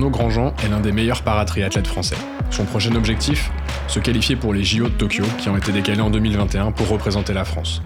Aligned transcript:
Arnaud 0.00 0.12
Grandjean 0.12 0.54
est 0.64 0.68
l'un 0.70 0.80
des 0.80 0.92
meilleurs 0.92 1.20
paratriathlètes 1.20 1.86
français. 1.86 2.16
Son 2.50 2.64
prochain 2.64 2.94
objectif 2.94 3.50
Se 3.86 4.00
qualifier 4.00 4.34
pour 4.34 4.54
les 4.54 4.64
JO 4.64 4.84
de 4.84 4.94
Tokyo 4.94 5.24
qui 5.36 5.50
ont 5.50 5.58
été 5.58 5.72
décalés 5.72 6.00
en 6.00 6.08
2021 6.08 6.72
pour 6.72 6.88
représenter 6.88 7.34
la 7.34 7.44
France. 7.44 7.82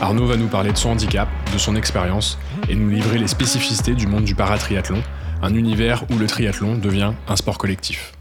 Arnaud 0.00 0.26
va 0.26 0.36
nous 0.36 0.46
parler 0.46 0.70
de 0.70 0.76
son 0.76 0.90
handicap, 0.90 1.28
de 1.52 1.58
son 1.58 1.74
expérience 1.74 2.38
et 2.68 2.76
nous 2.76 2.88
livrer 2.88 3.18
les 3.18 3.26
spécificités 3.26 3.94
du 3.94 4.06
monde 4.06 4.22
du 4.22 4.36
paratriathlon, 4.36 5.02
un 5.42 5.52
univers 5.52 6.04
où 6.12 6.16
le 6.16 6.28
triathlon 6.28 6.78
devient 6.78 7.14
un 7.26 7.34
sport 7.34 7.58
collectif. 7.58 8.12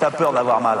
T'as 0.00 0.10
peur 0.10 0.32
d'avoir 0.32 0.60
mal. 0.60 0.80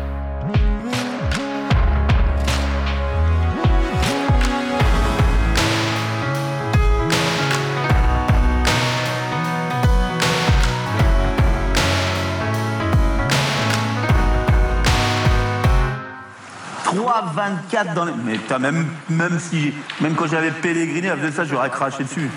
24 17.33 17.93
dans 17.93 18.05
les... 18.05 18.13
Mais 18.25 18.59
même, 18.59 18.85
même, 19.09 19.39
si, 19.39 19.73
même 20.01 20.15
quand 20.15 20.27
j'avais 20.27 20.51
pèleriné, 20.51 21.09
avec 21.09 21.33
ça, 21.33 21.43
j'aurais 21.43 21.69
craché 21.69 22.03
dessus. 22.03 22.29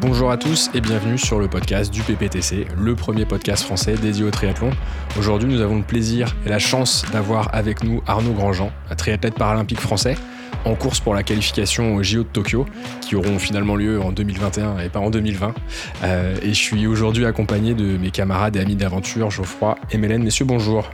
Bonjour 0.00 0.30
à 0.30 0.36
tous 0.36 0.70
et 0.74 0.80
bienvenue 0.80 1.16
sur 1.16 1.38
le 1.38 1.48
podcast 1.48 1.92
du 1.92 2.02
PPTC, 2.02 2.66
le 2.78 2.94
premier 2.94 3.24
podcast 3.24 3.64
français 3.64 3.94
dédié 3.94 4.24
au 4.24 4.30
triathlon. 4.30 4.70
Aujourd'hui, 5.18 5.48
nous 5.48 5.62
avons 5.62 5.76
le 5.76 5.82
plaisir 5.82 6.36
et 6.44 6.50
la 6.50 6.58
chance 6.58 7.06
d'avoir 7.10 7.54
avec 7.54 7.82
nous 7.82 8.02
Arnaud 8.06 8.32
Grandjean, 8.32 8.70
un 8.90 8.94
triathlète 8.96 9.34
paralympique 9.34 9.80
français, 9.80 10.16
en 10.66 10.74
course 10.74 11.00
pour 11.00 11.14
la 11.14 11.22
qualification 11.22 11.94
aux 11.94 12.02
JO 12.02 12.22
de 12.22 12.28
Tokyo, 12.28 12.66
qui 13.00 13.16
auront 13.16 13.38
finalement 13.38 13.76
lieu 13.76 14.00
en 14.00 14.12
2021 14.12 14.78
et 14.80 14.90
pas 14.90 15.00
en 15.00 15.08
2020. 15.08 15.54
Euh, 16.02 16.36
et 16.42 16.48
je 16.48 16.54
suis 16.54 16.86
aujourd'hui 16.86 17.24
accompagné 17.24 17.72
de 17.72 17.96
mes 17.96 18.10
camarades 18.10 18.56
et 18.56 18.60
amis 18.60 18.76
d'aventure, 18.76 19.30
Geoffroy 19.30 19.76
et 19.90 19.96
Mélène. 19.96 20.22
Messieurs, 20.22 20.44
bonjour. 20.44 20.90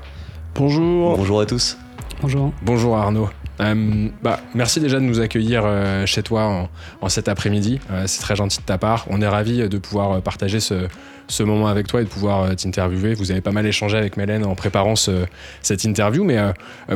Bonjour. 0.54 1.16
Bonjour 1.16 1.40
à 1.40 1.46
tous. 1.46 1.78
Bonjour. 2.22 2.52
Bonjour 2.62 2.96
Arnaud. 2.96 3.30
Euh, 3.60 4.08
bah, 4.22 4.40
merci 4.54 4.80
déjà 4.80 4.98
de 4.98 5.04
nous 5.04 5.20
accueillir 5.20 5.62
euh, 5.64 6.06
chez 6.06 6.22
toi 6.22 6.68
en, 7.00 7.08
cet 7.08 7.28
après-midi. 7.28 7.80
Euh, 7.90 8.04
c'est 8.06 8.20
très 8.20 8.36
gentil 8.36 8.58
de 8.58 8.64
ta 8.64 8.78
part. 8.78 9.06
On 9.10 9.20
est 9.20 9.28
ravis 9.28 9.68
de 9.68 9.78
pouvoir 9.78 10.22
partager 10.22 10.60
ce, 10.60 10.88
moment 11.42 11.68
avec 11.68 11.86
toi 11.86 12.00
et 12.00 12.04
de 12.04 12.08
pouvoir 12.08 12.54
t'interviewer. 12.56 13.14
Vous 13.14 13.30
avez 13.30 13.40
pas 13.40 13.52
mal 13.52 13.66
échangé 13.66 13.96
avec 13.96 14.16
Mélène 14.16 14.44
en 14.44 14.54
préparant 14.54 14.94
cette 14.96 15.84
interview, 15.84 16.24
mais 16.24 16.38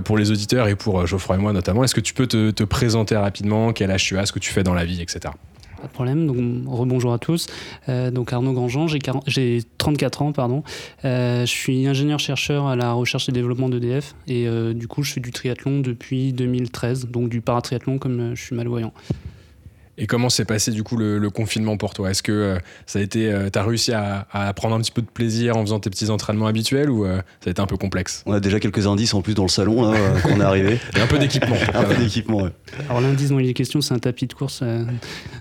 pour 0.05 0.18
les 0.18 0.30
auditeurs 0.30 0.68
et 0.68 0.74
pour 0.74 1.06
Geoffroy 1.06 1.36
et 1.36 1.39
moi 1.39 1.52
notamment, 1.52 1.84
est-ce 1.84 1.94
que 1.94 2.00
tu 2.00 2.14
peux 2.14 2.27
te, 2.27 2.50
te 2.50 2.64
présenter 2.64 3.16
rapidement? 3.16 3.72
Quel 3.72 3.91
âge 3.91 4.05
tu 4.05 4.18
as? 4.18 4.27
Ce 4.27 4.33
que 4.33 4.41
tu 4.41 4.50
fais 4.50 4.62
dans 4.62 4.74
la 4.74 4.84
vie, 4.84 5.00
etc. 5.00 5.33
Pas 5.84 5.88
de 5.88 5.92
problème. 5.92 6.27
Donc, 6.27 6.38
rebonjour 6.66 7.12
à 7.12 7.18
tous. 7.18 7.46
Euh, 7.90 8.10
donc, 8.10 8.32
Arnaud 8.32 8.54
Grandjean, 8.54 8.86
j'ai 9.27 9.61
34 9.77 10.22
ans, 10.22 10.33
pardon. 10.33 10.62
Euh, 11.05 11.42
je 11.45 11.50
suis 11.50 11.86
ingénieur-chercheur 11.86 12.67
à 12.67 12.74
la 12.74 12.92
recherche 12.95 13.28
et 13.28 13.33
développement 13.33 13.68
d'EDF. 13.68 14.14
Et 14.27 14.48
euh, 14.48 14.72
du 14.72 14.89
coup, 14.89 15.02
je 15.02 15.12
fais 15.12 15.20
du 15.20 15.30
triathlon 15.30 15.80
depuis 15.80 16.33
2013, 16.33 17.08
donc 17.08 17.28
du 17.28 17.42
paratriathlon 17.42 17.98
comme 17.98 18.34
je 18.34 18.42
suis 18.42 18.56
malvoyant. 18.56 18.95
Et 19.96 20.06
comment 20.06 20.28
s'est 20.28 20.44
passé 20.44 20.72
du 20.72 20.82
coup 20.82 20.96
le, 20.96 21.30
confinement 21.30 21.77
pour 21.77 21.94
toi? 21.94 22.10
Est-ce 22.10 22.22
que 22.22 22.32
euh, 22.32 22.58
ça 22.86 22.98
a 22.98 23.02
été, 23.02 23.30
euh, 23.30 23.48
t'as 23.50 23.62
réussi 23.62 23.92
à, 23.92 24.27
prendre 24.55 24.74
un 24.74 24.80
petit 24.80 24.90
peu 24.90 25.02
de 25.02 25.06
plaisir 25.06 25.56
en 25.56 25.62
faisant 25.62 25.80
tes 25.80 25.90
petits 25.90 26.10
entraînements 26.10 26.46
habituels 26.46 26.90
ou 26.90 27.05
euh, 27.05 27.18
ça 27.40 27.48
a 27.48 27.50
été 27.50 27.60
un 27.60 27.66
peu 27.66 27.77
complexe? 27.77 28.22
On 28.27 28.33
a 28.33 28.40
déjà 28.40 28.60
quelques 28.60 28.86
indices 28.86 29.14
en 29.14 29.22
plus 29.22 29.34
dans 29.34 29.44
le 29.44 29.48
salon 29.48 29.90
là, 29.90 29.98
quand 30.22 30.30
on 30.33 30.40
est 30.40 30.44
arrivé. 30.44 30.78
Et 30.96 31.00
un 31.00 31.06
peu 31.06 31.18
d'équipement. 31.18 31.56
un 31.74 31.84
peu 31.84 31.94
d'équipement. 31.94 32.42
Ouais. 32.42 32.50
Alors 32.88 33.00
l'indice 33.00 33.30
dont 33.30 33.38
il 33.38 33.48
est 33.48 33.54
question, 33.54 33.80
c'est 33.80 33.94
un 33.94 33.98
tapis 33.98 34.27
de 34.27 34.34
course 34.34 34.62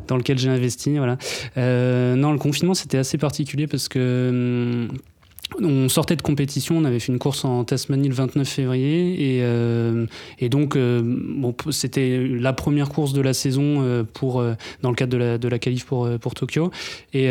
dans 0.08 0.18
lequel 0.18 0.38
j'ai 0.38 0.50
investi. 0.50 0.98
Voilà. 0.98 1.18
non, 1.56 2.32
le 2.32 2.40
confinement 2.40 2.74
c'était 2.74 2.98
assez 2.98 3.18
particulier 3.18 3.68
parce 3.68 3.88
que 3.88 4.30
hum, 4.90 4.98
on 5.62 5.90
sortait 5.90 6.16
de 6.16 6.22
compétition, 6.22 6.78
on 6.78 6.86
avait 6.86 7.00
fait 7.00 7.12
une 7.12 7.20
course 7.20 7.46
en 7.46 7.64
Tasmanie 7.64 8.08
le 8.08 8.14
29 8.14 8.48
février 8.48 9.38
et, 9.38 9.40
euh, 9.44 10.06
donc 10.50 10.76
euh, 10.76 11.02
c'était 11.72 12.26
la 12.28 12.54
première 12.54 12.90
course 12.90 13.14
de 13.14 13.22
la 13.22 13.34
saison 13.34 13.82
euh, 13.82 14.04
pour, 14.04 14.44
dans 14.82 14.90
le 14.90 14.96
cadre 14.96 15.12
de 15.12 15.18
la, 15.18 15.38
de 15.38 15.58
qualif 15.58 15.86
pour, 15.86 16.10
pour 16.20 16.34
Tokyo. 16.34 16.72
Et, 17.14 17.30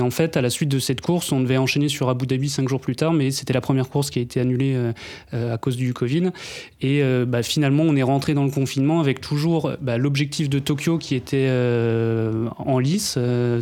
en 0.00 0.10
fait, 0.10 0.36
à 0.36 0.42
la 0.42 0.50
suite 0.50 0.68
de 0.68 0.78
cette 0.78 1.00
course, 1.00 1.32
on 1.32 1.40
devait 1.40 1.56
enchaîner 1.56 1.88
sur 1.88 2.08
Abu 2.08 2.26
Dhabi 2.26 2.48
cinq 2.48 2.68
jours 2.68 2.80
plus 2.80 2.96
tard, 2.96 3.12
mais 3.12 3.30
c'était 3.30 3.52
la 3.52 3.60
première 3.60 3.88
course 3.88 4.10
qui 4.10 4.18
a 4.18 4.22
été 4.22 4.40
annulée 4.40 4.76
à 5.32 5.56
cause 5.58 5.76
du 5.76 5.94
Covid. 5.94 6.30
Et 6.80 7.02
bah, 7.26 7.42
finalement, 7.42 7.84
on 7.84 7.96
est 7.96 8.02
rentré 8.02 8.34
dans 8.34 8.44
le 8.44 8.50
confinement 8.50 9.00
avec 9.00 9.20
toujours 9.20 9.72
bah, 9.80 9.98
l'objectif 9.98 10.48
de 10.48 10.58
Tokyo 10.58 10.98
qui 10.98 11.14
était 11.14 11.48
en 12.58 12.78
lice, 12.78 13.18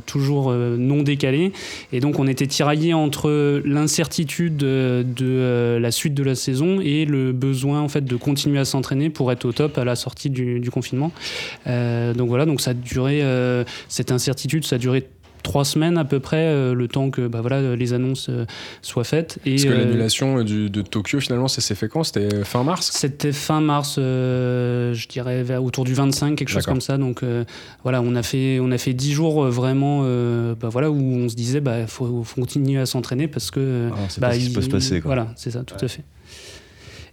toujours 0.06 0.52
non 0.52 1.02
décalé. 1.02 1.52
Et 1.92 2.00
donc, 2.00 2.18
on 2.18 2.26
était 2.26 2.46
tiraillé 2.46 2.94
entre 2.94 3.62
de, 4.08 5.04
euh, 5.22 5.78
la 5.78 5.90
suite 5.90 6.14
de 6.14 6.22
la 6.22 6.34
saison 6.34 6.80
et 6.80 7.04
le 7.04 7.32
besoin 7.32 7.80
en 7.80 7.88
fait 7.88 8.04
de 8.04 8.16
continuer 8.16 8.58
à 8.58 8.64
s'entraîner 8.64 9.10
pour 9.10 9.30
être 9.32 9.44
au 9.44 9.52
top 9.52 9.78
à 9.78 9.84
la 9.84 9.96
sortie 9.96 10.30
du, 10.30 10.70
confinement. 10.70 11.12
Euh, 11.66 12.14
donc 12.14 12.28
voilà, 12.28 12.46
donc 12.46 12.60
ça 12.60 12.70
a 12.70 12.74
euh, 12.98 13.64
cette 13.88 14.10
incertitude, 14.10 14.64
ça 14.64 14.76
a 14.76 14.78
duré 14.78 15.08
trois 15.42 15.64
semaines 15.64 15.98
à 15.98 16.04
peu 16.04 16.20
près, 16.20 16.46
euh, 16.46 16.74
le 16.74 16.88
temps 16.88 17.10
que 17.10 17.26
bah, 17.26 17.40
voilà, 17.40 17.76
les 17.76 17.92
annonces 17.92 18.28
euh, 18.28 18.44
soient 18.80 19.04
faites. 19.04 19.38
Et, 19.44 19.52
Parce 19.52 19.64
que 19.64 19.68
euh, 19.70 19.78
l'annulation 19.78 20.42
de 20.42 20.82
Tokyo, 20.82 21.20
finalement, 21.20 21.48
ça 21.48 21.60
s'est 21.60 21.74
fait 21.74 21.88
quand? 21.88 22.04
C'était 22.04 22.44
fin 22.44 22.64
mars? 22.64 22.90
C'était 22.92 23.32
fin 23.32 23.60
mars, 23.60 23.94
je 23.96 25.08
dirais 25.08 25.56
autour 25.56 25.84
du 25.84 25.94
25, 25.94 26.36
quelque 26.36 26.48
chose 26.48 26.66
comme 26.66 26.80
ça. 26.80 26.98
Donc 26.98 27.22
voilà, 27.82 28.02
on 28.02 28.14
a 28.14 28.22
fait, 28.22 28.58
on 28.60 28.70
a 28.70 28.78
fait 28.78 28.94
10 28.94 29.12
jours 29.12 29.44
vraiment 29.46 30.02
bah, 30.54 30.68
voilà, 30.68 30.90
où 30.90 30.96
on 30.96 31.28
se 31.28 31.34
disait, 31.34 31.58
il 31.58 31.64
bah, 31.64 31.86
faut, 31.86 32.22
faut, 32.24 32.40
continuer 32.40 32.80
à 32.80 32.86
s'entraîner 32.86 33.28
parce 33.28 33.50
que. 33.50 33.90
Ah, 33.92 33.96
c'est 34.08 34.20
bah, 34.20 34.32
ce 34.32 34.38
qui 34.38 34.52
peut 34.52 34.62
se 34.62 34.70
passer. 34.70 35.00
Voilà, 35.00 35.28
c'est 35.36 35.50
ça, 35.50 35.64
tout 35.64 35.82
à 35.82 35.88
fait. 35.88 36.02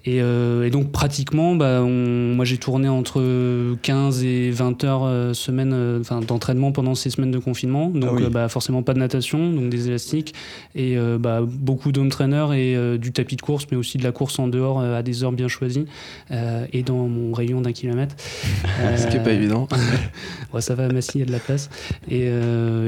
Euh, 0.07 0.63
et, 0.63 0.69
donc 0.69 0.91
pratiquement, 0.91 1.55
bah, 1.55 1.81
moi 1.81 2.45
j'ai 2.45 2.57
tourné 2.57 2.87
entre 2.87 3.75
15 3.81 4.23
et 4.23 4.49
20 4.49 4.83
heures 4.83 5.03
euh, 5.03 5.33
semaine 5.33 5.71
euh, 5.73 5.99
d'entraînement 6.27 6.71
pendant 6.71 6.95
ces 6.95 7.09
semaines 7.09 7.31
de 7.31 7.39
confinement. 7.39 7.89
Donc 7.89 8.21
ah 8.25 8.29
bah, 8.29 8.49
forcément 8.49 8.83
pas 8.83 8.93
de 8.93 8.99
natation, 8.99 9.51
donc 9.51 9.69
des 9.69 9.87
élastiques, 9.87 10.33
et 10.75 10.97
bah, 11.19 11.41
beaucoup 11.45 11.91
d'home 11.91 12.09
trainers 12.09 12.53
et 12.53 12.97
du 12.97 13.11
tapis 13.11 13.35
de 13.35 13.41
course, 13.41 13.67
mais 13.71 13.77
aussi 13.77 13.97
de 13.97 14.03
la 14.03 14.11
course 14.11 14.39
en 14.39 14.47
dehors 14.47 14.81
à 14.81 15.03
des 15.03 15.23
heures 15.23 15.31
bien 15.31 15.47
choisies, 15.47 15.85
et 16.31 16.83
dans 16.83 17.07
mon 17.07 17.33
rayon 17.33 17.61
d'un 17.61 17.71
kilomètre. 17.71 18.15
Ce 18.95 19.07
qui 19.07 19.17
n'est 19.17 19.23
pas 19.23 19.31
évident. 19.31 19.67
ça 20.59 20.75
va, 20.75 20.87
Massy, 20.89 21.11
il 21.15 21.19
y 21.19 21.23
a 21.23 21.25
de 21.25 21.31
la 21.31 21.39
place. 21.39 21.69
Et, 22.09 22.29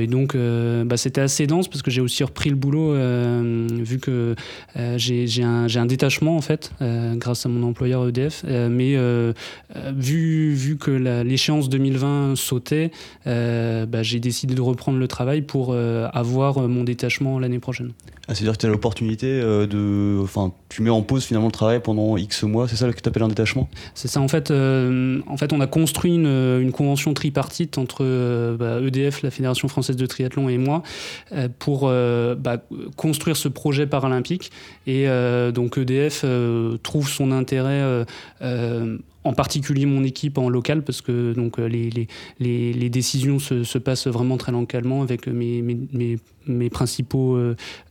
donc 0.08 0.36
c'était 0.96 1.22
assez 1.22 1.48
dense 1.48 1.68
parce 1.68 1.82
que 1.82 1.92
j'ai 1.92 2.02
aussi 2.02 2.24
repris 2.24 2.50
le 2.50 2.56
boulot, 2.56 2.94
vu 3.84 4.00
que 4.00 4.36
j'ai 4.98 5.44
un, 5.44 5.68
un, 5.74 5.86
détachement 5.86 6.38
en 6.38 6.42
fait. 6.42 6.72
Euh, 7.01 7.01
grâce 7.16 7.46
à 7.46 7.50
mon 7.50 7.68
employeur 7.68 8.08
EDF. 8.08 8.44
Euh, 8.48 8.70
mais 8.70 8.96
euh, 8.96 9.34
vu, 9.96 10.54
vu 10.54 10.78
que 10.78 10.92
l'échéance 10.92 11.70
2020 11.70 12.36
sautait, 12.36 12.92
bah, 13.26 14.04
j'ai 14.04 14.20
décidé 14.20 14.56
de 14.56 14.62
reprendre 14.62 15.00
le 15.00 15.08
travail 15.08 15.42
pour 15.42 15.76
avoir 15.76 16.60
mon 16.68 16.84
détachement 16.84 17.40
l'année 17.40 17.60
prochaine. 17.60 17.92
Ah, 18.28 18.36
c'est-à-dire 18.36 18.54
que 18.54 18.60
tu 18.60 18.66
as 18.66 18.70
l'opportunité 18.70 19.42
de. 19.42 20.20
Enfin, 20.22 20.54
tu 20.70 20.82
mets 20.82 20.90
en 20.90 21.02
pause 21.02 21.26
finalement 21.26 21.48
le 21.48 21.52
travail 21.52 21.82
pendant 21.82 22.18
X 22.18 22.44
mois, 22.44 22.68
c'est 22.68 22.76
ça 22.76 22.92
que 22.92 23.02
tu 23.02 23.10
appelles 23.10 23.24
un 23.24 23.28
détachement? 23.28 23.70
C'est 23.94 24.08
ça, 24.08 24.22
en 24.22 24.28
fait, 24.28 24.52
en 24.52 25.38
fait, 25.38 25.54
on 25.54 25.60
a 25.60 25.68
construit 25.68 26.16
une, 26.16 26.28
une 26.62 26.72
convention 26.72 27.14
tripartite 27.14 27.78
entre 27.78 28.56
bah, 28.58 28.80
EDF, 28.82 29.22
la 29.22 29.32
Fédération 29.32 29.68
française 29.68 29.96
de 29.96 30.06
triathlon, 30.06 30.50
et 30.50 30.58
moi 30.58 30.84
pour 31.60 31.90
bah, 31.90 32.58
construire 32.96 33.38
ce 33.38 33.48
projet 33.48 33.88
paralympique. 33.88 34.52
Et 34.88 35.08
donc 35.54 35.78
EDF 35.78 36.26
trouve 36.92 37.08
son 37.08 37.32
intérêt 37.32 38.06
en 39.24 39.34
particulier 39.34 39.86
mon 39.86 40.04
équipe 40.04 40.38
en 40.38 40.50
local 40.50 40.82
parce 40.84 41.02
que 41.02 41.34
donc 41.34 41.58
les, 41.60 41.90
les, 41.92 42.74
les, 42.74 42.90
décisions 42.90 43.40
se, 43.40 43.64
se, 43.64 43.78
passent 43.78 44.08
vraiment 44.08 44.38
très 44.38 44.52
localement 44.52 45.04
avec 45.04 45.28
mes, 45.28 45.62
mes, 45.62 46.18
mes, 46.48 46.70
principaux 46.70 47.40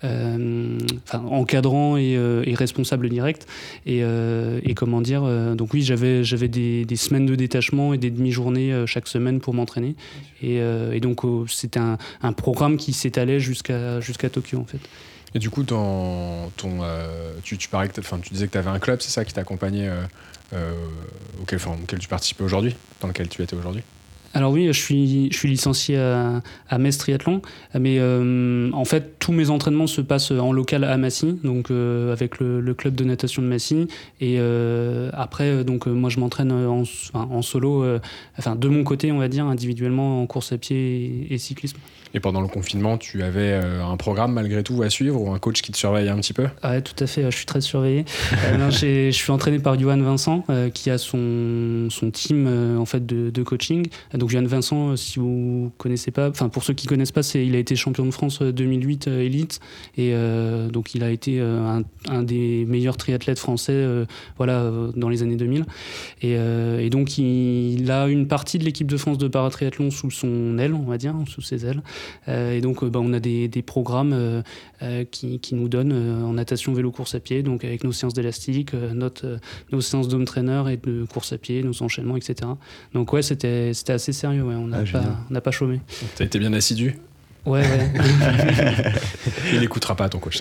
enfin, 0.02 1.24
encadrants 1.30 1.96
et, 1.96 2.18
et, 2.44 2.54
responsables 2.54 3.08
directs. 3.08 3.46
Et, 3.86 4.00
et 4.00 4.74
comment 4.74 5.00
dire 5.00 5.22
donc 5.54 5.72
oui 5.72 5.82
j'avais 5.82 6.24
j'avais 6.24 6.48
des, 6.48 6.84
des, 6.84 6.96
semaines 6.96 7.26
de 7.26 7.36
détachement 7.36 7.94
et 7.94 7.98
des 7.98 8.10
demi-journées 8.10 8.84
chaque 8.86 9.06
semaine 9.06 9.40
pour 9.40 9.54
m'entraîner. 9.54 9.94
Et, 10.42 10.56
et, 10.56 11.00
donc 11.00 11.20
c'était 11.48 11.80
un, 11.80 11.96
un, 12.22 12.32
programme 12.32 12.76
qui 12.76 12.92
s'étalait 12.92 13.40
jusqu'à 13.40 14.00
jusqu'à 14.00 14.30
Tokyo 14.30 14.58
en 14.58 14.64
fait 14.64 14.80
et 15.34 15.38
du 15.38 15.50
coup, 15.50 15.62
ton, 15.62 16.50
euh, 16.66 17.32
tu, 17.42 17.56
tu, 17.56 17.68
parlais 17.68 17.88
que 17.88 18.00
tu 18.00 18.32
disais 18.32 18.46
que 18.46 18.52
tu 18.52 18.58
avais 18.58 18.70
un 18.70 18.78
club, 18.78 19.00
c'est 19.00 19.10
ça 19.10 19.24
qui 19.24 19.32
t'accompagnait, 19.32 19.88
euh, 19.88 20.02
euh, 20.52 20.72
auquel, 21.40 21.60
tu 22.00 22.08
participais 22.08 22.42
aujourd'hui, 22.42 22.74
dans 23.00 23.08
lequel 23.08 23.28
tu 23.28 23.42
étais 23.42 23.54
aujourd'hui? 23.54 23.82
Alors 24.32 24.52
oui, 24.52 24.66
je 24.68 24.72
suis, 24.72 25.30
je 25.32 25.36
suis 25.36 25.48
licencié 25.48 25.98
à, 25.98 26.40
à 26.68 26.78
Metz 26.78 26.96
Triathlon, 26.98 27.42
mais 27.74 27.96
euh, 27.98 28.70
en 28.72 28.84
fait 28.84 29.18
tous 29.18 29.32
mes 29.32 29.50
entraînements 29.50 29.88
se 29.88 30.00
passent 30.00 30.30
en 30.30 30.52
local 30.52 30.84
à 30.84 30.96
Massy, 30.96 31.36
donc 31.42 31.70
euh, 31.70 32.12
avec 32.12 32.38
le, 32.38 32.74
club 32.74 32.94
de 32.94 33.02
natation 33.02 33.42
de 33.42 33.48
Massy. 33.48 33.88
Et 34.20 34.38
après, 35.12 35.64
donc 35.64 35.86
moi 35.86 36.10
je 36.10 36.20
m'entraîne 36.20 36.52
en, 36.52 36.84
en, 37.14 37.42
solo, 37.42 37.84
enfin 38.38 38.54
de 38.54 38.68
mon 38.68 38.84
côté 38.84 39.10
on 39.10 39.18
va 39.18 39.26
dire 39.26 39.46
individuellement 39.46 40.22
en 40.22 40.26
course 40.26 40.52
à 40.52 40.58
pied 40.58 41.26
et, 41.28 41.38
cyclisme. 41.38 41.78
Et 42.14 42.20
pendant 42.20 42.40
le 42.40 42.48
confinement, 42.48 42.98
tu 42.98 43.22
avais 43.22 43.54
un 43.54 43.96
programme 43.96 44.32
malgré 44.32 44.62
tout 44.62 44.82
à 44.82 44.90
suivre 44.90 45.20
ou 45.20 45.32
un 45.32 45.38
coach 45.38 45.62
qui 45.62 45.72
te 45.72 45.76
surveille 45.76 46.08
un 46.08 46.16
petit 46.16 46.32
peu? 46.32 46.48
Ah 46.62 46.70
Ouais, 46.70 46.82
tout 46.82 46.94
à 47.02 47.06
fait. 47.06 47.22
Je 47.30 47.36
suis 47.36 47.46
très 47.46 47.60
surveillé. 47.60 48.04
je 48.70 49.10
suis 49.10 49.32
entraîné 49.32 49.58
par 49.58 49.78
Johan 49.78 49.98
Vincent, 49.98 50.44
qui 50.74 50.90
a 50.90 50.98
son, 50.98 51.88
son 51.90 52.10
team 52.10 52.48
en 52.78 52.84
fait 52.84 53.06
de, 53.06 53.30
de 53.30 53.42
coaching 53.42 53.88
donc 54.14 54.30
Johan 54.30 54.44
Vincent, 54.44 54.90
euh, 54.90 54.96
si 54.96 55.18
vous 55.18 55.72
connaissez 55.78 56.10
pas, 56.10 56.28
enfin 56.28 56.48
pour 56.48 56.64
ceux 56.64 56.74
qui 56.74 56.86
connaissent 56.86 57.12
pas, 57.12 57.22
c'est 57.22 57.44
il 57.44 57.54
a 57.54 57.58
été 57.58 57.76
champion 57.76 58.04
de 58.04 58.10
France 58.10 58.42
2008 58.42 59.08
euh, 59.08 59.20
élite 59.20 59.60
et 59.96 60.12
euh, 60.14 60.68
donc 60.68 60.94
il 60.94 61.02
a 61.02 61.10
été 61.10 61.40
un, 61.40 62.22
des 62.22 62.64
meilleurs 62.66 62.96
triathlètes 62.96 63.38
français, 63.38 64.06
voilà, 64.36 64.70
dans 64.94 65.08
les 65.08 65.22
années 65.22 65.36
2000. 65.36 65.64
Et, 66.22 66.90
donc 66.90 67.18
il, 67.18 67.90
a 67.90 68.08
une 68.08 68.26
partie 68.26 68.58
de 68.58 68.64
l'équipe 68.64 68.86
de 68.86 68.96
France 68.96 69.18
de 69.18 69.28
paratriathlon 69.28 69.90
sous 69.90 70.10
son 70.10 70.58
aile, 70.58 70.74
on 70.74 70.82
va 70.82 70.98
dire, 70.98 71.14
sous 71.26 71.40
ses 71.40 71.66
ailes. 71.66 71.82
Et 72.28 72.60
donc 72.60 72.84
bah, 72.84 73.00
on 73.02 73.12
a 73.12 73.20
des, 73.20 73.48
programmes 73.62 74.42
qui, 75.10 75.40
nous 75.52 75.68
donnent 75.68 76.24
en 76.24 76.32
natation, 76.32 76.72
vélo, 76.72 76.90
course 76.90 77.14
à 77.14 77.20
pied, 77.20 77.42
donc 77.42 77.64
avec 77.64 77.84
nos 77.84 77.92
séances 77.92 78.14
d'élastique, 78.14 78.72
nos 79.72 79.80
séances 79.80 80.08
d'home 80.08 80.24
trainer 80.24 80.62
et 80.70 80.76
de 80.76 81.04
course 81.04 81.32
à 81.32 81.38
pied, 81.38 81.62
nos 81.62 81.82
enchaînements, 81.82 82.16
etc. 82.16 82.50
Donc 82.94 83.12
ouais, 83.12 83.22
c'était 83.22 83.72
assez 83.88 84.12
sérieux, 84.12 84.44
on 84.44 84.66
n'a 84.68 84.84
ah, 84.94 85.40
pas, 85.40 85.50
chômé. 85.50 85.80
Tu 86.16 86.22
as 86.22 86.26
été 86.26 86.38
bien 86.38 86.52
assidu? 86.52 86.96
Ouais, 87.46 87.60
ouais. 87.60 87.90
Il 89.52 89.60
n'écoutera 89.60 89.96
pas 89.96 90.08
ton 90.08 90.18
coach. 90.18 90.40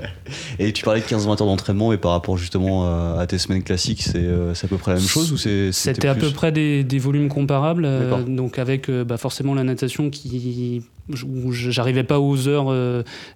et 0.58 0.72
tu 0.72 0.84
parlais 0.84 1.00
de 1.00 1.06
15-20 1.06 1.30
heures 1.30 1.36
d'entraînement, 1.36 1.92
et 1.92 1.98
par 1.98 2.12
rapport 2.12 2.36
justement 2.36 2.86
euh, 2.86 3.18
à 3.18 3.26
tes 3.26 3.38
semaines 3.38 3.62
classiques, 3.62 4.02
c'est 4.02 4.16
euh, 4.16 4.52
à 4.52 4.66
peu 4.66 4.76
près 4.76 4.92
la 4.92 4.98
même 4.98 5.06
chose 5.06 5.32
ou 5.32 5.36
C'était 5.36 6.08
à 6.08 6.14
peu 6.14 6.30
près 6.30 6.50
des, 6.50 6.98
volumes 6.98 7.28
comparables, 7.28 7.84
euh, 7.84 8.22
donc 8.22 8.58
avec 8.58 8.90
bah, 8.90 9.16
forcément 9.16 9.54
la 9.54 9.64
natation 9.64 10.10
qui 10.10 10.82
où 11.08 11.52
j'arrivais 11.52 12.04
pas 12.04 12.20
aux 12.20 12.46
heures 12.46 12.72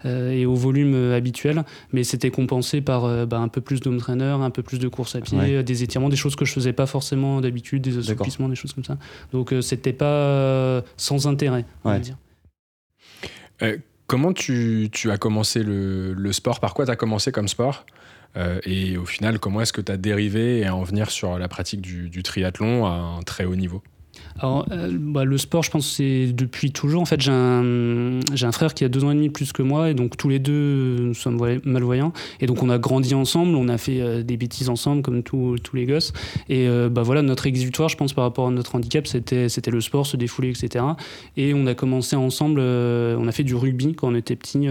et 0.05 0.47
au 0.47 0.55
volume 0.55 1.13
habituel, 1.13 1.65
mais 1.93 2.05
c'était 2.05 2.31
compensé 2.31 2.81
par 2.81 3.27
bah, 3.27 3.39
un 3.39 3.49
peu 3.49 3.61
plus 3.61 3.81
d'home 3.81 3.99
trainer, 3.99 4.37
un 4.41 4.51
peu 4.51 4.63
plus 4.63 4.79
de 4.79 4.89
course 4.89 5.17
à 5.17 5.21
pied, 5.21 5.63
des 5.63 5.83
étirements, 5.83 6.09
des 6.09 6.17
choses 6.17 6.37
que 6.37 6.45
je 6.45 6.53
faisais 6.53 6.73
pas 6.73 6.87
forcément 6.87 7.41
d'habitude, 7.41 7.83
des 7.83 7.99
assouplissements, 7.99 8.49
des 8.49 8.55
choses 8.55 8.73
comme 8.73 8.85
ça. 8.85 8.97
Donc 9.33 9.53
c'était 9.63 9.93
pas 9.93 10.83
sans 10.97 11.27
intérêt, 11.27 11.65
on 11.85 11.91
va 11.91 11.99
dire. 11.99 12.17
Euh, 13.63 13.79
comment 14.07 14.33
tu, 14.33 14.91
as 15.11 15.19
commencé 15.19 15.63
le, 15.63 16.33
sport? 16.33 16.61
Par 16.61 16.75
quoi 16.75 16.87
tu 16.87 16.91
as 16.91 16.97
commencé 16.97 17.33
comme 17.33 17.49
sport? 17.49 17.87
Euh, 18.37 18.61
Et 18.65 18.97
au 18.97 19.07
final, 19.07 19.39
comment 19.39 19.61
est-ce 19.61 19.73
que 19.73 19.81
tu 19.81 19.93
as 19.93 19.97
dérivé 19.97 20.59
et 20.59 20.67
à 20.67 20.75
en 20.75 20.83
venir 20.83 21.11
sur 21.11 21.39
la 21.39 21.49
pratique 21.49 21.81
du 21.81 22.23
triathlon 22.23 22.87
à 22.87 22.91
un 22.91 23.23
très 23.23 23.45
haut 23.45 23.57
niveau? 23.57 23.83
Alors, 24.39 24.67
euh, 24.71 24.91
bah, 24.93 25.25
le 25.25 25.39
sport, 25.39 25.63
je 25.63 25.71
pense, 25.71 25.87
c'est 25.87 26.27
depuis 26.33 26.71
toujours. 26.71 27.01
En 27.01 27.07
fait, 27.07 27.21
j'ai 27.21 27.33
un, 27.33 28.53
frère 28.53 28.75
qui 28.75 28.85
a 28.85 28.89
deux 28.89 29.05
ans 29.05 29.11
et 29.11 29.15
demi 29.15 29.31
plus 29.31 29.53
que 29.53 29.63
moi, 29.63 29.91
et 29.91 29.95
donc 29.95 30.17
tous 30.17 30.29
les 30.29 30.39
deux, 30.39 30.97
nous 31.01 31.15
sommes 31.15 31.41
malvoyants. 31.65 32.13
Et 32.41 32.47
donc, 32.47 32.63
on 32.63 32.71
a 32.71 32.79
grandi 32.79 33.15
ensemble, 33.15 33.55
on 33.55 33.69
a 33.69 33.79
fait 33.79 34.01
euh, 34.01 34.23
des 34.23 34.37
bêtises 34.37 34.69
ensemble, 34.69 35.03
comme 35.03 35.23
tous 35.23 35.59
les 35.75 35.87
gosses. 35.87 36.13
Et 36.49 36.69
euh, 36.69 36.89
bah, 36.89 37.03
voilà, 37.03 37.23
notre 37.23 37.47
exutoire, 37.47 37.89
je 37.89 37.97
pense, 37.97 38.13
par 38.13 38.25
rapport 38.25 38.49
à 38.49 38.51
notre 38.51 38.75
handicap, 38.75 39.07
c'était, 39.07 39.49
c'était 39.49 39.71
le 39.71 39.81
sport, 39.81 40.07
se 40.07 40.17
défouler, 40.17 40.51
etc. 40.51 40.85
Et 41.37 41.55
on 41.55 41.67
a 41.67 41.75
commencé 41.75 42.17
ensemble, 42.17 42.61
on 42.61 43.27
a 43.27 43.33
fait 43.33 43.45
du 43.45 43.55
rugby 43.55 43.95
quand 43.95 44.09
on 44.09 44.15
était 44.15 44.37
petit. 44.37 44.69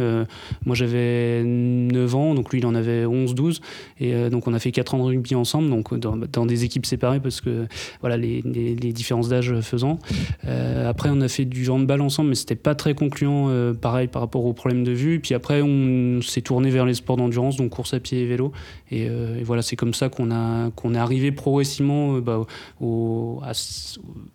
moi, 0.66 0.76
j'avais 0.76 1.44
9 1.44 2.16
ans, 2.16 2.36
donc 2.36 2.52
lui, 2.52 2.60
il 2.60 2.66
en 2.66 2.76
avait 2.76 3.06
11, 3.06 3.34
12. 3.36 3.62
Et 4.00 4.30
donc, 4.30 4.48
on 4.48 4.54
a 4.54 4.60
fait 4.60 4.72
4 4.72 4.96
ans 4.96 4.98
de 5.00 5.04
rugby 5.04 5.36
ensemble, 5.36 5.70
donc 5.70 5.94
dans, 5.96 6.18
dans 6.18 6.46
des 6.46 6.64
équipes 6.64 6.86
séparées, 6.86 7.20
parce 7.20 7.42
que 7.42 7.68
voilà, 8.02 8.18
les, 8.18 8.42
les, 8.42 8.76
les 8.76 8.94
différences 8.94 9.30
d'âge 9.30 9.35
faisant. 9.42 10.00
Euh, 10.48 10.90
après, 10.90 11.10
on 11.12 11.22
a 11.22 11.28
fait 11.28 11.46
du 11.46 11.70
handball 11.70 12.02
ensemble, 12.02 12.30
mais 12.30 12.36
c'était 12.36 12.56
pas 12.56 12.76
très 12.76 12.94
concluant, 12.94 13.48
euh, 13.50 13.74
pareil, 13.74 14.08
par 14.08 14.22
rapport 14.22 14.46
aux 14.46 14.54
problèmes 14.54 14.84
de 14.84 14.92
vue. 14.92 15.20
Puis 15.20 15.34
après, 15.34 15.62
on 15.62 16.22
s'est 16.22 16.42
tourné 16.42 16.70
vers 16.70 16.86
les 16.86 16.94
sports 16.94 17.18
d'endurance, 17.18 17.58
donc 17.58 17.72
course 17.72 17.94
à 17.94 18.00
pied 18.00 18.22
et 18.22 18.26
vélo. 18.26 18.52
Et, 18.92 19.08
euh, 19.10 19.40
voilà, 19.44 19.62
c'est 19.62 19.76
comme 19.76 19.94
ça 19.94 20.10
qu'on 20.10 20.32
a 20.32 20.70
est 20.94 20.98
arrivé 20.98 21.32
progressivement 21.32 22.20
bah, 22.20 22.46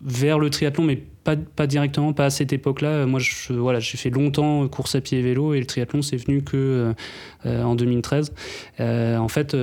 vers 0.03 0.39
le 0.39 0.51
triathlon, 0.51 0.85
mais 0.85 0.97
pas, 0.97 1.37
pas, 1.37 1.67
directement, 1.67 2.13
pas 2.13 2.27
à 2.27 2.31
cette 2.31 2.53
époque-là. 2.53 3.07
Moi, 3.07 3.21
je, 3.21 3.53
voilà, 3.53 3.81
j'ai 3.81 3.97
fait 3.97 4.11
longtemps 4.11 4.67
course 4.69 4.95
à 4.95 5.01
pied 5.01 5.19
et 5.19 5.23
vélo, 5.23 5.55
et 5.55 5.61
le 5.61 5.67
triathlon, 5.67 6.03
c'est 6.03 6.17
venu 6.17 6.43
que 6.43 6.93
en 7.45 7.75
2013. 7.75 8.33
en 8.79 9.29
fait 9.29 9.55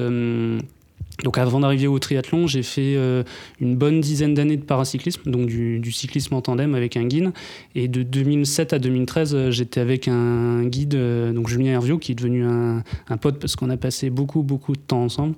donc 1.23 1.37
avant 1.39 1.59
d'arriver 1.59 1.87
au 1.87 1.97
triathlon, 1.97 2.45
j'ai 2.45 2.61
fait 2.61 2.95
euh, 2.95 3.23
une 3.59 3.75
bonne 3.75 4.01
dizaine 4.01 4.35
d'années 4.35 4.57
de 4.57 4.63
paracyclisme, 4.63 5.29
donc 5.29 5.47
du, 5.47 5.91
cyclisme 5.91 6.35
en 6.35 6.41
tandem 6.41 6.75
avec 6.75 6.95
un 6.95 7.05
guide. 7.05 7.31
Et 7.73 7.87
de 7.87 8.03
2007 8.03 8.73
à 8.73 8.79
2013, 8.79 9.33
euh, 9.33 9.51
j'étais 9.51 9.79
avec 9.79 10.07
un 10.07 10.63
guide, 10.65 10.93
euh, 10.93 11.33
donc 11.33 11.47
Julien 11.47 11.71
Herviot, 11.73 11.97
qui 11.97 12.11
est 12.11 12.15
devenu 12.15 12.45
un, 12.45 12.83
pote 13.19 13.39
parce 13.39 13.55
qu'on 13.55 13.71
a 13.71 13.77
passé 13.77 14.11
beaucoup, 14.11 14.43
beaucoup 14.43 14.73
de 14.73 14.79
temps 14.79 15.01
ensemble. 15.01 15.33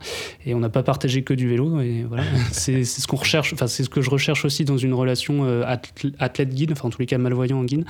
Et 0.46 0.54
on 0.54 0.60
n'a 0.60 0.70
pas 0.70 0.84
partagé 0.84 1.22
que 1.22 1.34
du 1.34 1.48
vélo. 1.48 1.80
Et 1.80 2.04
voilà, 2.06 2.24
c'est 2.52 2.84
ce 2.84 3.08
qu'on 3.08 3.18
recherche, 3.18 3.54
enfin 3.54 3.68
c'est 3.68 3.84
ce 3.84 3.90
que 3.90 4.02
je 4.02 4.10
recherche 4.10 4.44
aussi 4.44 4.66
dans 4.66 4.78
une 4.78 4.94
relation 4.94 5.46
athlète-guide, 6.20 6.74
enfin 6.74 6.88
en 6.88 6.92
tous 6.92 7.00
les 7.00 7.06
cas 7.06 7.18
malvoyant 7.18 7.60
en 7.60 7.64
guide. 7.64 7.86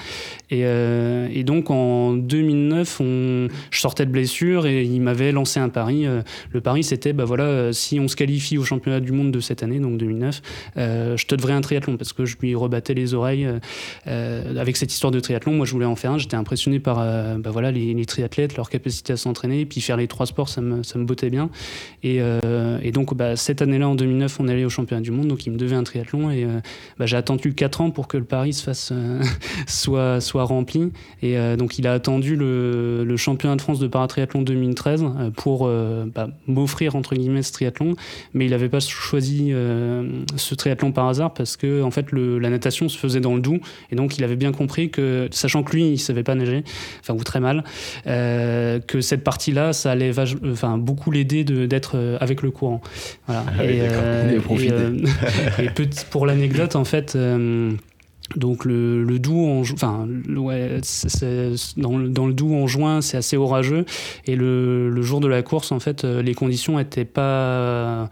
Et, 0.52 1.44
donc 1.44 1.72
en 1.72 2.14
2009, 2.14 3.02
on, 3.02 3.48
je 3.72 3.80
sortais 3.80 4.06
de 4.06 4.12
blessure 4.12 4.68
et 4.68 4.84
il 4.84 5.02
m'avait 5.02 5.32
lancé 5.32 5.60
un 5.60 5.70
pari. 5.70 6.06
le 6.52 6.62
pari 6.62 6.84
c'était, 6.84 7.14
bah 7.14 7.26
voilà, 7.26 7.74
si 7.80 8.00
on 8.00 8.08
se 8.08 8.16
qualifie 8.16 8.58
au 8.58 8.64
championnat 8.64 9.00
du 9.00 9.12
monde 9.12 9.32
de 9.32 9.40
cette 9.40 9.64
année, 9.64 9.80
donc 9.80 9.98
2009, 9.98 10.42
euh, 10.78 11.18
je 11.18 11.26
te 11.26 11.36
devrais 11.36 11.54
un 11.54 11.62
triathlon 11.62 11.98
parce 11.98 12.14
que 12.14 12.26
je 12.26 12.38
lui 12.38 12.54
rebattais 12.56 12.94
les 12.94 13.14
oreilles 13.14 13.46
euh, 13.46 13.60
euh, 14.08 14.58
avec 14.60 14.78
cette 14.78 14.92
histoire 14.92 15.12
de 15.12 15.20
triathlon. 15.20 15.54
Moi, 15.54 15.66
je 15.66 15.72
voulais 15.72 15.86
en 15.86 15.96
faire 15.96 16.12
un. 16.12 16.18
J'étais 16.18 16.36
impressionné 16.36 16.80
par 16.80 16.98
bah 17.40 17.50
voilà, 17.52 17.72
les, 17.72 18.06
triathlètes, 18.06 18.58
leur 18.58 18.70
capacité 18.70 19.14
à 19.14 19.18
s'entraîner, 19.18 19.66
puis 19.66 19.82
faire 19.82 19.98
les 19.98 20.08
trois 20.08 20.26
sports, 20.26 20.50
ça 20.50 20.62
me, 20.62 20.84
ça 20.84 21.00
me 21.00 21.06
bottait 21.06 21.30
bien. 21.30 21.50
Et, 22.04 22.22
donc, 22.92 23.16
bah, 23.16 23.36
cette 23.36 23.62
année-là, 23.62 23.88
en 23.88 23.96
2009, 23.96 24.40
on 24.40 24.48
allait 24.48 24.66
au 24.66 24.70
championnat 24.70 25.02
du 25.02 25.12
monde, 25.12 25.28
donc 25.28 25.46
il 25.46 25.52
me 25.52 25.58
devait 25.58 25.76
un 25.76 25.84
triathlon. 25.84 26.32
Et 26.32 26.46
bah, 26.98 27.06
j'ai 27.06 27.18
attendu 27.18 27.54
4 27.54 27.82
ans 27.82 27.92
pour 27.92 28.08
que 28.08 28.18
le 28.18 28.24
pari 28.24 28.54
se 28.54 28.64
fasse, 28.64 28.92
soit, 29.68 30.20
soit 30.22 30.44
rempli. 30.44 30.92
Et 31.22 31.38
donc, 31.58 31.80
il 31.80 31.88
a 31.88 31.94
attendu 31.94 32.36
le, 32.36 33.04
le 33.04 33.18
championnat 33.18 33.56
de 33.56 33.62
France 33.62 33.80
de 33.80 33.88
paratriathlon 33.88 34.42
2013 34.42 35.06
pour 35.36 35.68
bah, 35.68 36.30
m'offrir, 36.48 36.96
entre 36.96 37.16
guillemets, 37.16 37.44
ce 37.44 37.52
triathlon 37.52 37.69
mais 38.34 38.46
il 38.46 38.52
n'avait 38.52 38.70
pas 38.70 38.80
choisi 38.80 39.50
euh, 39.52 40.04
ce 40.36 40.56
triathlon 40.56 40.92
par 40.92 41.08
hasard 41.08 41.34
parce 41.34 41.58
que 41.58 41.82
en 41.82 41.92
fait 41.92 42.12
le, 42.12 42.40
la 42.40 42.50
natation 42.50 42.90
se 42.90 42.98
faisait 42.98 43.20
dans 43.20 43.36
le 43.36 43.42
Doubs 43.42 43.60
et 43.92 43.96
donc 43.96 44.18
il 44.18 44.24
avait 44.24 44.36
bien 44.36 44.52
compris 44.52 44.90
que, 44.90 45.28
sachant 45.32 45.64
que 45.64 45.74
lui 45.74 45.90
il 45.90 46.00
savait 46.00 46.24
pas 46.24 46.36
nager, 46.36 46.64
enfin 47.00 47.14
ou 47.14 47.24
très 47.24 47.40
mal, 47.40 47.64
euh, 48.08 48.80
que 48.80 49.02
cette 49.02 49.24
partie-là 49.24 49.74
ça 49.74 49.92
allait 49.92 50.12
enfin 50.52 50.78
beaucoup 50.78 51.12
l'aider 51.12 51.44
d'être 51.44 51.94
euh, 51.96 52.18
avec 52.20 52.42
le 52.42 52.52
courant. 52.52 52.82
Voilà. 53.28 53.46
Ah 53.58 53.66
et, 53.66 54.40
pour 56.10 56.26
l'anecdote 56.26 56.76
en 56.76 56.86
fait. 56.86 57.18
Donc 58.36 58.66
le, 58.66 59.04
le 59.04 59.20
Doubs, 59.20 59.48
en, 59.48 59.62
enfin 59.62 60.08
ouais, 60.36 60.82
dans, 61.78 62.00
dans, 62.00 62.28
le 62.28 62.34
Doubs 62.34 62.54
en 62.54 62.68
juin, 62.68 63.02
c'est 63.02 63.18
assez 63.18 63.38
orageux 63.38 63.86
et 64.26 64.36
le, 64.36 64.90
le, 64.90 65.02
jour 65.02 65.20
de 65.20 65.28
la 65.28 65.42
course, 65.42 65.72
en 65.72 65.80
fait, 65.80 66.04
les 66.04 66.36
conditions 66.36 66.80
étaient 66.80 67.06
pas 67.06 68.10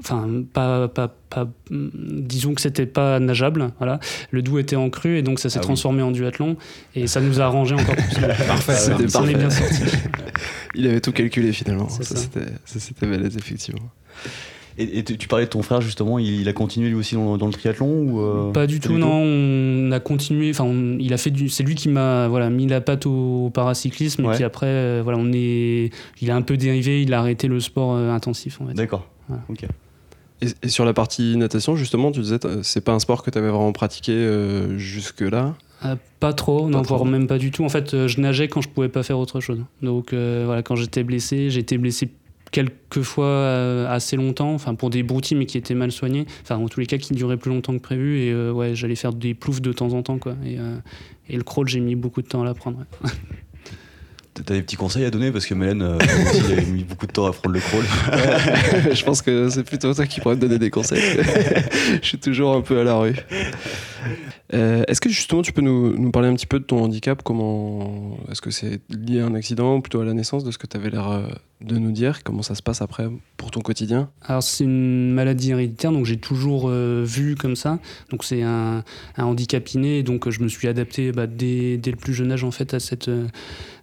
enfin 0.00 0.28
pas, 0.52 0.88
pas, 0.88 1.14
pas, 1.30 1.48
disons 1.70 2.54
que 2.54 2.60
c'était 2.60 2.84
pas 2.84 3.20
nageable 3.20 3.70
voilà 3.78 4.00
le 4.32 4.42
doux 4.42 4.58
était 4.58 4.74
en 4.74 4.90
crue 4.90 5.18
et 5.18 5.22
donc 5.22 5.38
ça 5.38 5.48
s'est 5.48 5.58
Ah 5.58 5.60
oui. 5.60 5.66
transformé 5.66 6.02
en 6.02 6.10
duathlon 6.10 6.56
et 6.96 7.06
ça 7.06 7.20
nous 7.20 7.40
a 7.40 7.44
arrangé 7.44 7.76
encore 7.76 7.94
plus 7.94 8.20
Parfait. 8.46 8.74
C'était 8.74 9.06
parfait. 9.06 9.34
bien 9.34 9.50
sorti 9.50 9.82
Il 10.74 10.88
avait 10.88 11.00
tout 11.00 11.12
calculé 11.12 11.52
finalement. 11.52 11.88
Ça, 11.88 12.02
c'était 12.02 12.46
ça, 12.64 12.80
c'était 12.80 13.06
balèze, 13.06 13.36
effectivement. 13.36 13.88
Et, 14.76 14.98
et 14.98 15.04
tu 15.04 15.28
parlais 15.28 15.44
de 15.44 15.50
ton 15.50 15.62
frère 15.62 15.80
justement, 15.80 16.18
il, 16.18 16.40
il 16.40 16.48
a 16.48 16.52
continué 16.52 16.88
lui 16.88 16.96
aussi 16.96 17.14
dans, 17.14 17.36
dans 17.38 17.46
le 17.46 17.52
triathlon 17.52 17.86
ou 17.86 18.20
euh, 18.20 18.52
Pas 18.52 18.66
du 18.66 18.80
tout, 18.80 18.94
non. 18.94 19.22
On 19.22 19.92
a 19.92 20.00
continué. 20.00 20.50
Enfin, 20.50 20.66
il 20.98 21.12
a 21.12 21.16
fait 21.16 21.30
du. 21.30 21.48
C'est 21.48 21.62
lui 21.62 21.74
qui 21.74 21.88
m'a 21.88 22.28
voilà 22.28 22.50
mis 22.50 22.66
la 22.66 22.80
patte 22.80 23.06
au, 23.06 23.50
paracyclisme. 23.54 24.24
Ouais. 24.24 24.32
Et 24.32 24.36
puis 24.36 24.44
après, 24.44 24.66
euh, 24.66 25.00
voilà, 25.02 25.18
on 25.18 25.30
est. 25.32 25.90
Il 26.20 26.30
a 26.30 26.36
un 26.36 26.42
peu 26.42 26.56
dérivé. 26.56 27.02
Il 27.02 27.14
a 27.14 27.20
arrêté 27.20 27.46
le 27.46 27.60
sport 27.60 27.94
euh, 27.94 28.10
intensif. 28.10 28.58
D'accord. 28.74 29.08
Voilà. 29.28 29.42
Ok. 29.48 29.64
Et, 30.42 30.46
et 30.62 30.68
sur 30.68 30.84
la 30.84 30.92
partie 30.92 31.36
natation, 31.36 31.76
justement, 31.76 32.10
tu 32.10 32.20
disais, 32.20 32.38
c'est 32.62 32.84
pas 32.84 32.92
un 32.92 32.98
sport 32.98 33.22
que 33.22 33.30
tu 33.30 33.38
avais 33.38 33.50
vraiment 33.50 33.72
pratiqué 33.72 34.12
euh, 34.12 34.76
jusque-là? 34.78 35.54
Euh, 35.84 35.96
pas 36.20 36.32
trop, 36.32 36.68
non, 36.68 36.82
trop. 36.82 36.96
voire 36.96 37.10
même 37.10 37.26
pas 37.26 37.38
du 37.38 37.50
tout. 37.50 37.64
En 37.64 37.68
fait, 37.68 37.94
euh, 37.94 38.08
je 38.08 38.20
nageais 38.20 38.48
quand 38.48 38.60
je 38.60 38.68
pouvais 38.68 38.88
pas 38.88 39.02
faire 39.02 39.18
autre 39.18 39.40
chose. 39.40 39.60
Donc 39.82 40.12
euh, 40.12 40.44
voilà, 40.46 40.62
quand 40.62 40.76
j'étais 40.76 41.02
blessé, 41.02 41.56
été 41.58 41.78
blessé 41.78 42.08
quelques 42.54 43.02
fois 43.02 43.26
euh, 43.26 43.88
assez 43.88 44.14
longtemps, 44.14 44.54
enfin 44.54 44.76
pour 44.76 44.88
des 44.88 45.02
broutilles 45.02 45.36
mais 45.36 45.44
qui 45.44 45.58
étaient 45.58 45.74
mal 45.74 45.90
soignés, 45.90 46.24
enfin 46.42 46.56
en 46.56 46.68
tous 46.68 46.78
les 46.78 46.86
cas 46.86 46.98
qui 46.98 47.12
duraient 47.12 47.36
plus 47.36 47.50
longtemps 47.50 47.72
que 47.72 47.82
prévu 47.82 48.20
et 48.20 48.30
euh, 48.30 48.52
ouais 48.52 48.76
j'allais 48.76 48.94
faire 48.94 49.12
des 49.12 49.34
ploufs 49.34 49.60
de 49.60 49.72
temps 49.72 49.92
en 49.92 50.04
temps 50.04 50.18
quoi. 50.18 50.36
Et, 50.46 50.60
euh, 50.60 50.76
le 51.28 51.42
crawl 51.42 51.66
j'ai 51.66 51.80
mis 51.80 51.96
beaucoup 51.96 52.22
de 52.22 52.28
temps 52.28 52.42
à 52.42 52.44
l'apprendre. 52.44 52.84
T'as 54.34 54.54
des 54.54 54.62
petits 54.62 54.76
conseils 54.76 55.04
à 55.04 55.10
donner 55.10 55.30
parce 55.30 55.46
que 55.46 55.54
Mélène 55.54 55.82
euh, 55.82 55.96
aussi, 55.96 56.42
il 56.50 56.58
a 56.58 56.62
mis 56.62 56.82
beaucoup 56.82 57.06
de 57.06 57.12
temps 57.12 57.26
à 57.26 57.32
prendre 57.32 57.54
le 57.54 57.60
crawl. 57.60 57.84
je 58.92 59.04
pense 59.04 59.22
que 59.22 59.48
c'est 59.48 59.62
plutôt 59.62 59.94
toi 59.94 60.06
qui 60.06 60.20
pourrais 60.20 60.34
me 60.34 60.40
donner 60.40 60.58
des 60.58 60.70
conseils. 60.70 61.00
je 62.02 62.06
suis 62.06 62.18
toujours 62.18 62.54
un 62.54 62.60
peu 62.60 62.80
à 62.80 62.84
la 62.84 62.96
rue. 62.96 63.14
Euh, 64.52 64.82
Est-ce 64.88 65.00
que 65.00 65.08
justement 65.08 65.42
tu 65.42 65.52
peux 65.52 65.62
nous, 65.62 65.96
nous 65.96 66.10
parler 66.10 66.28
un 66.28 66.34
petit 66.34 66.46
peu 66.46 66.58
de 66.58 66.64
ton 66.64 66.82
handicap? 66.82 67.22
Comment 67.22 68.16
Est-ce 68.30 68.40
que 68.40 68.50
c'est 68.50 68.80
lié 68.90 69.20
à 69.20 69.26
un 69.26 69.34
accident 69.34 69.76
ou 69.76 69.80
plutôt 69.80 70.00
à 70.00 70.04
la 70.04 70.12
naissance 70.12 70.44
de 70.44 70.50
ce 70.50 70.58
que 70.58 70.66
tu 70.66 70.76
avais 70.76 70.90
l'air 70.90 71.08
euh, 71.08 71.22
de 71.60 71.78
nous 71.78 71.92
dire? 71.92 72.22
Comment 72.22 72.42
ça 72.42 72.54
se 72.54 72.62
passe 72.62 72.82
après 72.82 73.08
pour 73.36 73.50
ton 73.50 73.60
quotidien? 73.60 74.10
Alors 74.22 74.42
c'est 74.42 74.64
une 74.64 75.12
maladie 75.12 75.52
héréditaire, 75.52 75.92
donc 75.92 76.06
j'ai 76.06 76.18
toujours 76.18 76.68
euh, 76.68 77.04
vu 77.06 77.36
comme 77.36 77.56
ça. 77.56 77.78
Donc 78.10 78.24
c'est 78.24 78.42
un, 78.42 78.84
un 79.16 79.24
handicap 79.24 79.66
inné, 79.70 80.02
donc 80.02 80.28
je 80.28 80.40
me 80.40 80.48
suis 80.48 80.68
adapté 80.68 81.12
bah, 81.12 81.26
dès, 81.26 81.78
dès 81.78 81.90
le 81.90 81.96
plus 81.96 82.14
jeune 82.14 82.32
âge 82.32 82.44
en 82.44 82.50
fait 82.50 82.74
à 82.74 82.80
cette 82.80 83.08
euh, 83.08 83.26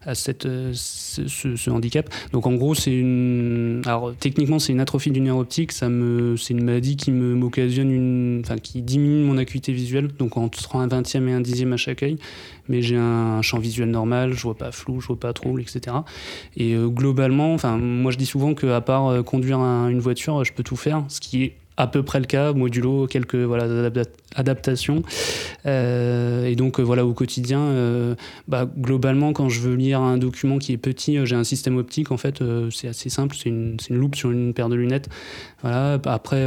à 0.05 0.15
cette 0.15 0.45
euh, 0.45 0.71
ce, 0.73 1.69
handicap. 1.69 2.09
Donc 2.31 2.47
en 2.47 2.53
gros 2.53 2.73
c'est 2.75 2.93
une 2.93 3.81
alors 3.85 4.13
techniquement 4.19 4.59
c'est 4.59 4.73
une 4.73 4.79
atrophie 4.79 5.11
du 5.11 5.21
nerf 5.21 5.37
optique. 5.37 5.71
Ça 5.71 5.89
me 5.89 6.37
c'est 6.37 6.53
une 6.53 6.63
maladie 6.63 6.95
qui 6.95 7.11
me 7.11 7.35
m'occasionne 7.35 7.91
une 7.91 8.41
enfin 8.43 8.57
qui 8.57 8.81
diminue 8.81 9.23
mon 9.23 9.37
acuité 9.37 9.73
visuelle. 9.73 10.09
Donc 10.17 10.37
entre 10.37 10.75
un 10.75 10.87
vingtième 10.87 11.27
et 11.27 11.33
un 11.33 11.41
dixième 11.41 11.73
à 11.73 11.77
chaque 11.77 12.03
œil. 12.03 12.17
Mais 12.69 12.81
j'ai 12.81 12.95
un 12.95 13.41
champ 13.41 13.59
visuel 13.59 13.89
normal, 13.89 14.33
je 14.33 14.41
vois 14.43 14.55
pas 14.55 14.71
flou, 14.71 15.01
je 15.01 15.07
vois 15.07 15.19
pas 15.19 15.33
trouble, 15.33 15.61
etc. 15.61 15.97
Et 16.55 16.73
euh, 16.73 16.87
globalement, 16.87 17.53
enfin, 17.53 17.77
moi 17.77 18.11
je 18.11 18.17
dis 18.17 18.25
souvent 18.25 18.53
qu'à 18.53 18.79
part 18.81 19.07
euh, 19.07 19.23
conduire 19.23 19.59
un- 19.59 19.89
une 19.89 19.99
voiture, 19.99 20.43
je 20.45 20.53
peux 20.53 20.63
tout 20.63 20.75
faire, 20.77 21.03
ce 21.09 21.19
qui 21.19 21.43
est 21.43 21.53
à 21.77 21.87
peu 21.87 22.03
près 22.03 22.19
le 22.19 22.25
cas, 22.25 22.53
modulo 22.53 23.07
quelques 23.07 23.35
voilà, 23.35 23.89
adapta- 24.35 24.61
adaptations. 24.61 25.03
Euh, 25.65 26.45
et 26.45 26.55
donc 26.55 26.79
euh, 26.79 26.83
voilà, 26.83 27.05
au 27.05 27.13
quotidien, 27.13 27.59
euh, 27.59 28.15
bah, 28.47 28.69
globalement, 28.77 29.33
quand 29.33 29.49
je 29.49 29.59
veux 29.59 29.75
lire 29.75 30.01
un 30.01 30.17
document 30.17 30.57
qui 30.57 30.73
est 30.73 30.77
petit, 30.77 31.17
j'ai 31.25 31.35
un 31.35 31.43
système 31.43 31.77
optique, 31.77 32.11
en 32.11 32.17
fait, 32.17 32.43
c'est 32.71 32.87
assez 32.87 33.09
simple, 33.09 33.35
c'est 33.35 33.49
une, 33.49 33.77
loupe 33.89 34.15
sur 34.15 34.31
une 34.31 34.53
paire 34.53 34.69
de 34.69 34.75
lunettes. 34.75 35.09
Voilà. 35.61 35.99
Après, 36.05 36.43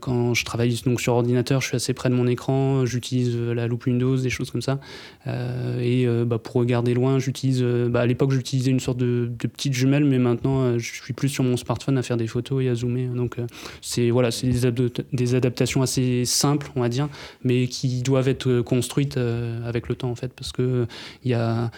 quand 0.00 0.34
je 0.34 0.44
travaille 0.44 0.74
donc, 0.84 1.00
sur 1.00 1.14
ordinateur, 1.14 1.60
je 1.60 1.68
suis 1.68 1.76
assez 1.76 1.94
près 1.94 2.08
de 2.08 2.14
mon 2.14 2.26
écran, 2.26 2.84
j'utilise 2.84 3.36
la 3.36 3.66
loupe 3.66 3.86
Windows, 3.86 4.16
des 4.16 4.30
choses 4.30 4.50
comme 4.50 4.62
ça. 4.62 4.80
Et 5.26 6.06
bah, 6.26 6.38
pour 6.38 6.56
regarder 6.56 6.94
loin, 6.94 7.18
j'utilise. 7.18 7.62
bah, 7.62 8.00
à 8.00 8.06
l'époque, 8.06 8.32
j'utilisais 8.32 8.70
une 8.70 8.80
sorte 8.80 8.98
de, 8.98 9.30
petite 9.38 9.72
jumelle, 9.72 10.04
mais 10.04 10.18
maintenant, 10.18 10.78
je 10.78 10.92
suis 11.02 11.12
plus 11.12 11.28
sur 11.28 11.44
mon 11.44 11.56
smartphone 11.56 11.98
à 11.98 12.02
faire 12.02 12.16
des 12.16 12.26
photos 12.26 12.64
et 12.64 12.68
à 12.68 12.74
zoomer. 12.74 13.08
Donc, 13.14 13.36
c'est 13.80 14.10
voilà, 14.10 14.30
des, 14.42 14.90
des 15.12 15.34
adaptations 15.34 15.82
assez 15.82 16.24
simples, 16.24 16.70
on 16.74 16.80
va 16.80 16.88
dire, 16.88 17.08
mais 17.44 17.66
qui 17.66 18.02
doivent 18.02 18.28
être 18.28 18.48
euh, 18.48 18.62
construites 18.62 19.16
euh, 19.16 19.66
avec 19.68 19.88
le 19.88 19.94
temps, 19.94 20.10
en 20.10 20.14
fait, 20.14 20.32
parce 20.34 20.52
que 20.52 20.86
il 21.24 21.30
y 21.30 21.34
a. 21.34 21.70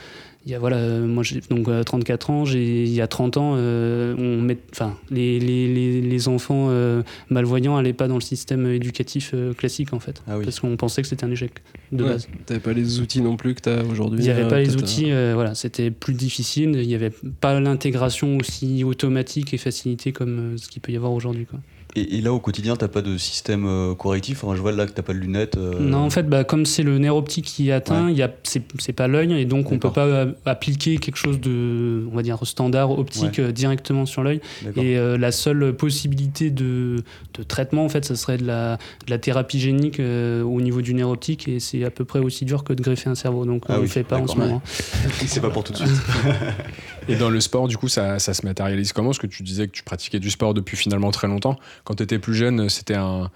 Il 0.47 0.53
y 0.53 0.55
a, 0.55 0.59
voilà, 0.61 0.77
euh, 0.77 1.07
moi 1.07 1.23
j'ai 1.25 1.41
donc 1.51 1.69
euh, 1.69 1.83
34 1.83 2.31
ans, 2.31 2.45
j'ai, 2.47 2.85
il 2.85 2.89
y 2.93 3.03
a 3.03 3.07
30 3.07 3.37
ans, 3.37 3.53
euh, 3.57 4.15
on 4.17 4.41
met, 4.41 4.57
enfin, 4.73 4.97
les, 5.11 5.39
les, 5.41 5.67
les, 5.75 6.01
les 6.01 6.29
enfants 6.29 6.69
euh, 6.71 7.03
malvoyants 7.29 7.77
n'allaient 7.77 7.93
pas 7.93 8.09
dans 8.09 8.15
le 8.15 8.23
système 8.23 8.67
éducatif 8.67 9.33
euh, 9.35 9.53
classique 9.53 9.93
en 9.93 9.99
fait, 10.01 10.23
Ah 10.27 10.39
oui. 10.39 10.45
parce 10.45 10.61
qu'on 10.61 10.75
pensait 10.79 11.03
que 11.03 11.09
c'était 11.09 11.25
un 11.25 11.31
échec 11.33 11.51
de 11.93 12.03
Ouais. 12.05 12.11
base. 12.11 12.29
T'avais 12.47 12.61
pas 12.61 12.73
les 12.73 13.01
outils 13.01 13.21
non 13.21 13.37
plus 13.37 13.55
que 13.57 13.63
tu 13.63 13.69
as 13.69 13.85
aujourd'hui 13.85 14.21
Il 14.21 14.25
n'y 14.25 14.31
avait 14.31 14.49
pas 14.49 14.61
les 14.61 14.75
outils, 14.77 15.11
voilà, 15.35 15.55
c'était 15.55 15.91
plus 15.91 16.15
difficile. 16.15 16.71
Il 16.81 16.87
n'y 16.87 16.95
avait 16.95 17.13
pas 17.41 17.61
l'intégration 17.61 18.39
aussi 18.39 18.85
automatique 18.85 19.53
et 19.53 19.59
facilitée 19.59 20.13
comme 20.13 20.57
ce 20.57 20.69
qu'il 20.69 20.81
peut 20.81 20.93
y 20.93 20.97
avoir 20.97 21.13
aujourd'hui. 21.13 21.45
quoi. 21.45 21.59
Et, 21.99 22.19
et 22.19 22.21
là, 22.21 22.33
au 22.33 22.39
quotidien, 22.41 22.77
t'as 22.77 22.89
pas 22.89 23.03
de 23.03 23.17
système 23.19 23.67
euh, 23.67 23.95
correctif 23.95 24.45
enfin, 24.45 24.55
Je 24.55 24.61
vois 24.61 24.73
là 24.73 24.87
que 24.87 24.93
t'as 24.93 25.03
pas 25.03 25.13
de 25.15 25.19
lunettes. 25.19 25.57
euh, 25.57 25.79
Non, 25.81 25.99
en 25.99 26.11
fait, 26.11 26.25
bah, 26.29 26.45
comme 26.45 26.65
c'est 26.67 26.83
le 26.83 26.99
nerf 26.99 27.17
optique 27.17 27.45
qui 27.47 27.73
atteint, 27.73 28.09
il 28.11 28.17
y 28.17 28.23
a, 28.23 28.31
c'est, 28.45 28.93
pas 28.93 29.09
l'œil, 29.09 29.33
et 29.33 29.45
donc 29.45 29.67
on 29.73 29.79
peut 29.79 29.89
D'accord. 29.89 29.93
pas 29.95 30.07
euh, 30.07 30.33
appliquer 30.47 30.99
quelque 30.99 31.17
chose 31.17 31.41
de, 31.41 32.07
on 32.13 32.15
va 32.17 32.23
dire, 32.23 32.39
standard 32.45 32.91
optique 32.99 33.41
directement 33.41 34.07
sur 34.07 34.23
l'œil. 34.23 34.41
Et 34.77 34.97
euh, 34.99 35.19
la 35.19 35.33
seule 35.33 35.73
possibilité 35.75 36.51
de, 36.51 37.03
de 37.35 37.43
traitement, 37.43 37.85
en 37.85 37.89
fait, 37.89 38.05
ça 38.05 38.15
serait 38.17 38.39
de 38.39 38.47
la, 38.47 38.77
de 38.77 39.11
la 39.11 39.19
thérapie 39.19 39.61
génique 39.61 40.01
au 40.01 40.61
niveau 40.61 40.81
du 40.83 40.95
nerf 40.95 41.09
optique, 41.09 41.49
et 41.49 41.61
c'est 41.61 41.85
à 41.85 41.91
peu 41.91 42.05
près 42.05 42.19
aussi 42.21 42.45
dur 42.45 42.65
que 42.65 42.73
de 42.73 42.83
greffer 42.83 43.11
un 43.11 43.15
cerveau. 43.15 43.45
Donc 43.45 43.65
Ah 43.69 43.73
on 43.73 43.75
ne 43.75 43.79
oui, 43.81 43.85
le 43.87 43.91
fait 43.91 44.05
pas 44.05 44.19
en 44.19 44.27
ce 44.27 44.35
ouais. 44.37 44.39
moment. 44.47 44.63
C'est 45.27 45.41
pas 45.41 45.51
pour 45.51 45.65
tout 45.65 45.73
de 45.73 45.79
suite. 45.79 45.91
Et 47.09 47.17
dans 47.17 47.31
le 47.31 47.41
sport, 47.41 47.69
du 47.69 47.77
coup, 47.77 47.89
ça, 47.89 48.19
se 48.19 48.45
matérialise 48.45 48.93
comment? 48.93 49.09
Parce 49.09 49.19
que 49.19 49.27
tu 49.27 49.43
disais 49.43 49.67
que 49.67 49.73
tu 49.73 49.83
pratiquais 49.83 50.21
du 50.21 50.31
sport 50.31 50.55
depuis 50.55 50.77
finalement 50.77 51.11
très 51.11 51.27
longtemps. 51.27 51.57
Quand 51.85 51.95
tu 51.95 52.03
étais 52.03 52.19
plus 52.19 52.35
jeune, 52.35 52.69
c'était 52.69 52.97
un. 52.97 53.31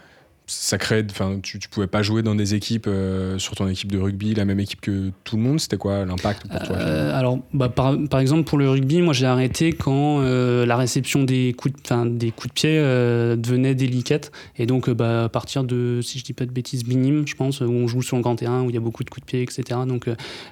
Ça 0.54 0.76
crée, 0.76 1.02
enfin, 1.10 1.38
tu, 1.42 1.58
tu 1.58 1.68
pouvais 1.68 1.86
pas 1.86 2.02
jouer 2.02 2.22
dans 2.22 2.34
des 2.34 2.54
équipes, 2.54 2.86
euh, 2.88 3.38
sur 3.38 3.54
ton 3.54 3.66
équipe 3.68 3.90
de 3.90 3.98
rugby, 3.98 4.34
la 4.34 4.44
même 4.44 4.60
équipe 4.60 4.80
que 4.82 5.10
tout 5.24 5.36
le 5.36 5.42
monde. 5.42 5.58
C'était 5.60 5.78
quoi 5.78 6.04
l'impact 6.04 6.46
pour 6.46 6.60
toi 6.62 6.76
Euh, 6.76 7.18
alors, 7.18 7.38
bah, 7.54 7.68
par, 7.70 7.96
par 8.10 8.20
exemple, 8.20 8.44
pour 8.44 8.58
le 8.58 8.68
rugby, 8.68 9.00
moi 9.00 9.14
j'ai 9.14 9.24
arrêté 9.26 9.72
quand 9.72 10.20
euh, 10.20 10.66
la 10.66 10.76
réception 10.76 11.22
des 11.24 11.54
coups 11.56 11.74
de, 11.82 12.08
des 12.10 12.30
coups 12.30 12.48
de 12.48 12.52
pied 12.52 12.70
euh, 12.78 13.34
devenait 13.36 13.74
délicate. 13.74 14.30
Et 14.58 14.66
donc, 14.66 14.88
euh, 14.88 14.94
bah, 14.94 15.24
à 15.24 15.28
partir 15.30 15.64
de, 15.64 16.00
si 16.02 16.18
je 16.18 16.24
dis 16.24 16.34
pas 16.34 16.44
de 16.44 16.52
bêtises, 16.52 16.84
Binim, 16.84 17.26
je 17.26 17.34
pense, 17.34 17.60
où 17.60 17.64
on 17.64 17.88
joue 17.88 18.02
sur 18.02 18.16
le 18.16 18.22
grand 18.22 18.36
terrain, 18.36 18.62
où 18.62 18.68
il 18.68 18.74
y 18.74 18.78
a 18.78 18.80
beaucoup 18.80 19.04
de 19.04 19.10
coups 19.10 19.24
de 19.24 19.30
pied, 19.30 19.42
etc. 19.42 19.80
Donc, 19.86 20.06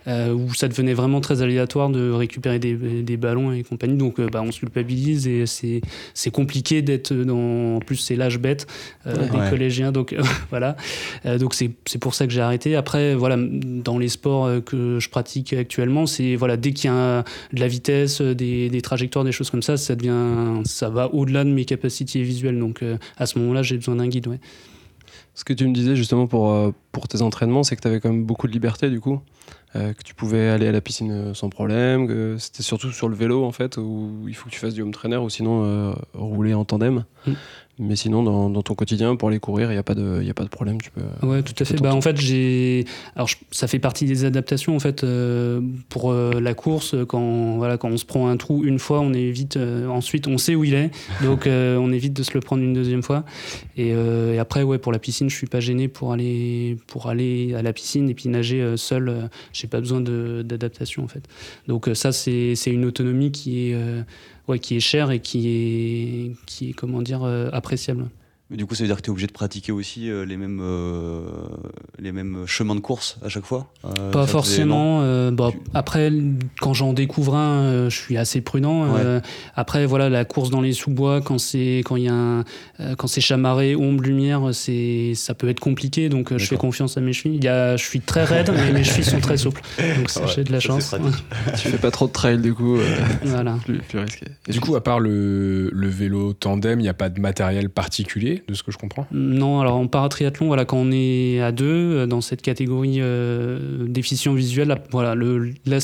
où 0.07 0.55
ça 0.55 0.69
devenait 0.69 0.95
vraiment 0.95 1.21
très 1.21 1.43
aléatoire 1.43 1.91
de 1.91 2.11
récupérer 2.11 2.59
des, 2.59 2.75
des 2.75 3.17
ballons 3.17 3.53
et 3.53 3.63
compagnie. 3.63 3.97
Donc, 3.97 4.19
euh, 4.19 4.29
bah, 4.33 4.43
on 4.45 4.51
se 4.53 4.61
culpabilise 4.61 5.27
et 5.29 5.47
c'est 5.47 5.81
c'est 6.15 6.31
compliqué 6.31 6.83
d'être 6.83 7.13
dans. 7.13 7.77
En 7.77 7.81
plus, 7.81 7.97
c'est 7.97 8.17
l'âge 8.17 8.39
bête 8.39 8.67
euh, 9.07 9.17
Ouais. 9.21 9.29
des 9.29 9.39
Ouais. 9.39 9.51
Collégiens. 9.91 9.93
Donc, 9.93 10.15
voilà. 10.51 10.77
Euh, 11.27 11.39
donc 11.39 11.55
c'est 11.55 11.99
pour 11.99 12.15
ça 12.15 12.27
que 12.27 12.33
j'ai 12.33 12.41
arrêté. 12.41 12.77
Après, 12.77 13.15
voilà, 13.15 13.37
dans 13.39 13.99
les 13.99 14.09
sports 14.09 14.47
euh, 14.47 14.61
que 14.61 14.99
je 14.99 15.09
pratique 15.09 15.53
actuellement, 15.53 16.07
c'est 16.07 16.37
voilà, 16.37 16.57
dès 16.57 16.73
qu'il 16.73 16.91
y 16.91 16.93
a 16.93 17.25
de 17.53 17.61
la 17.61 17.69
vitesse, 17.69 18.21
euh, 18.21 18.35
des, 18.35 18.69
des 18.69 18.83
trajectoires, 18.83 19.25
des 19.25 19.33
choses 19.33 19.51
comme 19.51 19.63
ça, 19.63 19.77
ça 19.77 19.95
devient, 19.95 20.63
ça 20.65 20.89
va 20.89 21.13
au-delà 21.13 21.45
de 21.45 21.51
mes 21.51 21.65
capacités 21.65 22.23
visuelles. 22.23 22.59
Donc 22.59 22.83
euh, 22.83 22.97
à 23.17 23.27
ce 23.27 23.39
moment-là, 23.39 23.63
j'ai 23.63 23.77
besoin 23.77 23.97
d'un 23.97 24.09
guide. 24.09 24.29
Ouais. 24.29 24.41
Ce 25.35 25.45
que 25.45 25.53
tu 25.53 25.67
me 25.67 25.73
disais 25.73 25.97
justement 25.97 26.27
pour, 26.27 26.53
euh, 26.53 26.73
pour 26.93 27.09
tes 27.09 27.23
entraînements, 27.23 27.63
c'est 27.63 27.77
que 27.77 27.81
tu 27.81 27.89
avais 27.89 28.01
quand 28.01 28.11
même 28.11 28.25
beaucoup 28.25 28.47
de 28.47 28.53
liberté 28.53 28.91
du 28.91 29.01
coup, 29.01 29.21
euh, 29.77 29.93
que 29.93 30.03
tu 30.03 30.15
pouvais 30.15 30.49
aller 30.49 30.67
à 30.67 30.73
la 30.73 30.81
piscine 30.81 31.13
euh, 31.13 31.35
sans 31.35 31.49
problème, 31.49 32.09
que 32.09 32.37
c'était 32.39 32.63
surtout 32.63 32.91
sur 32.91 33.09
le 33.09 33.15
vélo 33.15 33.45
en 33.45 33.53
fait, 33.53 33.77
où 33.77 34.27
il 34.29 34.35
faut 34.35 34.47
que 34.47 34.55
tu 34.55 34.61
fasses 34.61 34.75
du 34.75 34.83
home 34.83 34.93
trainer 34.93 35.17
ou 35.17 35.31
sinon 35.31 35.65
euh, 35.65 35.93
rouler 36.15 36.55
en 36.55 36.65
tandem. 36.65 37.05
Mm. 37.27 37.33
Mais 37.81 37.97
sinon, 37.97 38.23
dans, 38.23 38.51
dans 38.51 38.63
ton 38.63 38.75
quotidien, 38.75 39.17
pour 39.17 39.29
aller 39.31 39.41
courir, 39.41 39.71
il 39.71 39.75
n'y 39.75 39.79
a, 39.79 39.83
pas 39.83 39.95
de- 39.95 40.23
y 40.23 40.29
a 40.31 40.35
pas 40.35 40.45
de 40.45 40.49
problème. 40.51 40.79
Tu 40.83 40.91
peux, 40.91 41.27
Ouais, 41.27 41.43
tout 41.43 41.55
à 41.59 41.65
fait. 41.65 41.81
Bah, 41.81 41.95
en 41.95 42.01
fait, 42.03 42.17
j'ai. 42.21 42.85
Alors, 43.17 43.27
je- 43.27 43.37
ça 43.51 43.67
fait 43.69 43.79
partie 43.79 44.05
des 44.05 44.25
adaptations. 44.27 44.77
En 44.77 44.81
fait, 44.81 45.03
euh, 45.03 45.61
pour 45.89 46.13
euh, 46.13 46.41
la 46.41 46.53
course, 46.55 46.95
quand 47.09 47.57
voilà, 47.57 47.79
quand 47.79 47.89
on 47.89 47.97
se 47.97 48.05
prend 48.05 48.29
un 48.29 48.37
trou 48.37 48.65
une 48.65 48.79
fois, 48.79 49.01
on 49.01 49.13
évite. 49.15 49.57
euh, 49.57 49.89
ensuite, 49.89 50.27
on 50.29 50.37
sait 50.37 50.55
où 50.55 50.65
il 50.65 50.75
est, 50.75 50.91
donc 51.23 51.47
euh, 51.47 51.77
on 51.79 51.91
évite 51.93 52.13
de 52.13 52.23
se 52.23 52.33
le 52.35 52.41
prendre 52.41 52.63
une 52.63 52.75
deuxième 52.75 53.03
fois. 53.03 53.25
Et, 53.77 53.93
euh, 53.95 54.35
et 54.35 54.39
après, 54.39 54.63
ouais, 54.63 54.79
pour 54.79 54.93
la 54.93 54.99
piscine, 54.99 55.31
je 55.31 55.35
suis 55.37 55.47
pas 55.47 55.61
gêné 55.61 55.89
pour 55.89 56.13
aller 56.13 56.77
pour 56.87 57.09
aller 57.09 57.55
à 57.55 57.63
la 57.63 57.73
piscine 57.73 58.11
et 58.11 58.15
puis 58.15 58.29
nager 58.29 58.61
euh, 58.61 58.77
seul. 58.77 59.09
euh, 59.09 59.23
j'ai 59.53 59.69
pas 59.69 59.81
besoin 59.81 60.01
d'adaptation 60.03 61.03
en 61.05 61.09
fait. 61.09 61.23
Donc 61.67 61.89
euh, 61.89 61.95
ça, 61.95 62.13
c'est 62.13 62.55
c'est 62.57 62.71
une 62.73 62.85
autonomie 62.85 63.33
qui 63.33 63.71
est 63.71 63.75
euh, 63.75 64.03
ouais, 64.49 64.59
qui 64.59 64.77
est 64.77 64.81
chère 64.81 65.11
et 65.11 65.21
qui 65.21 65.49
est 65.49 66.37
qui 66.47 66.71
est 66.71 66.73
comment 66.73 67.03
dire 67.03 67.23
euh, 67.25 67.49
appréciable. 67.53 68.09
Mais 68.51 68.57
du 68.57 68.67
coup, 68.67 68.75
ça 68.75 68.83
veut 68.83 68.89
dire 68.89 68.97
que 68.97 69.03
tu 69.03 69.07
es 69.07 69.11
obligé 69.13 69.29
de 69.29 69.33
pratiquer 69.33 69.71
aussi 69.71 70.11
euh, 70.11 70.25
les, 70.25 70.37
mêmes, 70.37 70.59
euh, 70.61 71.21
les 72.01 72.11
mêmes 72.11 72.47
chemins 72.47 72.75
de 72.75 72.81
course 72.81 73.17
à 73.25 73.29
chaque 73.29 73.45
fois 73.45 73.69
Euh, 73.85 74.11
Pas 74.11 74.27
forcément. 74.27 75.03
euh, 75.03 75.31
bah, 75.31 75.51
Tu- 75.53 75.59
Après, 75.73 76.13
quand 76.61 76.75
j'en 76.75 76.93
découvre 76.93 77.37
un, 77.37 77.61
euh, 77.63 77.91
je 77.91 77.97
suis 77.97 78.17
assez 78.17 78.41
prudent. 78.41 78.87
euh, 78.97 79.21
après, 79.55 79.87
voilà, 79.87 80.09
la 80.09 80.25
course 80.25 80.51
dans 80.51 80.61
les 80.61 80.73
sous-bois, 80.73 81.21
quand 81.21 81.39
c'est 81.39 81.83
quand 81.85 81.95
il 81.95 82.05
y 82.05 82.09
a 82.09 82.13
un, 82.15 82.41
euh, 82.81 82.97
quand 82.97 83.07
c'est 83.07 83.21
chamarré, 83.21 83.77
ombre, 83.77 84.03
lumière, 84.03 84.43
c'est 84.53 85.13
ça 85.15 85.35
peut 85.35 85.49
être 85.49 85.61
compliqué. 85.61 86.09
Donc, 86.09 86.33
euh, 86.33 86.39
je 86.39 86.47
fais 86.47 86.57
confiance 86.57 86.97
à 86.97 87.01
mes 87.01 87.13
chevilles. 87.13 87.39
Il 87.39 87.45
y 87.45 87.49
a, 87.49 87.77
je 87.77 87.85
suis 87.85 88.01
très 88.01 88.25
raide, 88.25 88.51
mais 88.53 88.73
mes 88.73 88.83
chevilles 88.83 89.05
sont 89.05 89.21
très 89.21 89.37
souples. 89.37 89.63
Donc, 89.97 90.11
ça, 90.11 90.23
Ouais, 90.23 90.27
j'ai 90.35 90.43
de 90.43 90.51
la 90.51 90.61
ça, 90.61 90.67
chance. 90.67 90.95
tu 91.63 91.69
fais 91.69 91.79
pas 91.79 91.93
trop 91.93 92.09
de 92.09 92.13
trail 92.13 92.39
du 92.39 92.53
coup, 92.53 92.77
euh, 92.79 92.97
voilà. 93.23 93.57
plus, 93.65 93.79
plus 93.79 93.99
risqué. 94.01 94.27
Et 94.49 94.53
Du 94.53 94.59
coup, 94.61 94.75
à 94.75 94.83
part 94.83 94.99
le, 94.99 95.71
le 95.73 95.89
vélo 95.89 96.33
tandem, 96.33 96.81
il 96.81 96.83
n'y 96.83 96.89
a 96.89 96.95
pas 96.95 97.11
de 97.11 97.21
matériel 97.21 97.71
particulier, 97.71 98.40
de 98.49 98.55
ce 98.55 98.63
que 98.63 98.73
je 98.73 98.79
comprends 98.79 99.07
Non, 99.13 99.61
alors 99.61 99.77
en 99.77 99.87
paratriathlon, 99.87 100.47
voilà, 100.47 100.65
quand 100.65 100.79
on 100.79 100.91
est 100.93 101.41
à 101.41 101.53
deux 101.53 101.67
euh, 101.67 102.07
dans 102.07 102.21
cette 102.21 102.43
catégorie 102.43 102.99
euh, 103.01 103.87
déficient 103.87 104.33
visuel, 104.35 104.69
la, 104.69 104.79
voilà, 104.91 105.15
le, 105.15 105.53
la, 105.67 105.79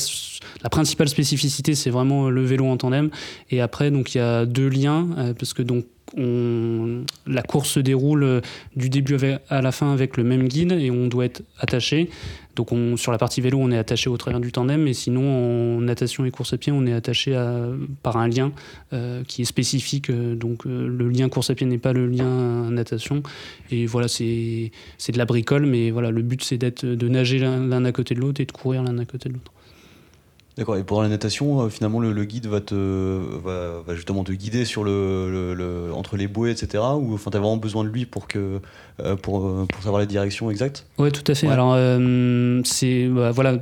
la 0.63 0.69
principale 0.69 1.09
spécificité, 1.09 1.75
c'est 1.75 1.89
vraiment 1.89 2.29
le 2.29 2.43
vélo 2.43 2.65
en 2.65 2.77
tandem. 2.77 3.09
Et 3.49 3.61
après, 3.61 3.91
donc 3.91 4.15
il 4.15 4.19
y 4.19 4.21
a 4.21 4.45
deux 4.45 4.69
liens 4.69 5.07
euh, 5.17 5.33
parce 5.33 5.53
que 5.53 5.61
donc 5.61 5.85
la 6.15 7.41
course 7.43 7.71
se 7.71 7.79
déroule 7.79 8.23
euh, 8.23 8.41
du 8.75 8.89
début 8.89 9.17
à 9.49 9.61
la 9.61 9.71
fin 9.71 9.91
avec 9.91 10.17
le 10.17 10.23
même 10.23 10.47
guide 10.47 10.71
et 10.71 10.91
on 10.91 11.07
doit 11.07 11.25
être 11.25 11.43
attaché. 11.59 12.09
Donc 12.55 12.71
on, 12.71 12.97
sur 12.97 13.11
la 13.11 13.17
partie 13.17 13.39
vélo, 13.41 13.59
on 13.61 13.71
est 13.71 13.77
attaché 13.77 14.09
au 14.09 14.17
travers 14.17 14.39
du 14.39 14.51
tandem, 14.51 14.81
mais 14.81 14.93
sinon 14.93 15.77
en 15.77 15.81
natation 15.81 16.25
et 16.25 16.31
course 16.31 16.53
à 16.53 16.57
pied, 16.57 16.71
on 16.71 16.87
est 16.87 16.93
attaché 16.93 17.33
par 18.01 18.17
un 18.17 18.27
lien 18.27 18.51
euh, 18.93 19.23
qui 19.27 19.43
est 19.43 19.45
spécifique. 19.45 20.09
euh, 20.09 20.35
donc 20.35 20.65
le 20.65 21.09
lien 21.09 21.29
course 21.29 21.51
à 21.51 21.55
pied 21.55 21.67
n'est 21.67 21.77
pas 21.77 21.93
le 21.93 22.07
lien 22.07 22.71
natation. 22.71 23.21
Et 23.69 23.85
voilà, 23.85 24.07
c'est 24.07 24.71
de 25.09 25.17
la 25.17 25.25
bricole, 25.25 25.67
mais 25.67 25.91
voilà, 25.91 26.09
le 26.09 26.21
but 26.23 26.43
c'est 26.43 26.57
d'être 26.57 26.83
de 26.85 27.07
nager 27.07 27.37
l'un 27.37 27.85
à 27.85 27.91
côté 27.91 28.15
de 28.15 28.21
l'autre 28.21 28.41
et 28.41 28.45
de 28.45 28.51
courir 28.51 28.81
l'un 28.81 28.97
à 28.97 29.05
côté 29.05 29.29
de 29.29 29.35
l'autre. 29.35 29.51
D'accord, 30.57 30.75
et 30.77 30.83
pour 30.83 31.03
la 31.03 31.07
natation, 31.09 31.61
euh, 31.61 31.69
finalement, 31.69 31.99
le, 31.99 32.25
guide 32.25 32.47
va, 32.47 32.61
te, 32.61 32.73
va, 32.73 33.81
va 33.83 33.93
justement 33.95 34.23
te 34.23 34.31
guider 34.31 34.65
sur 34.65 34.83
le, 34.83 35.53
le- 35.53 35.93
entre 35.93 36.17
les 36.17 36.27
bouées, 36.27 36.51
etc. 36.51 36.97
Ou 36.97 37.13
enfin, 37.13 37.29
tu 37.29 37.37
vraiment 37.37 37.57
besoin 37.57 37.83
de 37.83 37.89
lui 37.89 38.07
pour, 38.07 38.27
que, 38.27 38.59
pour, 39.21 39.45
euh, 39.45 39.65
pour 39.71 39.83
savoir 39.83 39.99
la 39.99 40.05
direction 40.05 40.49
exacte 40.51 40.85
Ouais, 40.97 41.11
tout 41.11 41.23
à 41.31 41.35
fait. 41.35 41.47
Ouais. 41.47 41.53
Alors, 41.53 41.73
euh, 41.75 42.61
c'est 42.65 43.07
bah, 43.07 43.31
voilà, 43.31 43.57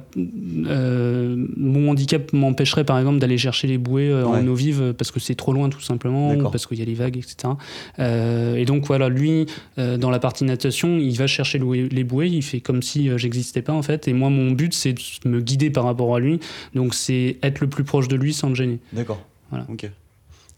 euh, 0.68 1.36
mon 1.58 1.90
handicap 1.92 2.32
m'empêcherait 2.34 2.84
par 2.84 2.98
exemple 3.00 3.20
d'aller 3.20 3.38
chercher 3.38 3.68
les 3.68 3.78
bouées 3.78 4.10
euh, 4.10 4.24
Ouais. 4.26 4.40
en 4.40 4.48
eau 4.48 4.56
vive 4.56 4.94
parce 4.98 5.12
que 5.12 5.20
c'est 5.20 5.36
trop 5.36 5.54
loin 5.54 5.70
tout 5.70 5.82
simplement, 5.82 6.32
ou 6.34 6.50
parce 6.50 6.66
qu'il 6.66 6.80
y 6.80 6.82
a 6.82 6.86
les 6.86 6.94
vagues, 6.94 7.18
etc. 7.18 7.54
Euh, 8.00 8.56
et 8.56 8.66
donc 8.66 8.86
voilà, 8.88 9.10
lui, 9.10 9.46
euh, 9.78 9.98
dans 9.98 10.10
la 10.10 10.20
partie 10.20 10.44
natation, 10.46 10.98
il 10.98 11.16
va 11.18 11.28
chercher 11.28 11.58
le- 11.60 11.88
les 11.88 12.04
bouées, 12.04 12.28
il 12.30 12.42
fait 12.42 12.62
comme 12.62 12.82
si 12.82 13.10
euh, 13.10 13.18
j'existais 13.18 13.62
pas 13.62 13.74
en 13.74 13.82
fait. 13.82 14.08
Et 14.08 14.14
moi, 14.14 14.30
mon 14.30 14.52
but, 14.52 14.74
c'est 14.74 14.94
de 14.94 15.30
me 15.30 15.42
guider 15.42 15.70
par 15.70 15.84
rapport 15.84 16.16
à 16.16 16.20
lui. 16.20 16.40
Donc, 16.74 16.94
c'est 16.94 17.38
être 17.44 17.60
le 17.60 17.68
plus 17.68 17.84
proche 17.84 18.08
de 18.08 18.16
lui 18.16 18.34
sans 18.34 18.50
le 18.50 18.56
gêner. 18.56 18.80
D'accord. 18.94 19.20
Voilà. 19.50 19.66
Ok. 19.70 19.90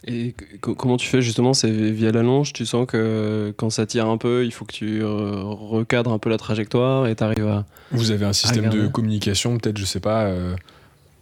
Et 0.05 0.35
co- 0.61 0.75
comment 0.75 0.95
tu 0.97 1.07
fais 1.07 1.21
justement 1.21 1.53
C'est 1.53 1.71
via 1.71 2.11
la 2.11 2.21
longe 2.23 2.53
Tu 2.53 2.65
sens 2.65 2.85
que 2.87 3.53
quand 3.57 3.69
ça 3.69 3.85
tire 3.85 4.07
un 4.07 4.17
peu, 4.17 4.45
il 4.45 4.51
faut 4.53 4.63
que 4.65 4.73
tu 4.73 5.03
recadres 5.03 6.11
un 6.13 6.19
peu 6.19 6.29
la 6.29 6.37
trajectoire 6.37 7.07
et 7.07 7.15
t'arrives 7.15 7.47
à. 7.47 7.65
Vous 7.91 8.11
avez 8.11 8.25
un 8.25 8.33
système 8.33 8.65
de 8.65 8.69
regarder. 8.69 8.91
communication, 8.91 9.57
peut-être, 9.57 9.77
je 9.77 9.85
sais 9.85 9.99
pas. 9.99 10.25
euh, 10.25 10.55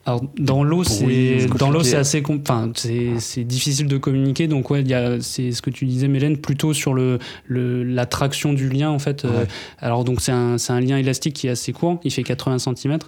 Alors 0.07 0.23
dans 0.37 0.63
l'eau 0.63 0.83
c'est 0.83 1.47
dans 1.57 1.71
l'eau 1.71 1.81
c'est 1.83 1.95
assez 1.97 2.21
enfin 2.29 2.69
c'est 2.75 3.13
c'est 3.19 3.43
difficile 3.43 3.87
de 3.87 3.97
communiquer. 3.97 4.47
Donc 4.47 4.69
ouais 4.69 4.81
il 4.81 4.87
y 4.87 4.93
a 4.93 5.19
c'est 5.19 5.51
ce 5.51 5.61
que 5.63 5.71
tu 5.71 5.85
disais 5.85 6.07
Mélène 6.07 6.37
plutôt 6.37 6.73
sur 6.73 6.93
le, 6.93 7.17
le 7.47 7.83
la 7.83 8.05
traction 8.05 8.53
du 8.53 8.69
lien 8.69 8.89
en 8.91 8.99
fait 8.99 9.25
Euh, 9.25 9.29
Ouais. 9.41 9.47
alors 9.79 10.03
donc 10.03 10.21
c'est 10.21 10.31
un 10.31 10.57
c'est 10.59 10.73
un 10.73 10.79
lien 10.79 10.97
élastique 10.97 11.33
qui 11.35 11.47
est 11.47 11.49
assez 11.49 11.73
court. 11.73 11.99
Il 12.03 12.11
fait 12.11 12.21
80 12.23 12.59
cm 12.59 12.99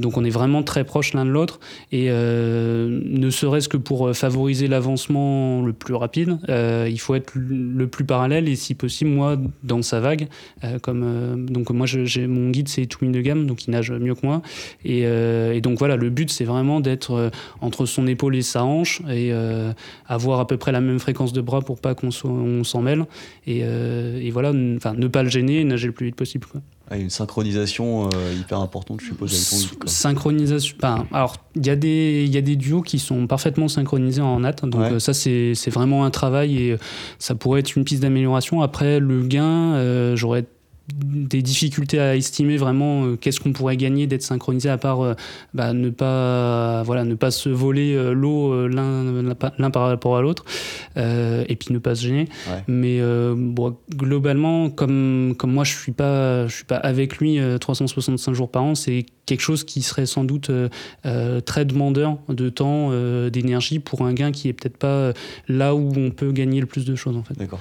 donc 0.00 0.16
on 0.16 0.24
est 0.24 0.30
vraiment 0.30 0.62
très 0.62 0.84
proches 0.84 1.12
l'un 1.12 1.26
de 1.26 1.30
l'autre. 1.30 1.60
Et 1.92 2.06
euh, 2.08 3.00
ne 3.04 3.28
serait-ce 3.30 3.68
que 3.68 3.76
pour 3.76 4.08
euh, 4.08 4.12
favoriser 4.14 4.66
l'avancement 4.66 5.60
le 5.62 5.72
plus 5.74 5.94
rapide 5.94 6.38
euh, 6.48 6.88
il 6.90 6.98
faut 7.00 7.14
être 7.14 7.32
le 7.36 7.86
plus 7.86 8.04
parallèle 8.04 8.48
et 8.48 8.56
si 8.56 8.74
possible 8.74 9.10
moi 9.10 9.36
dans 9.62 9.82
sa 9.82 10.00
vague 10.00 10.28
euh, 10.64 10.78
comme 10.78 11.02
euh, 11.04 11.34
donc 11.36 11.68
moi 11.70 11.86
j'ai 11.86 12.26
mon 12.26 12.48
guide 12.50 12.68
c'est 12.68 12.86
Toumi 12.86 13.12
de 13.12 13.20
gamme 13.20 13.46
donc 13.46 13.66
il 13.66 13.70
nage 13.72 13.90
mieux 13.92 14.14
que 14.14 14.24
moi. 14.24 14.40
Et, 14.84 15.02
euh, 15.04 15.52
et 15.52 15.60
donc 15.60 15.78
voilà, 15.78 15.96
le 15.96 16.08
but 16.08 16.29
c'est 16.30 16.44
vraiment 16.44 16.80
d'être 16.80 17.12
euh, 17.12 17.30
entre 17.60 17.86
son 17.86 18.06
épaule 18.06 18.36
et 18.36 18.42
sa 18.42 18.64
hanche 18.64 19.00
et 19.08 19.32
euh, 19.32 19.72
avoir 20.06 20.40
à 20.40 20.46
peu 20.46 20.56
près 20.56 20.72
la 20.72 20.80
même 20.80 20.98
fréquence 20.98 21.32
de 21.32 21.40
bras 21.40 21.60
pour 21.60 21.80
pas 21.80 21.94
qu'on 21.94 22.10
s'en 22.10 22.80
mêle. 22.82 23.04
Et, 23.46 23.60
euh, 23.62 24.20
et 24.20 24.30
voilà, 24.30 24.52
enfin 24.76 24.94
ne 24.96 25.06
pas 25.08 25.22
le 25.22 25.28
gêner 25.28 25.60
et 25.60 25.64
nager 25.64 25.86
le 25.86 25.92
plus 25.92 26.06
vite 26.06 26.16
possible. 26.16 26.46
Quoi. 26.46 26.60
Ah, 26.92 26.96
une 26.98 27.10
synchronisation 27.10 28.06
euh, 28.06 28.34
hyper 28.38 28.58
importante, 28.58 29.00
je 29.00 29.06
suppose, 29.06 29.32
avec 29.32 29.78
ton. 29.80 29.86
Synchronisation. 29.86 30.76
alors, 31.12 31.36
il 31.54 31.64
y, 31.64 31.70
a 31.70 31.76
des- 31.76 32.26
y 32.26 32.36
a 32.36 32.40
des 32.40 32.56
duos 32.56 32.82
qui 32.82 32.98
sont 32.98 33.28
parfaitement 33.28 33.68
synchronisés 33.68 34.22
en 34.22 34.40
natte. 34.40 34.64
Donc, 34.64 34.80
Ouais. 34.80 34.92
euh, 34.94 34.98
ça, 34.98 35.14
c'est 35.14 35.54
vraiment 35.70 36.04
un 36.04 36.10
travail 36.10 36.56
et 36.60 36.76
ça 37.20 37.36
pourrait 37.36 37.60
être 37.60 37.76
une 37.76 37.84
piste 37.84 38.02
d'amélioration. 38.02 38.60
Après, 38.62 38.98
le 38.98 39.22
gain, 39.22 39.74
euh, 39.74 40.16
j'aurais 40.16 40.44
des 40.94 41.42
difficultés 41.42 41.98
à 42.00 42.16
estimer 42.16 42.56
vraiment 42.56 43.04
euh, 43.04 43.16
qu'est-ce 43.16 43.40
qu'on 43.40 43.52
pourrait 43.52 43.76
gagner 43.76 44.06
d'être 44.06 44.22
synchronisé 44.22 44.68
à 44.68 44.78
part 44.78 45.00
euh, 45.00 45.14
bah, 45.54 45.72
ne 45.72 45.90
pas 45.90 46.82
voilà 46.84 47.04
ne 47.04 47.14
pas 47.14 47.30
se 47.30 47.48
voler 47.48 47.94
euh, 47.94 48.12
l'eau 48.12 48.66
l'un 48.68 49.34
par 49.70 49.88
rapport 49.88 50.16
à 50.16 50.22
l'autre 50.22 50.44
et 50.96 51.56
puis 51.56 51.72
ne 51.72 51.78
pas 51.78 51.94
se 51.94 52.02
gêner 52.06 52.28
Ouais. 52.50 52.62
mais 52.68 53.00
bon, 53.34 53.76
globalement 53.94 54.70
comme 54.70 55.34
comme 55.38 55.52
moi 55.52 55.64
je 55.64 55.74
suis 55.74 55.92
pas 55.92 56.46
je 56.46 56.54
suis 56.54 56.64
pas 56.64 56.76
avec 56.76 57.18
lui 57.18 57.38
euh, 57.38 57.58
365 57.58 58.32
jours 58.34 58.50
par 58.50 58.62
an 58.64 58.74
c'est 58.74 59.06
quelque 59.26 59.40
chose 59.40 59.64
qui 59.64 59.82
serait 59.82 60.06
sans 60.06 60.24
doute 60.24 60.50
très 61.46 61.64
demandeur 61.64 62.18
de 62.28 62.48
temps 62.48 62.90
d'énergie 63.30 63.78
pour 63.78 64.02
un 64.02 64.12
gain 64.12 64.32
qui 64.32 64.48
est 64.48 64.52
peut-être 64.52 64.76
pas 64.76 65.12
là 65.48 65.74
où 65.74 65.92
on 65.96 66.10
peut 66.10 66.32
gagner 66.32 66.60
le 66.60 66.66
plus 66.66 66.84
de 66.84 66.94
choses 66.96 67.16
en 67.16 67.22
fait 67.22 67.34
D'accord. 67.38 67.60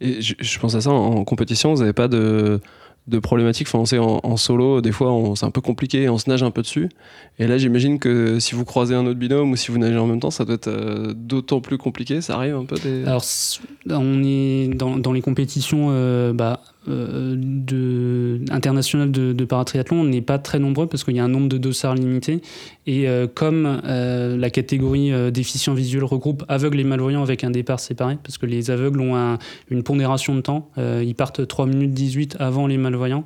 Et 0.00 0.20
je, 0.20 0.58
pense 0.58 0.74
à 0.74 0.80
ça 0.80 0.90
en 0.90 1.24
compétition, 1.24 1.72
vous 1.72 1.80
n'avez 1.80 1.92
pas 1.92 2.08
de, 2.08 2.60
de 3.06 3.18
problématique. 3.18 3.68
Enfin, 3.68 3.78
on 3.78 3.84
sait 3.84 3.98
en, 3.98 4.36
solo, 4.36 4.80
des 4.80 4.92
fois, 4.92 5.12
c'est 5.36 5.46
un 5.46 5.50
peu 5.50 5.60
compliqué, 5.60 6.08
on 6.08 6.18
se 6.18 6.28
nage 6.28 6.42
un 6.42 6.50
peu 6.50 6.62
dessus. 6.62 6.88
Et 7.38 7.46
là, 7.46 7.58
j'imagine 7.58 7.98
que 7.98 8.40
si 8.40 8.54
vous 8.54 8.64
croisez 8.64 8.94
un 8.94 9.06
autre 9.06 9.18
binôme 9.18 9.52
ou 9.52 9.56
si 9.56 9.70
vous 9.70 9.78
nagez 9.78 9.96
en 9.96 10.06
même 10.06 10.20
temps, 10.20 10.30
ça 10.30 10.44
doit 10.44 10.56
être 10.56 10.68
euh, 10.68 11.12
d'autant 11.14 11.60
plus 11.60 11.78
compliqué. 11.78 12.20
Ça 12.20 12.34
arrive 12.34 12.56
un 12.56 12.64
peu 12.64 12.76
des. 12.76 13.04
Alors, 13.04 13.24
on 13.90 14.22
est 14.24 14.68
dans, 14.74 14.96
dans 14.96 15.12
les 15.12 15.22
compétitions 15.22 15.88
euh, 15.90 16.32
bah, 16.32 16.62
de, 16.88 18.40
internationales 18.50 19.10
de, 19.10 19.32
de 19.32 19.44
paratriathlon, 19.44 20.00
on 20.00 20.04
n'est 20.04 20.22
pas 20.22 20.38
très 20.38 20.58
nombreux 20.58 20.86
parce 20.86 21.04
qu'il 21.04 21.16
y 21.16 21.20
a 21.20 21.24
un 21.24 21.28
nombre 21.28 21.48
de 21.48 21.58
dossards 21.58 21.94
limité. 21.94 22.40
Et 22.86 23.08
euh, 23.08 23.26
comme 23.32 23.80
euh, 23.84 24.36
la 24.36 24.50
catégorie 24.50 25.12
euh, 25.12 25.30
déficient 25.30 25.74
visuel 25.74 26.04
regroupe 26.04 26.44
aveugles 26.48 26.80
et 26.80 26.84
malvoyants 26.84 27.22
avec 27.22 27.44
un 27.44 27.50
départ 27.50 27.80
séparé, 27.80 28.16
parce 28.22 28.38
que 28.38 28.46
les 28.46 28.70
aveugles 28.70 29.00
ont 29.00 29.16
un- 29.16 29.38
une 29.70 29.82
pondération 29.82 30.34
de 30.34 30.40
temps, 30.40 30.70
euh, 30.78 31.02
ils 31.04 31.14
partent 31.14 31.46
3 31.46 31.66
minutes 31.66 31.92
18 31.92 32.36
avant 32.38 32.66
les 32.66 32.78
malvoyants. 32.78 33.24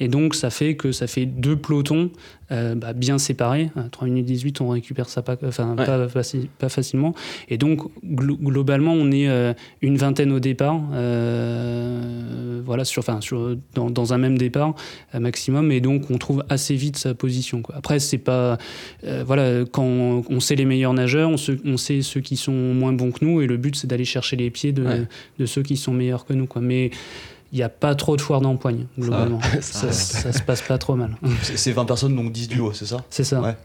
Et 0.00 0.08
donc, 0.08 0.34
ça 0.34 0.50
fait 0.50 0.76
que 0.76 0.92
ça 0.92 1.06
fait 1.06 1.26
deux 1.26 1.56
pelotons 1.56 2.10
euh, 2.52 2.74
bah, 2.74 2.92
bien 2.92 3.18
séparés. 3.18 3.70
À 3.76 3.82
3 3.90 4.06
minutes 4.08 4.26
18, 4.26 4.60
on 4.60 4.68
récupère 4.68 5.08
ça 5.08 5.22
pas, 5.22 5.36
enfin, 5.44 5.74
Ouais. 5.76 5.84
pas, 5.86 6.06
faci- 6.06 6.48
pas 6.58 6.68
facilement. 6.68 7.14
Et 7.48 7.58
donc, 7.58 7.80
glo- 8.04 8.36
globalement, 8.38 8.92
on 8.92 9.10
est 9.10 9.28
euh, 9.28 9.52
une 9.80 9.96
vingtaine 9.96 10.30
au 10.32 10.38
départ, 10.40 10.80
euh, 10.92 12.60
voilà, 12.64 12.84
sur, 12.84 13.00
enfin, 13.00 13.20
sur, 13.20 13.56
dans, 13.74 13.90
dans 13.90 14.12
un 14.12 14.18
même 14.18 14.38
départ 14.38 14.74
maximum, 15.18 15.72
et 15.72 15.80
donc 15.80 16.10
on 16.10 16.18
trouve 16.18 16.44
assez 16.48 16.74
vite 16.74 16.96
sa 16.96 17.14
position. 17.14 17.62
Quoi. 17.62 17.74
Après, 17.76 17.98
c'est 17.98 18.18
pas, 18.18 18.58
voilà, 19.24 19.64
quand 19.70 19.82
on, 19.84 20.24
on 20.28 20.40
sait 20.40 20.54
les 20.56 20.64
meilleurs 20.64 20.94
nageurs, 20.94 21.30
on, 21.30 21.36
se- 21.36 21.52
on 21.64 21.76
sait 21.76 22.02
ceux 22.02 22.20
qui 22.20 22.36
sont 22.36 22.52
moins 22.52 22.92
bons 22.92 23.10
que 23.12 23.24
nous, 23.24 23.40
et 23.40 23.46
le 23.46 23.56
but 23.56 23.76
c'est 23.76 23.86
d'aller 23.86 24.04
chercher 24.04 24.36
les 24.36 24.50
pieds 24.50 24.72
de, 24.72 24.82
Ouais. 24.84 25.02
de 25.38 25.46
ceux 25.46 25.62
qui 25.62 25.76
sont 25.76 25.92
meilleurs 25.92 26.24
que 26.24 26.32
nous. 26.32 26.46
Quoi. 26.46 26.60
Mais 26.62 26.90
il 27.52 27.56
n'y 27.56 27.62
a 27.62 27.68
pas 27.68 27.94
trop 27.94 28.16
de 28.16 28.20
foire 28.22 28.40
d'empoigne, 28.40 28.86
globalement. 28.98 29.38
ça 29.60 29.92
ça, 29.92 29.92
ça 29.92 30.32
se 30.32 30.42
passe 30.42 30.62
pas 30.62 30.78
trop 30.78 30.94
mal. 30.96 31.16
C'est 31.42 31.58
c'est 31.58 31.72
20 31.72 31.84
personnes, 31.84 32.16
donc 32.16 32.32
10 32.32 32.48
duos, 32.48 32.72
c'est 32.72 32.86
ça? 32.86 33.04
C'est 33.10 33.24
ça. 33.24 33.40
Ouais. 33.42 33.56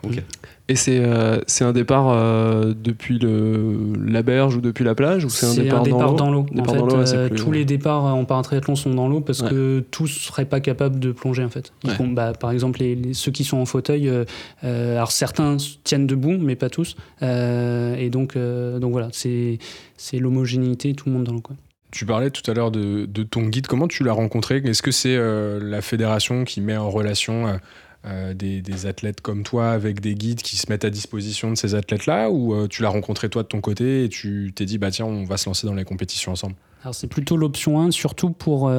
Et 0.70 0.76
c'est 0.76 1.00
euh, 1.00 1.40
c'est 1.48 1.64
un 1.64 1.72
départ 1.72 2.10
euh, 2.10 2.74
depuis 2.76 3.18
le, 3.20 3.94
la 4.06 4.22
berge 4.24 4.58
ou 4.58 4.62
depuis 4.62 4.84
la 4.84 4.96
plage 4.96 5.24
ou 5.24 5.30
c'est 5.30 5.46
un 5.46 5.82
départ, 5.84 6.14
dans 6.16 6.30
l'eau? 6.30 6.42
En 6.52 6.56
Départ 6.56 6.74
fait, 6.74 6.80
dans 6.80 6.86
l'eau, 6.88 6.98
ouais, 6.98 7.14
euh, 7.14 7.30
plus- 7.30 7.38
tous 7.38 7.52
les 7.54 7.64
départs 7.64 8.04
en 8.04 8.26
paratriathlon 8.26 8.76
sont 8.76 8.94
dans 8.94 9.08
l'eau 9.08 9.22
parce 9.22 9.42
Ouais. 9.42 9.50
que 9.50 9.86
tous 9.92 10.08
seraient 10.08 10.44
pas 10.44 10.60
capables 10.60 11.00
de 11.00 11.14
plonger 11.14 11.46
en 11.46 11.50
fait. 11.50 11.72
Ils 11.86 11.92
Ouais. 11.92 11.96
font- 11.96 12.08
bah, 12.10 12.34
par 12.34 12.52
exemple, 12.52 12.80
les, 12.80 12.96
les- 12.96 13.14
ceux 13.14 13.32
qui 13.32 13.46
sont 13.46 13.58
en 13.58 13.66
fauteuil, 13.66 14.10
euh, 14.10 14.26
euh, 14.66 14.98
alors 14.98 15.12
certains 15.12 15.56
tiennent 15.86 16.08
debout, 16.08 16.36
mais 16.38 16.58
pas 16.58 16.70
tous. 16.70 16.98
Euh, 17.22 17.96
et 17.96 18.10
donc, 18.10 18.36
euh, 18.36 18.80
donc 18.80 18.92
voilà, 18.92 19.08
c'est 19.14 19.60
c'est 19.96 20.18
l'homogénéité, 20.20 20.94
tout 20.94 21.08
le 21.08 21.14
monde 21.14 21.24
dans 21.24 21.32
l'eau. 21.34 21.44
Tu 21.92 22.06
parlais 22.06 22.30
tout 22.32 22.50
à 22.50 22.54
l'heure 22.54 22.72
de, 22.72 23.06
ton 23.24 23.44
guide. 23.44 23.68
Comment 23.68 23.88
tu 23.88 24.04
l'as 24.04 24.14
rencontré? 24.14 24.58
Est-ce 24.58 24.82
que 24.82 24.92
c'est 24.92 25.16
euh, 25.16 25.60
la 25.62 25.82
fédération 25.82 26.44
qui 26.44 26.60
met 26.60 26.76
en 26.76 26.90
relation 26.90 27.48
euh, 27.48 27.58
euh, 28.06 28.34
des, 28.34 28.86
athlètes 28.86 29.22
comme 29.22 29.44
toi 29.44 29.72
avec 29.72 30.02
des 30.02 30.16
guides 30.16 30.42
qui 30.42 30.58
se 30.58 30.70
mettent 30.70 30.86
à 30.86 30.90
disposition 30.90 31.50
de 31.50 31.56
ces 31.56 31.76
athlètes-là? 31.76 32.30
Ou 32.30 32.68
tu 32.68 32.82
l'as 32.82 32.90
rencontré 32.90 33.30
toi 33.30 33.44
de 33.44 33.48
ton 33.48 33.62
côté 33.62 34.04
et 34.04 34.10
tu 34.10 34.52
t'es 34.54 34.66
dit 34.66 34.78
bah 34.78 34.92
tiens 34.92 35.06
on 35.06 35.24
va 35.24 35.38
se 35.38 35.48
lancer 35.48 35.66
dans 35.66 35.74
les 35.74 35.86
compétitions 35.86 36.34
ensemble? 36.34 36.56
Alors 36.82 36.94
c'est 36.94 37.08
plutôt 37.08 37.38
l'option 37.38 37.80
1, 37.82 37.92
surtout 37.92 38.32
pour... 38.32 38.72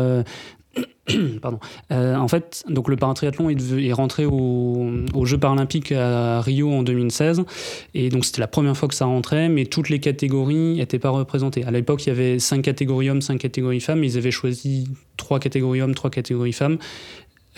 Pardon. 1.43 1.59
Euh, 1.91 2.15
en 2.17 2.29
fait, 2.29 2.65
donc 2.69 2.89
le 2.89 2.97
paratriathlon 2.97 3.49
est, 3.51 3.93
rentré 3.93 4.27
au- 4.27 4.91
aux 5.15 5.25
Jeux 5.25 5.39
paralympiques 5.39 5.93
à 5.93 6.41
Rio 6.41 6.71
en 6.71 6.83
2016, 6.83 7.43
et 7.95 8.09
donc 8.11 8.25
c'était 8.25 8.41
la 8.41 8.47
première 8.47 8.77
fois 8.77 8.89
que 8.89 8.95
ça 8.95 9.07
rentrait, 9.07 9.49
mais 9.49 9.65
toutes 9.67 9.89
les 9.89 10.01
catégories 10.01 10.75
n'étaient 10.77 10.99
pas 10.99 11.11
représentées. 11.11 11.65
À 11.65 11.71
l'époque, 11.71 12.05
il 12.07 12.11
y 12.11 12.13
avait 12.13 12.39
cinq 12.39 12.63
catégories 12.63 13.11
hommes, 13.11 13.23
cinq 13.23 13.39
catégories 13.39 13.81
femmes, 13.81 14.05
ils 14.05 14.17
avaient 14.19 14.31
choisi 14.31 14.89
trois 15.17 15.39
catégories 15.41 15.81
hommes, 15.83 15.95
trois 15.95 16.11
catégories 16.11 16.53
femmes. 16.53 16.79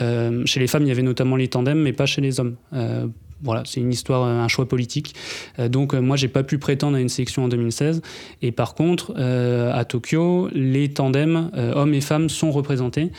Euh, 0.00 0.42
chez 0.46 0.60
les 0.60 0.66
femmes, 0.66 0.82
il 0.84 0.88
y 0.88 0.92
avait 0.92 1.02
notamment 1.02 1.36
les 1.36 1.48
tandems, 1.48 1.78
mais 1.82 1.92
pas 1.92 2.06
chez 2.06 2.20
les 2.20 2.40
hommes. 2.40 2.56
Euh, 2.72 3.06
voilà, 3.42 3.62
c'est 3.66 3.80
une 3.80 3.92
histoire, 3.92 4.24
un 4.24 4.48
choix 4.48 4.66
politique. 4.68 5.14
Euh, 5.58 5.68
donc 5.68 5.94
euh, 5.94 6.00
moi, 6.00 6.16
j'ai 6.16 6.28
pas 6.28 6.42
pu 6.42 6.58
prétendre 6.58 6.96
à 6.96 7.00
une 7.00 7.08
sélection 7.08 7.44
en 7.44 7.48
2016. 7.48 8.02
Et 8.42 8.52
par 8.52 8.74
contre, 8.74 9.14
euh, 9.18 9.72
à 9.72 9.84
Tokyo, 9.84 10.48
les 10.52 10.88
tandems, 10.88 11.50
euh, 11.56 11.72
hommes 11.74 11.94
et 11.94 12.00
femmes, 12.00 12.28
sont 12.28 12.50
représentés. 12.50 13.10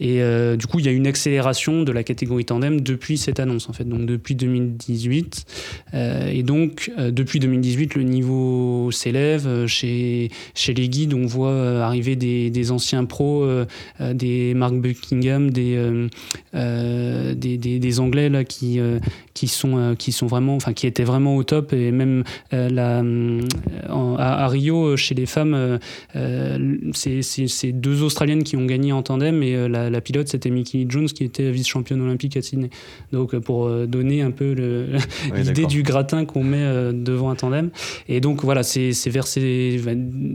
Et 0.00 0.22
euh, 0.22 0.56
du 0.56 0.66
coup, 0.66 0.78
il 0.78 0.86
y 0.86 0.88
a 0.88 0.92
une 0.92 1.06
accélération 1.06 1.82
de 1.82 1.92
la 1.92 2.02
catégorie 2.02 2.44
tandem 2.44 2.80
depuis 2.80 3.18
cette 3.18 3.40
annonce, 3.40 3.68
en 3.68 3.72
fait. 3.72 3.84
Donc 3.88 4.06
depuis 4.06 4.34
2018. 4.34 5.44
Euh, 5.94 6.28
et 6.28 6.42
donc, 6.42 6.90
euh, 6.98 7.10
depuis 7.10 7.38
2018, 7.40 7.94
le 7.94 8.02
niveau 8.02 8.90
s'élève. 8.92 9.46
Euh, 9.46 9.66
Chez, 9.66 10.30
chez 10.54 10.74
les 10.74 10.88
guides, 10.88 11.12
on 11.12 11.26
voit 11.26 11.50
euh, 11.50 11.82
arriver 11.82 12.14
des, 12.16 12.70
anciens 12.70 13.04
pros, 13.04 13.42
euh, 13.42 13.66
euh, 14.00 14.14
des 14.14 14.54
Mark 14.54 14.74
Buckingham, 14.74 15.50
des, 15.50 15.74
euh, 15.76 16.08
euh, 16.54 17.34
des, 17.34 17.56
des- 17.58 18.00
Anglais 18.00 18.28
là, 18.28 18.44
qui, 18.44 18.78
euh, 18.78 18.98
qui, 19.34 19.48
sont, 19.48 19.65
euh, 19.78 19.94
qui 19.94 20.12
sont 20.12 20.26
vraiment, 20.26 20.54
enfin, 20.56 20.72
qui 20.72 20.86
étaient 20.86 21.04
vraiment 21.04 21.36
au 21.36 21.44
top. 21.44 21.72
Et 21.72 21.90
même 21.92 22.22
euh, 22.52 22.68
la, 22.68 23.00
euh, 23.02 23.40
en- 23.88 24.16
à, 24.16 24.44
à 24.44 24.48
Rio, 24.48 24.96
chez 24.96 25.14
les 25.14 25.26
femmes, 25.26 25.78
c'est 26.92 27.72
deux 27.72 28.02
Australiennes 28.02 28.42
qui 28.44 28.56
ont 28.56 28.64
gagné 28.66 28.92
en 28.92 29.02
tandem 29.02 29.42
et 29.42 29.68
la, 29.68 29.90
la 29.90 30.00
pilote, 30.00 30.28
c'était 30.28 30.50
Mickey 30.50 30.86
Jones 30.88 31.06
qui 31.06 31.24
était 31.24 31.50
vice-championne 31.50 32.00
olympique 32.00 32.36
à 32.36 32.42
Sydney. 32.42 32.70
Donc, 33.12 33.36
pour 33.38 33.68
donner 33.86 34.22
un 34.22 34.30
peu 34.30 34.52
l'idée 35.34 35.66
du 35.66 35.82
gratin 35.82 36.24
qu'on 36.24 36.44
met 36.44 36.92
devant 36.92 37.30
un 37.30 37.34
tandem. 37.34 37.70
Et 38.08 38.20
donc 38.20 38.42
voilà, 38.42 38.62
c'est 38.62 38.92
c'est 38.92 39.10
vers 39.10 39.26
ces- 39.26 39.80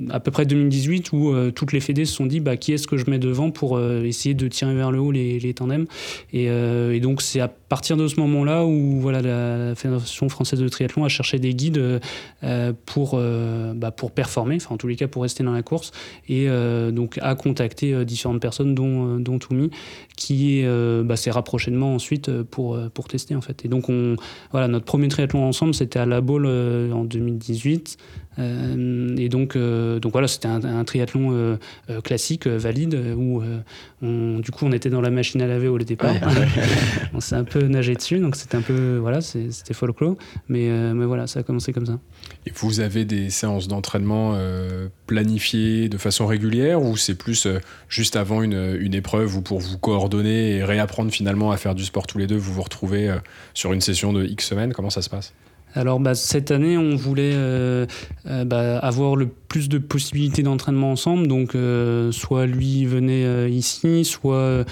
à 0.09 0.19
peu 0.19 0.31
près 0.31 0.45
2018 0.45 1.11
où 1.13 1.29
euh, 1.33 1.51
toutes 1.51 1.73
les 1.73 1.79
fédés 1.79 2.05
se 2.05 2.13
sont 2.13 2.25
dit 2.25 2.39
bah, 2.39 2.57
qui 2.57 2.73
est-ce 2.73 2.87
que 2.87 2.97
je 2.97 3.09
mets 3.09 3.19
devant 3.19 3.51
pour 3.51 3.77
euh, 3.77 4.03
essayer 4.03 4.35
de 4.35 4.47
tirer 4.47 4.73
vers 4.75 4.91
le 4.91 4.99
haut 4.99 5.11
les, 5.11 5.39
les 5.39 5.53
tandems? 5.53 5.85
Et, 6.33 6.49
euh, 6.49 6.93
et 6.93 6.99
donc 6.99 7.21
c'est 7.21 7.39
à 7.39 7.51
partir 7.71 7.95
de 7.95 8.05
ce 8.09 8.19
moment-là 8.19 8.65
où 8.65 8.99
voilà, 8.99 9.21
la 9.21 9.75
Fédération 9.75 10.27
française 10.27 10.59
de 10.59 10.67
triathlon 10.67 11.05
a 11.05 11.07
cherché 11.07 11.39
des 11.39 11.53
guides 11.53 11.77
euh, 11.77 11.99
euh, 12.43 12.73
pour, 12.85 13.17
bah, 13.17 13.91
pour 13.91 14.11
performer, 14.11 14.57
enfin 14.57 14.75
en 14.75 14.77
tous 14.77 14.89
les 14.89 14.97
cas 14.97 15.07
pour 15.07 15.21
rester 15.21 15.41
dans 15.41 15.53
la 15.53 15.63
course, 15.63 15.93
et 16.27 16.49
euh, 16.49 16.91
donc 16.91 17.17
a 17.21 17.33
contacté 17.35 18.03
différentes 18.03 18.41
personnes 18.41 18.75
dont, 18.75 19.19
dont 19.19 19.39
Toumi, 19.39 19.71
qui 20.17 20.65
bah, 21.05 21.15
s'est 21.15 21.31
rapproché 21.31 21.73
ensuite 21.73 22.29
pour, 22.43 22.77
tester 23.07 23.35
en 23.35 23.41
fait. 23.41 23.63
Et 23.63 23.69
donc 23.69 23.87
on, 23.87 24.17
voilà, 24.51 24.67
notre 24.67 24.83
premier 24.83 25.07
triathlon 25.07 25.45
ensemble, 25.45 25.73
c'était 25.73 25.99
à 25.99 26.05
La 26.05 26.19
Baule 26.19 26.47
en 26.47 27.05
2018. 27.05 27.97
Euh, 28.39 29.15
et 29.17 29.29
donc, 29.29 29.55
euh, 29.55 29.99
donc 29.99 30.13
voilà, 30.13 30.27
c'était 30.27 30.47
un, 30.47 30.63
un 30.63 30.83
triathlon 30.83 31.31
euh, 31.31 31.57
classique, 32.03 32.47
euh, 32.47 32.57
valide, 32.57 32.95
où 33.17 33.41
euh, 33.41 33.59
on, 34.01 34.39
du 34.39 34.51
coup 34.51 34.65
on 34.65 34.71
était 34.71 34.89
dans 34.89 35.01
la 35.01 35.09
machine 35.09 35.41
à 35.41 35.47
laver 35.47 35.67
au 35.67 35.77
départ. 35.77 36.15
on 37.13 37.19
s'est 37.19 37.35
un 37.35 37.43
peu 37.43 37.61
nagé 37.67 37.93
dessus, 37.95 38.19
donc 38.19 38.35
c'était 38.35 38.55
un 38.55 38.61
peu, 38.61 38.97
voilà, 38.97 39.21
c'était 39.21 39.73
folklore. 39.73 40.15
Mais, 40.47 40.69
euh, 40.69 40.93
mais 40.93 41.05
voilà, 41.05 41.27
ça 41.27 41.41
a 41.41 41.43
commencé 41.43 41.73
comme 41.73 41.85
ça. 41.85 41.99
Et 42.45 42.51
vous 42.55 42.79
avez 42.79 43.05
des 43.05 43.29
séances 43.29 43.67
d'entraînement 43.67 44.33
euh, 44.35 44.87
planifiées 45.07 45.89
de 45.89 45.97
façon 45.97 46.25
régulière 46.25 46.81
ou 46.81 46.95
c'est 46.97 47.15
plus 47.15 47.45
euh, 47.45 47.59
juste 47.89 48.15
avant 48.15 48.41
une, 48.41 48.77
une 48.79 48.93
épreuve 48.93 49.35
ou 49.35 49.41
pour 49.41 49.59
vous 49.59 49.77
coordonner 49.77 50.55
et 50.55 50.63
réapprendre 50.63 51.11
finalement 51.11 51.51
à 51.51 51.57
faire 51.57 51.75
du 51.75 51.83
sport 51.83 52.07
tous 52.07 52.17
les 52.17 52.27
deux, 52.27 52.37
vous 52.37 52.53
vous 52.53 52.61
retrouvez 52.61 53.09
euh, 53.09 53.17
sur 53.53 53.73
une 53.73 53.81
session 53.81 54.13
de 54.13 54.23
X 54.23 54.47
semaines? 54.47 54.73
Comment 54.73 54.89
ça 54.89 55.01
se 55.01 55.09
passe? 55.09 55.33
Alors 55.73 55.99
bah, 55.99 56.15
cette 56.15 56.51
année, 56.51 56.77
on 56.77 56.95
voulait 56.95 57.31
euh, 57.33 57.85
euh, 58.27 58.43
bah, 58.43 58.77
avoir 58.79 59.15
le 59.15 59.29
plus 59.51 59.67
de 59.67 59.79
possibilités 59.79 60.43
d'entraînement 60.43 60.93
ensemble. 60.93 61.27
Donc 61.27 61.55
euh, 61.55 62.13
soit 62.13 62.45
lui 62.45 62.85
venait 62.85 63.25
euh, 63.25 63.49
ici, 63.49 64.05
soit 64.05 64.37
euh, 64.37 64.63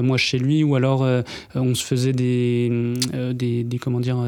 moi 0.00 0.16
chez 0.16 0.38
lui, 0.38 0.62
ou 0.62 0.76
alors 0.76 1.04
on 1.56 1.74
se 1.74 1.84
faisait 1.84 2.12
des, 2.12 2.70
des, 3.34 3.78
comment 3.80 3.98
dire, 3.98 4.18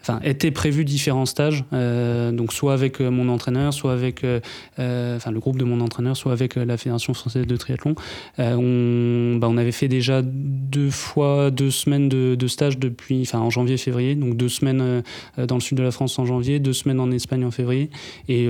enfin 0.00 0.18
étaient 0.24 0.50
prévus 0.50 0.86
différents 0.86 1.26
stages. 1.26 1.64
donc 1.72 2.54
soit 2.54 2.72
avec 2.72 3.00
mon 3.00 3.28
entraîneur, 3.28 3.74
soit 3.74 3.92
avec 3.92 4.24
enfin 4.78 5.30
le 5.30 5.40
groupe 5.40 5.58
de 5.58 5.64
mon 5.64 5.80
entraîneur, 5.82 6.16
soit 6.16 6.32
avec 6.32 6.54
la 6.54 6.76
fédération 6.78 7.12
française 7.12 7.46
de 7.46 7.56
triathlon. 7.56 7.94
On, 8.38 9.36
bah, 9.38 9.48
on 9.50 9.58
avait 9.58 9.72
fait 9.72 9.88
déjà 9.88 10.22
deux 10.24 10.90
fois 10.90 11.50
deux 11.50 11.70
semaines 11.70 12.08
de, 12.08 12.34
de 12.34 12.46
stage 12.46 12.78
depuis, 12.78 13.22
enfin 13.22 13.40
en 13.40 13.50
janvier-février, 13.50 14.14
donc 14.14 14.36
deux 14.36 14.48
semaines 14.48 15.02
dans 15.36 15.56
le 15.56 15.60
sud 15.60 15.76
de 15.76 15.82
la 15.82 15.90
France 15.90 16.18
en 16.18 16.24
janvier, 16.24 16.60
deux 16.60 16.72
semaines 16.72 17.00
en 17.00 17.10
Espagne 17.10 17.44
en 17.44 17.50
février. 17.50 17.90
Et 18.28 18.48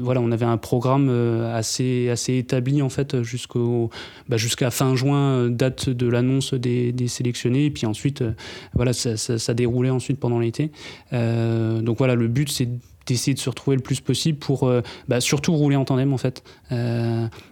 voilà, 0.00 0.20
on 0.20 0.35
avait 0.36 0.46
un 0.46 0.56
programme 0.56 1.08
euh, 1.10 1.56
assez, 1.56 2.08
assez 2.08 2.36
établi 2.36 2.82
en 2.82 2.88
fait 2.88 3.22
jusqu'au, 3.22 3.90
bah, 4.28 4.36
jusqu'à 4.36 4.70
fin 4.70 4.94
juin, 4.94 5.18
euh, 5.18 5.48
date 5.48 5.90
de 5.90 6.06
l'annonce 6.06 6.54
des, 6.54 6.92
des 6.92 7.08
sélectionnés. 7.08 7.66
Et 7.66 7.70
puis 7.70 7.86
ensuite, 7.86 8.22
euh, 8.22 8.32
voilà, 8.74 8.92
ça, 8.92 9.16
ça, 9.16 9.54
déroulait 9.54 9.90
ensuite 9.90 10.20
pendant 10.20 10.38
l'été. 10.38 10.70
Donc 11.12 11.98
voilà, 11.98 12.14
le 12.14 12.28
but 12.28 12.50
c'est 12.50 12.68
d'essayer 13.06 13.34
de 13.34 13.38
se 13.38 13.48
retrouver 13.48 13.76
le 13.76 13.82
plus 13.82 14.00
possible 14.00 14.38
pour 14.38 14.70
bah, 15.08 15.20
surtout 15.20 15.54
rouler 15.54 15.76
en 15.76 15.84
tandem 15.84 16.12
en 16.12 16.18
fait. 16.18 16.42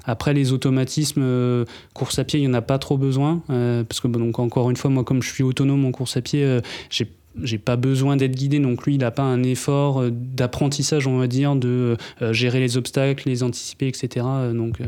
Après 0.05 0.35
les 0.35 0.53
automatismes, 0.53 1.65
course 1.95 2.19
à 2.19 2.25
pied, 2.25 2.41
il 2.41 2.43
n'y 2.43 2.49
en 2.49 2.55
a 2.55 2.63
pas 2.63 2.79
trop 2.79 2.99
besoin 2.99 3.43
parce 3.47 4.01
que 4.01 4.09
donc 4.09 4.39
encore 4.39 4.69
une 4.69 4.77
fois, 4.77 4.91
moi 4.91 5.05
comme 5.05 5.23
je 5.23 5.33
suis 5.33 5.45
autonome 5.45 5.85
en 5.87 5.93
course 5.93 6.17
à 6.17 6.23
pied, 6.23 6.59
j'ai 6.91 7.09
j'ai 7.43 7.59
pas 7.59 7.77
besoin 7.77 8.17
d'être 8.17 8.35
guidé, 8.35 8.61
donc 8.61 8.85
lui, 8.85 8.95
il 8.95 8.99
n'a 8.99 9.11
pas 9.11 9.23
un 9.23 9.43
effort 9.43 10.01
euh, 10.01 10.11
d'apprentissage, 10.13 11.07
on 11.07 11.19
va 11.19 11.27
dire, 11.27 11.57
de 11.57 11.97
euh, 12.23 12.33
gérer 12.33 12.61
les 12.61 12.77
obstacles, 12.77 13.29
les 13.29 13.43
anticiper, 13.43 13.89
etc. 13.89 14.27
Euh, 14.27 14.53
Donc, 14.53 14.79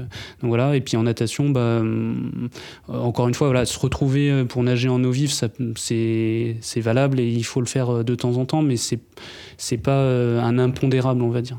voilà. 0.43 0.77
Et 0.77 0.81
puis 0.81 0.97
en 0.97 1.03
natation, 1.03 1.51
bah, 1.51 1.83
encore 2.89 3.29
une 3.29 3.35
fois, 3.35 3.49
voilà, 3.49 3.65
se 3.65 3.79
retrouver 3.79 4.45
pour 4.45 4.63
nager 4.63 4.89
en 4.89 5.03
eau 5.03 5.11
vive, 5.11 5.33
c'est 5.33 6.81
valable 6.81 7.21
et 7.21 7.29
il 7.29 7.45
faut 7.45 7.61
le 7.61 7.67
faire 7.67 8.05
de 8.05 8.15
temps 8.15 8.37
en 8.37 8.45
temps, 8.45 8.63
mais 8.63 8.77
c'est 8.77 9.77
pas 9.79 10.03
un 10.03 10.59
impondérable, 10.59 11.23
on 11.23 11.31
va 11.31 11.43
dire. 11.43 11.59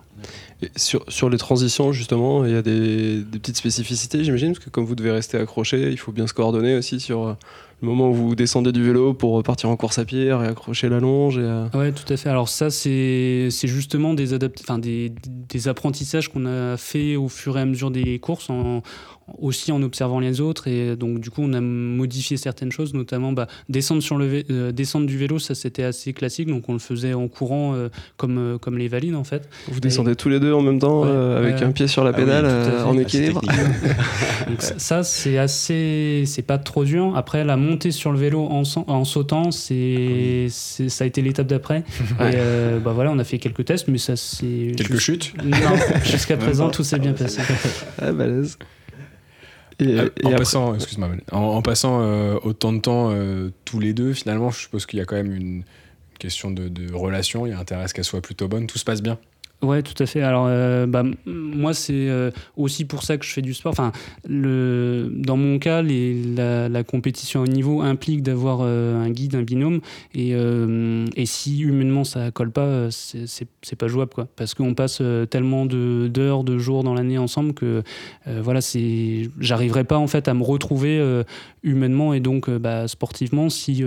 Sur, 0.76 1.04
sur 1.08 1.30
les 1.30 1.38
transitions, 1.38 1.92
justement, 1.92 2.44
il 2.46 2.52
y 2.52 2.56
a 2.56 2.62
des, 2.62 3.22
des 3.22 3.40
petites 3.40 3.58
spécificités, 3.58 4.24
j'imagine, 4.24 4.54
parce 4.54 4.66
que 4.66 4.70
comme 4.72 4.86
vous 4.86 4.96
devez 4.96 5.12
rester 5.12 5.38
accroché, 5.38 5.92
il 5.92 5.98
faut 5.98 6.12
bien 6.12 6.26
se 6.28 6.34
coordonner 6.34 6.76
aussi 6.76 7.00
sur 7.00 7.28
euh, 7.28 7.34
le 7.82 7.88
moment 7.88 8.10
où 8.10 8.14
vous 8.16 8.36
descendez 8.36 8.72
du 8.72 8.84
vélo 8.84 9.14
pour 9.14 9.44
partir 9.44 9.70
en 9.70 9.76
course 9.76 10.00
à 10.00 10.06
pied, 10.06 10.34
réaccrocher 10.34 10.90
la 10.90 11.00
longe. 11.00 11.38
Et, 11.38 11.42
euh, 11.42 11.68
Ouais, 11.76 11.92
tout 11.92 12.12
à 12.12 12.18
fait. 12.18 12.30
Alors 12.30 12.50
ça, 12.50 12.72
c'est 12.72 13.50
justement 13.52 14.16
des, 14.16 14.34
adapt... 14.34 14.62
enfin, 14.62 14.80
des, 14.80 15.12
des 15.28 15.68
apprentissages 15.68 16.30
qu'on 16.30 16.46
a 16.48 16.76
fait 16.78 17.16
au 17.16 17.28
fur 17.30 17.56
et 17.58 17.62
à 17.62 17.66
mesure 17.66 17.92
des 17.92 18.18
courses, 18.18 18.50
en, 18.50 18.82
aussi 19.38 19.72
en 19.72 19.84
observant 19.84 20.20
les 20.20 20.42
autres. 20.42 20.68
Et 20.68 20.96
donc, 20.96 21.20
du 21.20 21.30
coup, 21.30 21.42
on 21.44 21.54
a 21.54 21.62
modifié 21.62 22.36
certaines 22.38 22.72
choses, 22.72 22.96
notamment 22.96 23.32
bah, 23.32 23.48
descendre, 23.70 24.02
sur 24.02 24.18
le 24.18 24.26
vé- 24.40 24.46
euh, 24.50 24.72
descendre 24.72 25.06
du 25.06 25.18
vélo, 25.18 25.38
ça 25.38 25.54
c'était 25.54 25.84
assez 25.84 26.14
classique. 26.14 26.48
Donc, 26.48 26.68
on 26.70 26.74
le 26.74 26.80
faisait 26.80 27.14
en 27.14 27.28
courant 27.28 27.76
euh, 27.76 27.90
comme, 28.16 28.58
comme 28.60 28.78
les 28.80 28.88
valides, 28.88 29.16
en 29.16 29.24
fait. 29.24 29.48
vous 29.68 29.80
descendez 29.82 30.07
tous 30.16 30.30
les 30.30 30.40
deux 30.40 30.54
en 30.54 30.62
même 30.62 30.80
temps, 30.80 31.02
Ouais, 31.02 31.08
euh, 31.10 31.38
avec 31.40 31.62
un 31.62 31.72
pied 31.72 31.88
sur 31.88 32.04
la 32.04 32.10
Ah 32.10 32.14
oui, 32.18 32.24
pédale, 32.24 32.46
euh, 32.46 32.84
en 32.84 32.98
Ah, 32.98 33.02
équilibre. 33.02 33.42
Donc, 34.48 34.62
ça- 34.62 35.04
c'est 35.04 35.38
assez. 35.38 36.24
C'est 36.26 36.42
pas 36.42 36.58
trop 36.58 36.86
dur. 36.86 37.14
Après, 37.16 37.44
la 37.44 37.58
montée 37.58 37.92
sur 37.92 38.12
le 38.12 38.18
vélo 38.20 38.42
en, 38.44 38.64
en 38.88 39.04
sautant, 39.06 39.52
c'est 39.52 40.48
c'est- 40.50 40.90
ça 40.90 41.04
a 41.04 41.08
été 41.08 41.22
l'étape 41.22 41.48
d'après. 41.48 41.84
Ouais. 42.20 42.32
Et 42.32 42.36
euh, 42.38 42.80
bah 42.80 42.92
voilà, 42.94 43.12
on 43.12 43.20
a 43.20 43.24
fait 43.24 43.38
quelques 43.40 43.66
tests, 43.66 43.88
mais 43.88 43.98
ça 43.98 44.16
c'est. 44.16 44.74
Quelques 44.78 44.98
chutes 44.98 45.34
Non, 45.44 45.58
jusqu'à 46.04 46.38
présent, 46.38 46.70
tout 46.70 46.84
s'est 46.84 47.00
bien 47.00 47.14
passé. 47.14 47.42
Ah, 48.02 48.12
balèze. 48.12 48.58
Et, 49.80 49.92
et 49.96 50.00
en, 50.00 50.06
après- 50.06 50.36
passant, 50.38 50.74
excuse-moi, 50.74 51.10
en, 51.32 51.38
en 51.40 51.62
passant 51.62 52.00
euh, 52.02 52.36
autant 52.44 52.74
de 52.74 52.80
temps 52.80 53.12
euh, 53.12 53.52
tous 53.66 53.80
les 53.80 53.94
deux, 53.94 54.14
finalement, 54.14 54.50
je 54.50 54.60
suppose 54.60 54.86
qu'il 54.88 54.98
y 54.98 55.02
a 55.02 55.06
quand 55.06 55.16
même 55.16 55.32
une 55.36 55.64
question 56.18 56.50
de, 56.50 56.68
de 56.68 56.92
relation. 56.94 57.46
Il 57.46 57.52
y 57.52 57.54
a 57.54 57.60
intérêt 57.60 57.84
à 57.84 57.88
ce 57.88 57.94
qu'elle 57.94 58.04
soit 58.04 58.22
plutôt 58.22 58.48
bonne. 58.48 58.66
Tout 58.66 58.80
se 58.80 58.86
passe 58.86 59.04
bien. 59.04 59.20
Ouais, 59.64 59.82
tout 59.82 59.96
à 60.02 60.06
fait. 60.06 60.22
Alors, 60.22 60.46
euh, 60.48 60.86
bah, 60.86 61.04
moi, 61.26 61.74
c'est 61.74 62.10
euh, 62.10 62.30
aussi 62.56 62.86
pour 62.86 63.02
ça 63.02 63.18
que 63.18 63.26
je 63.26 63.32
fais 63.32 63.42
du 63.42 63.56
sport. 63.56 63.72
Enfin, 63.72 63.92
dans 64.30 65.36
mon 65.38 65.58
cas, 65.58 65.82
la, 65.82 66.70
la 66.70 66.84
compétition 66.84 67.42
haut 67.42 67.48
niveau 67.48 67.82
implique 67.82 68.22
d'avoir 68.22 68.60
euh, 68.62 69.02
un 69.04 69.10
guide, 69.10 69.34
un 69.34 69.42
binôme. 69.42 69.80
Et, 70.14 70.36
si 71.26 71.60
humainement 71.60 72.04
ça 72.04 72.32
colle 72.32 72.52
pas, 72.52 72.90
c'est 72.92 73.76
pas 73.78 73.88
jouable, 73.88 74.12
quoi. 74.14 74.28
Parce 74.36 74.54
qu'on 74.54 74.74
passe 74.76 75.02
tellement 75.30 75.66
de- 75.66 76.08
d'heures, 76.08 76.44
de, 76.44 76.58
jours 76.58 76.84
dans 76.84 76.94
l'année 76.94 77.18
ensemble 77.18 77.54
que, 77.54 77.84
voilà, 78.26 78.62
c'est, 78.62 79.30
j'arriverai 79.40 79.84
pas 79.84 79.98
en 79.98 80.08
fait 80.08 80.28
à 80.28 80.34
me 80.34 80.44
retrouver 80.44 81.24
humainement 81.64 82.14
et 82.14 82.20
donc 82.20 82.50
bah, 82.50 82.88
sportivement 82.88 83.50
si, 83.50 83.84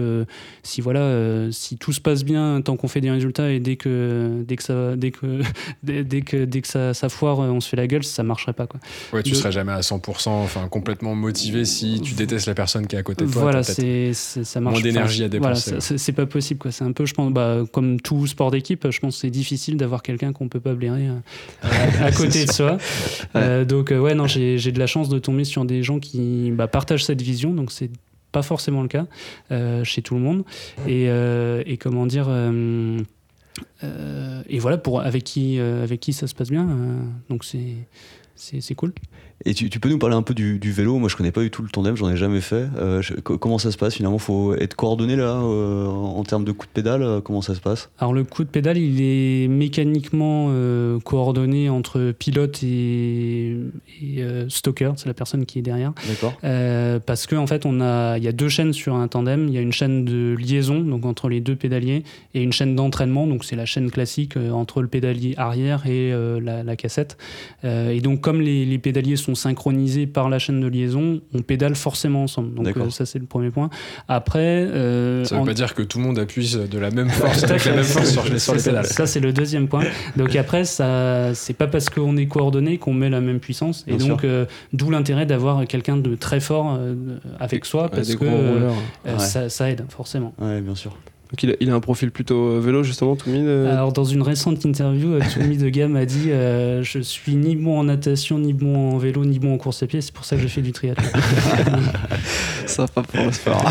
si 0.62 0.80
voilà, 0.80 1.48
si 1.50 1.78
tout 1.78 1.92
se 1.92 2.00
passe 2.00 2.24
bien 2.24 2.60
tant 2.60 2.76
qu'on 2.76 2.88
fait 2.88 3.00
des 3.00 3.10
résultats 3.10 3.50
et 3.50 3.60
dès 3.60 3.76
que, 3.76 4.44
dès 4.46 4.56
que 4.56 4.62
ça, 4.62 4.96
dès 4.96 5.10
que 5.10 5.40
dès, 5.82 6.04
dès 6.04 6.22
que, 6.22 6.44
dès 6.44 6.60
que 6.60 6.68
ça, 6.68 6.94
ça 6.94 7.08
foire, 7.08 7.40
euh, 7.40 7.48
on 7.48 7.60
se 7.60 7.68
fait 7.68 7.76
la 7.76 7.86
gueule, 7.86 8.04
ça 8.04 8.22
marcherait 8.22 8.52
pas. 8.52 8.66
Quoi. 8.66 8.80
Ouais, 9.12 9.22
tu 9.22 9.30
Le- 9.30 9.36
serais 9.36 9.52
jamais 9.52 9.72
à 9.72 9.80
100%, 9.80 10.28
enfin 10.30 10.68
complètement 10.68 11.14
motivé 11.14 11.64
si 11.64 12.00
tu 12.00 12.14
détestes 12.14 12.46
la 12.46 12.54
personne 12.54 12.86
qui 12.86 12.96
est 12.96 12.98
à 12.98 13.02
côté 13.02 13.24
de 13.24 13.30
toi. 13.30 13.42
voilà, 13.42 13.62
c'est, 13.62 14.12
ça 14.14 14.60
marche. 14.60 14.74
moins 14.74 14.82
d'énergie 14.82 15.24
à 15.24 15.28
Voilà, 15.28 15.54
dépenser, 15.54 15.72
ouais. 15.92 15.98
c'est, 15.98 16.12
pas 16.12 16.26
possible. 16.26 16.60
Quoi. 16.60 16.72
C'est 16.72 16.84
un 16.84 16.92
peu, 16.92 17.06
je 17.06 17.14
pense, 17.14 17.32
bah, 17.32 17.62
comme 17.72 18.00
tout 18.00 18.26
sport 18.26 18.50
d'équipe, 18.50 18.90
je 18.90 19.00
pense 19.00 19.14
que 19.16 19.20
c'est 19.20 19.30
difficile 19.30 19.76
d'avoir 19.76 20.02
quelqu'un 20.02 20.32
qu'on 20.32 20.48
peut 20.48 20.60
pas 20.60 20.74
blairer 20.74 21.08
euh, 21.08 21.18
à, 21.62 22.06
à 22.06 22.12
côté 22.12 22.44
de 22.44 22.52
soi. 22.52 22.78
Euh, 23.36 23.64
donc, 23.64 23.90
ouais, 23.90 24.14
non, 24.14 24.26
j'ai, 24.26 24.58
j'ai 24.58 24.72
de 24.72 24.78
la 24.78 24.86
chance 24.86 25.08
de 25.08 25.18
tomber 25.18 25.44
sur 25.44 25.64
des 25.64 25.82
gens 25.82 25.98
qui 25.98 26.50
bah, 26.52 26.66
partagent 26.68 27.04
cette 27.04 27.22
vision. 27.22 27.52
Donc, 27.54 27.70
c'est 27.72 27.90
pas 28.32 28.42
forcément 28.42 28.82
le 28.82 28.88
cas 28.88 29.06
euh, 29.50 29.82
chez 29.84 30.02
tout 30.02 30.14
le 30.14 30.20
monde. 30.20 30.44
Et, 30.86 31.06
euh, 31.08 31.62
et 31.66 31.76
comment 31.76 32.06
dire. 32.06 32.28
Euh, 33.84 34.42
et 34.48 34.58
voilà, 34.58 34.78
pour, 34.78 35.00
avec, 35.00 35.24
qui, 35.24 35.58
euh, 35.58 35.82
avec 35.82 36.00
qui 36.00 36.12
ça 36.12 36.26
se 36.26 36.34
passe 36.34 36.50
bien. 36.50 36.68
euh, 36.68 37.02
donc, 37.28 37.44
c'est 37.44 38.74
cool. 38.74 38.92
Et 39.46 39.54
tu, 39.54 39.70
tu 39.70 39.80
peux 39.80 39.88
nous 39.88 39.98
parler 39.98 40.16
un 40.16 40.22
peu 40.22 40.34
du, 40.34 40.58
du 40.58 40.70
vélo? 40.70 40.98
Moi, 40.98 41.08
je 41.08 41.16
connais 41.16 41.32
pas 41.32 41.40
du 41.40 41.50
tout 41.50 41.62
le 41.62 41.70
tandem, 41.70 41.96
j'en 41.96 42.10
ai 42.10 42.16
jamais 42.16 42.42
fait. 42.42 42.66
Euh, 42.76 43.00
je- 43.00 43.14
comment 43.14 43.56
ça 43.58 43.70
se 43.70 43.78
passe 43.78 43.94
finalement? 43.94 44.18
Faut 44.18 44.54
être 44.54 44.74
coordonné 44.74 45.16
là 45.16 45.40
euh, 45.42 45.86
en 45.86 46.22
termes 46.24 46.44
de 46.44 46.52
coups 46.52 46.68
de 46.68 46.74
pédale 46.74 47.02
euh, 47.02 47.20
Comment 47.22 47.40
ça 47.40 47.54
se 47.54 47.60
passe? 47.60 47.90
Alors 47.98 48.12
le 48.12 48.24
coup 48.24 48.44
de 48.44 48.50
pédale, 48.50 48.76
il 48.76 49.00
est 49.00 49.48
mécaniquement 49.48 50.50
coordonné 51.04 51.70
entre 51.70 52.12
pilote 52.12 52.62
et, 52.62 53.56
et, 54.02 54.24
stalker, 54.48 54.92
c'est 54.96 55.06
la 55.06 55.14
personne 55.14 55.46
qui 55.46 55.58
est 55.58 55.62
derrière. 55.62 55.92
D'accord. 56.06 56.34
Parce 57.06 57.26
qu'en 57.26 57.38
en 57.38 57.46
fait, 57.46 57.64
on 57.64 57.80
a, 57.80 58.18
il 58.18 58.24
y 58.24 58.28
a 58.28 58.32
deux 58.32 58.48
chaînes 58.48 58.72
sur 58.72 58.94
un 58.94 59.08
tandem. 59.08 59.48
Il 59.48 59.54
y 59.54 59.58
a 59.58 59.60
une 59.62 59.72
chaîne 59.72 60.04
de 60.04 60.36
liaison, 60.38 60.80
donc 60.80 61.04
entre 61.06 61.28
les 61.28 61.40
deux 61.40 61.56
pédaliers, 61.56 62.02
et 62.34 62.42
une 62.42 62.52
chaîne 62.52 62.76
d'entraînement, 62.76 63.26
donc 63.26 63.44
c'est 63.44 63.56
la 63.56 63.66
chaîne 63.66 63.90
classique 63.90 64.34
entre 64.36 64.82
le 64.82 64.88
pédalier 64.88 65.34
arrière 65.36 65.86
et 65.86 66.12
la, 66.42 66.62
la 66.62 66.76
cassette. 66.76 67.16
Et 67.64 68.00
donc 68.00 68.20
comme 68.20 68.40
les, 68.40 68.66
les 68.66 68.78
pédaliers 68.78 69.16
sont 69.16 69.29
synchronisés 69.34 70.06
par 70.06 70.28
la 70.28 70.38
chaîne 70.38 70.60
de 70.60 70.66
liaison, 70.66 71.20
on 71.34 71.42
pédale 71.42 71.74
forcément 71.74 72.22
ensemble. 72.24 72.54
Donc 72.54 72.76
euh, 72.76 72.90
ça 72.90 73.06
c'est 73.06 73.18
le 73.18 73.26
premier 73.26 73.50
point. 73.50 73.70
Après, 74.08 74.38
euh, 74.40 75.24
Ça 75.24 75.34
veut 75.36 75.42
en- 75.42 75.44
pas 75.44 75.54
dire 75.54 75.74
que 75.74 75.82
tout 75.82 75.98
le 75.98 76.04
monde 76.04 76.18
appuie 76.18 76.56
de 76.70 76.78
la 76.78 76.90
même 76.90 77.08
force, 77.10 77.40
tout 77.40 77.46
à 77.46 77.50
avec 77.50 77.64
la 77.64 77.70
fait. 77.70 77.76
même 77.76 77.84
force 77.84 78.10
sur, 78.10 78.24
les- 78.24 78.38
sur 78.38 78.52
les 78.54 78.58
C'est 78.58 78.64
ça. 78.66 78.70
pédales. 78.70 78.86
Ça, 78.86 79.06
c'est 79.06 79.20
le 79.20 79.32
deuxième 79.32 79.68
point. 79.68 79.84
Donc 80.16 80.34
après, 80.36 80.64
ça, 80.64 81.34
c'est 81.34 81.54
pas 81.54 81.66
parce 81.66 81.88
qu'on 81.90 82.16
est 82.16 82.26
coordonné 82.26 82.78
qu'on 82.78 82.94
met 82.94 83.10
la 83.10 83.20
même 83.20 83.40
puissance. 83.40 83.84
Et 83.86 83.94
Bien 83.96 84.06
donc, 84.08 84.24
euh, 84.24 84.46
d'où 84.72 84.90
l'intérêt 84.90 85.26
d'avoir 85.26 85.66
quelqu'un 85.66 85.96
de 85.96 86.14
très 86.14 86.40
fort 86.40 86.76
euh, 86.78 86.94
avec 87.38 87.64
soi, 87.64 87.88
parce 87.88 88.14
que 88.14 88.24
Ouais. 88.24 89.18
ça, 89.18 89.48
ça 89.48 89.70
aide 89.70 89.84
forcément. 89.88 90.34
Ouais, 90.40 90.60
bien 90.60 90.74
sûr. 90.74 90.96
Donc 91.30 91.42
il 91.44 91.50
a, 91.50 91.54
il 91.60 91.70
a 91.70 91.74
un 91.74 91.80
profil 91.80 92.10
plutôt 92.10 92.48
euh, 92.48 92.60
vélo 92.60 92.82
justement, 92.82 93.14
Toumi 93.14 93.42
de- 93.44 93.66
Alors, 93.70 93.92
dans 93.92 94.04
une 94.04 94.22
récente 94.22 94.64
interview, 94.64 95.12
euh, 95.14 95.20
Toumi 95.32 95.56
de 95.56 95.68
Gamme 95.68 95.94
a 95.94 96.04
dit 96.04 96.32
euh, 96.32 96.82
Je 96.82 96.98
suis 96.98 97.36
ni 97.36 97.54
bon 97.54 97.78
en 97.78 97.84
natation, 97.84 98.38
ni 98.38 98.52
bon 98.52 98.94
en 98.94 98.98
vélo, 98.98 99.24
ni 99.24 99.38
bon 99.38 99.54
en 99.54 99.58
course 99.58 99.82
à 99.84 99.86
pied. 99.86 100.00
C'est 100.00 100.12
pour 100.12 100.24
ça 100.24 100.34
que 100.34 100.42
j'ai 100.42 100.48
fait 100.48 100.62
du 100.62 100.72
triathlon. 100.72 101.08
Ça 102.66 102.86
pas 102.86 103.02
pour 103.02 103.24
le 103.24 103.32
sport. 103.32 103.64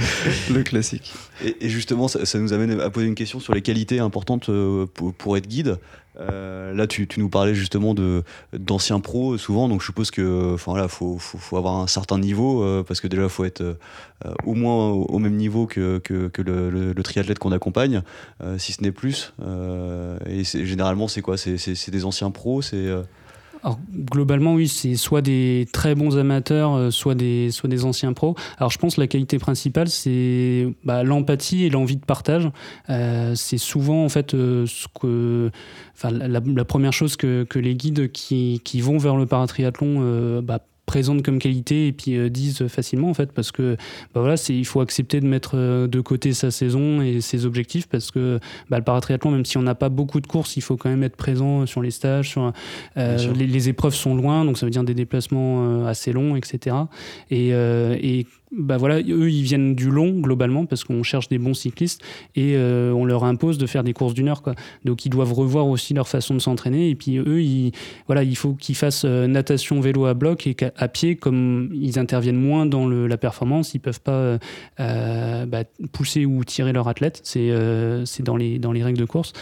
le 0.52 0.62
classique. 0.62 1.12
Et, 1.44 1.56
et 1.62 1.68
justement, 1.68 2.08
ça, 2.08 2.24
ça 2.26 2.38
nous 2.38 2.52
amène 2.52 2.80
à 2.80 2.90
poser 2.90 3.06
une 3.06 3.14
question 3.14 3.40
sur 3.40 3.54
les 3.54 3.62
qualités 3.62 3.98
importantes 3.98 4.48
euh, 4.48 4.86
pour, 4.92 5.12
pour 5.14 5.36
être 5.36 5.46
guide. 5.48 5.78
Euh, 6.20 6.74
là, 6.74 6.86
tu, 6.86 7.08
nous 7.16 7.28
parlais 7.28 7.54
justement 7.54 7.94
d'anciens 8.52 9.00
pros 9.00 9.38
souvent, 9.38 9.68
donc 9.68 9.80
je 9.80 9.86
suppose 9.86 10.10
que, 10.10 10.54
enfin 10.54 10.72
voilà, 10.72 10.88
faut, 10.88 11.18
faut, 11.18 11.56
avoir 11.56 11.76
un 11.76 11.86
certain 11.86 12.18
niveau 12.18 12.62
euh, 12.62 12.82
parce 12.82 13.00
que 13.00 13.08
déjà, 13.08 13.28
faut 13.28 13.44
être 13.44 13.62
euh, 13.62 13.74
au 14.44 14.54
moins 14.54 14.90
au, 14.90 15.18
même 15.18 15.36
niveau 15.36 15.66
que, 15.66 15.98
que, 15.98 16.42
le, 16.42 16.70
le- 16.70 17.02
triathlète 17.02 17.38
qu'on 17.38 17.52
accompagne, 17.52 18.02
si 18.58 18.72
ce 18.72 18.82
n'est 18.82 18.92
plus. 18.92 19.32
Et 20.26 20.44
généralement, 20.44 21.08
c'est 21.08 21.22
quoi? 21.22 21.36
C'est 21.36 21.90
des 21.90 22.04
anciens 22.04 22.30
pros, 22.30 22.62
c'est 22.62 22.88
Alors, 23.62 23.78
globalement, 24.10 24.54
oui, 24.54 24.66
c'est 24.66 24.96
soit 24.96 25.22
des 25.22 25.68
très 25.72 25.94
bons 25.94 26.18
amateurs, 26.18 26.74
euh, 26.74 26.90
soit 26.90 27.14
des, 27.14 27.50
soit 27.52 27.68
des 27.68 27.84
anciens 27.84 28.12
pros. 28.12 28.34
Alors, 28.58 28.70
je 28.70 28.78
pense 28.78 28.96
que 28.96 29.00
la 29.00 29.06
qualité 29.06 29.38
principale, 29.38 29.88
c'est 29.88 30.68
bah, 30.84 31.04
l'empathie 31.04 31.64
et 31.64 31.70
l'envie 31.70 31.96
de 31.96 32.04
partage. 32.04 32.50
Euh, 32.90 33.34
c'est 33.36 33.58
souvent, 33.58 34.04
en 34.04 34.08
fait, 34.08 34.34
euh, 34.34 34.66
ce 34.66 34.88
que, 35.00 35.50
la, 36.02 36.64
première 36.64 36.92
chose 36.92 37.16
que, 37.16 37.44
que 37.44 37.60
les 37.60 37.76
guides 37.76 38.10
qui, 38.10 38.60
qui 38.64 38.80
vont 38.80 38.98
vers 38.98 39.16
le 39.16 39.26
paratriathlon 39.26 40.42
bah, 40.42 40.58
présentent 40.92 41.22
comme 41.22 41.38
qualité 41.38 41.86
et 41.86 41.92
puis 41.92 42.18
euh, 42.18 42.28
disent 42.28 42.66
facilement 42.68 43.08
en 43.08 43.14
fait 43.14 43.32
parce 43.32 43.50
que 43.50 43.76
bah 44.12 44.20
voilà 44.20 44.36
c'est 44.36 44.54
il 44.54 44.66
faut 44.66 44.82
accepter 44.82 45.20
de 45.20 45.26
mettre 45.26 45.52
euh, 45.54 45.86
de 45.86 46.02
côté 46.02 46.34
sa 46.34 46.50
saison 46.50 47.00
et 47.00 47.22
ses 47.22 47.46
objectifs 47.46 47.88
parce 47.88 48.10
que 48.10 48.38
bah, 48.68 48.76
le 48.76 48.84
paratriathlon 48.84 49.30
même 49.30 49.46
si 49.46 49.56
on 49.56 49.62
n'a 49.62 49.74
pas 49.74 49.88
beaucoup 49.88 50.20
de 50.20 50.26
courses 50.26 50.54
il 50.58 50.60
faut 50.60 50.76
quand 50.76 50.90
même 50.90 51.02
être 51.02 51.16
présent 51.16 51.64
sur 51.64 51.80
les 51.80 51.90
stages 51.90 52.32
sur 52.32 52.52
euh, 52.98 53.32
les, 53.32 53.46
les 53.46 53.68
épreuves 53.70 53.94
sont 53.94 54.14
loin, 54.14 54.44
donc 54.44 54.58
ça 54.58 54.66
veut 54.66 54.70
dire 54.70 54.84
des 54.84 54.92
déplacements 54.92 55.86
assez 55.86 56.12
longs, 56.12 56.36
etc. 56.36 56.76
Et, 57.30 57.48
et 57.50 58.26
bah 58.56 58.76
voilà, 58.76 59.00
eux, 59.00 59.30
ils 59.30 59.42
viennent 59.42 59.74
du 59.74 59.90
long 59.90 60.20
globalement 60.20 60.66
parce 60.66 60.84
qu'on 60.84 61.02
cherche 61.02 61.28
des 61.28 61.38
bons 61.38 61.54
cyclistes 61.54 62.02
et 62.36 62.54
euh, 62.56 62.92
on 62.92 63.04
leur 63.06 63.24
impose 63.24 63.56
de 63.56 63.66
faire 63.66 63.82
des 63.82 63.92
courses 63.94 64.12
d'une 64.14 64.28
heure. 64.28 64.42
Quoi. 64.42 64.54
Donc 64.84 65.06
ils 65.06 65.10
doivent 65.10 65.32
revoir 65.32 65.66
aussi 65.68 65.94
leur 65.94 66.06
façon 66.06 66.34
de 66.34 66.38
s'entraîner. 66.38 66.90
Et 66.90 66.94
puis 66.94 67.16
eux, 67.18 67.42
ils, 67.42 67.72
voilà, 68.06 68.22
il 68.24 68.36
faut 68.36 68.52
qu'ils 68.54 68.74
fassent 68.74 69.04
euh, 69.06 69.26
natation, 69.26 69.80
vélo 69.80 70.04
à 70.04 70.14
bloc 70.14 70.46
et 70.46 70.54
qu'à 70.54 70.70
à 70.76 70.88
pied, 70.88 71.16
comme 71.16 71.70
ils 71.72 71.98
interviennent 71.98 72.40
moins 72.40 72.66
dans 72.66 72.86
le- 72.86 73.06
la 73.06 73.16
performance, 73.16 73.74
ils 73.74 73.80
peuvent 73.80 74.00
pas 74.02 74.38
euh, 74.80 75.46
bah, 75.46 75.64
pousser 75.92 76.26
ou 76.26 76.44
tirer 76.44 76.72
leur 76.72 76.88
athlète. 76.88 77.20
C'est 77.24 77.50
c'est 78.04 78.22
dans, 78.22 78.36
les, 78.36 78.58
dans 78.58 78.72
les 78.72 78.82
règles 78.82 78.98
de 78.98 79.04
course. 79.04 79.32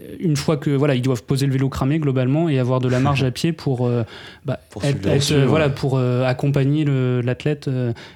Euh, 0.00 0.16
une 0.20 0.36
fois 0.36 0.56
que 0.56 0.70
voilà, 0.70 0.94
ils 0.94 1.02
doivent 1.02 1.24
poser 1.24 1.46
le 1.46 1.52
vélo 1.52 1.68
cramé 1.68 1.98
globalement 1.98 2.48
et 2.48 2.58
avoir 2.58 2.80
de 2.80 2.88
la 2.88 3.00
marge 3.00 3.24
à 3.24 3.30
pied 3.30 3.52
pour 3.52 3.86
euh, 3.86 4.02
bah, 4.44 4.60
Pour 4.70 4.84
être- 4.84 5.06
euh, 5.06 5.40
ouais. 5.40 5.46
voilà 5.46 5.68
pour 5.68 5.96
euh, 5.98 6.24
accompagner 6.24 6.84
l'athlète 7.22 7.68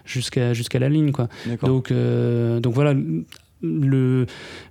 jusqu'à 0.05 0.55
jusqu'à 0.55 0.79
la 0.79 0.89
ligne 0.89 1.13
quoi. 1.13 1.29
Donc 1.63 1.93
donc 1.93 2.75
voilà 2.75 2.95
le 3.61 4.27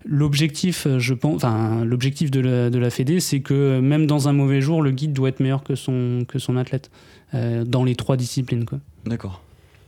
l'objectif 0.05 0.87
je 0.97 1.13
pense 1.13 1.35
enfin 1.43 1.83
l'objectif 1.83 2.31
de 2.31 2.39
la, 2.39 2.69
de 2.69 2.77
la 2.79 2.89
Fédé 2.89 3.19
c'est 3.19 3.41
que 3.41 3.79
même 3.81 4.07
dans 4.07 4.29
un 4.29 4.33
mauvais 4.33 4.61
jour 4.61 4.81
le 4.81 4.91
guide 4.91 5.11
doit 5.13 5.27
être 5.29 5.41
meilleur 5.41 5.63
que 5.63 5.75
son 5.75 6.23
que 6.27 6.39
son 6.39 6.55
athlète 6.55 6.89
dans 7.33 7.83
les 7.83 7.95
trois 7.95 8.15
disciplines 8.15 8.63
quoi. 8.65 8.79
D'accord. 9.05 9.41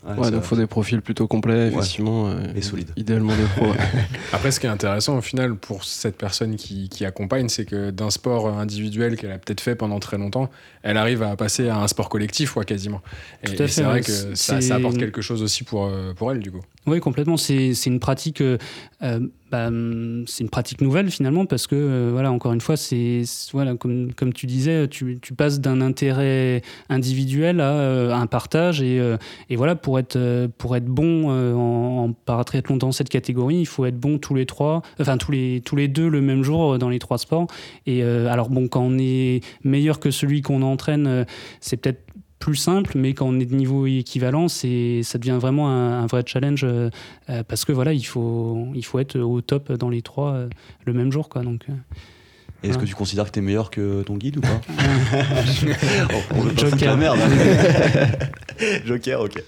Ouais, 0.07 0.17
Ouais, 0.17 0.31
donc 0.31 0.43
faut 0.43 0.55
des 0.55 0.65
profils 0.67 1.01
plutôt 1.01 1.27
complets, 1.27 1.67
effectivement. 1.67 2.29
euh, 2.29 2.39
Et 2.55 2.61
solides. 2.61 2.91
Idéalement 2.95 3.35
des 3.35 3.43
pros. 3.55 3.65
ouais. 3.71 3.77
Après, 4.33 4.49
ce 4.51 4.59
qui 4.59 4.65
est 4.65 4.69
intéressant 4.69 5.17
au 5.17 5.21
final 5.21 5.55
pour 5.55 5.83
cette 5.83 6.17
personne 6.17 6.55
qui, 6.55 6.87
qui 6.87 7.03
accompagne, 7.05 7.49
c'est 7.49 7.65
que 7.65 7.89
d'un 7.91 8.09
sport 8.09 8.47
individuel 8.57 9.17
qu'elle 9.17 9.31
a 9.31 9.37
peut-être 9.37 9.59
fait 9.61 9.75
pendant 9.75 9.99
très 9.99 10.17
longtemps, 10.17 10.49
elle 10.83 10.95
arrive 10.97 11.21
à 11.23 11.35
passer 11.35 11.67
à 11.67 11.77
un 11.77 11.87
sport 11.89 12.07
collectif, 12.07 12.53
quoi, 12.53 12.63
quasiment. 12.63 13.01
Et, 13.43 13.47
Tout 13.47 13.51
à 13.51 13.65
et 13.65 13.67
fait, 13.67 13.73
c'est 13.73 13.83
vrai 13.83 13.93
ouais. 13.95 14.01
que 14.01 14.35
ça, 14.35 14.61
ça 14.61 14.75
apporte 14.75 14.97
quelque 14.97 15.21
chose 15.21 15.43
aussi 15.43 15.63
pour, 15.65 15.85
euh, 15.87 16.13
pour 16.13 16.31
elle, 16.31 16.39
du 16.39 16.51
coup. 16.51 16.61
Oui, 16.89 16.99
complètement. 16.99 17.37
C'est 17.37 17.85
une 17.85 17.99
pratique, 17.99 18.41
euh, 18.41 18.57
euh, 19.03 19.19
bah, 19.51 19.69
c'est 20.25 20.43
une 20.43 20.49
pratique 20.49 20.81
nouvelle 20.81 21.11
finalement 21.11 21.45
parce 21.45 21.67
que 21.67 21.75
euh, 21.75 22.09
voilà, 22.11 22.31
encore 22.31 22.51
une 22.51 22.61
fois, 22.61 22.77
c'est 22.77 23.21
voilà, 23.53 23.75
comme 23.75 24.11
comme 24.13 24.33
tu 24.33 24.47
disais, 24.47 24.87
tu, 24.87 25.19
passes 25.37 25.59
d'un 25.59 25.81
intérêt 25.81 26.63
individuel 26.89 27.61
à 27.61 28.17
un 28.17 28.25
partage 28.25 28.81
et, 28.81 28.99
et 29.49 29.55
voilà 29.55 29.75
pour 29.75 29.99
être 29.99 30.47
pour 30.57 30.75
être 30.75 30.85
bon 30.85 31.29
en, 31.29 32.05
en 32.05 32.13
paratriathlon 32.13 32.77
dans 32.77 32.91
cette 32.91 33.09
catégorie, 33.09 33.57
il 33.57 33.67
faut 33.67 33.85
être 33.85 33.99
bon 33.99 34.17
tous 34.17 34.33
les 34.33 34.47
trois, 34.47 34.81
enfin 34.99 35.17
tous 35.17 35.31
les 35.31 35.61
tous 35.63 35.75
les 35.75 35.87
deux 35.87 36.09
le 36.09 36.21
même 36.21 36.43
jour 36.43 36.79
dans 36.79 36.89
les 36.89 36.99
trois 36.99 37.19
sports. 37.19 37.45
Et 37.85 38.03
alors 38.03 38.49
bon, 38.49 38.67
quand 38.67 38.81
on 38.81 38.97
est 38.97 39.41
meilleur 39.63 39.99
que 39.99 40.09
celui 40.09 40.41
qu'on 40.41 40.63
entraîne, 40.63 41.25
c'est 41.61 41.77
peut-être 41.77 42.08
plus 42.39 42.55
simple, 42.55 42.93
mais 42.95 43.13
quand 43.13 43.27
on 43.27 43.39
est 43.39 43.45
de 43.45 43.53
niveau 43.53 43.85
équivalent, 43.85 44.47
c'est, 44.47 45.01
ça 45.03 45.17
devient 45.17 45.37
vraiment 45.39 45.69
un, 45.69 46.03
un 46.03 46.05
vrai 46.07 46.23
challenge 46.25 46.61
euh, 46.63 46.89
euh, 47.29 47.43
parce 47.45 47.65
que 47.65 47.73
voilà, 47.73 47.91
il 47.93 48.03
faut, 48.05 48.67
il 48.73 48.83
faut 48.85 48.97
être 48.99 49.19
au 49.19 49.41
top 49.41 49.71
dans 49.73 49.89
les 49.89 50.01
trois 50.01 50.31
euh, 50.33 50.49
le 50.85 50.93
même 50.93 51.11
jour, 51.11 51.27
quoi. 51.27 51.43
Donc, 51.43 51.63
euh, 51.69 51.73
Est-ce 52.63 52.77
que 52.77 52.85
tu 52.85 52.95
considères 52.95 53.25
que 53.25 53.31
tu 53.31 53.39
es 53.39 53.41
meilleur 53.41 53.69
que 53.69 54.03
ton 54.03 54.15
guide 54.17 54.37
ou 54.37 54.41
pas 54.41 54.61
on, 56.31 56.37
on 56.37 56.41
veut 56.41 56.53
pas 56.53 56.61
Joker. 56.69 56.91
la 56.91 56.95
merde. 56.95 57.19
hein. 57.21 58.67
Joker, 58.85 59.21
ok. 59.21 59.43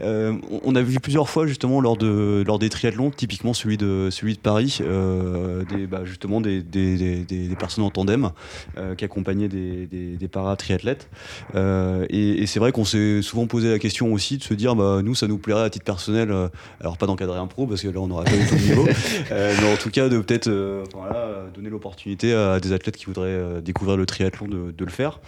Euh, 0.00 0.34
on 0.64 0.74
a 0.74 0.82
vu 0.82 0.98
plusieurs 1.00 1.28
fois 1.28 1.46
justement 1.46 1.80
lors, 1.80 1.96
de, 1.96 2.42
lors 2.46 2.58
des 2.58 2.68
triathlons, 2.68 3.10
typiquement 3.10 3.54
celui 3.54 3.76
de, 3.76 4.08
celui 4.10 4.34
de 4.34 4.38
Paris, 4.38 4.78
euh, 4.80 5.64
des, 5.64 5.86
bah, 5.86 6.04
justement 6.04 6.40
des, 6.40 6.62
des, 6.62 6.96
des, 7.24 7.48
des, 7.48 7.56
personnes 7.56 7.84
en 7.84 7.90
tandem 7.90 8.30
euh, 8.78 8.94
qui 8.94 9.04
accompagnaient 9.04 9.48
des, 9.48 9.86
des, 9.86 10.16
des 10.16 10.28
para-triathlètes. 10.28 11.08
Euh, 11.54 12.06
et, 12.10 12.42
et 12.42 12.46
c'est 12.46 12.60
vrai 12.60 12.72
qu'on 12.72 12.84
s'est 12.84 13.22
souvent 13.22 13.46
posé 13.46 13.70
la 13.70 13.78
question 13.78 14.12
aussi 14.12 14.38
de 14.38 14.42
se 14.42 14.54
dire, 14.54 14.74
bah, 14.74 15.00
nous, 15.02 15.14
ça 15.14 15.26
nous 15.26 15.38
plairait 15.38 15.64
à 15.64 15.70
titre 15.70 15.84
personnel, 15.84 16.30
euh, 16.30 16.48
alors 16.80 16.96
pas 16.96 17.06
d'encadrer 17.06 17.38
un 17.38 17.46
pro 17.46 17.66
parce 17.66 17.82
que 17.82 17.88
là, 17.88 18.00
on 18.00 18.06
n'aurait 18.06 18.24
pas 18.24 18.36
du 18.36 18.46
tout 18.46 18.54
le 18.54 18.60
niveau, 18.60 18.88
euh, 19.32 19.54
mais 19.60 19.72
en 19.72 19.76
tout 19.76 19.90
cas 19.90 20.08
de 20.08 20.18
peut-être 20.20 20.48
euh, 20.48 20.84
voilà, 20.94 21.44
donner 21.54 21.70
l'opportunité 21.70 22.34
à 22.34 22.60
des 22.60 22.72
athlètes 22.72 22.96
qui 22.96 23.06
voudraient 23.06 23.60
découvrir 23.62 23.96
le 23.96 24.06
triathlon 24.06 24.48
de, 24.48 24.72
de 24.72 24.84
le 24.84 24.90
faire. 24.90 25.20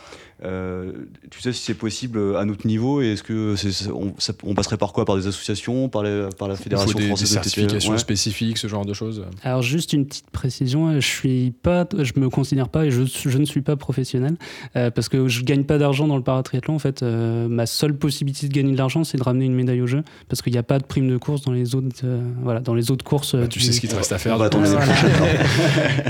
Euh, 0.43 0.93
tu 1.31 1.41
sais 1.41 1.53
si 1.53 1.63
c'est 1.63 1.75
possible 1.75 2.37
à 2.37 2.45
notre 2.45 2.67
niveau 2.67 3.01
et 3.01 3.13
est-ce 3.13 3.23
que 3.23 3.55
on, 3.95 4.15
ça- 4.19 4.33
on 4.43 4.55
passerait 4.55 4.77
par 4.77 4.93
quoi? 4.93 5.05
Par 5.05 5.17
des 5.17 5.27
associations 5.27 5.89
Par, 5.89 6.03
les- 6.03 6.29
par 6.37 6.49
la 6.49 6.55
Il 6.55 6.57
faut 6.57 6.63
Fédération 6.65 6.93
des, 6.99 7.03
des 7.03 7.07
française 7.09 7.31
de 7.31 7.35
TT? 7.37 7.43
certifications 7.51 7.93
Ouais. 7.93 7.99
spécifiques, 7.99 8.59
ce 8.59 8.67
genre 8.67 8.85
de 8.85 8.93
choses. 8.93 9.25
Alors 9.43 9.63
juste 9.63 9.93
une 9.93 10.07
petite 10.07 10.31
précision, 10.31 10.89
euh, 10.89 10.95
je 11.01 11.07
suis 11.07 11.53
pas, 11.63 11.87
je 11.97 12.13
me 12.17 12.29
considère 12.31 12.69
pas 12.69 12.87
et 12.87 12.91
je, 12.91 13.03
je 13.05 13.39
ne 13.39 13.45
suis 13.45 13.63
pas 13.63 13.77
professionnel 13.77 14.37
euh, 14.77 14.91
parce 14.91 15.09
que 15.09 15.29
je 15.29 15.43
gagne 15.45 15.65
pas 15.65 15.79
d'argent 15.79 16.09
dans 16.09 16.17
le 16.17 16.23
paratriathlon. 16.23 16.75
En 16.75 16.79
fait, 16.81 17.03
euh, 17.03 17.47
ma 17.49 17.67
seule 17.67 17.95
possibilité 17.97 18.49
de 18.49 18.53
gagner 18.53 18.73
de 18.73 18.79
l'argent, 18.79 19.05
c'est 19.05 19.17
de 19.19 19.23
ramener 19.23 19.45
une 19.47 19.55
médaille 19.55 19.81
au 19.83 19.87
jeu 19.87 20.03
parce 20.29 20.43
qu'il 20.43 20.53
n'y 20.53 20.59
a 20.59 20.63
pas 20.65 20.79
de 20.79 20.85
prime 20.85 21.09
de 21.09 21.17
course 21.17 21.43
dans 21.43 21.53
les 21.53 21.75
autres, 21.77 21.87
euh, 22.05 22.23
voilà, 22.43 22.61
dans 22.61 22.75
les 22.75 22.91
autres 22.91 23.05
courses. 23.05 23.35
Bah, 23.37 23.47
tu 23.47 23.61
du- 23.61 23.65
sais 23.65 23.73
ce 23.73 23.81
qu'il 23.81 23.89
te 23.91 23.95
reste 23.97 24.13
à 24.13 24.19
faire. 24.19 24.37
Les 24.39 24.49
Voilà. 24.49 24.85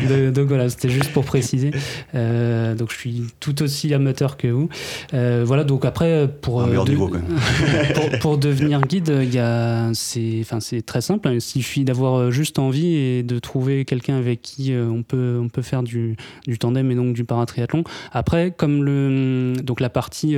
De- 0.09 0.31
donc 0.35 0.49
voilà, 0.49 0.69
c'était 0.71 0.89
juste 0.89 1.13
pour 1.13 1.25
préciser. 1.25 1.71
Euh, 2.15 2.75
donc 2.75 2.91
je 2.91 2.97
suis 2.97 3.23
tout 3.41 3.63
aussi 3.63 3.93
amateur 3.93 4.13
que 4.37 4.48
vous. 4.48 4.68
Euh, 5.12 5.42
voilà, 5.46 5.64
donc 5.64 5.85
après 5.85 6.29
pour 6.40 6.61
euh, 6.62 6.66
meilleur 6.66 6.85
de- 6.85 6.90
niveau, 6.90 7.09
quand 7.09 7.18
même. 7.18 7.38
pour, 7.94 8.18
pour 8.20 8.38
devenir 8.38 8.81
guide, 8.83 9.12
il 9.22 9.35
y 9.35 9.38
a, 9.38 9.90
c'est, 9.94 10.38
enfin 10.40 10.61
c'est 10.61 10.83
très 10.83 11.00
simple. 11.00 11.29
Il 11.33 11.40
suffit 11.40 11.85
d'avoir 11.85 12.14
euh, 12.16 12.31
juste 12.31 12.59
envie 12.59 12.94
et 12.94 13.22
de 13.22 13.38
trouver 13.38 13.85
quelqu'un 13.85 14.16
avec 14.16 14.42
qui 14.42 14.72
on 14.74 15.03
peut 15.03 15.38
on 15.42 15.48
peut 15.48 15.62
faire 15.62 15.83
du, 15.83 16.16
du 16.46 16.59
tandem 16.59 16.90
et 16.90 16.94
donc 16.94 17.14
du 17.14 17.24
paratriathlon. 17.24 17.85
Après, 18.12 18.50
comme 18.57 18.85
le 18.85 19.55
donc 19.62 19.81
la 19.81 19.90
partie 19.90 20.37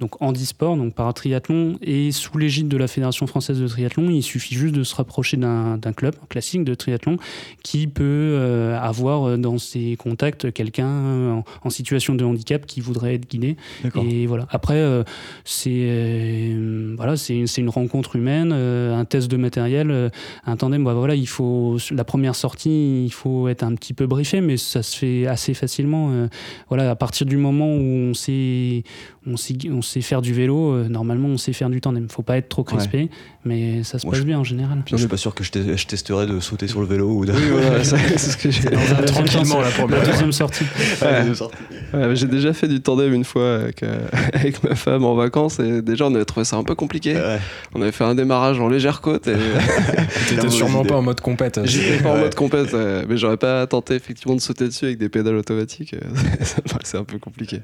donc 0.00 0.20
handisport, 0.22 0.76
donc 0.76 0.94
paratriathlon 0.94 1.78
est 1.82 2.10
sous 2.12 2.36
l'égide 2.38 2.68
de 2.68 2.76
la 2.76 2.88
Fédération 2.88 3.26
française 3.26 3.60
de 3.60 3.66
triathlon, 3.68 4.10
il 4.10 4.22
suffit 4.22 4.54
juste 4.54 4.74
de 4.74 4.82
se 4.82 4.94
rapprocher 4.94 5.36
d'un, 5.36 5.76
d'un 5.78 5.92
club 5.92 6.14
classique 6.28 6.64
de 6.64 6.74
triathlon 6.74 7.16
qui 7.62 7.86
peut 7.86 8.02
euh, 8.04 8.78
avoir 8.80 9.38
dans 9.38 9.58
ses 9.58 9.96
contacts 9.96 10.52
quelqu'un 10.52 10.88
en, 10.88 11.44
en 11.64 11.70
situation 11.70 12.14
de 12.14 12.24
handicap 12.24 12.66
qui 12.66 12.80
voudrait 12.80 13.17
guidé. 13.26 13.56
D'accord. 13.82 14.04
Et 14.04 14.26
voilà. 14.26 14.46
Après, 14.50 14.76
euh, 14.76 15.02
c'est 15.44 15.70
euh, 15.72 16.94
voilà, 16.96 17.16
c'est 17.16 17.46
c'est 17.46 17.60
une 17.60 17.68
rencontre 17.68 18.16
humaine, 18.16 18.52
euh, 18.52 18.96
un 18.96 19.04
test 19.04 19.30
de 19.30 19.36
matériel, 19.36 20.10
un 20.46 20.56
tandem. 20.56 20.84
bah, 20.84 20.94
voilà, 20.94 21.14
il 21.14 21.28
faut 21.28 21.78
la 21.90 22.04
première 22.04 22.34
sortie, 22.34 23.04
il 23.04 23.12
faut 23.12 23.48
être 23.48 23.62
un 23.62 23.74
petit 23.74 23.94
peu 23.94 24.06
briefé, 24.06 24.40
mais 24.40 24.56
ça 24.56 24.82
se 24.82 24.96
fait 24.96 25.26
assez 25.26 25.54
facilement. 25.54 26.28
voilà, 26.68 26.90
à 26.90 26.96
partir 26.96 27.26
du 27.26 27.36
moment 27.36 27.74
où 27.74 28.10
on 28.10 28.14
sait 28.14 28.84
on 29.26 29.36
sait, 29.36 29.54
on 29.70 29.82
sait 29.82 30.00
faire 30.00 30.22
du 30.22 30.32
vélo, 30.32 30.88
normalement 30.88 31.28
on 31.28 31.36
sait 31.36 31.52
faire 31.52 31.70
du 31.70 31.80
tandem. 31.80 32.08
Faut 32.08 32.22
pas 32.22 32.36
être 32.38 32.48
trop 32.48 32.64
crispé, 32.64 33.10
mais 33.44 33.82
ça 33.84 33.98
se 33.98 34.04
Moi, 34.06 34.12
passe 34.12 34.20
je- 34.20 34.26
bien 34.26 34.38
en 34.38 34.44
général. 34.44 34.82
Je 34.86 34.96
suis 34.96 35.06
pas 35.06 35.16
sûr 35.16 35.34
que 35.34 35.42
je, 35.44 35.50
te- 35.50 35.76
je 35.76 35.86
testerais 35.86 36.26
de 36.26 36.40
sauter 36.40 36.66
sur 36.68 36.80
le 36.80 36.86
vélo 36.86 37.08
ou 37.08 37.24
de. 37.24 37.32
Oui, 37.32 37.38
voilà, 37.50 37.82
c'est 37.84 38.18
ce 38.18 38.36
que 38.36 38.50
j'ai. 38.50 38.62
Deuxième 38.68 39.04
Tranquillement, 39.06 39.60
la 39.60 39.70
c'est 39.70 39.78
première. 39.80 39.98
la 40.00 40.06
deuxième 40.06 40.32
sortie. 40.32 40.64
Ouais, 41.02 41.08
Ouais. 41.08 41.28
de 41.28 41.34
sortie. 41.34 41.56
Ouais, 41.94 42.16
j'ai 42.16 42.26
déjà 42.26 42.52
fait 42.52 42.68
du 42.68 42.80
tandem 42.80 43.14
une 43.14 43.24
fois 43.24 43.56
avec, 43.62 43.82
euh, 43.82 44.06
avec 44.34 44.62
ma 44.62 44.74
femme 44.74 45.04
en 45.04 45.14
vacances 45.14 45.58
et 45.60 45.80
déjà 45.82 46.06
on 46.06 46.14
avait 46.14 46.24
trouvé 46.24 46.44
ça 46.44 46.56
un 46.56 46.64
peu 46.64 46.74
compliqué. 46.74 47.14
Ouais. 47.14 47.38
On 47.74 47.80
avait 47.82 47.92
fait 47.92 48.04
un 48.04 48.14
démarrage 48.14 48.60
en 48.60 48.68
légère 48.68 49.00
côte 49.00 49.28
et 49.28 49.36
T'étais 50.28 50.50
sûrement 50.50 50.84
pas 50.84 50.96
en 50.96 51.02
mode 51.02 51.20
compète. 51.20 51.60
j'étais 51.64 52.02
pas 52.02 52.12
en 52.14 52.18
mode 52.18 52.34
compète, 52.34 52.74
mais 53.08 53.16
j'aurais 53.16 53.36
pas 53.38 53.66
tenté 53.66 53.94
effectivement 53.94 54.34
de 54.36 54.40
sauter 54.40 54.66
dessus 54.66 54.84
avec 54.86 54.98
des 54.98 55.08
pédales 55.08 55.36
automatiques. 55.36 55.94
Ça 56.42 56.56
me 56.64 56.68
paraissait 56.70 56.98
un 56.98 57.04
peu 57.04 57.18
compliqué. 57.18 57.60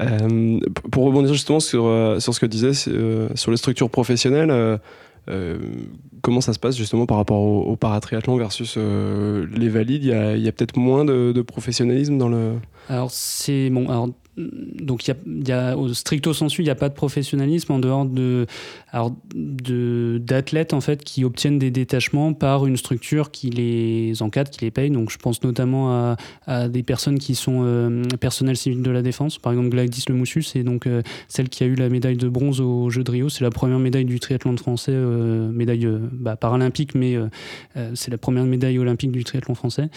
Euh, 0.00 0.60
pour 0.90 1.04
rebondir 1.04 1.32
justement 1.32 1.60
sur, 1.60 1.86
euh, 1.86 2.20
sur 2.20 2.34
ce 2.34 2.40
que 2.40 2.46
tu 2.46 2.50
disais 2.50 2.72
euh, 2.88 3.28
sur 3.34 3.50
les 3.50 3.56
structures 3.56 3.90
professionnelles, 3.90 4.50
euh, 5.28 5.58
comment 6.22 6.40
ça 6.40 6.52
se 6.52 6.58
passe 6.58 6.76
justement 6.76 7.06
par 7.06 7.16
rapport 7.16 7.40
au, 7.40 7.76
paratriathlon 7.76 8.36
versus 8.36 8.76
les 8.76 9.68
valides? 9.68 10.04
Il 10.04 10.42
y 10.42 10.48
a, 10.48 10.52
peut-être 10.52 10.76
moins 10.76 11.04
de, 11.04 11.42
professionnalisme 11.42 12.18
dans 12.18 12.28
le. 12.28 12.54
Alors 12.88 13.10
c'est 13.10 13.70
bon. 13.70 14.14
Donc 14.36 15.08
y 15.08 15.12
y 15.46 15.52
a- 15.52 15.76
au 15.76 15.92
stricto 15.94 16.32
sensu, 16.34 16.62
il 16.62 16.64
n'y 16.66 16.70
a 16.70 16.74
pas 16.74 16.88
de 16.88 16.94
professionnalisme 16.94 17.72
en 17.72 17.78
dehors 17.78 18.04
de 18.04 18.46
alors 18.90 19.12
de 19.34 20.20
d'athlètes 20.22 20.74
en 20.74 20.80
fait 20.80 21.02
qui 21.04 21.24
obtiennent 21.24 21.58
des 21.58 21.70
détachements 21.70 22.32
par 22.34 22.66
une 22.66 22.76
structure 22.76 23.30
qui 23.30 23.50
les 23.50 24.22
encadre, 24.22 24.50
qui 24.50 24.64
les 24.64 24.70
paye. 24.70 24.90
Donc 24.90 25.10
je 25.10 25.16
pense 25.18 25.42
notamment 25.42 26.16
à, 26.46 26.68
des 26.68 26.82
personnes 26.82 27.18
qui 27.18 27.34
sont 27.34 27.62
euh, 27.64 28.02
personnels 28.20 28.56
civils 28.56 28.82
de 28.82 28.90
la 28.90 29.02
défense. 29.02 29.38
Par 29.38 29.52
exemple 29.52 29.70
Gladys 29.70 30.04
Le 30.08 30.14
Moussu, 30.14 30.42
c'est 30.42 30.62
donc 30.62 30.86
euh, 30.86 31.02
celle 31.28 31.48
qui 31.48 31.64
a 31.64 31.66
eu 31.66 31.74
la 31.74 31.88
médaille 31.88 32.16
de 32.16 32.28
bronze 32.28 32.60
aux 32.60 32.90
Jeux 32.90 33.04
de 33.04 33.10
Rio. 33.10 33.28
C'est 33.28 33.44
la 33.44 33.50
première 33.50 33.78
médaille 33.78 34.04
du 34.04 34.20
triathlon 34.20 34.56
français, 34.56 34.92
euh, 34.94 35.50
médaille 35.50 35.86
euh, 35.86 35.98
bah, 36.12 36.36
paralympique, 36.36 36.94
mais 36.94 37.16
c'est 37.94 38.10
la 38.10 38.18
première 38.18 38.44
médaille 38.44 38.78
olympique 38.78 39.12
du 39.12 39.24
triathlon 39.24 39.54
français. 39.54 39.88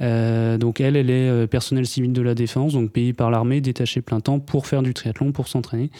Donc 0.00 0.80
elle, 0.80 0.96
elle 0.96 1.10
est 1.10 1.46
personnel 1.46 1.86
civil 1.86 2.12
de 2.12 2.22
la 2.22 2.34
défense, 2.34 2.72
donc 2.72 2.90
payée 2.90 3.12
par 3.12 3.30
l'armée, 3.30 3.60
détachée 3.60 3.85
plein 4.02 4.20
temps 4.20 4.38
pour 4.38 4.66
faire 4.66 4.82
du 4.82 4.94
triathlon, 4.94 5.32
pour 5.32 5.48
s'entraîner. 5.48 5.90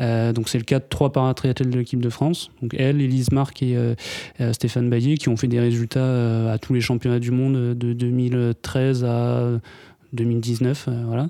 Euh, 0.00 0.32
donc 0.32 0.48
c'est 0.48 0.58
le 0.58 0.64
cas 0.64 0.78
de 0.78 0.84
trois 0.88 1.12
paratriathlètes 1.12 1.70
de 1.70 1.78
l'équipe 1.78 2.00
de 2.00 2.10
France. 2.10 2.50
Donc 2.62 2.74
elle, 2.78 3.00
Élise 3.00 3.32
Marc 3.32 3.62
et 3.62 3.76
euh, 3.76 3.94
euh, 4.40 4.52
Stéphane 4.52 4.90
Baillet, 4.90 5.16
qui 5.16 5.28
ont 5.28 5.36
fait 5.36 5.48
des 5.48 5.60
résultats 5.60 6.52
à 6.52 6.58
tous 6.58 6.74
les 6.74 6.80
championnats 6.80 7.18
du 7.20 7.30
monde 7.30 7.74
de 7.74 7.92
2013 7.92 9.04
à 9.04 9.50
2019, 10.16 10.86
euh, 10.88 11.02
voilà, 11.06 11.28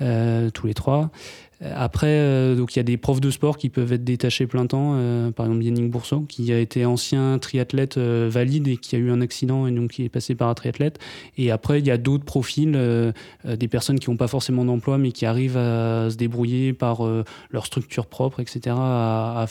Euh, 0.00 0.50
tous 0.50 0.66
les 0.66 0.74
trois. 0.74 1.10
Après, 1.62 2.08
euh, 2.08 2.56
donc 2.56 2.74
il 2.74 2.78
y 2.78 2.80
a 2.80 2.82
des 2.82 2.96
profs 2.96 3.20
de 3.20 3.30
sport 3.30 3.56
qui 3.56 3.70
peuvent 3.70 3.92
être 3.92 4.04
détachés 4.04 4.46
plein 4.46 4.66
temps. 4.66 4.98
par 5.34 5.46
exemple, 5.46 5.64
Yannick 5.64 5.90
Bourseau, 5.90 6.20
qui 6.22 6.52
a 6.52 6.58
été 6.58 6.84
ancien 6.84 7.38
triathlète 7.38 7.96
valide 7.96 8.68
et 8.68 8.76
qui 8.76 8.96
a 8.96 8.98
eu 8.98 9.10
un 9.10 9.20
accident 9.20 9.66
et 9.66 9.70
donc 9.70 9.92
qui 9.92 10.04
est 10.04 10.08
passé 10.08 10.34
par 10.34 10.48
un 10.48 10.54
triathlète. 10.54 10.98
Et 11.38 11.50
après, 11.50 11.78
il 11.78 11.86
y 11.86 11.90
a 11.90 11.96
d'autres 11.96 12.24
profils, 12.24 12.76
des 13.44 13.68
personnes 13.68 13.98
qui 13.98 14.10
n'ont 14.10 14.16
pas 14.16 14.28
forcément 14.28 14.64
d'emploi, 14.64 14.98
mais 14.98 15.12
qui 15.12 15.24
arrivent 15.26 15.56
à 15.56 16.10
se 16.10 16.16
débrouiller 16.16 16.72
par 16.72 17.02
leur 17.50 17.66
structure 17.66 18.06
propre, 18.06 18.40
etc., 18.40 18.76
à, 18.76 19.42
à 19.42 19.46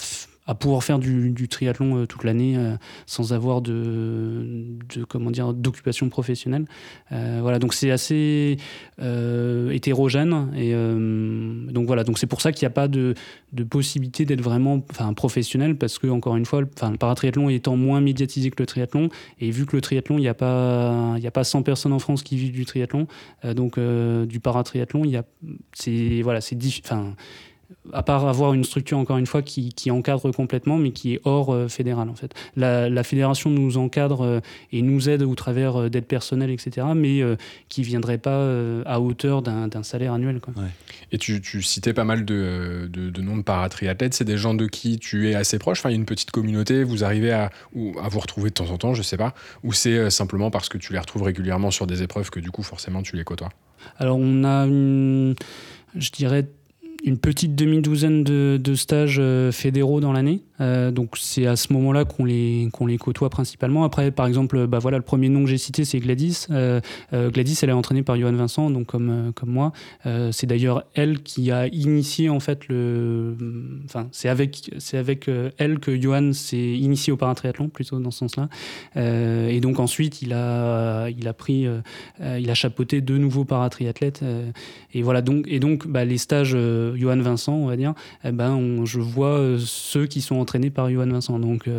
à 0.45 0.55
pouvoir 0.55 0.83
faire 0.83 0.99
du, 0.99 1.33
triathlon 1.47 1.97
euh, 1.97 2.05
toute 2.05 2.23
l'année 2.23 2.57
euh, 2.57 2.75
sans 3.05 3.33
avoir 3.33 3.61
de, 3.61 4.77
comment 5.07 5.31
dire 5.31 5.53
d'occupation 5.53 6.09
professionnelle. 6.09 6.65
Euh, 7.11 7.39
voilà, 7.41 7.59
donc 7.59 7.73
c'est 7.73 7.91
assez 7.91 8.57
hétérogène 8.99 10.51
et 10.55 10.73
donc 10.73 11.87
voilà, 11.87 12.03
donc 12.03 12.17
c'est 12.17 12.27
pour 12.27 12.41
ça 12.41 12.51
qu'il 12.51 12.65
n'y 12.65 12.71
a 12.71 12.75
pas 12.75 12.87
de, 12.87 13.13
de 13.51 13.63
possibilité 13.63 14.25
d'être 14.25 14.41
vraiment 14.41 14.81
enfin 14.89 15.13
professionnel 15.13 15.77
parce 15.77 15.99
que 15.99 16.07
encore 16.07 16.35
une 16.35 16.45
fois, 16.45 16.61
le- 16.61 16.69
enfin 16.75 16.91
le 16.91 16.97
paratriathlon 16.97 17.49
étant 17.49 17.75
moins 17.77 18.01
médiatisé 18.01 18.49
que 18.49 18.61
le 18.61 18.65
triathlon 18.65 19.09
et 19.39 19.51
vu 19.51 19.65
que 19.65 19.75
le 19.75 19.81
triathlon, 19.81 20.17
il 20.17 20.21
n'y 20.21 20.27
a 20.27 20.33
pas 20.33 21.15
il 21.17 21.27
a 21.27 21.31
pas 21.31 21.43
100 21.43 21.63
personnes 21.63 21.93
en 21.93 21.99
France 21.99 22.23
qui 22.23 22.37
vivent 22.37 22.53
du 22.53 22.65
triathlon, 22.65 23.07
donc 23.55 23.79
du 23.79 24.39
paratriathlon, 24.39 25.03
il 25.05 25.11
y 25.11 25.17
a 25.17 25.23
c'est 25.73 26.21
voilà, 26.21 26.41
c'est 26.41 26.57
enfin 26.83 27.15
à 27.91 28.03
part 28.03 28.27
avoir 28.27 28.53
une 28.53 28.63
structure, 28.63 28.97
encore 28.97 29.17
une 29.17 29.25
fois, 29.25 29.41
qui, 29.41 29.69
qui 29.73 29.91
encadre 29.91 30.31
complètement, 30.31 30.77
mais 30.77 30.91
qui 30.91 31.13
est 31.13 31.21
hors 31.23 31.53
euh, 31.53 31.67
fédéral, 31.67 32.09
en 32.09 32.15
fait. 32.15 32.33
La, 32.55 32.89
la 32.89 33.03
fédération 33.03 33.49
nous 33.49 33.77
encadre 33.77 34.21
euh, 34.21 34.39
et 34.71 34.81
nous 34.81 35.09
aide 35.09 35.23
au 35.23 35.35
travers 35.35 35.75
euh, 35.75 35.89
d'aide 35.89 36.05
personnelle, 36.05 36.49
etc., 36.49 36.87
mais 36.95 37.21
euh, 37.21 37.35
qui 37.69 37.81
ne 37.81 37.85
viendrait 37.85 38.19
pas 38.19 38.37
euh, 38.37 38.83
à 38.85 39.01
hauteur 39.01 39.41
d'un 39.41 39.83
salaire 39.83 40.13
annuel. 40.13 40.39
Quoi. 40.39 40.53
Et 41.11 41.17
tu, 41.17 41.41
tu 41.41 41.61
citais 41.61 41.93
pas 41.93 42.03
mal 42.03 42.25
de, 42.25 42.89
de, 42.91 43.09
de 43.09 43.21
noms 43.21 43.37
de 43.37 43.43
paratriathlètes. 43.43 44.13
C'est 44.13 44.23
des 44.25 44.37
gens 44.37 44.53
de 44.53 44.67
qui 44.67 44.99
tu 44.99 45.29
es 45.29 45.35
assez 45.35 45.59
proche? 45.59 45.79
Enfin, 45.79 45.89
il 45.89 45.93
y 45.93 45.95
a 45.95 45.99
une 45.99 46.05
petite 46.05 46.31
communauté. 46.31 46.83
Vous 46.83 47.03
arrivez 47.03 47.31
à, 47.31 47.51
ou 47.73 47.93
à 48.01 48.07
vous 48.07 48.19
retrouver 48.19 48.49
de 48.49 48.55
temps 48.55 48.69
en 48.69 48.77
temps, 48.77 48.93
je 48.93 49.01
sais 49.01 49.17
pas. 49.17 49.33
Ou 49.63 49.73
c'est 49.73 50.09
simplement 50.09 50.51
parce 50.51 50.69
que 50.69 50.77
tu 50.77 50.93
les 50.93 50.99
retrouves 50.99 51.23
régulièrement 51.23 51.71
sur 51.71 51.87
des 51.87 52.03
épreuves 52.03 52.29
que 52.29 52.39
du 52.39 52.51
coup, 52.51 52.63
forcément, 52.63 53.01
tu 53.01 53.15
les 53.15 53.23
côtoies? 53.23 53.49
Alors, 53.97 54.17
on 54.19 54.43
a 54.43 54.65
une, 54.65 55.35
je 55.95 56.09
dirais, 56.11 56.47
une 57.03 57.17
petite 57.17 57.53
demi-douzaine 57.53 58.23
de, 58.23 58.75
stages 58.75 59.17
euh, 59.19 59.51
fédéraux 59.51 59.99
dans 59.99 60.13
l'année. 60.13 60.41
Euh, 60.61 60.89
donc, 60.89 61.15
c'est 61.19 61.45
à 61.45 61.57
ce 61.57 61.73
moment-là 61.73 62.05
qu'on 62.05 62.23
les, 62.23 62.69
qu'on 62.71 62.85
les 62.85 62.97
côtoie 62.97 63.29
principalement. 63.29 63.83
Après, 63.83 64.09
par 64.11 64.25
exemple, 64.25 64.67
bah, 64.67 64.79
voilà, 64.79 64.97
le 64.97 65.03
premier 65.03 65.27
nom 65.27 65.43
que 65.43 65.49
j'ai 65.49 65.57
cité, 65.57 65.83
c'est 65.83 65.99
Gladys. 65.99 66.47
Euh, 66.49 66.79
Gladys, 67.11 67.59
elle 67.61 67.69
est 67.69 67.73
entraînée 67.73 68.03
par 68.03 68.17
Johan 68.17 68.31
Vincent, 68.31 68.69
donc 68.69 68.87
comme, 68.87 69.33
comme 69.35 69.49
moi. 69.49 69.73
C'est 70.31 70.45
d'ailleurs 70.45 70.85
elle 70.93 71.21
qui 71.21 71.51
a 71.51 71.67
initié, 71.67 72.29
en 72.29 72.39
fait, 72.39 72.67
le. 72.69 73.35
Enfin, 73.85 74.07
c'est 74.11 74.29
avec, 74.29 74.71
c'est 74.77 74.97
avec 74.97 75.29
elle 75.57 75.79
que 75.79 75.99
Johan 75.99 76.31
s'est 76.31 76.57
initié 76.57 77.11
au 77.11 77.17
paratriathlon, 77.17 77.67
plutôt 77.67 77.99
dans 77.99 78.11
ce 78.11 78.19
sens-là. 78.19 78.49
Et 78.95 79.59
donc, 79.59 79.79
ensuite, 79.79 80.21
il 80.21 80.33
a, 80.33 81.09
il 81.09 81.27
a 81.27 81.33
pris. 81.33 81.67
il 82.21 82.49
a 82.49 82.53
chapeauté 82.53 83.01
deux 83.01 83.17
nouveaux 83.17 83.45
paratriathlètes. 83.45 84.23
et 84.93 85.01
voilà, 85.01 85.21
donc, 85.21 85.45
et 85.47 85.59
donc 85.59 85.87
bah, 85.87 86.05
les 86.05 86.17
stages 86.17 86.55
Johan 86.95 87.17
Vincent, 87.17 87.53
on 87.53 87.67
va 87.67 87.75
dire, 87.75 87.93
eh 88.23 88.31
ben, 88.31 88.85
je 88.85 88.99
vois 88.99 89.57
ceux 89.59 90.05
qui 90.05 90.21
sont 90.21 90.35
entraînés 90.35 90.69
par 90.69 90.89
Johan 90.89 91.07
Vincent. 91.07 91.39
Donc 91.39 91.69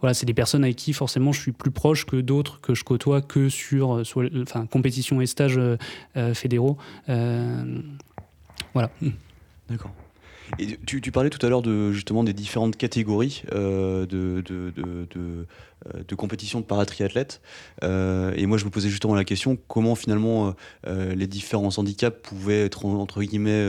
voilà, 0.00 0.14
c'est 0.14 0.26
des 0.26 0.34
personnes 0.34 0.64
avec 0.64 0.76
qui 0.76 0.92
forcément 0.92 1.32
je 1.32 1.40
suis 1.40 1.52
plus 1.52 1.70
proche 1.70 2.04
que 2.04 2.16
d'autres 2.16 2.60
que 2.60 2.74
je 2.74 2.84
côtoie 2.84 3.20
que 3.22 3.48
sur, 3.48 4.04
sur 4.06 4.28
enfin, 4.42 4.66
compétition 4.66 5.20
et 5.20 5.26
stages 5.26 5.60
fédéraux. 6.34 6.76
voilà. 7.06 8.90
D'accord. 9.68 9.92
Et 10.58 10.76
tu, 10.84 11.00
parlais 11.12 11.30
tout 11.30 11.44
à 11.44 11.48
l'heure 11.48 11.62
de 11.62 11.92
justement 11.92 12.24
des 12.24 12.32
différentes 12.32 12.76
catégories 12.76 13.42
de, 13.52 14.06
de, 14.06 14.42
de, 14.42 14.72
euh, 15.16 15.44
de 16.06 16.14
compétition 16.14 16.60
de 16.60 16.64
paratriathlètes. 16.64 17.40
Euh, 17.82 18.32
et 18.36 18.46
moi, 18.46 18.58
je 18.58 18.64
me 18.64 18.70
posais 18.70 18.88
justement 18.88 19.14
la 19.14 19.24
question 19.24 19.58
comment 19.68 19.94
finalement 19.94 20.54
euh, 20.86 21.14
les 21.14 21.26
différents 21.26 21.70
handicaps 21.76 22.16
pouvaient 22.22 22.64
être 22.64 22.84
entre 22.86 23.22
guillemets 23.22 23.66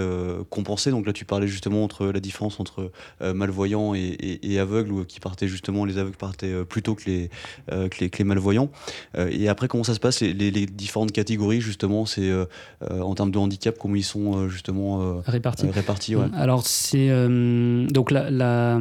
compensés. 0.49 0.91
Donc 0.91 1.06
là, 1.06 1.13
tu 1.13 1.26
parlais 1.26 1.47
justement 1.47 1.84
entre 1.84 2.08
la 2.08 2.19
différence 2.19 2.60
entre 2.60 2.91
malvoyants 3.21 3.93
et, 3.95 4.60
aveugles, 4.60 4.91
ou 4.91 5.06
qui 5.06 5.19
partaient 5.19 5.47
justement, 5.47 5.86
les 5.86 5.97
aveugles 5.97 6.17
partaient 6.17 6.63
plus 6.65 6.82
tôt 6.82 6.95
que 6.95 7.04
les, 7.06 7.30
que 7.67 8.17
les, 8.17 8.23
malvoyants. 8.23 8.69
et 9.17 9.49
après, 9.49 9.68
comment 9.68 9.84
ça 9.84 9.93
se 9.93 9.99
passe, 9.99 10.22
les, 10.22 10.51
différentes 10.66 11.11
catégories, 11.11 11.61
justement, 11.61 12.05
c'est 12.05 12.32
en 12.89 13.16
termes 13.16 13.32
de 13.32 13.38
handicap, 13.38 13.78
comment 13.80 13.95
ils 13.95 14.03
sont 14.03 14.47
justement 14.49 15.22
répartis. 15.26 15.68
répartis 15.68 16.16
Alors, 16.34 16.66
c'est 16.66 17.09
donc 17.89 18.11
la, 18.11 18.30
la, 18.30 18.80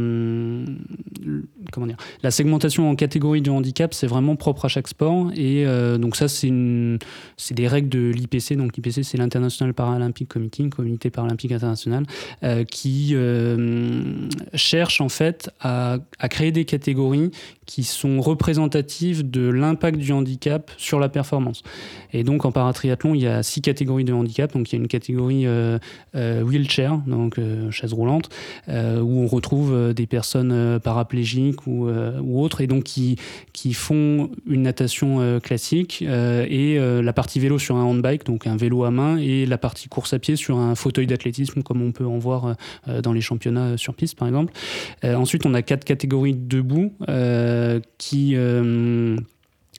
comment 1.72 1.86
dire, 1.86 1.96
la 2.22 2.30
segmentation 2.30 2.90
en 2.90 2.94
catégories 2.94 3.21
du 3.22 3.50
handicap, 3.50 3.94
c'est 3.94 4.06
vraiment 4.06 4.36
propre 4.36 4.64
à 4.64 4.68
chaque 4.68 4.88
sport. 4.88 5.30
Et 5.34 5.66
euh, 5.66 5.98
donc 5.98 6.16
ça, 6.16 6.28
c'est 6.28 6.50
des 6.50 7.68
règles 7.68 7.88
de 7.88 8.10
l'IPC. 8.10 8.56
Donc 8.56 8.76
l'IPC, 8.76 9.04
c'est 9.04 9.16
l'International 9.16 9.74
Paralympic 9.74 10.28
Committee, 10.28 10.68
paralympique 11.10 11.52
international, 11.52 12.04
euh, 12.42 12.64
qui 12.64 13.10
euh, 13.12 14.28
cherche 14.54 15.00
en 15.00 15.08
fait 15.08 15.50
à, 15.60 15.98
à, 16.18 16.28
créer 16.28 16.52
des 16.52 16.64
catégories 16.64 17.30
qui 17.66 17.84
sont 17.84 18.20
représentatives 18.20 19.30
de 19.30 19.48
l'impact 19.48 19.98
du 19.98 20.12
handicap 20.12 20.70
sur 20.76 20.98
la 20.98 21.08
performance. 21.08 21.62
Et 22.12 22.24
donc 22.24 22.44
en 22.44 22.52
paratriathlon, 22.52 23.14
il 23.14 23.22
y 23.22 23.26
a 23.26 23.42
six 23.42 23.60
catégories 23.60 24.04
de 24.04 24.12
handicap. 24.12 24.52
Donc 24.52 24.70
il 24.70 24.76
y 24.76 24.78
a 24.78 24.82
une 24.82 24.88
catégorie 24.88 25.46
wheelchair, 26.14 26.98
donc 27.06 27.38
chaise 27.70 27.92
roulante, 27.92 28.28
où 28.68 28.72
on 28.72 29.26
retrouve 29.26 29.94
des 29.94 30.06
personnes 30.06 30.80
paraplégiques 30.80 31.66
ou, 31.66 31.88
autres, 32.38 32.60
et 32.60 32.66
donc 32.66 32.84
qui 32.84 33.02
qui, 33.52 33.72
font 33.74 34.30
une 34.46 34.62
natation 34.62 35.20
euh, 35.20 35.40
classique 35.40 36.04
euh, 36.06 36.46
et 36.48 36.78
euh, 36.78 37.02
la 37.02 37.12
partie 37.12 37.40
vélo 37.40 37.58
sur 37.58 37.76
un 37.76 37.82
handbike, 37.82 38.24
donc 38.24 38.46
un 38.46 38.56
vélo 38.56 38.84
à 38.84 38.90
main, 38.90 39.16
et 39.16 39.46
la 39.46 39.58
partie 39.58 39.88
course 39.88 40.12
à 40.12 40.18
pied 40.18 40.36
sur 40.36 40.58
un 40.58 40.74
fauteuil 40.74 41.06
d'athlétisme, 41.06 41.62
comme 41.62 41.82
on 41.82 41.92
peut 41.92 42.06
en 42.06 42.18
voir 42.18 42.56
dans 43.02 43.12
les 43.12 43.20
championnats 43.20 43.76
sur 43.76 43.94
piste, 43.94 44.18
par 44.18 44.28
exemple. 44.28 44.52
ensuite, 45.04 45.46
on 45.46 45.54
a 45.54 45.62
quatre 45.62 45.84
catégories 45.84 46.34
debout 46.34 46.92
qui 47.98 48.36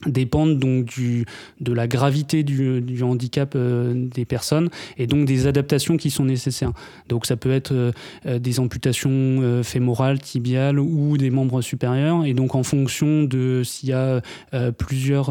dépendent 0.06 0.58
donc 0.58 0.84
du, 0.86 1.24
de 1.60 1.72
la 1.72 1.86
gravité 1.86 2.42
du, 2.42 3.02
handicap 3.02 3.54
euh, 3.54 3.92
des 3.94 4.24
personnes 4.24 4.70
et 4.98 5.06
donc 5.06 5.26
des 5.26 5.46
adaptations 5.46 5.96
qui 5.96 6.10
sont 6.10 6.24
nécessaires. 6.24 6.72
Donc 7.08 7.26
ça 7.26 7.36
peut 7.36 7.52
être 7.52 7.72
euh, 7.72 7.92
euh, 8.26 8.38
des 8.38 8.60
amputations 8.60 9.62
fémorales, 9.62 10.18
tibiales 10.20 10.78
ou 10.78 11.16
des 11.16 11.30
membres 11.30 11.62
supérieurs 11.62 12.24
et 12.24 12.34
donc 12.34 12.54
en 12.54 12.62
fonction 12.62 13.24
de 13.24 13.62
s'il 13.64 13.90
y 13.90 13.92
a 13.92 14.20
plusieurs 14.78 15.30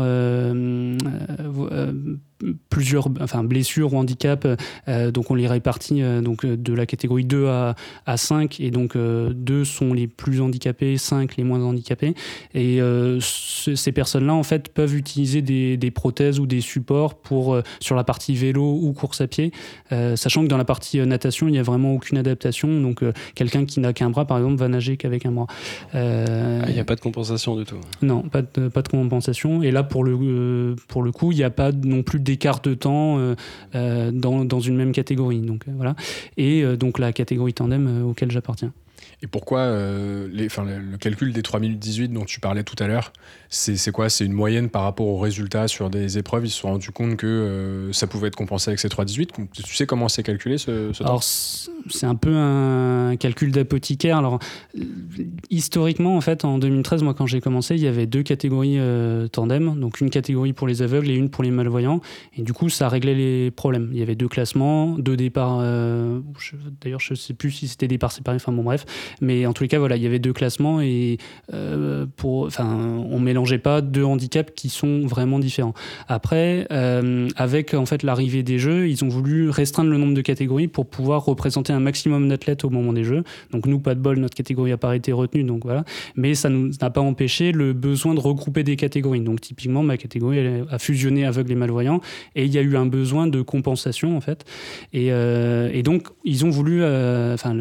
plusieurs 2.69 3.09
enfin, 3.21 3.43
blessures 3.43 3.93
ou 3.93 3.97
handicaps. 3.97 4.47
Euh, 4.87 5.11
donc 5.11 5.31
on 5.31 5.35
les 5.35 5.47
répartit 5.47 6.01
euh, 6.01 6.21
donc, 6.21 6.45
euh, 6.45 6.57
de 6.57 6.73
la 6.73 6.85
catégorie 6.85 7.25
2 7.25 7.47
à, 7.47 7.75
à 8.05 8.17
5. 8.17 8.59
Et 8.59 8.71
donc 8.71 8.97
2 8.97 9.65
sont 9.65 9.93
les 9.93 10.07
plus 10.07 10.41
handicapés, 10.41 10.97
5 10.97 11.37
les 11.37 11.43
moins 11.43 11.61
handicapés. 11.61 12.13
Et 12.53 12.79
ces 13.19 13.91
personnes-là, 13.91 14.33
en 14.33 14.43
fait, 14.43 14.69
peuvent 14.69 14.95
utiliser 14.95 15.41
des, 15.41 15.77
des, 15.77 15.91
prothèses 15.91 16.39
ou 16.39 16.45
des 16.45 16.61
supports 16.61 17.15
pour, 17.15 17.59
sur 17.79 17.95
la 17.95 18.03
partie 18.03 18.35
vélo 18.35 18.79
ou 18.81 18.93
course 18.93 19.21
à 19.21 19.27
pied. 19.27 19.51
sachant 19.89 20.43
que 20.43 20.47
dans 20.47 20.57
la 20.57 20.65
partie 20.65 20.99
natation, 21.05 21.47
il 21.47 21.51
n'y 21.51 21.59
a 21.59 21.63
vraiment 21.63 21.93
aucune 21.93 22.17
adaptation. 22.17 22.81
Donc 22.81 23.03
quelqu'un 23.35 23.65
qui 23.65 23.79
n'a 23.79 23.93
qu'un 23.93 24.09
bras, 24.09 24.25
par 24.25 24.37
exemple, 24.37 24.55
va 24.55 24.67
nager 24.67 24.97
qu'avec 24.97 25.25
un 25.25 25.31
bras. 25.31 25.47
Ah, 25.93 26.67
il 26.67 26.73
n'y 26.73 26.79
a 26.79 26.85
pas 26.85 26.95
de 26.95 27.01
compensation 27.01 27.55
du 27.55 27.65
tout. 27.65 27.79
Non, 28.01 28.21
pas 28.21 28.41
de, 28.41 28.67
pas 28.67 28.81
de 28.81 28.87
compensation. 28.87 29.63
Et 29.63 29.71
là, 29.71 29.83
pour 29.83 30.03
le, 30.03 30.75
pour 30.87 31.03
le 31.03 31.11
coup, 31.11 31.31
il 31.31 31.37
n'y 31.37 31.43
a 31.43 31.49
pas 31.49 31.71
non 31.71 32.03
plus 32.03 32.19
d'écart 32.33 32.61
de 32.61 32.73
temps 32.73 33.19
euh, 33.19 33.35
euh, 33.75 34.11
dans, 34.11 34.43
dans, 34.43 34.59
une 34.59 34.75
même 34.75 34.91
catégorie. 34.91 35.39
Donc, 35.39 35.67
euh, 35.67 35.71
voilà. 35.75 35.95
Et 36.37 36.63
donc 36.77 36.99
la 36.99 37.13
catégorie 37.13 37.53
tandem 37.53 38.03
auquel 38.05 38.31
j'appartiens. 38.31 38.73
Et 39.23 39.27
pourquoi 39.27 39.67
les, 40.31 40.47
le 40.47 40.97
calcul 40.99 41.33
des 41.33 41.41
3018 41.41 42.09
dont 42.09 42.25
tu 42.25 42.39
parlais 42.39 42.63
tout 42.63 42.75
à 42.79 42.87
l'heure, 42.87 43.13
c'est 43.49 43.91
quoi? 43.91 44.09
C'est 44.09 44.25
une 44.25 44.33
moyenne 44.33 44.69
par 44.69 44.83
rapport 44.83 45.07
aux 45.07 45.17
résultats 45.17 45.67
sur 45.67 45.89
des 45.89 46.17
épreuves? 46.17 46.45
Ils 46.45 46.51
se 46.51 46.59
sont 46.59 46.67
rendus 46.67 46.91
compte 46.91 47.15
que 47.15 47.89
ça 47.93 48.05
pouvait 48.05 48.27
être 48.27 48.35
compensé 48.35 48.69
avec 48.69 48.79
ces 48.79 48.89
318 48.89 49.31
Tu 49.53 49.75
sais 49.75 49.85
comment 49.85 50.09
c'est 50.09 50.23
calculé 50.23 50.57
ce, 50.57 50.91
ce 50.93 51.03
c'est 51.89 52.05
un 52.05 52.15
peu 52.15 52.33
un 52.35 53.15
calcul 53.17 53.51
d'apothicaire. 53.51 54.17
Alors, 54.17 54.39
historiquement, 55.49 56.15
en 56.15 56.21
fait, 56.21 56.45
en 56.45 56.57
2013, 56.57 57.03
moi, 57.03 57.13
quand 57.13 57.25
j'ai 57.25 57.41
commencé, 57.41 57.75
il 57.75 57.81
y 57.81 57.87
avait 57.87 58.05
deux 58.05 58.23
catégories 58.23 58.79
euh, 58.79 59.27
tandem, 59.27 59.79
donc 59.79 60.01
une 60.01 60.09
catégorie 60.09 60.53
pour 60.53 60.67
les 60.67 60.81
aveugles 60.81 61.09
et 61.09 61.15
une 61.15 61.29
pour 61.29 61.43
les 61.43 61.51
malvoyants. 61.51 62.01
Et 62.37 62.41
du 62.41 62.53
coup, 62.53 62.69
ça 62.69 62.89
réglait 62.89 63.15
les 63.15 63.51
problèmes. 63.51 63.89
Il 63.91 63.99
y 63.99 64.01
avait 64.01 64.15
deux 64.15 64.27
classements, 64.27 64.97
deux 64.97 65.17
départs. 65.17 65.59
Euh, 65.61 66.21
d'ailleurs, 66.81 66.99
je 66.99 67.13
ne 67.13 67.17
sais 67.17 67.33
plus 67.33 67.51
si 67.51 67.67
c'était 67.67 67.87
départs 67.87 68.11
séparés. 68.11 68.37
Enfin 68.37 68.51
bon, 68.51 68.63
bref. 68.63 68.85
Mais 69.21 69.45
en 69.45 69.53
tous 69.53 69.63
les 69.63 69.69
cas, 69.69 69.79
voilà, 69.79 69.95
il 69.95 70.03
y 70.03 70.07
avait 70.07 70.19
deux 70.19 70.33
classements 70.33 70.81
et 70.81 71.17
euh, 71.53 72.05
pour, 72.15 72.45
enfin, 72.45 72.65
on 73.09 73.19
mélangeait 73.19 73.57
pas 73.57 73.81
deux 73.81 74.03
handicaps 74.03 74.53
qui 74.55 74.69
sont 74.69 75.01
vraiment 75.05 75.39
différents. 75.39 75.73
Après, 76.07 76.67
avec 77.35 77.73
en 77.73 77.85
fait 77.85 78.03
l'arrivée 78.03 78.43
des 78.43 78.59
jeux, 78.59 78.89
ils 78.89 79.03
ont 79.03 79.09
voulu 79.09 79.49
restreindre 79.49 79.89
le 79.89 79.97
nombre 79.97 80.13
de 80.13 80.21
catégories 80.21 80.67
pour 80.67 80.85
pouvoir 80.85 81.25
représenter 81.25 81.73
un 81.73 81.79
maximum 81.79 82.27
d'athlètes 82.29 82.63
au 82.63 82.69
moment 82.69 82.93
des 82.93 83.03
Jeux. 83.03 83.23
Donc 83.51 83.65
nous, 83.65 83.79
pas 83.79 83.95
de 83.95 83.99
bol, 83.99 84.17
notre 84.19 84.35
catégorie 84.35 84.71
n'a 84.71 84.77
pas 84.77 84.95
été 84.95 85.11
retenue, 85.11 85.43
donc 85.43 85.63
voilà. 85.63 85.83
Mais 86.15 86.35
ça 86.35 86.49
n'a 86.49 86.89
pas 86.89 87.01
empêché 87.01 87.51
le 87.51 87.73
besoin 87.73 88.13
de 88.13 88.19
regrouper 88.19 88.63
des 88.63 88.75
catégories. 88.75 89.21
Donc 89.21 89.41
typiquement, 89.41 89.83
ma 89.83 89.97
catégorie 89.97 90.39
a 90.69 90.79
fusionné 90.79 91.25
aveugles 91.25 91.51
et 91.51 91.55
malvoyants, 91.55 92.01
et 92.35 92.45
il 92.45 92.51
y 92.51 92.57
a 92.57 92.61
eu 92.61 92.75
un 92.75 92.85
besoin 92.85 93.27
de 93.27 93.41
compensation 93.41 94.17
en 94.17 94.21
fait. 94.21 94.45
Et, 94.93 95.11
euh, 95.11 95.69
et 95.73 95.83
donc 95.83 96.07
ils 96.23 96.45
ont 96.45 96.49
voulu, 96.49 96.81
euh, 96.81 97.33
enfin 97.33 97.53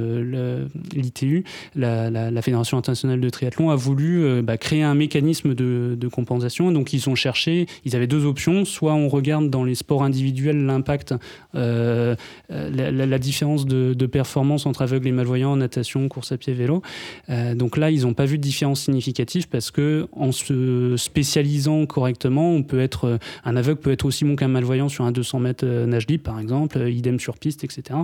l'ITU, 0.95 1.42
la, 1.75 2.43
Fédération 2.43 2.77
internationale 2.77 3.21
de 3.21 3.31
triathlon, 3.31 3.71
a 3.71 3.77
voulu 3.77 4.25
euh, 4.25 4.43
bah, 4.43 4.57
créer 4.57 4.83
un 4.83 4.95
mécanisme 4.95 5.55
de, 5.55 6.09
compensation. 6.13 6.73
Donc 6.73 6.93
ils 6.93 7.09
ont 7.09 7.15
cherché, 7.15 7.67
ils 7.85 7.97
avaient 7.97 8.07
deux 8.07 8.27
options, 8.27 8.65
soit 8.65 8.95
on 8.95 9.09
regarde 9.09 9.49
dans 9.49 9.65
les 9.65 9.75
sports 9.75 10.03
individuels 10.03 10.65
l'impact, 10.67 11.15
la, 11.55 12.17
la, 12.51 13.19
différence 13.19 13.67
de, 13.67 14.07
performance 14.07 14.67
entre 14.67 14.83
aveugles 14.83 15.09
et 15.09 15.13
malvoyants 15.13 15.53
en 15.53 15.57
natation, 15.57 16.09
course 16.09 16.33
à 16.33 16.37
pied, 16.37 16.53
vélo. 16.53 16.83
Euh, 17.31 17.55
donc 17.55 17.77
là, 17.77 17.91
ils 17.91 18.03
n'ont 18.03 18.15
pas 18.15 18.25
vu 18.25 18.39
de 18.39 18.43
différence 18.43 18.83
significative 18.83 19.49
parce 19.49 19.71
que 19.71 20.09
en 20.13 20.33
se 20.33 20.97
spécialisant 20.97 21.87
correctement, 21.87 22.53
on 22.53 22.63
peut 22.63 22.81
être 22.81 23.05
euh, 23.07 23.19
un 23.45 23.57
aveugle 23.57 23.81
peut 23.81 23.93
être 23.93 24.05
aussi 24.05 24.25
bon 24.25 24.37
qu'un 24.37 24.49
malvoyant 24.49 24.89
sur 24.89 25.05
un 25.05 25.13
200 25.13 25.41
mètres 25.41 25.67
euh, 25.67 25.87
nage 25.87 26.07
libre, 26.07 26.25
par 26.25 26.39
exemple, 26.39 26.79
idem 26.89 27.19
sur 27.19 27.39
piste, 27.39 27.65
etc. 27.65 27.99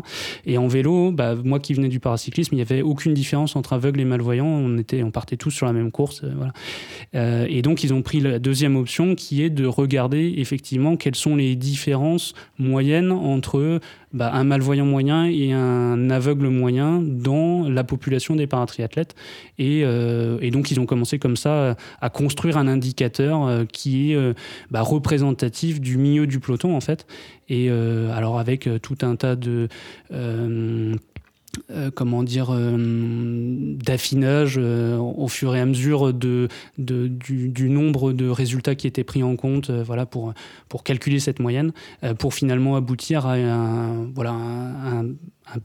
Et 0.47 0.59
en 0.59 0.69
vélo, 0.69 1.13
bah, 1.13 1.35
moi 1.35 1.61
qui 1.61 1.75
venais 1.75 1.89
du 1.89 2.01
paracyclisme, 2.01 2.55
il 2.55 2.57
n'y 2.57 2.63
avait 2.63 2.83
aucune 2.83 3.15
différence 3.15 3.28
entre 3.35 3.73
aveugle 3.73 4.01
et 4.01 4.05
malvoyant. 4.05 4.47
On 4.47 4.79
était, 4.79 5.03
on 5.03 5.11
partait 5.11 5.37
tous 5.37 5.51
sur 5.51 5.67
la 5.67 5.73
même 5.73 5.91
course, 5.91 6.23
voilà. 6.25 7.47
et 7.49 7.63
donc 7.63 7.85
ils 7.85 7.93
ont 7.93 8.03
pris 8.03 8.21
la 8.21 8.39
deuxième 8.39 8.77
option 8.77 9.15
qui 9.15 9.43
est 9.43 9.51
de 9.51 9.67
regarder 9.67 10.35
effectivement 10.39 10.97
quelles 10.97 11.15
sont 11.15 11.37
les 11.37 11.57
différences 11.57 12.35
moyennes 12.59 13.13
entre 13.13 13.81
bah, 14.13 14.31
un 14.33 14.45
malvoyant 14.45 14.87
moyen 14.87 15.27
et 15.27 15.53
un 15.53 16.09
aveugle 16.09 16.49
moyen 16.49 17.03
dans 17.03 17.69
la 17.69 17.85
population 17.85 18.37
des 18.37 18.47
paratriathlètes. 18.47 19.15
Et, 19.59 19.83
euh, 19.85 20.51
donc, 20.51 20.71
ils 20.71 20.81
ont 20.81 20.87
commencé 20.87 21.19
comme 21.19 21.37
ça 21.37 21.77
à 22.01 22.11
construire 22.11 22.57
un 22.57 22.69
indicateur 22.69 23.47
euh, 23.47 23.65
qui 23.65 24.13
est 24.13 24.17
euh, 24.17 24.33
bah, 24.71 24.81
représentatif 24.81 25.81
du 25.81 25.99
milieu 25.99 26.27
du 26.27 26.41
peloton, 26.41 26.75
en 26.75 26.81
fait. 26.81 27.07
Et 27.51 27.71
alors, 27.71 28.39
avec 28.39 28.69
tout 28.83 28.99
un 29.01 29.17
tas 29.17 29.35
de 29.35 29.69
euh, 30.13 30.95
comment 31.95 32.23
dire, 32.23 32.49
euh, 32.51 32.77
d'affinage 32.79 34.57
euh, 34.59 34.97
au 34.97 35.29
fur 35.29 35.55
et 35.55 35.61
à 35.61 35.67
mesure 35.67 36.13
de, 36.13 36.49
du, 36.79 37.69
nombre 37.71 38.13
de 38.13 38.29
résultats 38.29 38.75
qui 38.75 38.87
étaient 38.87 39.05
pris 39.05 39.23
en 39.23 39.37
compte 39.37 39.71
voilà, 39.71 40.07
pour, 40.07 40.35
calculer 40.85 41.21
cette 41.21 41.41
moyenne, 41.41 41.73
pour 42.19 42.35
finalement 42.35 42.77
aboutir 42.77 43.27
à 43.27 43.37
voilà, 44.15 44.31
un 44.31 45.07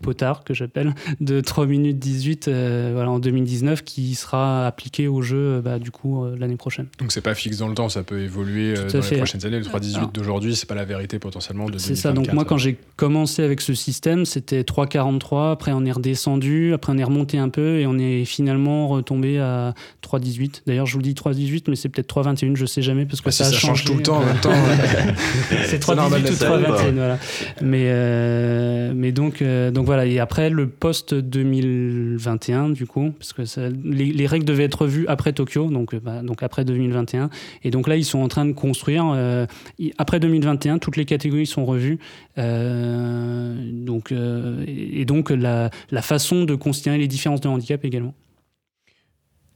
potard 0.01 0.43
que 0.43 0.53
j'appelle 0.53 0.93
de 1.19 1.41
3 1.41 1.65
minutes 1.65 1.99
18 1.99 2.47
voilà, 2.47 3.09
en 3.09 3.19
2019 3.19 3.83
qui 3.83 4.15
sera 4.15 4.67
appliqué 4.67 5.07
au 5.07 5.21
jeu 5.21 5.61
bah, 5.61 5.79
du 5.79 5.91
coup 5.91 6.25
l'année 6.37 6.55
prochaine. 6.57 6.87
Donc 6.99 7.11
c'est 7.11 7.21
pas 7.21 7.35
fixe 7.35 7.57
dans 7.57 7.67
le 7.67 7.75
temps, 7.75 7.89
ça 7.89 8.03
peut 8.03 8.21
évoluer 8.21 8.73
dans 8.73 8.99
les 8.99 9.17
prochaines 9.17 9.45
années. 9.45 9.59
Le 9.59 9.65
3.18 9.65 10.11
d'aujourd'hui, 10.11 10.55
c'est 10.55 10.67
pas 10.67 10.75
la 10.75 10.85
vérité 10.85 11.19
potentiellement 11.19 11.69
de 11.69 11.77
C'est 11.77 11.95
ça, 11.95 12.11
donc 12.11 12.31
moi 12.33 12.45
quand 12.45 12.57
j'ai 12.57 12.77
commencé 12.95 13.43
avec 13.43 13.61
ce 13.61 13.73
système, 13.73 14.25
c'était 14.25 14.61
3.43, 14.61 15.51
après 15.51 15.71
on 15.73 15.85
est 15.85 15.91
redescendu, 15.91 16.73
après 16.73 16.93
on 16.93 16.97
est 16.97 17.03
remonté 17.03 17.37
un 17.37 17.49
peu 17.49 17.79
et 17.79 17.87
on 17.87 17.97
est 17.97 18.25
finalement 18.25 18.87
retombé 18.87 19.39
à 19.39 19.73
3.18. 20.03 20.63
D'ailleurs 20.67 20.85
je 20.85 20.95
vous 20.95 21.01
dis 21.01 21.13
3.18 21.13 21.63
mais 21.67 21.75
c'est 21.75 21.89
peut-être 21.89 22.21
3.21, 22.21 22.55
je 22.55 22.65
sais 22.65 22.81
jamais 22.81 23.05
parce 23.05 23.21
que 23.21 23.31
ça, 23.31 23.51
change 23.51 23.83
tout 23.83 23.95
le 23.95 24.03
temps 24.03 24.17
en 24.17 24.25
même 24.25 24.39
temps. 24.39 24.51
c'est 25.65 25.81
3.18 25.81 26.31
ou 26.31 26.35
3.21, 26.35 26.91
voilà. 26.93 27.19
Mais, 27.61 27.85
euh, 27.87 28.93
mais 28.95 29.11
donc, 29.11 29.41
euh, 29.41 29.71
donc 29.73 29.85
voilà, 29.85 30.05
et 30.05 30.19
après 30.19 30.49
le 30.49 30.69
post 30.69 31.13
2021 31.13 32.69
du 32.69 32.85
coup, 32.85 33.11
parce 33.11 33.33
que 33.33 33.71
les, 33.83 34.27
règles 34.27 34.45
devaient 34.45 34.63
être 34.63 34.83
revues 34.83 35.05
après 35.07 35.33
Tokyo, 35.33 35.69
donc, 35.69 35.93
euh, 35.93 35.99
bah, 35.99 36.21
donc 36.21 36.43
après 36.43 36.63
2021. 36.63 37.29
Et 37.63 37.71
donc 37.71 37.87
là 37.87 37.97
ils 37.97 38.05
sont 38.05 38.19
en 38.19 38.27
train 38.27 38.45
de 38.45 38.53
construire, 38.53 39.05
après 39.97 40.19
2021, 40.19 40.77
toutes 40.79 40.97
les 40.97 41.05
catégories 41.05 41.45
sont 41.45 41.65
revues. 41.65 41.99
donc, 42.37 44.13
et 44.67 45.05
donc 45.05 45.29
la, 45.29 45.69
la 45.91 46.01
façon 46.01 46.43
de 46.43 46.55
considérer 46.55 46.97
les 46.97 47.07
différences 47.07 47.41
de 47.41 47.47
handicap 47.47 47.83
également. 47.83 48.13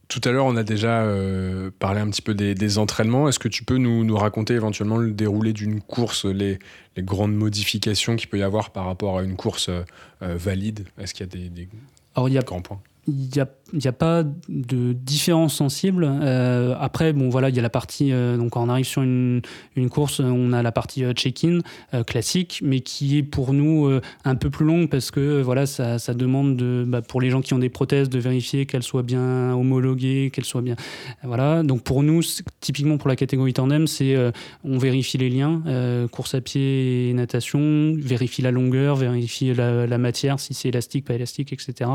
Tout 0.08 0.20
à 0.24 0.30
l'heure, 0.30 0.46
on 0.46 0.56
a 0.56 0.62
déjà 0.62 1.02
euh, 1.02 1.70
parlé 1.78 2.00
un 2.00 2.08
petit 2.08 2.22
peu 2.22 2.34
des, 2.34 2.78
entraînements. 2.78 3.28
Est-ce 3.28 3.38
que 3.38 3.48
tu 3.48 3.64
peux 3.64 3.76
nous, 3.76 4.04
nous, 4.04 4.16
raconter 4.16 4.54
éventuellement 4.54 4.96
le 4.96 5.12
déroulé 5.12 5.52
d'une 5.52 5.82
course, 5.82 6.24
les, 6.24 6.58
les 6.96 7.02
grandes 7.02 7.34
modifications 7.34 8.16
qu'il 8.16 8.28
peut 8.28 8.38
y 8.38 8.42
avoir 8.42 8.70
par 8.70 8.86
rapport 8.86 9.18
à 9.18 9.22
une 9.22 9.36
course 9.36 9.68
euh, 9.68 9.84
valide? 10.20 10.86
Est-ce 10.98 11.12
qu'il 11.12 11.26
y 11.26 11.28
a 11.28 11.32
des, 11.32 11.48
des 11.50 11.68
Alors, 12.14 12.28
il 12.30 12.32
y 12.32 12.38
a, 12.38 12.42
grands 12.42 12.62
points? 12.62 12.80
il 13.08 13.34
y 13.34 13.40
a 13.40 13.48
il 13.72 13.80
n'y 13.80 13.86
a 13.86 13.92
pas 13.92 14.24
de 14.48 14.92
différence 14.92 15.54
sensible. 15.54 16.08
Euh, 16.08 16.74
après, 16.80 17.12
bon, 17.12 17.28
voilà, 17.28 17.50
il 17.50 17.56
y 17.56 17.58
a 17.58 17.62
la 17.62 17.70
partie. 17.70 18.12
Euh, 18.12 18.36
donc, 18.36 18.50
quand 18.50 18.62
on 18.62 18.68
arrive 18.68 18.86
sur 18.86 19.02
une, 19.02 19.42
course, 19.90 20.20
on 20.20 20.52
a 20.52 20.62
la 20.62 20.72
partie 20.72 21.04
euh, 21.04 21.12
check-in 21.12 21.60
classique, 22.06 22.60
mais 22.62 22.80
qui 22.80 23.18
est 23.18 23.22
pour 23.22 23.52
nous 23.52 23.90
un 24.24 24.34
peu 24.34 24.50
plus 24.50 24.64
longue 24.64 24.88
parce 24.88 25.10
que 25.10 25.40
voilà, 25.42 25.66
ça, 25.66 25.98
ça 25.98 26.14
demande 26.14 26.56
de, 26.56 26.84
bah, 26.86 27.02
pour 27.02 27.20
les 27.20 27.30
gens 27.30 27.40
qui 27.40 27.54
ont 27.54 27.58
des 27.58 27.68
prothèses 27.68 28.08
de 28.08 28.18
vérifier 28.18 28.66
qu'elles 28.66 28.82
soient 28.82 29.02
bien 29.02 29.52
homologuées, 29.54 30.30
qu'elles 30.32 30.44
soient 30.44 30.62
bien. 30.62 30.76
Voilà. 31.22 31.62
Donc, 31.62 31.82
pour 31.82 32.02
nous, 32.02 32.22
typiquement 32.60 32.98
pour 32.98 33.08
la 33.08 33.16
catégorie 33.16 33.52
tandem, 33.52 33.86
c'est 33.86 34.16
on 34.64 34.78
vérifie 34.78 35.18
les 35.18 35.30
liens, 35.30 35.62
course 36.10 36.34
à 36.34 36.40
pied 36.40 37.10
et 37.10 37.12
natation, 37.12 37.94
vérifie 37.96 38.42
la 38.42 38.50
longueur, 38.50 38.96
vérifie 38.96 39.54
la, 39.54 39.86
la 39.86 39.98
matière, 39.98 40.40
si 40.40 40.54
c'est 40.54 40.68
élastique, 40.68 41.04
pas 41.04 41.14
élastique, 41.14 41.52
etc. 41.52 41.90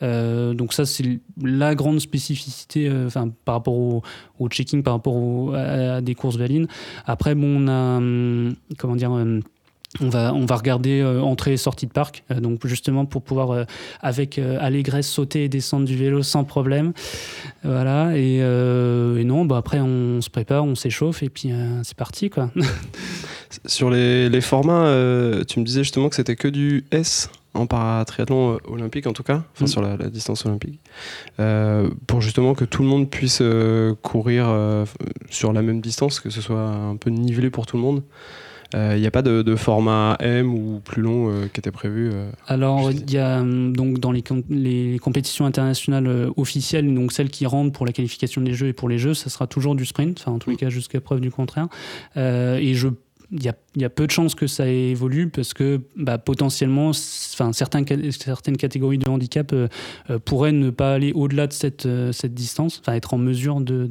donc, 0.00 0.72
ça, 0.72 0.84
c'est 0.84 1.07
la 1.42 1.74
grande 1.74 2.00
spécificité 2.00 2.88
euh, 2.88 3.06
enfin, 3.06 3.30
par 3.44 3.56
rapport 3.56 3.74
au, 3.74 4.48
checking, 4.48 4.82
par 4.82 4.94
rapport 4.94 5.54
à, 5.54 6.00
des 6.00 6.14
courses 6.14 6.36
valines. 6.36 6.66
Après, 7.06 7.34
bon, 7.34 7.64
on 7.64 7.68
a, 7.68 7.96
hum, 7.98 8.54
comment 8.78 8.96
dire, 8.96 9.10
hum, 9.10 9.42
on 10.00 10.10
va, 10.10 10.34
on 10.34 10.44
va 10.44 10.56
regarder 10.56 11.00
euh, 11.00 11.22
entrée 11.22 11.54
et 11.54 11.56
sortie 11.56 11.86
de 11.86 11.92
parc, 11.92 12.22
euh, 12.30 12.40
donc 12.40 12.66
justement 12.66 13.06
pour 13.06 13.22
pouvoir 13.22 13.66
avec 14.02 14.38
allégresse 14.38 15.08
sauter 15.08 15.44
et 15.44 15.48
descendre 15.48 15.86
du 15.86 15.96
vélo 15.96 16.22
sans 16.22 16.44
problème. 16.44 16.92
Voilà, 17.64 18.16
et, 18.16 18.40
non, 19.24 19.44
bah 19.44 19.56
après 19.56 19.80
on 19.80 20.20
se 20.20 20.30
prépare, 20.30 20.64
on 20.64 20.74
s'échauffe 20.74 21.22
et 21.22 21.30
puis 21.30 21.50
c'est 21.84 21.96
parti 21.96 22.30
quoi. 22.30 22.50
Sur 23.64 23.90
les 23.90 24.40
formats, 24.42 24.92
tu 25.48 25.60
me 25.60 25.64
disais 25.64 25.82
justement 25.82 26.10
que 26.10 26.16
c'était 26.16 26.36
que 26.36 26.48
du 26.48 26.84
S? 26.90 27.30
En 27.58 27.66
paratriathlon 27.66 28.54
euh, 28.54 28.58
olympique 28.72 29.06
en 29.06 29.12
tout 29.12 29.22
cas, 29.22 29.42
enfin 29.54 29.64
mm. 29.64 29.68
sur 29.68 29.82
la, 29.82 29.96
distance 30.08 30.46
olympique, 30.46 30.80
euh, 31.40 31.88
pour 32.06 32.20
justement 32.20 32.54
que 32.54 32.64
tout 32.64 32.82
le 32.82 32.88
monde 32.88 33.10
puisse 33.10 33.40
euh, 33.42 33.94
courir 34.02 34.48
sur 35.30 35.52
la 35.52 35.62
même 35.62 35.80
distance, 35.80 36.20
que 36.20 36.30
ce 36.30 36.40
soit 36.40 36.60
un 36.60 36.96
peu 36.96 37.10
nivelé 37.10 37.50
pour 37.50 37.66
tout 37.66 37.76
le 37.76 37.82
monde. 37.82 38.02
Il 38.74 39.00
n'y 39.00 39.06
a 39.06 39.10
pas 39.10 39.22
de, 39.22 39.56
format 39.56 40.18
M 40.20 40.52
ou 40.52 40.80
plus 40.84 41.00
long 41.00 41.32
qui 41.54 41.58
était 41.58 41.70
prévu 41.70 42.12
Alors, 42.46 42.90
il 42.90 43.10
y 43.10 43.16
a 43.16 43.42
donc 43.42 43.98
dans 43.98 44.12
les, 44.12 44.22
les 44.50 44.98
compétitions 44.98 45.46
internationales 45.46 46.28
officielles, 46.36 46.92
donc 46.92 47.12
celles 47.12 47.30
qui 47.30 47.46
rentrent 47.46 47.72
pour 47.72 47.86
la 47.86 47.92
qualification 47.92 48.42
des 48.42 48.52
Jeux 48.52 48.68
et 48.68 48.72
pour 48.74 48.90
les 48.90 48.98
Jeux, 48.98 49.14
ça 49.14 49.30
sera 49.30 49.46
toujours 49.46 49.74
du 49.74 49.86
sprint, 49.86 50.20
enfin 50.20 50.32
en 50.32 50.38
tous 50.38 50.50
les 50.50 50.56
mm. 50.56 50.60
cas 50.60 50.68
jusqu'à 50.68 51.00
preuve 51.00 51.20
du 51.20 51.30
contraire. 51.30 51.68
et 52.16 52.74
je 52.74 52.88
il 53.30 53.42
y, 53.42 53.48
a, 53.48 53.54
y, 53.76 53.84
a, 53.84 53.90
peu 53.90 54.06
de 54.06 54.10
chances 54.10 54.34
que 54.34 54.46
ça 54.46 54.66
évolue 54.66 55.28
parce 55.28 55.52
que 55.52 55.82
bah, 55.96 56.16
potentiellement, 56.16 56.90
enfin, 56.90 57.52
certaines 57.52 57.84
catégories 57.84 58.96
de 58.96 59.08
handicap 59.08 59.52
euh, 59.52 59.68
euh, 60.08 60.18
pourraient 60.18 60.52
ne 60.52 60.70
pas 60.70 60.94
aller 60.94 61.12
au-delà 61.12 61.46
de 61.46 61.52
cette, 61.52 61.84
euh, 61.84 62.10
cette 62.12 62.32
distance, 62.32 62.80
enfin 62.80 62.94
être 62.94 63.12
en 63.12 63.18
mesure 63.18 63.60
de, 63.60 63.88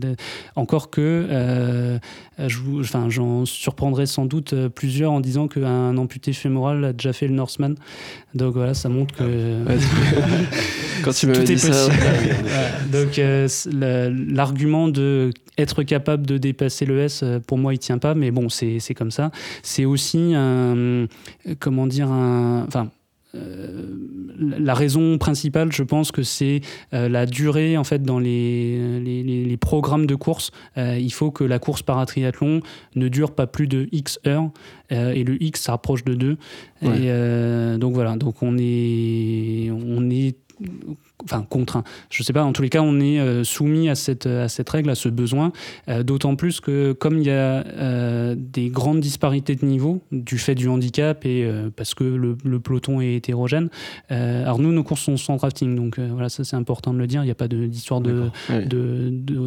encore 0.55 0.89
que 0.89 1.99
enfin, 2.39 3.09
j'en 3.09 3.45
surprendrai 3.45 4.07
sans 4.07 4.25
doute 4.25 4.55
plusieurs 4.69 5.11
en 5.11 5.19
disant 5.19 5.47
qu'un 5.47 5.95
amputé 5.97 6.33
fémoral 6.33 6.83
a 6.83 6.93
déjà 6.93 7.13
fait 7.13 7.27
le 7.27 7.35
Norseman. 7.35 7.75
Donc 8.33 8.55
voilà, 8.55 8.73
ça 8.73 8.89
montre 8.89 9.13
que 9.15 9.23
quand 11.03 11.13
tu 11.13 11.31
tout 11.31 11.51
est 11.51 11.57
ça, 11.57 11.89
donc 12.91 13.19
l'argument 13.71 14.87
de 14.87 15.31
être 15.57 15.83
capable 15.83 16.25
de 16.25 16.37
dépasser 16.37 16.85
le 16.85 16.99
S, 16.99 17.23
pour 17.47 17.57
moi, 17.57 17.73
il 17.73 17.79
tient 17.79 17.97
pas, 17.97 18.13
mais 18.13 18.31
bon, 18.31 18.49
c'est 18.49 18.93
comme 18.95 19.11
ça. 19.11 19.31
C'est 19.63 19.85
aussi 19.85 20.33
un, 20.35 21.07
comment 21.59 21.87
dire, 21.87 22.11
un, 22.11 22.65
enfin, 22.67 22.89
euh, 23.35 23.85
la 24.39 24.73
raison 24.73 25.17
principale, 25.17 25.71
je 25.71 25.83
pense 25.83 26.11
que 26.11 26.23
c'est 26.23 26.61
euh, 26.93 27.09
la 27.09 27.25
durée 27.25 27.77
en 27.77 27.83
fait 27.83 28.03
dans 28.03 28.19
les, 28.19 28.99
les, 28.99 29.57
programmes 29.57 30.05
de 30.05 30.15
course. 30.15 30.51
Euh, 30.77 30.97
il 30.97 31.11
faut 31.11 31.31
que 31.31 31.43
la 31.43 31.59
course 31.59 31.81
paratriathlon 31.81 32.61
ne 32.95 33.07
dure 33.07 33.31
pas 33.31 33.47
plus 33.47 33.67
de 33.67 33.89
X 33.91 34.19
heures 34.25 34.49
et 34.89 35.23
le 35.23 35.41
X 35.43 35.63
s'approche 35.63 36.03
de 36.05 36.13
2. 36.13 36.37
Et 36.83 37.77
donc 37.79 37.93
voilà, 37.93 38.15
donc 38.15 38.41
on 38.41 38.57
est, 38.57 39.69
on 39.71 40.09
est 40.09 40.37
enfin 41.27 41.45
contraint. 41.47 41.83
Je 42.09 42.23
sais 42.23 42.33
pas, 42.33 42.43
en 42.43 42.53
tous 42.53 42.61
les 42.61 42.69
cas, 42.69 42.81
on 42.81 42.99
est 42.99 43.19
euh, 43.19 43.43
soumis 43.43 43.89
à 43.89 43.95
cette, 43.95 44.25
à 44.25 44.47
cette 44.47 44.69
règle, 44.69 44.89
à 44.89 44.95
ce 44.95 45.09
besoin, 45.09 45.51
euh, 45.89 46.03
d'autant 46.03 46.35
plus 46.35 46.59
que 46.59 46.93
comme 46.93 47.17
il 47.17 47.25
y 47.25 47.29
a 47.29 47.65
euh, 47.67 48.35
des 48.37 48.69
grandes 48.69 48.99
disparités 48.99 49.55
de 49.55 49.65
niveau 49.65 50.01
du 50.11 50.37
fait 50.37 50.55
du 50.55 50.67
handicap 50.69 51.25
et 51.25 51.47
parce 51.75 51.93
que 51.93 52.03
le, 52.03 52.59
peloton 52.59 53.01
est 53.01 53.15
hétérogène, 53.15 53.69
alors 54.09 54.59
nous, 54.59 54.71
nos 54.71 54.83
courses 54.83 55.01
sont 55.01 55.17
sans 55.17 55.35
drafting, 55.35 55.75
donc 55.75 55.99
voilà, 55.99 56.29
ça 56.29 56.43
c'est 56.43 56.55
important 56.55 56.93
de 56.93 56.99
le 56.99 57.07
dire, 57.07 57.21
il 57.21 57.25
n'y 57.25 57.31
a 57.31 57.35
pas 57.35 57.47
d'histoire 57.47 58.01
de, 58.01 58.29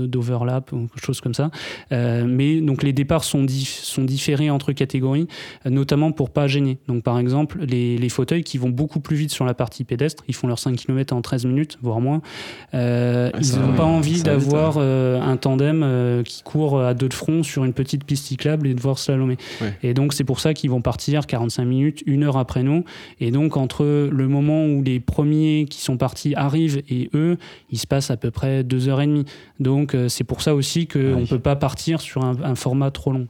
d'overlap 0.07 0.73
ou 0.73 0.89
quelque 0.89 1.05
chose 1.05 1.21
comme 1.21 1.35
ça. 1.35 1.51
mais 1.91 2.61
donc 2.61 2.83
les 2.83 2.93
départs 2.93 3.25
sont, 3.25 3.47
sont 3.49 4.05
différés 4.05 4.51
entre 4.51 4.73
catégories, 4.73 5.27
notamment 5.65 6.13
pour 6.13 6.31
pas 6.31 6.47
gêner. 6.47 6.79
Donc 6.89 7.03
par 7.03 7.19
exemple, 7.19 7.61
les, 7.65 7.99
les 7.99 8.09
fauteuils 8.09 8.45
qui 8.45 8.59
vont 8.59 8.71
beaucoup 8.71 9.01
plus 9.01 9.17
vite 9.17 9.31
sur 9.31 9.45
la 9.45 9.55
partie 9.55 9.85
pédestre, 9.85 10.25
ils 10.29 10.35
font 10.35 10.47
leurs 10.47 10.59
5 10.59 10.77
km 10.77 11.15
en 11.15 11.23
13 11.23 11.47
minutes 11.47 11.70
voire 11.83 12.01
moins. 12.01 12.23
Euh, 12.75 13.31
ils 13.41 13.59
n'ont 13.59 13.75
pas 13.75 13.85
envie 13.85 14.23
d'avoir 14.23 14.77
euh, 14.79 15.21
un 15.21 15.37
tandem 15.37 15.83
euh, 15.83 16.23
qui 16.23 16.43
court 16.43 16.81
à 16.81 16.95
deux 16.95 17.09
de 17.09 17.15
front 17.15 17.43
sur 17.43 17.65
une 17.65 17.73
petite 17.73 18.05
piste 18.05 18.27
cyclable 18.27 18.67
et 18.67 18.75
de 18.75 18.81
voir 18.81 18.99
slalomer. 18.99 19.37
Et 19.83 19.95
donc 19.95 20.13
c'est 20.13 20.25
pour 20.25 20.41
ça 20.41 20.55
qu'ils 20.55 20.71
vont 20.71 20.83
partir 20.83 21.27
45 21.27 21.65
minutes, 21.65 22.03
une 22.07 22.25
heure 22.25 22.37
après 22.37 22.63
nous. 22.63 22.85
Et 23.21 23.31
donc 23.31 23.57
entre 23.57 23.85
le 23.85 24.29
moment 24.29 24.67
où 24.67 24.83
les 24.83 25.01
premiers 25.01 25.67
qui 25.69 25.83
sont 25.83 25.97
partis 25.97 26.35
arrivent 26.35 26.83
et 26.89 27.11
eux, 27.15 27.37
il 27.71 27.79
se 27.79 27.87
passe 27.87 28.11
à 28.11 28.17
peu 28.17 28.31
près 28.31 28.65
deux 28.65 28.89
heures 28.89 29.01
et 29.01 29.07
demie. 29.07 29.25
Donc 29.59 29.97
c'est 30.09 30.25
pour 30.25 30.43
ça 30.43 30.55
aussi 30.55 30.87
qu'on 30.87 31.21
ne 31.21 31.27
peut 31.27 31.39
pas 31.39 31.57
partir 31.57 32.01
sur 32.01 32.25
un 32.25 32.55
format 32.55 32.91
trop 32.91 33.13
long. 33.13 33.27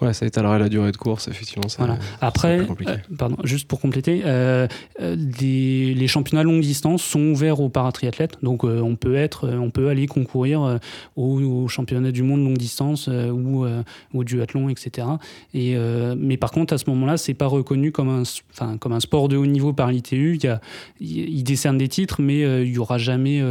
Ouais, 0.00 0.12
ça 0.12 0.26
étalerait 0.26 0.60
la 0.60 0.68
durée 0.68 0.92
de 0.92 0.96
course, 0.96 1.26
effectivement. 1.26 1.66
Voilà. 1.78 1.98
Après, 2.20 2.60
euh, 2.60 2.96
pardon, 3.16 3.36
juste 3.42 3.66
pour 3.66 3.80
compléter, 3.80 4.22
euh, 4.24 4.68
euh 5.00 5.16
les 5.16 6.06
championnats 6.06 6.44
longue 6.44 6.60
distance 6.60 7.02
sont 7.02 7.20
ouverts 7.20 7.60
aux 7.60 7.68
paratriathlètes, 7.68 8.38
donc 8.42 8.64
euh, 8.64 8.80
on 8.80 8.96
peut 8.96 9.16
être, 9.16 9.48
on 9.48 9.70
peut 9.70 9.88
aller 9.88 10.06
concourir 10.06 10.78
aux, 11.16 11.40
au 11.40 11.68
championnats 11.68 12.12
du 12.12 12.22
monde 12.22 12.44
longue 12.44 12.58
distance 12.58 13.08
ou 13.08 13.66
au 14.14 14.24
duathlon, 14.24 14.68
etc. 14.68 15.06
Et 15.54 15.76
mais 16.16 16.36
par 16.36 16.50
contre, 16.50 16.74
à 16.74 16.78
ce 16.78 16.88
moment-là, 16.90 17.16
c'est 17.16 17.34
pas 17.34 17.46
reconnu 17.46 17.92
comme 17.92 18.08
un, 18.08 18.22
enfin 18.52 18.76
comme 18.78 18.92
un 18.92 19.00
sport 19.00 19.28
de 19.28 19.36
haut 19.36 19.46
niveau 19.46 19.72
par 19.72 19.90
l'ITU. 19.90 20.38
Il 20.38 20.58
ils 21.00 21.44
décernent 21.44 21.78
des 21.78 21.88
titres, 21.88 22.20
mais 22.20 22.40
il 22.62 22.72
y 22.72 22.78
aura 22.78 22.98
jamais 22.98 23.42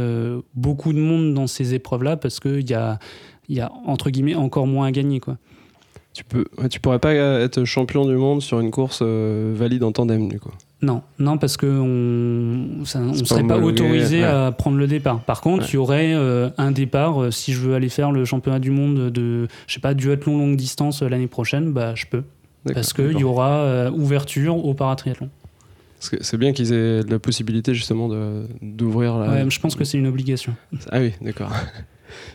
beaucoup 0.54 0.92
de 0.92 0.98
monde 0.98 1.34
dans 1.34 1.46
ces 1.46 1.74
épreuves-là 1.74 2.16
parce 2.16 2.40
qu'il 2.40 2.68
y 2.68 2.74
a, 2.74 2.98
il 3.48 3.56
y 3.56 3.60
a 3.60 3.70
entre 3.86 4.10
guillemets 4.10 4.34
encore 4.34 4.66
moins 4.66 4.86
à 4.86 4.92
gagner, 4.92 5.20
quoi. 5.20 5.36
Tu, 6.18 6.24
peux, 6.24 6.46
tu 6.68 6.80
pourrais 6.80 6.98
pas 6.98 7.14
être 7.14 7.64
champion 7.64 8.04
du 8.04 8.16
monde 8.16 8.42
sur 8.42 8.58
une 8.58 8.72
course 8.72 9.02
euh, 9.02 9.54
valide 9.54 9.84
en 9.84 9.92
tandem, 9.92 10.28
du 10.28 10.40
coup 10.40 10.50
non, 10.82 11.02
non, 11.20 11.38
parce 11.38 11.56
qu'on 11.56 11.66
ne 11.66 12.84
serait 12.84 13.44
pas 13.44 13.58
autorisé 13.58 14.24
à 14.24 14.50
prendre 14.50 14.78
le 14.78 14.88
départ. 14.88 15.20
Par 15.20 15.40
contre, 15.40 15.66
il 15.68 15.74
y 15.74 15.76
aurait 15.76 16.14
euh, 16.14 16.50
un 16.58 16.72
départ. 16.72 17.22
Euh, 17.22 17.30
si 17.30 17.52
je 17.52 17.60
veux 17.60 17.74
aller 17.74 17.88
faire 17.88 18.10
le 18.10 18.24
championnat 18.24 18.58
du 18.58 18.72
monde 18.72 19.10
de, 19.10 19.46
je 19.68 19.74
sais 19.74 19.80
pas, 19.80 19.94
duathlon 19.94 20.38
longue 20.38 20.56
distance 20.56 21.02
l'année 21.02 21.28
prochaine, 21.28 21.72
bah, 21.72 21.94
je 21.94 22.06
peux. 22.06 22.24
Parce 22.74 22.92
qu'il 22.92 23.18
y 23.18 23.24
aura 23.24 23.88
ouverture 23.92 24.64
au 24.64 24.74
paratriathlon. 24.74 25.30
Que 26.10 26.16
C'est 26.20 26.36
bien 26.36 26.52
qu'ils 26.52 26.72
aient 26.72 27.02
la 27.02 27.20
possibilité 27.20 27.74
justement 27.74 28.08
d'ouvrir 28.60 29.18
la. 29.18 29.28
Ouais, 29.30 29.44
je 29.48 29.60
pense 29.60 29.76
que 29.76 29.84
c'est 29.84 29.98
une 29.98 30.08
obligation. 30.08 30.56
Ah 30.90 30.98
oui, 30.98 31.12
d'accord. 31.20 31.52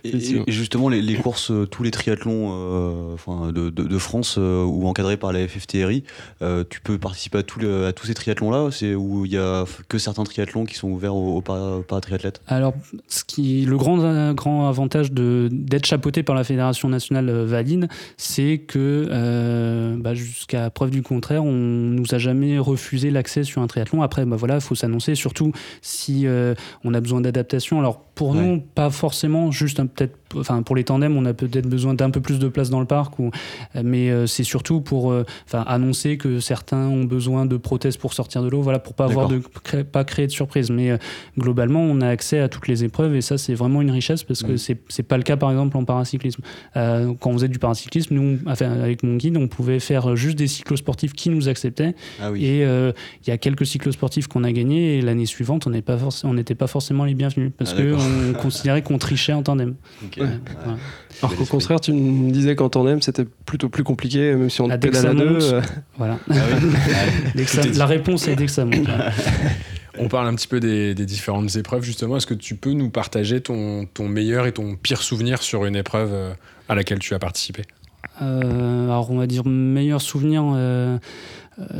Et, 0.03 0.41
justement, 0.47 0.89
les, 0.89 1.01
les 1.01 1.15
courses, 1.15 1.51
euh, 1.51 1.65
tous 1.65 1.84
les 1.84 1.91
triathlons 1.91 2.49
euh, 2.53 3.13
enfin, 3.13 3.51
de, 3.51 3.69
de- 3.69 3.84
de 3.84 3.97
France 3.97 4.36
euh, 4.38 4.63
ou 4.63 4.88
encadrés 4.88 5.17
par 5.17 5.34
la 5.34 5.47
FFTRI, 5.47 6.03
euh, 6.41 6.63
tu 6.69 6.82
peux 6.82 6.97
participer 6.97 7.39
à, 7.39 7.43
tous 7.43 7.59
les- 7.59 7.86
à 7.86 7.93
tous 7.93 8.07
ces 8.07 8.13
triathlons-là 8.13 8.69
C'est 8.71 8.95
où 8.95 9.26
il 9.26 9.32
y 9.32 9.38
a 9.38 9.65
que 9.89 9.97
certains 9.97 10.24
triathlons 10.24 10.65
qui 10.65 10.76
sont 10.76 10.89
ouverts 10.89 11.15
aux, 11.15 11.38
aux 11.38 11.41
para- 11.41 11.82
paratriathlètes? 11.88 12.41
Alors, 12.47 12.74
ce 13.07 13.24
qui, 13.24 13.65
le 13.65 13.78
grand, 13.78 14.34
grand 14.34 14.67
avantage 14.67 15.11
de- 15.11 15.49
d'être 15.51 15.86
chapeauté 15.86 16.24
par 16.24 16.36
la 16.36 16.43
Fédération 16.43 16.89
nationale 16.89 17.30
valide, 17.32 17.88
c'est 18.17 18.59
que 18.59 19.07
euh, 19.09 19.95
bah, 19.97 20.13
jusqu'à 20.13 20.69
preuve 20.69 20.91
du 20.91 21.01
contraire, 21.01 21.43
on 21.43 21.51
nous 21.51 22.05
a 22.13 22.17
jamais 22.17 22.59
refusé 22.59 23.11
l'accès 23.11 23.43
sur 23.43 23.61
un 23.61 23.67
triathlon. 23.67 24.01
Après, 24.01 24.26
bah, 24.26 24.36
voilà, 24.36 24.55
il 24.55 24.61
faut 24.61 24.76
s'annoncer, 24.76 25.15
surtout 25.15 25.51
si 25.82 26.28
euh, 26.28 26.53
on 26.84 26.93
a 26.93 27.01
besoin 27.01 27.21
d'adaptation. 27.21 27.80
Alors, 27.80 28.05
pour 28.16 28.32
Ouais. 28.32 28.41
nous, 28.41 28.61
pas 28.61 28.89
forcément, 28.89 29.51
juste 29.51 29.80
un- 29.80 29.88
peut-être, 29.88 30.18
enfin, 30.39 30.61
pour 30.63 30.75
les 30.75 30.84
tandems, 30.84 31.15
on 31.17 31.25
a 31.25 31.34
peut-être 31.34 31.67
besoin 31.67 31.93
d'un 31.93 32.09
peu 32.09 32.21
plus 32.21 32.39
de 32.39 32.47
place 32.47 32.69
dans 32.69 32.79
le 32.79 32.86
parc, 32.86 33.19
ou, 33.19 33.31
mais 33.84 34.09
euh, 34.09 34.25
c'est 34.27 34.43
surtout 34.43 34.81
pour 34.81 35.11
euh, 35.11 35.25
enfin, 35.45 35.63
annoncer 35.67 36.17
que 36.17 36.39
certains 36.39 36.88
ont 36.88 37.03
besoin 37.03 37.45
de 37.45 37.57
prothèses 37.57 37.97
pour 37.97 38.13
sortir 38.13 38.43
de 38.43 38.49
l'eau, 38.49 38.61
voilà, 38.61 38.79
pour 38.79 38.93
pas 38.93 39.05
avoir 39.05 39.27
de 39.27 39.41
cré- 39.63 39.84
pas 39.84 40.03
créer 40.03 40.27
de 40.27 40.31
surprise. 40.31 40.69
Mais 40.69 40.91
euh, 40.91 40.97
globalement, 41.38 41.81
on 41.81 42.01
a 42.01 42.07
accès 42.07 42.39
à 42.39 42.49
toutes 42.49 42.67
les 42.67 42.84
épreuves 42.84 43.15
et 43.15 43.21
ça, 43.21 43.38
c'est 43.38 43.53
vraiment 43.53 43.81
une 43.81 43.91
richesse 43.91 44.23
parce 44.23 44.43
que 44.43 44.57
c'est 44.57 44.79
c'est 44.89 45.03
pas 45.03 45.17
le 45.17 45.23
cas, 45.23 45.38
par 45.38 45.51
exemple, 45.51 45.77
en 45.77 45.86
paracyclisme. 45.86 46.41
Euh, 46.77 47.13
quand 47.19 47.29
on 47.29 47.34
faisait 47.34 47.47
du 47.47 47.59
paracyclisme, 47.59 48.15
nous, 48.15 48.39
enfin, 48.45 48.71
avec 48.71 49.03
mon 49.03 49.15
guide, 49.15 49.38
on 49.38 49.47
pouvait 49.47 49.79
faire 49.79 50.15
juste 50.15 50.38
des 50.38 50.47
cyclosportifs 50.47 51.13
qui 51.13 51.29
nous 51.29 51.49
acceptaient. 51.49 51.95
Ah 52.21 52.31
oui. 52.31 52.45
Et 52.45 52.65
euh, 52.65 52.91
il 53.25 53.29
y 53.29 53.34
a 53.34 53.38
quelques 53.38 53.65
cyclosportifs 53.65 54.27
qu'on 54.27 54.43
a 54.43 54.51
gagnés 54.51 54.97
et 54.97 55.01
l'année 55.01 55.25
suivante, 55.25 55.67
on 55.67 55.71
pas 55.81 55.97
forc- 55.97 56.25
n'était 56.34 56.55
pas 56.55 56.67
forcément 56.67 57.03
les 57.05 57.13
bienvenus 57.13 57.51
parce 57.57 57.75
Ah, 57.77 57.81
qu'on 57.81 58.39
considérait 58.41 58.81
qu'on 58.84 58.97
trichait 58.97 59.34
en 59.34 59.43
tandem. 59.43 59.75
Ok. 60.03 60.19
Ouais. 60.24 60.30
Ouais. 60.30 60.39
Voilà. 60.63 60.78
Alors 61.21 61.36
qu'au 61.38 61.45
contraire, 61.45 61.80
tu 61.80 61.93
me 61.93 62.32
disais 62.32 62.55
qu'en 62.55 62.69
tandem, 62.69 63.01
c'était 63.01 63.26
plutôt 63.45 63.69
plus 63.69 63.84
compliqué, 63.84 64.36
même 64.36 64.49
si 64.49 64.61
on 64.61 64.69
Ah, 64.69 64.78
dès 64.78 64.89
que 64.89 64.95
pédale 64.95 65.15
à 65.15 65.19
ça 65.19 65.24
deux. 65.26 65.34
monte. 65.34 65.43
euh, 65.43 65.61
Voilà. 65.97 66.17
Ah 66.30 66.34
oui. 67.36 67.43
Ça- 67.47 67.61
dit. 67.61 67.78
la 67.78 67.86
réponse 67.86 68.28
est 68.28 68.36
dès 68.36 68.45
que 68.45 68.51
ça 68.51 68.65
monte. 68.65 68.88
On 69.99 70.07
parle 70.07 70.28
un 70.28 70.34
petit 70.34 70.47
peu 70.47 70.59
des, 70.59 70.95
des 70.95 71.05
différentes 71.05 71.55
épreuves, 71.55 71.84
justement. 71.84 72.17
Est-ce 72.17 72.26
que 72.26 72.34
tu 72.34 72.55
peux 72.55 72.71
nous 72.71 72.89
partager 72.89 73.41
ton, 73.41 73.86
ton 73.86 74.07
meilleur 74.07 74.47
et 74.47 74.51
ton 74.51 74.76
pire 74.76 75.03
souvenir 75.03 75.43
sur 75.43 75.65
une 75.65 75.76
épreuve 75.76 76.09
euh, 76.11 76.34
à 76.67 76.74
laquelle 76.74 76.97
tu 76.97 77.13
as 77.13 77.19
participé? 77.19 77.61
Euh, 78.21 78.86
alors, 78.86 79.11
on 79.11 79.17
va 79.17 79.28
dire 79.28 79.45
meilleur 79.45 80.01
souvenir, 80.01 80.43
euh, 80.55 80.97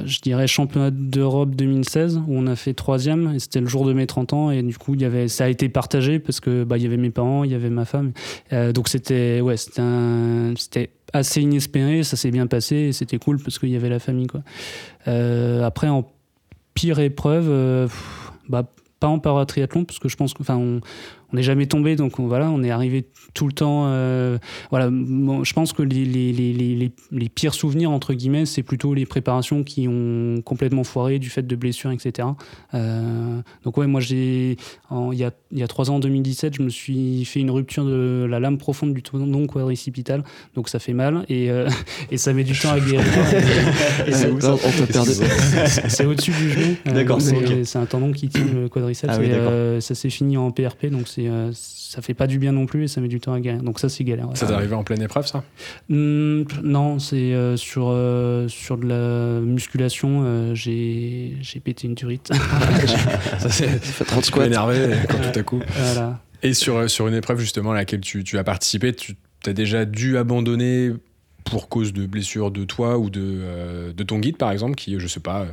je 0.06 0.20
dirais 0.22 0.48
championnat 0.48 0.92
d'Europe 0.92 1.56
2016, 1.56 2.22
où 2.28 2.38
on 2.38 2.48
a 2.48 2.56
fait 2.56 2.74
troisième, 2.74 3.34
et 3.36 3.40
c'était 3.40 3.62
le 3.62 3.68
jour 3.68 3.86
de 3.86 3.94
mes 3.94 4.06
30 4.06 4.34
ans, 4.34 4.52
et 4.52 4.62
du 4.62 4.78
coup, 4.78 4.94
il 4.94 5.02
y 5.02 5.06
avait, 5.06 5.28
ça 5.28 5.46
a 5.46 5.48
été 5.48 5.70
partagé 5.70 6.20
parce 6.20 6.40
que 6.40 6.64
bah, 6.64 6.78
il 6.78 6.84
y 6.84 6.86
avait 6.86 6.98
mes 6.98 7.10
parents, 7.10 7.44
il 7.44 7.52
y 7.52 7.56
avait 7.56 7.70
ma 7.70 7.86
femme. 7.86 8.12
Euh, 8.52 8.72
donc, 8.72 8.88
c'était 8.88 9.42
ouais, 9.42 9.58
c'était 9.58 10.92
assez 11.14 11.42
inespéré, 11.42 12.04
ça 12.04 12.18
s'est 12.18 12.32
bien 12.32 12.48
passé, 12.48 12.76
et 12.76 12.92
c'était 12.92 13.18
cool 13.18 13.40
parce 13.40 13.60
qu'il 13.60 13.70
y 13.70 13.76
avait 13.76 13.90
la 13.90 14.00
famille. 14.00 14.28
Quoi. 14.28 14.42
Euh, 15.08 15.64
après, 15.64 15.90
en 15.90 16.12
pire 16.74 17.00
épreuve, 17.00 17.48
euh, 17.50 17.88
bah, 18.50 18.72
pas 19.00 19.08
en 19.08 19.20
paratriathlon, 19.20 19.86
parce 19.86 20.00
que 20.00 20.10
je 20.10 20.16
pense 20.16 20.34
qu'on 20.34 20.44
on 20.50 20.82
on 21.34 21.36
n'est 21.38 21.44
jamais 21.44 21.66
tombé, 21.66 21.96
donc 21.96 22.20
on, 22.20 22.28
voilà, 22.28 22.50
on 22.52 22.62
est 22.64 22.70
arrivé 22.70 23.06
tout 23.34 23.48
le 23.48 23.54
temps. 23.54 23.86
euh, 23.88 24.38
voilà, 24.70 24.90
bon, 24.92 25.44
je 25.44 25.54
pense 25.54 25.74
que 25.74 25.82
les, 25.82 26.06
les, 26.06 26.32
les, 26.32 26.54
les, 26.54 26.76
les- 26.76 26.92
les 27.12 27.30
pires 27.30 27.56
souvenirs, 27.56 27.90
entre 27.92 28.14
guillemets, 28.14 28.46
c'est 28.46 28.62
plutôt 28.64 28.94
les 28.94 29.06
préparations 29.06 29.64
qui 29.64 29.88
ont 29.88 30.42
complètement 30.46 30.84
foiré 30.84 31.18
du 31.20 31.30
fait 31.30 31.46
de 31.46 31.56
blessures, 31.56 31.92
etc. 31.92 32.28
Euh, 32.76 33.42
donc, 33.64 33.78
ouais, 33.78 33.88
moi, 33.88 34.00
j'ai, 34.00 34.58
il 34.92 35.18
y 35.18 35.24
a, 35.24 35.32
il 35.52 35.58
y 35.60 35.64
a 35.64 35.68
trois 35.68 35.90
ans, 35.90 35.96
en 35.96 36.00
2017, 36.00 36.56
je 36.58 36.62
me 36.62 36.70
suis 36.70 37.26
fait 37.26 37.40
une 37.40 37.50
rupture 37.52 37.86
de 37.86 38.26
la 38.30 38.40
lame 38.40 38.58
profonde 38.58 38.94
du 38.94 39.02
tendon 39.02 39.48
quadricipital, 39.48 40.24
donc 40.56 40.70
ça 40.70 40.78
fait 40.80 40.94
mal 40.94 41.26
et, 41.30 41.50
euh, 41.50 41.68
et 42.12 42.18
ça 42.18 42.32
met 42.34 42.44
du 42.44 42.54
temps 42.58 42.72
à 42.72 42.80
guérir. 42.80 43.02
C'est- 45.90 46.06
au-dessus 46.06 46.32
du 46.32 46.50
genou. 46.50 46.76
D'accord, 46.86 47.22
c'est 47.22 47.36
ok. 47.38 47.66
c'est 47.66 47.78
un 47.80 47.86
tendon 47.86 48.12
qui 48.12 48.28
tient 48.30 48.46
le 48.46 48.70
quadriceps. 48.70 49.12
Ah 49.16 49.20
oui, 49.20 49.28
et, 49.28 49.30
d'accord. 49.30 49.82
ça 49.82 49.96
s'est 49.96 50.10
fini 50.10 50.38
en 50.38 50.52
PRP, 50.52 50.88
donc 50.88 51.08
c'est 51.08 51.23
euh, 51.28 51.52
ça 51.54 52.02
fait 52.02 52.14
pas 52.14 52.28
du 52.28 52.40
bien 52.40 52.52
non 52.52 52.66
plus 52.66 52.84
et 52.86 52.88
ça 52.88 53.02
met 53.02 53.08
du 53.08 53.20
temps 53.20 53.34
à 53.34 53.40
guérir. 53.40 53.62
Donc 53.64 53.80
ça, 53.80 53.90
c'est 53.90 54.04
galère. 54.04 54.30
ouais. 54.30 54.36
Ça 54.36 54.48
t'est 54.48 54.54
arrivé 54.54 54.74
en 54.76 54.84
pleine 54.84 55.02
épreuve, 55.02 55.28
ça? 55.28 55.44
Hmm, 55.90 56.44
non, 56.64 57.00
c'est 57.00 57.34
euh, 57.34 57.58
sur, 57.58 57.90
euh, 57.90 58.48
sur 58.48 58.78
de 58.78 58.88
la 58.88 59.40
musculation, 59.42 60.24
euh, 60.26 60.56
j'ai 60.56 61.38
j'ai 61.42 61.60
pété 61.60 61.88
une 61.88 61.96
turite. 61.96 62.32
Ça, 63.40 63.50
c'est 63.50 63.68
fait 63.68 64.06
30 64.06 64.18
un 64.18 64.22
peu 64.22 64.26
squats. 64.26 64.46
énervé 64.46 64.96
quand 65.10 65.18
tout 65.32 65.40
à 65.40 65.44
coup. 65.44 65.62
voilà. 65.76 66.20
Et 66.42 66.54
sur, 66.54 66.90
sur 66.90 67.08
une 67.08 67.16
épreuve 67.16 67.40
justement 67.40 67.72
à 67.72 67.76
laquelle 67.76 68.02
tu, 68.02 68.24
tu 68.24 68.38
as 68.38 68.44
participé, 68.44 68.94
tu 68.94 69.16
as 69.46 69.54
déjà 69.54 69.86
dû 69.86 70.18
abandonner 70.18 70.92
pour 71.46 71.70
cause 71.70 71.94
de 71.94 72.06
blessure 72.06 72.52
de 72.52 72.64
toi 72.66 72.98
ou 72.98 73.10
de, 73.10 73.22
euh, 73.24 73.94
de 73.94 74.04
ton 74.04 74.20
guide 74.20 74.38
par 74.38 74.52
exemple, 74.52 74.76
qui, 74.76 75.00
je 75.00 75.08
sais 75.08 75.20
pas, 75.20 75.42
euh, 75.42 75.46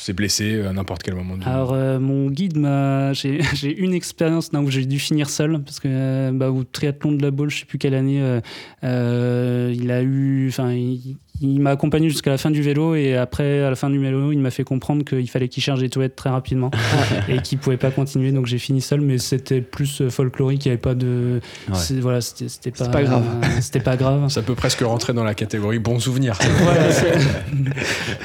s'est 0.00 0.12
blessé 0.12 0.60
à 0.62 0.72
n'importe 0.72 1.02
quel 1.02 1.14
moment. 1.14 1.36
du- 1.36 1.46
Alors, 1.46 1.72
euh, 1.72 1.98
mon 1.98 2.28
guide 2.30 2.56
m'a. 2.56 3.12
J'ai 3.14 3.40
j'ai 3.54 3.76
une 3.76 3.94
expérience 3.94 4.52
là, 4.52 4.60
où 4.60 4.70
j'ai 4.70 4.84
dû 4.86 4.98
finir 4.98 5.28
seul, 5.30 5.60
parce 5.62 5.80
que 5.80 5.88
euh, 5.90 6.30
bah, 6.32 6.50
au 6.50 6.64
triathlon 6.64 7.12
de 7.12 7.22
la 7.22 7.30
Baule, 7.30 7.50
je 7.50 7.60
sais 7.60 7.64
plus 7.66 7.78
quelle 7.78 7.94
année, 7.94 8.20
euh, 8.22 8.40
euh, 8.82 9.72
il 9.76 9.90
a 9.90 10.02
eu. 10.02 10.48
Enfin, 10.48 10.72
il, 10.72 11.16
il 11.40 11.60
m'a 11.60 11.70
accompagné 11.70 12.08
jusqu'à 12.08 12.30
la 12.30 12.38
fin 12.38 12.50
du 12.52 12.62
vélo, 12.62 12.94
et 12.94 13.16
après, 13.16 13.62
à 13.62 13.68
la 13.68 13.74
fin 13.76 13.90
du 13.90 13.98
vélo, 13.98 14.30
il 14.30 14.38
m'a 14.38 14.50
fait 14.52 14.62
comprendre 14.62 15.04
qu'il 15.04 15.28
fallait 15.28 15.48
qu'il 15.48 15.64
charge 15.64 15.80
les 15.82 15.90
toilettes 15.90 16.14
très 16.14 16.30
rapidement 16.30 16.70
et 17.28 17.38
qu'il 17.38 17.58
pouvait 17.58 17.76
pas 17.76 17.90
continuer, 17.90 18.30
donc 18.30 18.46
j'ai 18.46 18.58
fini 18.58 18.80
seul, 18.80 19.00
mais 19.00 19.18
c'était 19.18 19.60
plus 19.60 20.08
folklorique, 20.10 20.64
il 20.64 20.68
n'y 20.68 20.72
avait 20.74 20.80
pas 20.80 20.94
de. 20.94 21.40
Ouais. 21.68 21.74
c'est- 21.74 21.98
Voilà, 21.98 22.20
c'était 22.20 22.48
c'était 22.48 22.70
pas, 22.70 22.88
pas 22.88 23.02
grave. 23.02 23.24
euh, 23.42 23.46
c'était 23.60 23.80
pas 23.80 23.96
grave. 23.96 24.28
Ça 24.28 24.42
peut 24.42 24.54
presque 24.54 24.80
rentrer 24.80 25.12
dans 25.12 25.24
la 25.24 25.34
catégorie 25.34 25.80
bon 25.80 25.98
souvenir. 25.98 26.38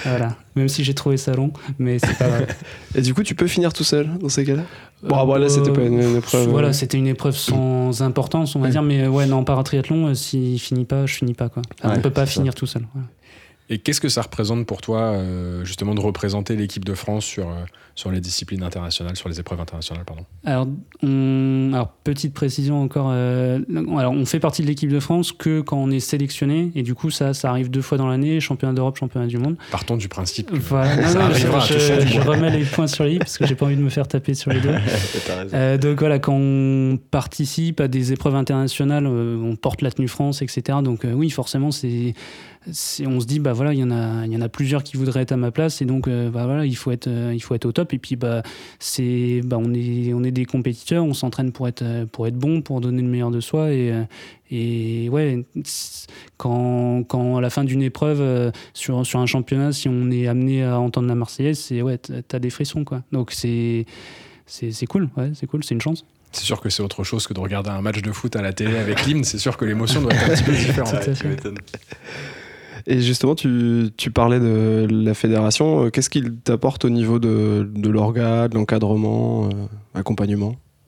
voilà. 0.05 0.37
Même 0.59 0.67
si 0.69 0.83
j'ai 0.83 0.93
trouvé 0.93 1.17
ça 1.17 1.33
long, 1.33 1.51
mais 1.79 1.99
c'est 1.99 2.17
pas 2.17 2.27
grave. 2.27 2.47
Et 2.95 3.01
du 3.01 3.13
coup, 3.13 3.23
tu 3.23 3.33
peux 3.33 3.47
finir 3.47 3.71
tout 3.73 3.83
seul 3.85 4.09
dans 4.19 4.29
ces 4.29 4.43
cas-là? 4.43 4.63
Bon, 5.01 5.15
ah, 5.17 5.23
voilà, 5.23 5.47
c'était 5.47 5.71
pas 5.71 5.81
une, 5.81 6.01
une 6.01 6.17
épreuve. 6.17 6.49
Voilà, 6.49 6.67
euh, 6.69 6.73
c'était 6.73 6.97
une 6.97 7.07
épreuve 7.07 7.35
sans 7.37 8.01
importance, 8.01 8.55
on 8.55 8.59
va 8.59 8.65
Ouais. 8.65 8.71
dire, 8.71 8.83
mais 8.83 9.07
ouais, 9.07 9.25
non, 9.25 9.43
paratriathlon, 9.45 10.07
euh, 10.07 10.13
s'il 10.13 10.59
finit 10.59 10.83
pas, 10.85 11.05
je 11.05 11.15
finis 11.15 11.33
pas, 11.33 11.47
quoi. 11.49 11.61
Enfin, 11.79 11.93
Ouais, 11.93 11.99
on 11.99 12.01
peut 12.01 12.09
pas 12.11 12.25
finir 12.25 12.53
tout 12.53 12.65
seul. 12.65 12.83
voilà. 12.93 13.07
Et 13.71 13.77
qu'est-ce 13.77 14.01
que 14.01 14.09
ça 14.09 14.23
représente 14.23 14.65
pour 14.65 14.81
toi, 14.81 15.01
euh, 15.01 15.63
justement, 15.63 15.93
de 15.93 15.99
représenter 15.99 16.55
l'équipe 16.55 16.83
de 16.83 16.95
France 16.95 17.23
sur, 17.23 17.49
euh, 17.49 17.53
sur 17.93 18.09
les 18.11 18.19
disciplines 18.19 18.63
internationales, 18.63 19.15
sur 19.15 19.29
les 19.29 19.39
épreuves 19.39 19.61
internationales, 19.61 20.03
pardon? 20.05 20.23
Alors, 20.43 20.67
on- 21.03 21.69
alors, 21.73 21.89
petite 22.03 22.33
précision 22.33 22.81
encore, 22.81 23.09
euh, 23.11 23.59
alors, 23.95 24.13
on 24.13 24.25
fait 24.25 24.39
partie 24.39 24.63
de 24.63 24.67
l'équipe 24.67 24.89
de 24.89 24.99
France 24.99 25.31
que 25.31 25.61
quand 25.61 25.77
on 25.77 25.91
est 25.91 25.99
sélectionné, 25.99 26.71
et 26.73 26.81
du 26.81 26.95
coup, 26.95 27.11
ça, 27.11 27.35
ça 27.35 27.51
arrive 27.51 27.69
deux 27.69 27.83
fois 27.83 27.99
dans 27.99 28.07
l'année, 28.07 28.39
championnat 28.39 28.73
d'Europe, 28.73 28.97
championnat 28.97 29.27
du 29.27 29.37
monde. 29.37 29.55
Partons 29.69 29.97
du 29.97 30.07
principe 30.07 30.49
que 30.51 30.57
Voilà. 30.57 30.95
Non, 30.95 31.07
ça 31.07 31.19
non, 31.19 31.25
arrivera, 31.25 31.59
je, 31.59 32.19
remets 32.21 32.49
les 32.49 32.63
points 32.65 32.87
sur 32.87 33.03
les 33.03 33.13
i 33.15 33.19
parce 33.19 33.37
que 33.37 33.45
j'ai 33.45 33.53
pas 33.55 33.67
envie 33.67 33.77
de 33.77 33.83
me 33.83 33.89
faire 33.89 34.07
taper 34.07 34.33
sur 34.33 34.51
les 34.51 34.61
doigts. 34.61 34.73
Euh, 35.53 35.77
donc 35.77 35.99
voilà, 35.99 36.19
quand 36.19 36.33
on 36.33 36.97
participe 37.11 37.79
à 37.81 37.87
des 37.87 38.13
épreuves 38.13 38.35
internationales, 38.35 39.05
on 39.07 39.55
porte 39.55 39.81
la 39.81 39.91
tenue 39.91 40.07
France, 40.07 40.41
etc. 40.41 40.79
Donc 40.83 41.05
oui, 41.05 41.29
forcément, 41.29 41.71
c'est, 41.71 42.13
c'est- 42.71 43.07
on 43.07 43.19
se 43.19 43.25
dit 43.25 43.39
bah 43.39 43.53
voilà, 43.53 43.73
il 43.73 43.79
y 43.79 43.83
en 43.83 43.91
a, 43.91 44.25
il 44.25 44.31
y 44.33 44.37
en 44.37 44.41
a 44.41 44.49
plusieurs 44.49 44.83
qui 44.83 44.97
voudraient 44.97 45.21
être 45.21 45.31
à 45.31 45.37
ma 45.37 45.51
place, 45.51 45.81
et 45.81 45.85
donc 45.85 46.07
euh, 46.07 46.29
bah 46.29 46.45
voilà, 46.45 46.65
il 46.65 46.75
faut 46.75 46.91
être, 46.91 47.07
euh, 47.07 47.31
il 47.33 47.39
faut 47.41 47.55
être 47.55 47.65
au 47.65 47.71
top. 47.71 47.93
Et 47.93 47.97
puis 47.97 48.15
bah 48.15 48.43
c'est, 48.79 49.41
bah 49.43 49.57
on 49.59 49.73
est, 49.73 50.13
on 50.13 50.23
est 50.23 50.31
des 50.31 50.45
compétiteurs, 50.45 51.03
on 51.05 51.13
s'entraîne 51.13 51.51
pour 51.51 51.67
être, 51.67 51.81
euh, 51.83 52.05
pour 52.05 52.27
être 52.27 52.35
bon, 52.37 52.61
pour 52.61 52.81
donner 52.81 53.01
le 53.01 53.07
meilleur 53.07 53.31
de 53.31 53.39
soi, 53.39 53.71
et 53.71 53.93
et 54.51 55.09
ouais, 55.09 55.45
quand, 56.37 57.03
quand 57.07 57.37
à 57.37 57.41
la 57.41 57.49
fin 57.49 57.63
d'une 57.63 57.83
épreuve 57.83 58.19
euh, 58.21 58.51
sur, 58.73 59.05
sur 59.05 59.19
un 59.19 59.25
championnat, 59.27 59.71
si 59.73 59.87
on 59.89 60.09
est 60.11 60.27
amené 60.27 60.63
à 60.63 60.79
entendre 60.79 61.07
la 61.07 61.15
Marseillaise, 61.15 61.59
c'est 61.59 61.81
ouais, 61.81 61.97
t'as 61.99 62.21
t'as 62.27 62.39
des 62.39 62.49
frissons 62.49 62.83
quoi. 62.83 63.03
Donc 63.11 63.31
c'est 63.31 63.85
c'est 64.47 64.71
c'est 64.71 64.85
cool, 64.87 65.09
ouais, 65.17 65.31
c'est 65.35 65.45
cool, 65.47 65.63
c'est 65.63 65.75
une 65.75 65.81
chance. 65.81 66.03
c'est 66.31 66.43
sûr 66.45 66.59
que 66.61 66.69
c'est 66.69 66.81
autre 66.81 67.03
chose 67.03 67.27
que 67.27 67.33
de 67.35 67.39
regarder 67.39 67.69
un 67.69 67.81
match 67.81 68.01
de 68.01 68.11
foot 68.11 68.35
à 68.35 68.41
la 68.41 68.51
télé 68.53 68.75
avec 68.77 69.05
l'hymne. 69.05 69.23
C'est 69.23 69.37
sûr 69.37 69.55
que 69.57 69.65
l'émotion 69.65 70.01
doit 70.01 70.13
être 70.13 70.23
un 70.23 70.33
petit 70.33 70.43
peu 70.43 70.51
différente. 70.55 70.95
Et 72.87 73.01
justement, 73.01 73.35
tu, 73.35 73.89
tu 73.97 74.11
parlais 74.11 74.39
de 74.39 74.87
la 74.89 75.13
fédération. 75.13 75.85
Euh, 75.85 75.89
Qu'est-ce 75.89 76.09
qu'il 76.09 76.35
t'apporte 76.35 76.85
au 76.85 76.89
niveau 76.89 77.19
de, 77.19 77.69
de 77.73 77.89
de 77.89 78.55
l'encadrement, 78.55 79.49
euh, 79.95 80.01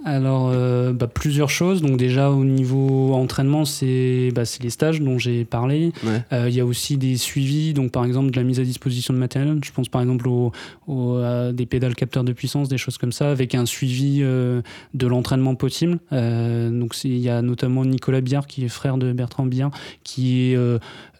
Alors, 0.03 0.49
euh, 0.51 0.93
bah, 0.93 1.07
plusieurs 1.07 1.49
choses. 1.49 1.81
Donc 1.81 1.97
déjà, 1.97 2.31
au 2.31 2.43
niveau 2.43 3.13
entraînement, 3.13 3.65
c'est 3.65 4.29
bah, 4.33 4.43
les 4.61 4.69
stages 4.69 5.01
dont 5.01 5.17
j'ai 5.17 5.45
parlé. 5.45 5.91
Ouais. 6.03 6.23
Euh, 6.33 6.49
Il 6.49 6.55
y 6.55 6.59
a 6.59 6.65
aussi 6.65 6.97
des 6.97 7.17
suivis, 7.17 7.73
donc 7.73 7.91
par 7.91 8.05
exemple 8.05 8.31
de 8.31 8.35
la 8.35 8.43
mise 8.43 8.59
à 8.59 8.63
disposition 8.63 9.13
de 9.13 9.19
matériel. 9.19 9.59
Je 9.63 9.71
pense 9.71 9.89
par 9.89 10.01
exemple 10.01 10.27
aux, 10.27 10.51
aux, 10.87 11.15
à 11.17 11.51
des 11.51 11.65
pédales 11.65 11.95
capteurs 11.95 12.23
de 12.23 12.33
puissance, 12.33 12.67
des 12.67 12.77
choses 12.77 12.97
comme 12.97 13.11
ça, 13.11 13.29
avec 13.31 13.55
un 13.55 13.65
suivi 13.65 14.19
euh, 14.21 14.61
de 14.93 15.07
l'entraînement 15.07 15.55
possible. 15.55 15.99
Donc 16.11 17.03
il 17.03 17.17
y 17.17 17.29
a 17.29 17.41
notamment 17.41 17.85
Nicolas 17.85 18.21
Biard, 18.21 18.47
qui 18.47 18.65
est 18.65 18.69
frère 18.69 18.97
de 18.97 19.13
Bertrand 19.13 19.45
Biard, 19.45 19.71
qui 20.03 20.51
est 20.51 20.57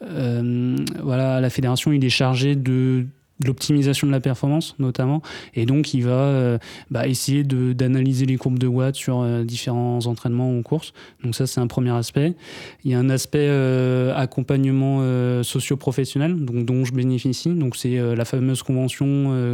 voilà, 0.01 1.35
à 1.35 1.41
la 1.41 1.49
fédération, 1.49 1.91
il 1.91 2.03
est 2.03 2.09
chargé 2.09 2.55
de 2.55 3.05
l'optimisation 3.45 4.07
de 4.07 4.11
la 4.11 4.19
performance 4.19 4.75
notamment. 4.79 5.21
Et 5.53 5.65
donc, 5.65 5.93
il 5.93 6.03
va 6.03 6.11
euh, 6.11 6.57
bah, 6.89 7.07
essayer 7.07 7.43
d'analyser 7.43 8.25
les 8.25 8.37
courbes 8.37 8.59
de 8.59 8.67
watts 8.67 8.95
sur 8.95 9.21
euh, 9.21 9.43
différents 9.43 10.05
entraînements 10.05 10.55
ou 10.55 10.61
courses. 10.61 10.93
Donc 11.23 11.35
ça, 11.35 11.47
c'est 11.47 11.59
un 11.59 11.67
premier 11.67 11.91
aspect. 11.91 12.35
Il 12.83 12.91
y 12.91 12.93
a 12.93 12.99
un 12.99 13.09
aspect 13.09 13.47
euh, 13.49 14.13
accompagnement 14.15 14.99
euh, 15.01 15.43
socio-professionnel 15.43 16.43
donc, 16.43 16.65
dont 16.65 16.85
je 16.85 16.93
bénéficie. 16.93 17.49
Donc 17.49 17.75
c'est 17.75 17.97
euh, 17.97 18.15
la 18.15 18.25
fameuse 18.25 18.63
convention 18.63 19.01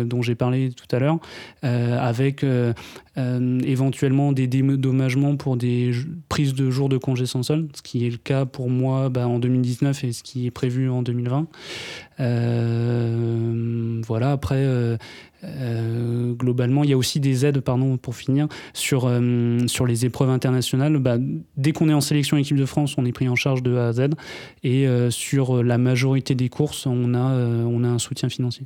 dont 0.06 0.22
j'ai 0.22 0.36
parlé 0.36 0.72
tout 0.72 0.96
à 0.96 1.00
l'heure, 1.00 1.20
avec 1.64 2.46
éventuellement 3.16 4.32
des 4.32 4.48
dédommagements 4.48 5.36
pour 5.36 5.58
des 5.58 5.92
prises 6.30 6.54
de 6.54 6.70
jours 6.70 6.90
de 6.90 6.98
congé 6.98 7.26
sans 7.26 7.44
solde, 7.44 7.70
ce 7.76 7.82
qui 7.82 8.06
est 8.06 8.10
le 8.10 8.18
cas 8.18 8.46
pour 8.46 8.70
moi 8.70 9.10
bah, 9.10 9.28
en 9.28 9.40
2019 9.40 10.04
et 10.04 10.12
ce 10.12 10.24
qui 10.24 10.46
est 10.46 10.52
prévu 10.52 10.90
en 10.90 11.02
2020. 11.02 11.48
Euh, 12.20 14.02
voilà, 14.06 14.32
après, 14.32 14.56
euh, 14.58 14.98
euh, 15.44 16.34
globalement, 16.34 16.84
il 16.84 16.90
y 16.90 16.94
a 16.94 16.98
aussi 16.98 17.20
des 17.20 17.46
aides, 17.46 17.62
pour 18.02 18.16
finir, 18.16 18.48
sur, 18.74 19.10
les 19.10 20.06
épreuves 20.06 20.30
internationales. 20.30 20.98
Bah, 20.98 21.18
dès 21.58 21.72
qu'on 21.72 21.90
est 21.90 21.94
en 21.94 22.02
sélection 22.02 22.38
équipe 22.38 22.58
de 22.58 22.66
France, 22.66 22.96
on 22.98 23.06
est 23.06 23.12
pris 23.12 23.30
en 23.30 23.36
charge 23.36 23.64
de 23.64 23.76
A 23.76 23.88
à 23.88 23.94
Z. 23.94 24.10
Et 24.64 24.88
sur 25.10 25.64
la 25.64 25.78
majorité 25.78 26.36
des 26.36 26.50
courses, 26.50 26.86
on 26.86 27.14
a 27.14 27.20
un 27.20 28.00
soutien 28.00 28.30
financier. 28.30 28.66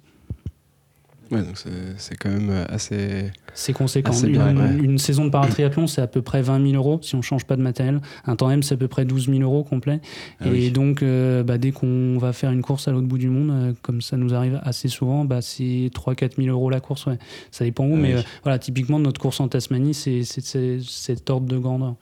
Ouais, 1.31 1.41
donc 1.43 1.57
c'est 1.57 1.69
c'est 1.97 2.15
quand 2.17 2.29
même 2.29 2.49
euh, 2.49 2.65
assez. 2.67 3.31
C'est 3.53 3.71
conséquent. 3.73 4.11
Ah, 4.13 4.15
c'est 4.17 4.27
une, 4.27 4.33
bien, 4.33 4.55
ouais. 4.55 4.75
une 4.83 4.97
saison 4.97 5.23
de 5.25 5.29
paratriathlon, 5.29 5.87
c'est 5.87 6.01
à 6.01 6.07
peu 6.07 6.21
près 6.21 6.41
20 6.41 6.61
000 6.71 6.73
euros 6.75 6.99
si 7.01 7.15
on 7.15 7.21
change 7.21 7.45
pas 7.45 7.55
de 7.55 7.61
matériel. 7.61 8.01
Un 8.25 8.35
tandem, 8.35 8.63
c'est 8.63 8.73
à 8.75 8.77
peu 8.77 8.87
près 8.89 9.05
12 9.05 9.27
000 9.29 9.39
euros 9.41 9.63
complet. 9.63 10.01
Ah 10.39 10.47
et 10.47 10.51
oui. 10.51 10.71
donc, 10.71 11.03
euh, 11.03 11.43
bah, 11.43 11.57
dès 11.57 11.71
qu'on 11.71 12.17
va 12.17 12.33
faire 12.33 12.51
une 12.51 12.61
course 12.61 12.87
à 12.87 12.91
l'autre 12.91 13.07
bout 13.07 13.17
du 13.17 13.29
monde, 13.29 13.49
euh, 13.51 13.73
comme 13.81 14.01
ça 14.01 14.17
nous 14.17 14.33
arrive 14.33 14.59
assez 14.63 14.87
souvent, 14.89 15.23
bah, 15.25 15.41
c'est 15.41 15.89
3-4 15.93 16.35
000 16.37 16.49
euros 16.49 16.69
la 16.69 16.79
course. 16.81 17.05
Ouais. 17.05 17.17
Ça 17.49 17.63
dépend 17.65 17.85
où, 17.85 17.93
Ah 17.93 17.97
mais 17.97 18.13
oui. 18.15 18.19
euh, 18.19 18.23
voilà, 18.43 18.59
typiquement, 18.59 18.99
notre 18.99 19.19
course 19.21 19.39
en 19.39 19.47
Tasmanie, 19.47 19.93
c'est 19.93 20.23
cet 20.23 21.29
ordre 21.29 21.47
de 21.47 21.57
grandeur. 21.57 21.95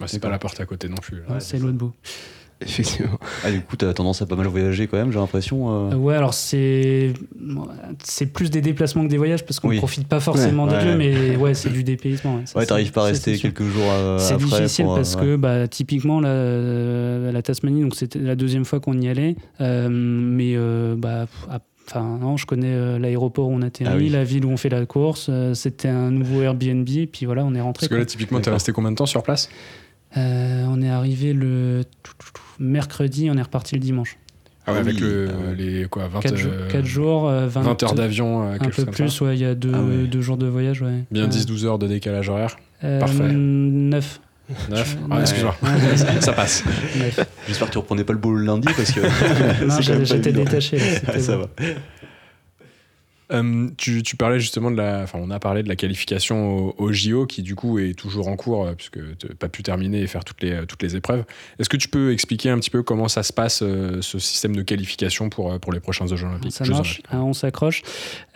Bah, 0.00 0.06
c'est 0.08 0.20
pas 0.20 0.30
la 0.30 0.38
porte 0.38 0.58
à 0.60 0.64
côté 0.64 0.88
non 0.88 0.96
plus. 0.96 1.18
Ouais, 1.28 1.40
c'est 1.40 1.58
l'autre 1.58 1.76
bout. 1.76 1.92
Effectivement. 2.66 3.18
Ah, 3.42 3.50
du 3.50 3.60
coup, 3.62 3.76
t'as 3.76 3.92
tendance 3.94 4.20
à 4.20 4.26
pas 4.26 4.36
mal 4.36 4.46
voyager 4.46 4.86
quand 4.86 4.98
même, 4.98 5.10
j'ai 5.12 5.18
l'impression. 5.18 5.90
euh. 5.90 5.94
Ouais, 5.94 6.14
alors 6.14 6.34
c'est 6.34 7.12
c'est 8.04 8.26
plus 8.26 8.50
des 8.50 8.60
déplacements 8.60 9.02
que 9.04 9.08
des 9.08 9.16
voyages 9.16 9.44
parce 9.46 9.60
qu'on 9.60 9.68
Oui. 9.68 9.78
profite 9.78 10.06
pas 10.06 10.20
forcément 10.20 10.66
Ouais, 10.66 10.72
ouais. 10.74 10.96
mais 10.96 11.36
ouais, 11.36 11.54
c'est 11.54 11.70
du 11.70 11.82
dépaysement. 11.84 12.34
Ouais, 12.34 12.40
Ouais, 12.40 12.44
c'est- 12.46 12.66
t'arrives 12.66 12.92
pas 12.92 13.02
à 13.02 13.04
rester 13.06 13.34
c'est 13.36 13.40
quelques 13.40 13.64
jours 13.64 13.84
euh, 13.90 14.18
C'est 14.18 14.34
après. 14.34 14.44
difficile 14.46 14.84
pour, 14.84 14.92
euh, 14.92 14.96
parce 14.96 15.14
ouais. 15.16 15.20
que 15.22 15.36
bah, 15.36 15.68
typiquement 15.68 16.20
la, 16.20 17.32
la 17.32 17.42
Tasmanie, 17.42 17.82
donc 17.82 17.94
c'était 17.94 18.18
la 18.18 18.36
deuxième 18.36 18.64
fois 18.64 18.78
qu'on 18.80 18.98
y 19.00 19.08
allait, 19.08 19.36
euh, 19.60 19.88
mais 19.90 20.52
euh, 20.56 20.94
bah, 20.96 21.26
à- 21.50 21.60
Enfin, 21.92 22.18
non, 22.20 22.36
je 22.36 22.46
connais 22.46 22.70
euh, 22.72 23.00
l'aéroport 23.00 23.48
où 23.48 23.52
on 23.52 23.62
atterrit, 23.62 23.90
Ah 23.92 23.96
oui. 23.96 24.10
la 24.10 24.22
ville 24.22 24.44
où 24.44 24.50
on 24.50 24.56
fait 24.56 24.68
la 24.68 24.86
course. 24.86 25.26
euh, 25.28 25.54
C'était 25.54 25.88
un 25.88 26.12
nouveau 26.12 26.40
Airbnb, 26.40 26.84
puis 27.10 27.26
voilà, 27.26 27.44
on 27.44 27.52
est 27.52 27.60
rentré. 27.60 27.86
Parce 27.88 27.90
que 27.90 27.96
là, 27.96 28.04
typiquement, 28.04 28.38
t'es 28.40 28.50
resté 28.50 28.70
combien 28.70 28.92
de 28.92 28.96
temps 28.96 29.06
sur 29.06 29.24
place? 29.24 29.48
On 30.16 30.82
est 30.82 30.88
arrivé 30.90 31.32
le 31.32 31.82
mercredi, 32.58 33.28
on 33.30 33.36
est 33.36 33.42
reparti 33.42 33.74
le 33.74 33.80
dimanche. 33.80 34.16
Ah 34.66 34.72
ouais, 34.72 34.78
Ah 34.78 34.80
avec 34.82 34.94
oui, 34.96 35.00
le, 35.00 35.28
ah 35.30 35.54
les 35.56 35.84
quoi, 35.86 36.06
20, 36.08 36.20
4, 36.20 36.34
euh, 36.46 36.84
jours, 36.84 37.28
euh, 37.28 37.46
20, 37.48 37.62
20 37.62 37.82
heures 37.82 37.94
d'avion, 37.94 38.42
euh, 38.42 38.52
Un 38.54 38.58
quelque 38.58 38.82
peu 38.82 38.86
plus, 38.90 39.08
ça. 39.08 39.24
ouais, 39.24 39.34
il 39.36 39.40
y 39.40 39.44
a 39.44 39.54
deux, 39.54 39.72
Ah 39.74 39.80
ouais. 39.82 40.22
jours 40.22 40.36
de 40.36 40.46
voyage. 40.46 40.82
Ouais. 40.82 41.04
Bien 41.10 41.24
Euh, 41.24 41.28
10-12 41.28 41.64
heures 41.64 41.78
de 41.78 41.86
décalage 41.88 42.28
horaire. 42.28 42.56
euh, 42.84 43.00
Parfait. 43.00 43.32
9. 43.32 44.20
9 44.68 44.96
Ouais. 44.96 45.06
Ah, 45.10 45.20
excuse-moi. 45.22 45.54
ça 46.20 46.32
passe. 46.34 46.62
J'espère 47.46 47.68
que 47.68 47.72
tu 47.72 47.78
reprenais 47.78 48.04
pas 48.04 48.12
le 48.12 48.18
boulot 48.18 48.36
le 48.38 48.44
lundi 48.46 48.68
parce 48.76 48.92
que. 48.92 49.00
Non, 49.66 49.80
j'étais 50.04 50.32
détaché. 50.32 50.76
là, 51.06 51.18
ça 51.18 51.36
bon. 51.36 51.42
va. 51.58 51.64
Euh, 53.32 53.68
tu, 53.76 54.02
tu 54.02 54.16
parlais 54.16 54.40
justement 54.40 54.70
de 54.70 54.76
la. 54.76 55.02
Enfin, 55.02 55.18
on 55.22 55.30
a 55.30 55.38
parlé 55.38 55.62
de 55.62 55.68
la 55.68 55.76
qualification 55.76 56.56
au, 56.56 56.74
au 56.78 56.92
JO 56.92 57.26
qui, 57.26 57.42
du 57.42 57.54
coup, 57.54 57.78
est 57.78 57.94
toujours 57.94 58.28
en 58.28 58.36
cours 58.36 58.66
euh, 58.66 58.72
puisque 58.74 58.98
tu 59.18 59.26
n'as 59.26 59.34
pas 59.34 59.48
pu 59.48 59.62
terminer 59.62 60.02
et 60.02 60.06
faire 60.06 60.24
toutes 60.24 60.42
les, 60.42 60.52
euh, 60.52 60.66
toutes 60.66 60.82
les 60.82 60.96
épreuves. 60.96 61.24
Est-ce 61.58 61.68
que 61.68 61.76
tu 61.76 61.88
peux 61.88 62.12
expliquer 62.12 62.50
un 62.50 62.58
petit 62.58 62.70
peu 62.70 62.82
comment 62.82 63.08
ça 63.08 63.22
se 63.22 63.32
passe, 63.32 63.62
euh, 63.62 64.00
ce 64.00 64.18
système 64.18 64.56
de 64.56 64.62
qualification 64.62 65.28
pour, 65.28 65.58
pour 65.60 65.72
les 65.72 65.80
prochains 65.80 66.06
Jeux 66.06 66.26
Olympiques 66.26 66.52
Ça 66.52 66.64
marche, 66.64 67.02
hein, 67.10 67.20
on 67.20 67.32
s'accroche. 67.32 67.82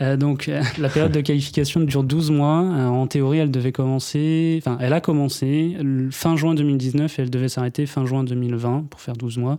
Euh, 0.01 0.17
donc, 0.17 0.51
la 0.79 0.89
période 0.89 1.13
de 1.13 1.21
qualification 1.21 1.81
dure 1.81 2.05
12 2.05 2.31
mois. 2.31 2.55
En 2.55 3.07
théorie, 3.07 3.39
elle 3.39 3.51
devait 3.51 3.73
commencer, 3.73 4.61
enfin, 4.61 4.79
elle 4.81 4.93
a 4.93 5.01
commencé 5.01 5.77
fin 6.11 6.37
juin 6.37 6.55
2019 6.55 7.19
et 7.19 7.23
elle 7.23 7.31
devait 7.31 7.49
s'arrêter 7.49 7.87
fin 7.87 8.07
juin 8.07 8.25
2020 8.25 8.87
pour 8.91 9.01
faire 9.01 9.15
12 9.15 9.39
mois. 9.39 9.59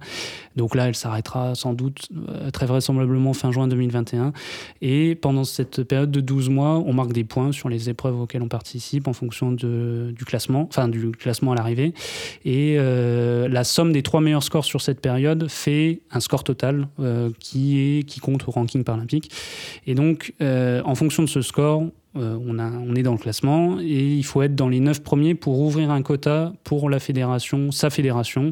Donc 0.55 0.75
là, 0.75 0.87
elle 0.87 0.95
s'arrêtera 0.95 1.55
sans 1.55 1.73
doute, 1.73 2.09
très 2.53 2.65
vraisemblablement, 2.65 3.33
fin 3.33 3.51
juin 3.51 3.67
2021. 3.67 4.33
Et 4.81 5.15
pendant 5.25 5.43
cette 5.43 5.81
période 5.81 6.11
de 6.11 6.21
12 6.21 6.49
mois, 6.49 6.83
on 6.85 6.93
marque 6.93 7.11
des 7.11 7.23
points 7.23 7.51
sur 7.51 7.67
les 7.67 7.89
épreuves 7.89 8.21
auxquelles 8.21 8.43
on 8.43 8.47
participe 8.47 9.07
en 9.07 9.13
fonction 9.13 9.51
du 9.51 10.23
classement, 10.23 10.67
enfin, 10.69 10.87
du 10.87 11.09
classement 11.09 11.53
à 11.53 11.55
l'arrivée. 11.55 11.95
Et 12.45 12.75
euh, 12.77 13.47
la 13.47 13.63
somme 13.63 13.91
des 13.91 14.03
trois 14.03 14.21
meilleurs 14.21 14.43
scores 14.43 14.65
sur 14.65 14.81
cette 14.81 15.01
période 15.01 15.47
fait 15.49 16.01
un 16.11 16.19
score 16.19 16.43
total 16.43 16.89
euh, 16.99 17.31
qui, 17.39 17.79
est, 17.79 18.03
qui 18.03 18.19
compte 18.19 18.47
au 18.47 18.51
ranking 18.51 18.83
paralympique. 18.83 19.31
Et 19.87 19.95
donc, 19.95 20.31
euh, 20.43 20.83
en 20.85 20.93
fonction 20.93 21.23
de 21.23 21.27
ce 21.27 21.41
score, 21.41 21.85
on, 22.13 22.59
on 22.59 22.95
est 22.95 23.01
dans 23.01 23.13
le 23.13 23.17
classement 23.17 23.79
et 23.81 24.05
il 24.05 24.23
faut 24.23 24.43
être 24.43 24.53
dans 24.53 24.69
les 24.69 24.79
neuf 24.79 25.01
premiers 25.01 25.33
pour 25.33 25.59
ouvrir 25.59 25.89
un 25.89 26.03
quota 26.03 26.53
pour 26.63 26.87
la 26.87 26.99
fédération, 26.99 27.71
sa 27.71 27.89
fédération, 27.89 28.51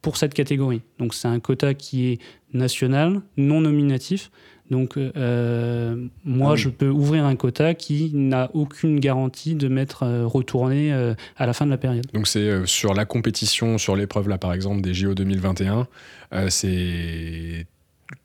pour 0.00 0.16
cette 0.16 0.32
catégorie. 0.32 0.80
Donc, 0.98 1.12
c'est 1.12 1.28
un 1.28 1.38
quota 1.38 1.74
qui 1.74 2.06
est 2.06 2.18
national, 2.54 3.20
non 3.36 3.60
nominatif. 3.60 4.30
Donc, 4.74 4.96
euh, 4.96 6.08
moi, 6.24 6.48
Ah 6.50 6.52
oui. 6.54 6.58
je 6.58 6.68
peux 6.68 6.88
ouvrir 6.88 7.24
un 7.24 7.36
quota 7.36 7.74
qui 7.74 8.10
n'a 8.12 8.50
aucune 8.54 8.98
garantie 8.98 9.54
de 9.54 9.68
m'être 9.68 10.02
euh, 10.02 10.26
retourné 10.26 10.92
euh, 10.92 11.14
à 11.36 11.46
la 11.46 11.52
fin 11.52 11.64
de 11.64 11.70
la 11.70 11.78
période. 11.78 12.04
Donc, 12.12 12.26
c'est 12.26 12.40
euh, 12.40 12.66
sur 12.66 12.92
la 12.92 13.04
compétition, 13.04 13.78
sur 13.78 13.94
l'épreuve, 13.94 14.28
là, 14.28 14.36
par 14.36 14.52
exemple, 14.52 14.80
des 14.80 14.92
JO 14.94 15.14
2021, 15.14 15.86
euh, 16.32 16.50
c'est. 16.50 17.66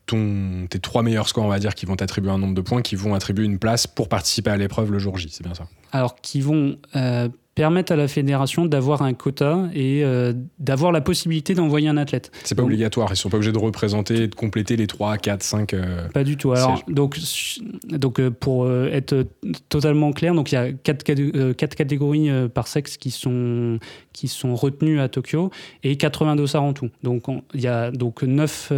Ton, 0.06 0.66
tes 0.68 0.78
trois 0.80 1.02
meilleurs 1.02 1.28
scores, 1.28 1.44
on 1.44 1.48
va 1.48 1.58
dire, 1.58 1.74
qui 1.74 1.86
vont 1.86 1.96
t'attribuer 1.96 2.30
un 2.30 2.38
nombre 2.38 2.54
de 2.54 2.60
points, 2.60 2.82
qui 2.82 2.96
vont 2.96 3.14
attribuer 3.14 3.44
une 3.44 3.58
place 3.58 3.86
pour 3.86 4.08
participer 4.08 4.50
à 4.50 4.56
l'épreuve 4.56 4.90
le 4.92 4.98
jour 4.98 5.16
J, 5.16 5.28
c'est 5.30 5.42
bien 5.44 5.54
ça? 5.54 5.68
Alors 5.92 6.16
qui 6.16 6.40
vont 6.40 6.76
euh, 6.96 7.28
permettre 7.54 7.92
à 7.92 7.96
la 7.96 8.08
fédération 8.08 8.64
d'avoir 8.64 9.02
un 9.02 9.12
quota 9.12 9.68
et 9.74 10.02
euh, 10.04 10.32
d'avoir 10.58 10.92
la 10.92 11.00
possibilité 11.00 11.54
d'envoyer 11.54 11.88
un 11.88 11.96
athlète. 11.96 12.30
C'est 12.44 12.54
pas 12.54 12.62
Donc- 12.62 12.68
obligatoire, 12.70 13.08
ils 13.10 13.16
sont 13.16 13.28
pas 13.28 13.36
obligés 13.36 13.52
de 13.52 13.58
représenter 13.58 14.28
de 14.28 14.34
compléter 14.34 14.76
les 14.76 14.86
3, 14.86 15.18
4, 15.18 15.42
5. 15.42 15.74
euh, 15.74 16.08
Pas 16.14 16.24
du 16.24 16.36
tout. 16.36 16.52
Alors, 16.52 16.82
donc, 16.88 17.18
donc 17.90 18.20
euh, 18.20 18.30
pour 18.30 18.64
euh, 18.64 18.88
être 18.92 19.12
euh, 19.12 19.24
totalement 19.68 20.12
clair, 20.12 20.34
donc 20.34 20.52
il 20.52 20.54
y 20.54 20.58
a 20.58 20.72
quatre, 20.72 21.02
caté- 21.04 21.32
euh, 21.36 21.52
quatre 21.52 21.74
catégories 21.74 22.30
par 22.54 22.68
sexe 22.68 22.96
qui 22.96 23.10
sont, 23.10 23.78
qui 24.12 24.28
sont 24.28 24.54
retenues 24.54 25.00
à 25.00 25.08
Tokyo 25.08 25.50
et 25.82 25.96
80 25.96 26.36
dossards 26.36 26.62
en 26.62 26.72
tout. 26.72 26.88
Donc 27.02 27.28
on- 27.28 27.42
il 27.54 27.60
y 27.60 27.66
a 27.66 27.90
donc 27.90 28.22
9, 28.22 28.72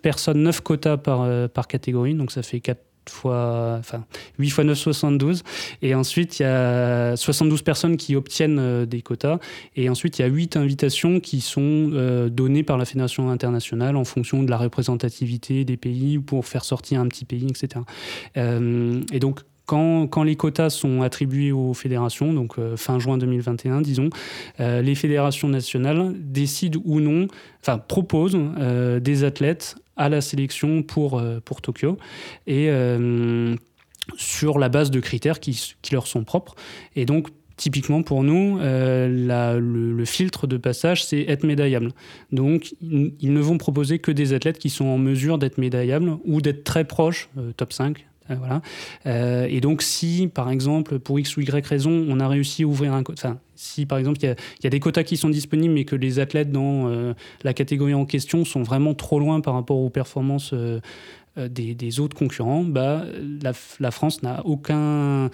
personnes, 0.00 0.42
9 0.42 0.60
quotas 0.60 0.96
par, 0.98 1.26
par 1.50 1.66
catégorie, 1.68 2.14
donc 2.14 2.30
ça 2.30 2.42
fait 2.42 2.60
4 2.60 2.78
fois, 3.10 3.76
enfin 3.78 4.04
8 4.38 4.50
fois 4.50 4.64
9, 4.64 4.76
72. 4.76 5.42
Et 5.82 5.94
ensuite, 5.94 6.38
il 6.38 6.42
y 6.42 6.46
a 6.46 7.16
72 7.16 7.62
personnes 7.62 7.96
qui 7.96 8.16
obtiennent 8.16 8.58
euh, 8.58 8.86
des 8.86 9.02
quotas. 9.02 9.38
Et 9.76 9.88
ensuite, 9.88 10.18
il 10.18 10.22
y 10.22 10.24
a 10.24 10.28
8 10.28 10.56
invitations 10.56 11.20
qui 11.20 11.40
sont 11.40 11.90
euh, 11.92 12.28
données 12.28 12.62
par 12.62 12.78
la 12.78 12.84
Fédération 12.84 13.30
internationale 13.30 13.96
en 13.96 14.04
fonction 14.04 14.42
de 14.42 14.50
la 14.50 14.56
représentativité 14.56 15.64
des 15.64 15.76
pays 15.76 16.18
pour 16.18 16.46
faire 16.46 16.64
sortir 16.64 17.00
un 17.00 17.08
petit 17.08 17.24
pays, 17.24 17.46
etc. 17.48 17.84
Euh, 18.36 19.00
et 19.12 19.18
donc, 19.20 19.40
quand, 19.66 20.06
quand 20.06 20.22
les 20.22 20.34
quotas 20.34 20.70
sont 20.70 21.02
attribués 21.02 21.52
aux 21.52 21.74
fédérations, 21.74 22.32
donc 22.32 22.56
fin 22.76 22.98
juin 22.98 23.18
2021, 23.18 23.82
disons, 23.82 24.08
les 24.58 24.94
fédérations 24.94 25.46
nationales 25.46 26.14
décident 26.18 26.80
ou 26.86 27.00
non, 27.00 27.28
enfin 27.60 27.76
proposent 27.76 28.38
des 29.02 29.24
athlètes 29.24 29.76
à 29.98 30.08
la 30.08 30.20
sélection 30.20 30.82
pour, 30.82 31.18
euh, 31.18 31.40
pour 31.44 31.60
Tokyo. 31.60 31.98
Et 32.46 32.70
euh, 32.70 33.54
sur 34.16 34.58
la 34.58 34.70
base 34.70 34.90
de 34.90 35.00
critères 35.00 35.40
qui, 35.40 35.74
qui 35.82 35.92
leur 35.92 36.06
sont 36.06 36.24
propres. 36.24 36.54
Et 36.96 37.04
donc, 37.04 37.28
typiquement 37.56 38.02
pour 38.02 38.22
nous, 38.22 38.58
euh, 38.60 39.58
le, 39.60 40.04
filtre 40.06 40.46
de 40.46 40.56
passage, 40.56 41.04
c'est 41.04 41.22
être 41.22 41.44
médaillable. 41.44 41.90
Donc, 42.32 42.74
ils, 42.80 43.32
ne 43.32 43.40
vont 43.40 43.58
proposer 43.58 43.98
que 43.98 44.12
des 44.12 44.32
athlètes 44.32 44.58
qui 44.58 44.70
sont 44.70 44.86
en 44.86 44.96
mesure 44.96 45.36
d'être 45.36 45.58
médaillables 45.58 46.16
ou 46.24 46.40
d'être 46.40 46.64
très 46.64 46.84
proches, 46.84 47.28
top 47.56 47.72
5. 47.72 48.06
Euh. 48.30 48.60
Euh, 49.06 49.46
et 49.48 49.60
donc, 49.60 49.82
si, 49.82 50.28
par 50.32 50.50
exemple, 50.50 50.98
pour 50.98 51.18
X 51.18 51.36
ou 51.36 51.40
Y 51.40 51.66
raison, 51.66 52.06
on 52.08 52.20
a 52.20 52.28
réussi 52.28 52.62
à 52.62 52.66
ouvrir 52.66 52.94
un 52.94 53.02
quota, 53.02 53.28
enfin, 53.28 53.38
si, 53.54 53.86
par 53.86 53.98
exemple, 53.98 54.18
il 54.22 54.34
y 54.62 54.66
a, 54.66 54.70
des 54.70 54.80
quotas 54.80 55.02
qui 55.02 55.16
sont 55.16 55.30
disponibles, 55.30 55.74
mais 55.74 55.84
que 55.84 55.96
les 55.96 56.18
athlètes 56.18 56.52
dans 56.52 56.88
euh, 56.88 57.14
la 57.42 57.54
catégorie 57.54 57.94
en 57.94 58.04
question 58.04 58.44
sont 58.44 58.62
vraiment 58.62 58.94
trop 58.94 59.18
loin 59.18 59.40
par 59.40 59.54
rapport 59.54 59.78
aux 59.78 59.90
performances 59.90 60.54
des, 61.36 62.00
autres 62.00 62.16
concurrents, 62.16 62.64
bah, 62.64 63.04
la, 63.42 63.90
France 63.90 64.22
n'a 64.22 64.42
aucune 64.44 65.30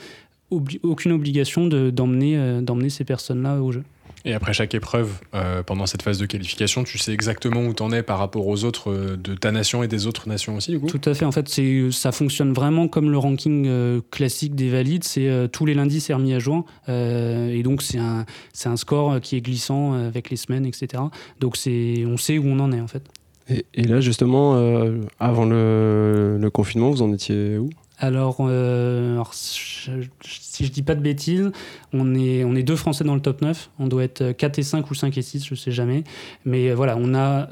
obligation 1.13 1.67
de- 1.67 1.91
d'emmener 1.91 2.61
d'emmener 2.63 2.91
ces 2.91 3.05
personnes-là 3.05 3.63
au 3.63 3.73
jeu. 3.73 3.85
Et 4.27 4.33
après 4.33 4.55
chaque 4.55 4.75
épreuve, 4.75 5.21
euh, 5.35 5.63
pendant 5.63 5.85
cette 5.85 6.01
phase 6.01 6.19
de 6.19 6.25
qualification, 6.25 6.83
tu 6.83 6.97
sais 6.97 7.13
exactement 7.13 7.61
où 7.67 7.75
tu 7.75 7.83
en 7.83 7.93
es 7.93 8.03
par 8.03 8.19
rapport 8.19 8.47
aux 8.47 8.65
autres 8.65 8.91
euh, 8.91 9.17
de 9.17 9.35
ta 9.35 9.53
nation 9.53 9.83
et 9.83 9.89
des 9.89 10.07
autres 10.07 10.29
nations 10.31 10.57
aussi, 10.57 10.71
du 10.71 10.81
coup? 10.81 10.87
Tout 10.87 11.01
à 11.05 11.13
fait. 11.13 11.27
En 11.27 11.33
fait, 11.33 11.47
c'est, 11.49 11.91
ça 11.91 12.11
fonctionne 12.11 12.55
vraiment 12.55 12.89
comme 12.89 13.11
le 13.11 13.19
ranking 13.19 13.67
euh, 13.67 14.01
classique 14.11 14.55
des 14.55 14.71
valides. 14.71 15.05
C'est 15.05 15.29
euh, 15.29 15.47
tous 15.47 15.67
les 15.67 15.75
lundis, 15.75 16.01
c'est 16.01 16.15
remis 16.15 16.33
à 16.33 16.39
jour. 16.39 16.65
Euh, 16.89 17.51
et 17.51 17.63
donc, 17.63 17.83
c'est 17.83 17.99
un, 17.99 18.25
c'est 18.55 18.71
un 18.71 18.79
score 18.79 19.21
qui 19.21 19.37
est 19.37 19.43
glissant 19.43 19.93
euh, 19.93 20.09
avec 20.09 20.31
les 20.31 20.37
semaines, 20.37 20.65
etc. 20.65 21.03
Donc, 21.41 21.59
c'est, 21.59 22.05
on 22.07 22.17
sait 22.17 22.39
où 22.39 22.47
on 22.47 22.61
en 22.61 22.73
est, 22.73 22.81
en 22.81 22.89
fait. 22.89 23.03
Et, 23.51 23.67
et 23.75 23.83
là, 23.83 24.01
justement, 24.01 24.55
euh, 24.57 25.01
avant 25.21 25.45
le, 25.45 26.39
le 26.41 26.51
confinement, 26.51 26.91
vous 26.91 27.03
en 27.03 27.13
étiez 27.13 27.59
où? 27.59 27.69
Alors, 27.99 28.39
euh, 28.41 29.15
alors, 29.15 29.35
si 29.35 29.91
je 30.65 30.71
dis 30.71 30.83
pas 30.83 30.95
de 30.95 31.01
bêtises, 31.01 31.51
on 31.93 32.15
est, 32.15 32.45
on 32.45 32.55
est 32.57 32.63
deux 32.63 32.77
Français 32.77 33.05
dans 33.05 33.15
le 33.15 33.21
top 33.21 33.41
9. 33.41 33.71
On 33.79 33.87
doit 33.87 34.05
être 34.05 34.33
4 34.33 34.59
et 34.59 34.63
5 34.63 34.91
ou 34.91 34.95
5 34.95 35.17
et 35.17 35.23
6, 35.23 35.47
je 35.47 35.55
sais 35.55 35.71
jamais. 35.71 36.05
Mais 36.45 36.73
voilà, 36.73 36.97
on 36.99 37.15
a. 37.15 37.49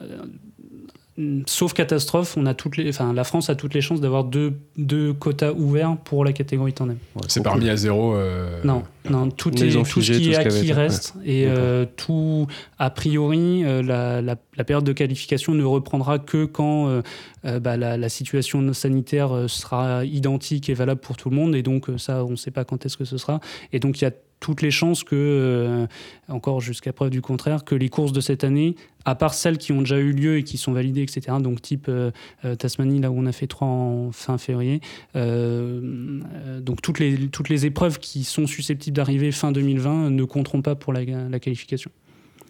euh, 1.18 1.40
Sauf 1.46 1.72
catastrophe, 1.74 2.36
on 2.36 2.46
a 2.46 2.54
toutes 2.54 2.76
les, 2.76 2.88
enfin, 2.88 3.12
la 3.12 3.24
France 3.24 3.50
a 3.50 3.54
toutes 3.54 3.74
les 3.74 3.80
chances 3.80 4.00
d'avoir 4.00 4.24
deux, 4.24 4.54
deux 4.78 5.12
quotas 5.12 5.52
ouverts 5.52 5.96
pour 6.04 6.24
la 6.24 6.32
catégorie 6.32 6.72
tandem. 6.72 6.96
Ouais, 7.14 7.22
C'est 7.28 7.40
trop 7.40 7.44
pas 7.44 7.50
remis 7.50 7.64
cool. 7.64 7.70
à 7.72 7.76
zéro. 7.76 8.14
euh, 8.14 8.60
Non, 8.64 8.82
non, 9.10 9.28
tout, 9.30 9.50
est, 9.62 9.70
tout 9.70 9.84
figé 9.84 10.14
ce 10.14 10.18
qui 10.18 10.24
tout 10.26 10.30
est 10.30 10.34
ce 10.34 10.40
qui 10.40 10.46
avait 10.46 10.58
acquis 10.60 10.72
reste. 10.72 11.14
Et 11.24 11.44
euh, 11.46 11.84
tout, 11.96 12.46
a 12.78 12.90
priori, 12.90 13.64
euh, 13.64 13.82
la, 13.82 14.22
la- 14.22 14.36
la 14.56 14.64
période 14.64 14.84
de 14.84 14.92
qualification 14.92 15.54
ne 15.54 15.64
reprendra 15.64 16.18
que 16.18 16.44
quand 16.44 17.00
bah, 17.42 17.76
la, 17.78 17.96
la 17.96 18.08
situation 18.10 18.72
sanitaire 18.74 19.44
sera 19.48 20.04
identique 20.04 20.68
et 20.68 20.74
valable 20.74 21.00
pour 21.00 21.16
tout 21.16 21.30
le 21.30 21.36
monde. 21.36 21.54
Et 21.56 21.62
donc, 21.62 21.86
ça, 21.96 22.24
on 22.24 22.30
ne 22.32 22.36
sait 22.36 22.50
pas 22.50 22.64
quand 22.64 22.84
est-ce 22.86 22.96
que 22.98 23.04
ce 23.06 23.16
sera. 23.16 23.40
Et 23.72 23.78
donc, 23.80 24.00
il 24.00 24.04
y 24.04 24.06
a 24.06 24.12
toutes 24.43 24.61
les 24.61 24.72
chances 24.72 25.05
que, 25.05 25.14
euh, 25.14 25.86
encore 26.28 26.61
jusqu'à 26.61 26.93
preuve 26.93 27.11
du 27.11 27.22
contraire, 27.22 27.64
que 27.64 27.76
les 27.76 27.88
courses 27.88 28.12
de 28.12 28.20
cette 28.20 28.43
année, 28.43 28.74
à 29.05 29.14
part 29.14 29.34
celles 29.34 29.57
qui 29.57 29.70
ont 29.70 29.78
déjà 29.78 29.99
eu 29.99 30.11
lieu 30.11 30.36
et 30.36 30.43
qui 30.43 30.59
sont 30.59 30.72
validées, 30.72 31.03
etc., 31.03 31.36
donc 31.40 31.62
type 31.62 31.86
euh, 31.88 32.11
euh, 32.45 32.57
Tasmanie, 32.57 33.01
là 33.01 33.11
où 33.11 33.14
on 33.16 33.26
a 33.26 33.32
fait 33.32 33.47
trois 33.47 33.68
en 33.68 34.11
fin 34.11 34.38
février, 34.38 34.80
donc 35.14 36.82
toutes 36.82 36.99
les, 36.99 37.28
toutes 37.28 37.49
les 37.49 37.66
épreuves 37.66 37.99
qui 37.99 38.24
sont 38.24 38.47
susceptibles 38.47 38.97
d'arriver 38.97 39.30
fin 39.30 39.53
2020 39.53 40.11
ne 40.11 40.24
compteront 40.24 40.61
pas 40.61 40.74
pour 40.74 40.93
la, 40.93 41.05
la 41.05 41.40
qualification. 41.40 41.90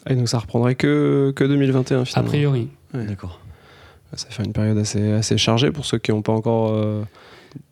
Et 0.09 0.17
donc 0.17 0.29
ça 0.29 0.39
reprendrait 0.39 0.75
que, 0.75 1.33
que 1.37 1.45
2021 1.45 2.01
A 2.01 2.05
finalement. 2.05 2.29
priori. 2.29 2.69
D'accord. 2.95 3.39
Ça 4.15 4.29
fait 4.29 4.45
une 4.45 4.53
période 4.53 4.79
assez, 4.79 5.13
assez 5.13 5.39
chargée 5.39 5.71
pour 5.71 5.87
ceux 5.87 5.99
qui 5.99 6.11
n'ont 6.11 6.23
pas 6.23 6.33
encore 6.33 6.73
euh, 6.73 7.03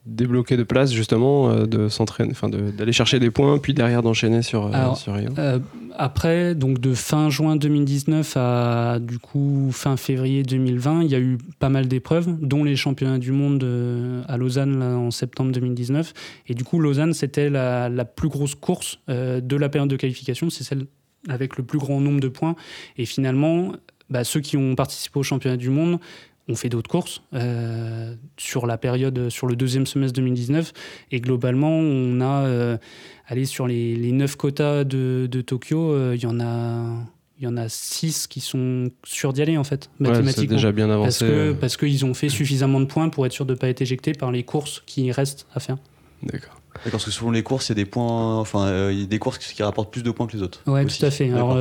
débloqué 0.07 0.57
de 0.57 0.62
place 0.62 0.93
justement, 0.93 1.51
euh, 1.51 1.66
de 1.66 1.89
s'entraîner, 1.89 2.31
enfin 2.33 2.49
de- 2.49 2.70
d'aller 2.70 2.93
chercher 2.93 3.18
des 3.18 3.31
points, 3.31 3.59
puis 3.59 3.74
derrière 3.74 4.03
d'enchaîner 4.03 4.43
sur, 4.43 4.66
euh, 4.66 4.70
Alors, 4.72 4.97
sur 4.97 5.14
Rio. 5.14 5.31
Euh, 5.39 5.59
après, 5.97 6.55
donc 6.55 6.81
de 6.81 6.95
fin 6.95 7.31
juin 7.31 7.57
2019 7.57 8.37
à 8.37 8.99
du 9.01 9.18
coup 9.18 9.70
fin 9.72 9.97
février 9.97 10.43
2020, 10.43 11.03
il 11.03 11.11
y 11.11 11.14
a 11.14 11.20
eu 11.20 11.39
pas 11.59 11.68
mal 11.68 11.87
d'épreuves, 11.89 12.37
dont 12.41 12.64
les 12.64 12.76
championnats 12.76 13.18
du 13.18 13.33
monde 13.33 13.62
euh, 13.64 14.22
à 14.28 14.37
Lausanne 14.37 14.78
là, 14.78 14.97
en 14.97 15.11
septembre 15.11 15.53
2019. 15.53 16.12
Et 16.49 16.55
du 16.55 16.64
coup, 16.64 16.78
Lausanne, 16.81 17.12
c'était 17.12 17.51
la, 17.51 17.89
la 17.89 18.05
plus 18.05 18.28
grosse 18.28 18.55
course 18.55 18.99
de 19.09 19.57
la 19.57 19.68
période 19.68 19.91
de 19.91 19.97
qualification. 19.97 20.51
C'est 20.51 20.64
celle 20.64 20.87
avec 21.28 21.57
le 21.59 21.64
plus 21.64 21.78
grand 21.78 22.01
nombre 22.01 22.20
de 22.20 22.28
points. 22.28 22.57
Et 22.97 23.05
finalement, 23.05 23.72
bah, 24.09 24.24
ceux 24.24 24.41
qui 24.41 24.57
ont 24.57 24.74
participé 24.74 25.18
au 25.20 25.22
championnat 25.22 25.57
du 25.57 25.70
monde 25.70 25.99
ont 26.49 26.55
fait 26.57 26.68
d'autres 26.68 26.91
courses 26.91 27.22
euh, 27.34 28.14
sur 28.36 28.66
la 28.66 28.76
période, 28.78 29.28
sur 29.28 29.47
le 29.47 29.55
deuxième 29.57 29.86
semestre 29.86 30.14
2019. 30.16 30.72
Et 31.12 31.20
globalement, 31.20 31.70
on 31.78 32.20
a 32.20 32.45
euh, 32.47 32.76
allez, 33.26 33.45
sur 33.45 33.66
les, 33.66 33.95
les 33.97 34.12
9 34.12 34.36
quotas 34.36 34.84
de, 34.84 35.28
de 35.30 35.41
Tokyo, 35.41 35.93
euh, 35.93 36.14
il 36.16 36.22
y 36.22 36.26
en 36.26 36.41
a. 36.41 36.84
Il 37.38 37.45
y 37.45 37.47
en 37.47 37.57
a 37.57 37.70
6 37.70 38.26
qui 38.26 38.41
sont 38.41 38.91
sûrs 39.03 39.32
d'y 39.32 39.41
aller 39.41 39.57
en 39.57 39.64
fait, 39.64 39.88
Ouais, 39.99 40.09
mathématiquement. 40.11 40.57
déjà 40.57 40.72
bien 40.72 40.88
parce 40.88 41.22
avancé. 41.22 41.24
que 41.24 41.30
euh, 41.30 41.55
parce 41.55 41.78
qu'ils 41.78 42.05
ont 42.05 42.12
fait 42.12 42.28
suffisamment 42.28 42.80
de 42.80 42.84
points 42.84 43.09
pour 43.09 43.24
être 43.24 43.32
sûr 43.32 43.47
de 43.47 43.55
ne 43.55 43.59
pas 43.59 43.68
être 43.70 43.80
éjectés 43.80 44.12
par 44.12 44.30
les 44.30 44.43
courses 44.43 44.82
qui 44.84 45.11
restent 45.11 45.47
à 45.55 45.59
faire. 45.61 45.78
D'accord. 46.22 46.61
Parce 46.93 47.03
que 47.07 47.11
selon 47.11 47.30
les 47.30 47.43
courses, 47.43 47.68
il 47.68 47.70
y 47.70 47.72
a 47.72 47.76
des 47.76 47.86
points, 47.86 48.36
enfin, 48.38 48.66
euh, 48.66 48.91
il 48.93 49.01
y 49.01 49.03
a 49.05 49.07
des 49.07 49.18
courses 49.18 49.38
qui 49.38 49.55
qui 49.55 49.62
rapportent 49.62 49.91
plus 49.91 50.03
de 50.03 50.11
points 50.11 50.26
que 50.26 50.36
les 50.36 50.43
autres. 50.43 50.61
Ouais, 50.66 50.84
aussi. 50.84 50.99
tout 51.01 51.07
à 51.07 51.11
fait. 51.11 51.32
Alors. 51.32 51.57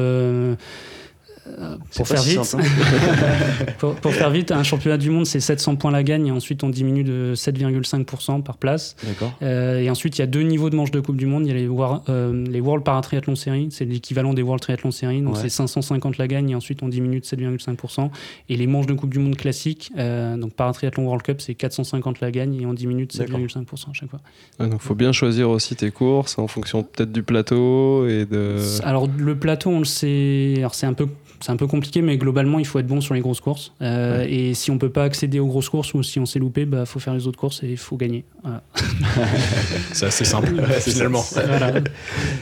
Euh, 1.57 1.75
pour 1.95 2.07
faire 2.07 2.19
si 2.19 2.31
vite, 2.31 2.43
simple, 2.43 2.63
hein. 2.65 3.65
pour, 3.79 3.95
pour 3.95 4.13
faire 4.13 4.29
vite, 4.29 4.51
un 4.51 4.63
championnat 4.63 4.97
du 4.97 5.09
monde 5.09 5.25
c'est 5.25 5.39
700 5.39 5.75
points 5.77 5.91
la 5.91 6.03
gagne 6.03 6.27
et 6.27 6.31
ensuite 6.31 6.63
on 6.63 6.69
diminue 6.69 7.03
de 7.03 7.33
7,5% 7.35 8.43
par 8.43 8.57
place. 8.57 8.95
D'accord. 9.05 9.33
Euh, 9.41 9.79
et 9.79 9.89
ensuite, 9.89 10.17
il 10.17 10.21
y 10.21 10.23
a 10.23 10.27
deux 10.27 10.41
niveaux 10.41 10.69
de 10.69 10.75
manche 10.75 10.91
de 10.91 10.99
Coupe 10.99 11.17
du 11.17 11.25
Monde. 11.25 11.45
Il 11.45 11.49
y 11.49 11.51
a 11.51 11.55
les, 11.55 11.67
War- 11.67 12.03
euh, 12.09 12.45
les 12.47 12.59
World 12.61 12.83
Paratriathlon 12.83 13.35
Series, 13.35 13.69
c'est 13.71 13.85
l'équivalent 13.85 14.33
des 14.33 14.41
World 14.41 14.61
Triathlon 14.61 14.91
Series. 14.91 15.21
Donc 15.21 15.35
Ouais. 15.35 15.41
c'est 15.43 15.49
550 15.49 16.17
la 16.17 16.27
gagne 16.27 16.49
et 16.51 16.55
ensuite 16.55 16.81
on 16.83 16.87
diminue 16.89 17.19
de 17.19 17.25
7,5%. 17.25 18.09
Et 18.49 18.57
les 18.57 18.67
manches 18.67 18.87
de 18.87 18.93
Coupe 18.93 19.11
du 19.11 19.19
Monde 19.19 19.35
classiques, 19.35 19.91
euh, 19.97 20.37
donc 20.37 20.53
Paratriathlon 20.53 21.05
World 21.05 21.23
Cup, 21.23 21.41
c'est 21.41 21.55
450 21.55 22.19
la 22.21 22.31
gagne 22.31 22.55
et 22.61 22.65
on 22.65 22.73
diminue 22.73 23.05
de 23.05 23.17
D'accord. 23.17 23.39
7,5% 23.39 23.89
à 23.89 23.93
chaque 23.93 24.09
fois. 24.09 24.19
Ouais, 24.59 24.67
donc 24.67 24.81
faut 24.81 24.95
bien 24.95 25.11
choisir 25.11 25.49
aussi 25.49 25.75
tes 25.75 25.91
courses 25.91 26.37
en 26.37 26.47
fonction 26.47 26.83
peut-être 26.83 27.11
du 27.11 27.23
plateau 27.23 28.07
et 28.07 28.25
de. 28.25 28.57
Alors 28.83 29.07
le 29.17 29.35
plateau, 29.37 29.69
on 29.69 29.79
le 29.79 29.85
sait, 29.85 30.55
alors 30.57 30.75
c'est 30.75 30.85
un 30.85 30.93
peu 30.93 31.07
c'est 31.41 31.51
un 31.51 31.55
peu 31.55 31.67
compliqué, 31.67 32.01
mais 32.01 32.17
globalement, 32.17 32.59
il 32.59 32.65
faut 32.65 32.79
être 32.79 32.87
bon 32.87 33.01
sur 33.01 33.13
les 33.13 33.21
grosses 33.21 33.41
courses. 33.41 33.73
Euh, 33.81 34.25
Et 34.27 34.53
si 34.53 34.71
on 34.71 34.77
peut 34.77 34.89
pas 34.89 35.03
accéder 35.03 35.39
aux 35.39 35.47
grosses 35.47 35.69
courses 35.69 35.93
ou 35.93 36.03
si 36.03 36.19
on 36.19 36.25
s'est 36.25 36.39
loupé, 36.39 36.65
bah 36.65 36.85
faut 36.85 36.99
faire 36.99 37.13
les 37.13 37.27
autres 37.27 37.39
courses 37.39 37.63
et 37.63 37.69
il 37.71 37.77
faut 37.77 37.97
gagner. 37.97 38.25
Voilà. 38.43 38.61
C'est 39.93 40.07
assez 40.07 40.25
simple, 40.25 40.61
finalement. 40.81 41.23
Voilà. 41.33 41.73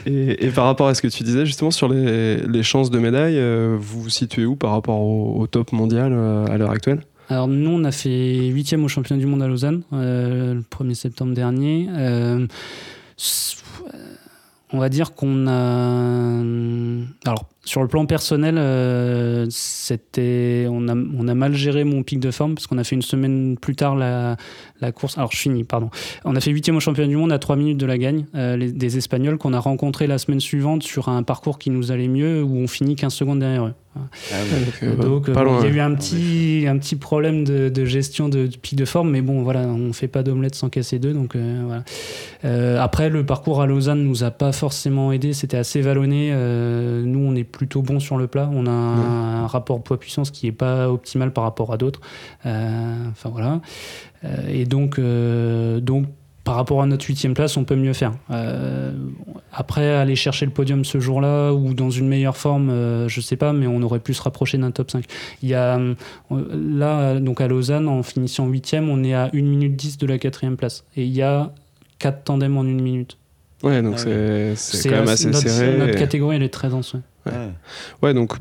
Et, 0.05 0.45
et 0.45 0.49
par 0.49 0.65
rapport 0.65 0.87
à 0.87 0.95
ce 0.95 1.01
que 1.01 1.07
tu 1.07 1.23
disais 1.23 1.45
justement 1.45 1.71
sur 1.71 1.87
les, 1.89 2.37
les 2.37 2.63
chances 2.63 2.89
de 2.89 2.99
médaille, 2.99 3.37
euh, 3.37 3.77
vous 3.79 4.01
vous 4.01 4.09
situez 4.09 4.45
où 4.45 4.55
par 4.55 4.71
rapport 4.71 4.99
au, 4.99 5.39
au 5.39 5.47
top 5.47 5.71
mondial 5.71 6.11
euh, 6.13 6.45
à 6.47 6.57
l'heure 6.57 6.71
actuelle? 6.71 7.01
Alors 7.29 7.47
nous, 7.47 7.69
on 7.69 7.83
a 7.83 7.91
fait 7.91 8.47
huitième 8.47 8.83
au 8.85 8.87
championnat 8.87 9.19
du 9.19 9.25
monde 9.27 9.41
à 9.43 9.47
Lausanne 9.47 9.81
euh, 9.93 10.53
le 10.53 10.61
1er 10.61 10.93
septembre 10.93 11.33
dernier. 11.33 11.87
Euh, 11.91 12.47
on 14.71 14.79
va 14.79 14.89
dire 14.89 15.13
qu'on 15.13 15.47
a... 15.47 16.41
Alors, 17.25 17.49
sur 17.68 17.82
le 17.82 17.88
plan 17.89 18.05
personnel, 18.05 18.55
euh, 18.57 19.45
c'était, 19.49 20.68
on, 20.70 20.88
a, 20.88 20.95
on 20.95 21.28
a 21.28 21.36
mal 21.36 21.53
géré 21.53 21.84
mon 21.84 22.01
pic 22.03 22.20
de 22.20 22.32
forme 22.32 22.55
parce 22.55 22.65
qu'on 22.65 22.78
a 22.78 22.84
fait 22.84 22.95
une 22.95 23.01
semaine 23.01 23.57
plus 23.59 23.76
tard 23.76 23.95
la, 23.95 24.38
la 24.82 24.91
course. 24.91 25.18
Alors, 25.18 25.32
je 25.34 25.38
finis, 25.38 25.63
pardon. 25.63 25.89
On 26.24 26.36
a 26.36 26.39
fait 26.39 26.51
huitième 26.51 26.78
au 26.78 26.80
championnat 26.80 27.09
du 27.09 27.18
monde 27.18 27.32
à 27.32 27.39
3 27.39 27.55
minutes 27.57 27.78
de 27.78 27.86
la 27.86 27.97
gagne 27.97 28.26
euh, 28.36 28.55
les- 28.55 28.72
des 28.72 28.97
Espagnols 28.97 29.38
qu'on 29.38 29.53
a 29.53 29.59
rencontrés 29.59 30.07
la 30.07 30.18
semaine 30.18 30.39
suivante 30.39 30.84
sur 30.84 31.09
un 31.09 31.24
parcours 31.24 31.59
qui 31.59 31.70
nous 31.70 31.91
allait 31.91 32.07
mieux 32.07 32.41
où 32.41 32.55
on 32.57 32.68
finit 32.68 32.95
15 32.95 33.13
secondes 33.13 33.39
derrière 33.39 33.65
eux. 33.65 33.74
Ah. 33.95 33.99
Donc, 34.32 34.84
euh, 34.84 34.95
Donc, 34.95 35.32
bon, 35.32 35.59
il 35.61 35.70
y 35.70 35.72
a 35.72 35.76
eu 35.76 35.80
un 35.80 35.95
petit, 35.95 36.65
un 36.68 36.78
petit 36.78 36.95
problème 36.95 37.43
de, 37.43 37.68
de 37.70 37.86
gestion 37.86 38.30
de, 38.30 38.45
de 38.45 38.55
pic 38.55 38.76
de 38.78 38.86
forme, 38.86 39.09
mais 39.09 39.22
bon, 39.22 39.41
voilà, 39.41 39.61
on 39.61 39.91
fait 39.91 40.07
pas 40.07 40.22
d'omelette 40.22 40.53
sans 40.53 40.70
casser 40.70 40.99
deux. 40.99 41.13
Donc, 41.13 41.36
euh, 41.36 41.63
voilà. 41.65 41.84
Euh, 42.45 42.80
après, 42.80 43.09
le 43.09 43.26
parcours 43.26 43.59
à 43.59 43.65
Lausanne 43.65 44.03
nous 44.03 44.24
a 44.24 44.30
pas 44.30 44.51
forcément 44.51 45.11
aidé. 45.11 45.34
C'était 45.34 45.57
assez 45.57 45.82
vallonné. 45.82 46.30
Euh, 46.32 47.01
nous, 47.05 47.20
on 47.20 47.34
est 47.36 47.43
plutôt 47.57 47.81
bon 47.81 47.99
sur 47.99 48.17
le 48.17 48.27
plat. 48.27 48.47
On 48.53 48.67
a 48.67 48.71
un, 48.71 49.43
un 49.43 49.47
rapport 49.47 49.81
poids-puissance 49.81 50.29
qui 50.29 50.45
est 50.45 50.51
pas 50.51 50.89
optimal 50.91 51.33
par 51.33 51.43
rapport 51.43 51.73
à 51.73 51.77
d'autres. 51.77 52.01
Euh, 52.45 52.95
Enfin, 53.11 53.29
voilà. 53.29 53.61
Euh, 54.23 54.47
et 54.47 54.65
donc, 54.65 54.99
euh, 54.99 55.79
donc, 55.79 56.05
par 56.43 56.55
rapport 56.55 56.81
à 56.81 56.85
notre 56.85 57.05
huitième 57.07 57.33
place, 57.33 57.57
on 57.57 57.63
peut 57.65 57.75
mieux 57.75 57.93
faire. 57.93 58.13
Euh, 58.31 58.93
après, 59.51 59.89
aller 59.95 60.15
chercher 60.15 60.45
le 60.45 60.51
podium 60.51 60.85
ce 60.85 60.99
jour-là 60.99 61.51
ou 61.51 61.73
dans 61.73 61.89
une 61.89 62.07
meilleure 62.07 62.37
forme, 62.37 62.69
euh, 62.69 63.09
je 63.09 63.19
sais 63.21 63.35
pas, 63.35 63.51
mais 63.53 63.67
on 63.67 63.81
aurait 63.81 63.99
pu 63.99 64.13
se 64.13 64.21
rapprocher 64.21 64.57
d'un 64.59 64.71
top 64.71 64.91
5. 64.91 65.03
Il 65.41 65.49
y 65.49 65.55
a, 65.55 65.79
là, 66.31 67.19
donc 67.19 67.41
à 67.41 67.47
Lausanne, 67.47 67.87
en 67.87 68.03
finissant 68.03 68.47
huitième, 68.47 68.87
on 68.89 69.03
est 69.03 69.13
à 69.13 69.29
1 69.33 69.41
minute 69.41 69.75
10 69.75 69.97
de 69.97 70.05
la 70.07 70.17
quatrième 70.19 70.57
place. 70.57 70.83
Et 70.95 71.03
il 71.05 71.11
y 71.13 71.21
a 71.21 71.51
4 71.99 72.23
tandems 72.23 72.57
en 72.57 72.63
une 72.65 72.81
minute. 72.81 73.17
Ouais, 73.63 73.81
donc 73.81 73.95
Ah 73.97 74.01
c'est 74.03 74.53
c'est 74.55 74.89
quand 74.89 74.97
même 74.97 75.07
assez 75.09 75.25
notre, 75.27 75.39
serré. 75.49 75.77
Notre 75.77 75.95
et- 75.95 75.99
catégorie, 75.99 76.35
elle 76.35 76.43
est 76.43 76.49
très 76.53 76.69
dense. 76.69 76.93
ouais. 76.93 76.99
Ouais. 77.32 78.07
Ouais, 78.09 78.13
donc 78.13 78.34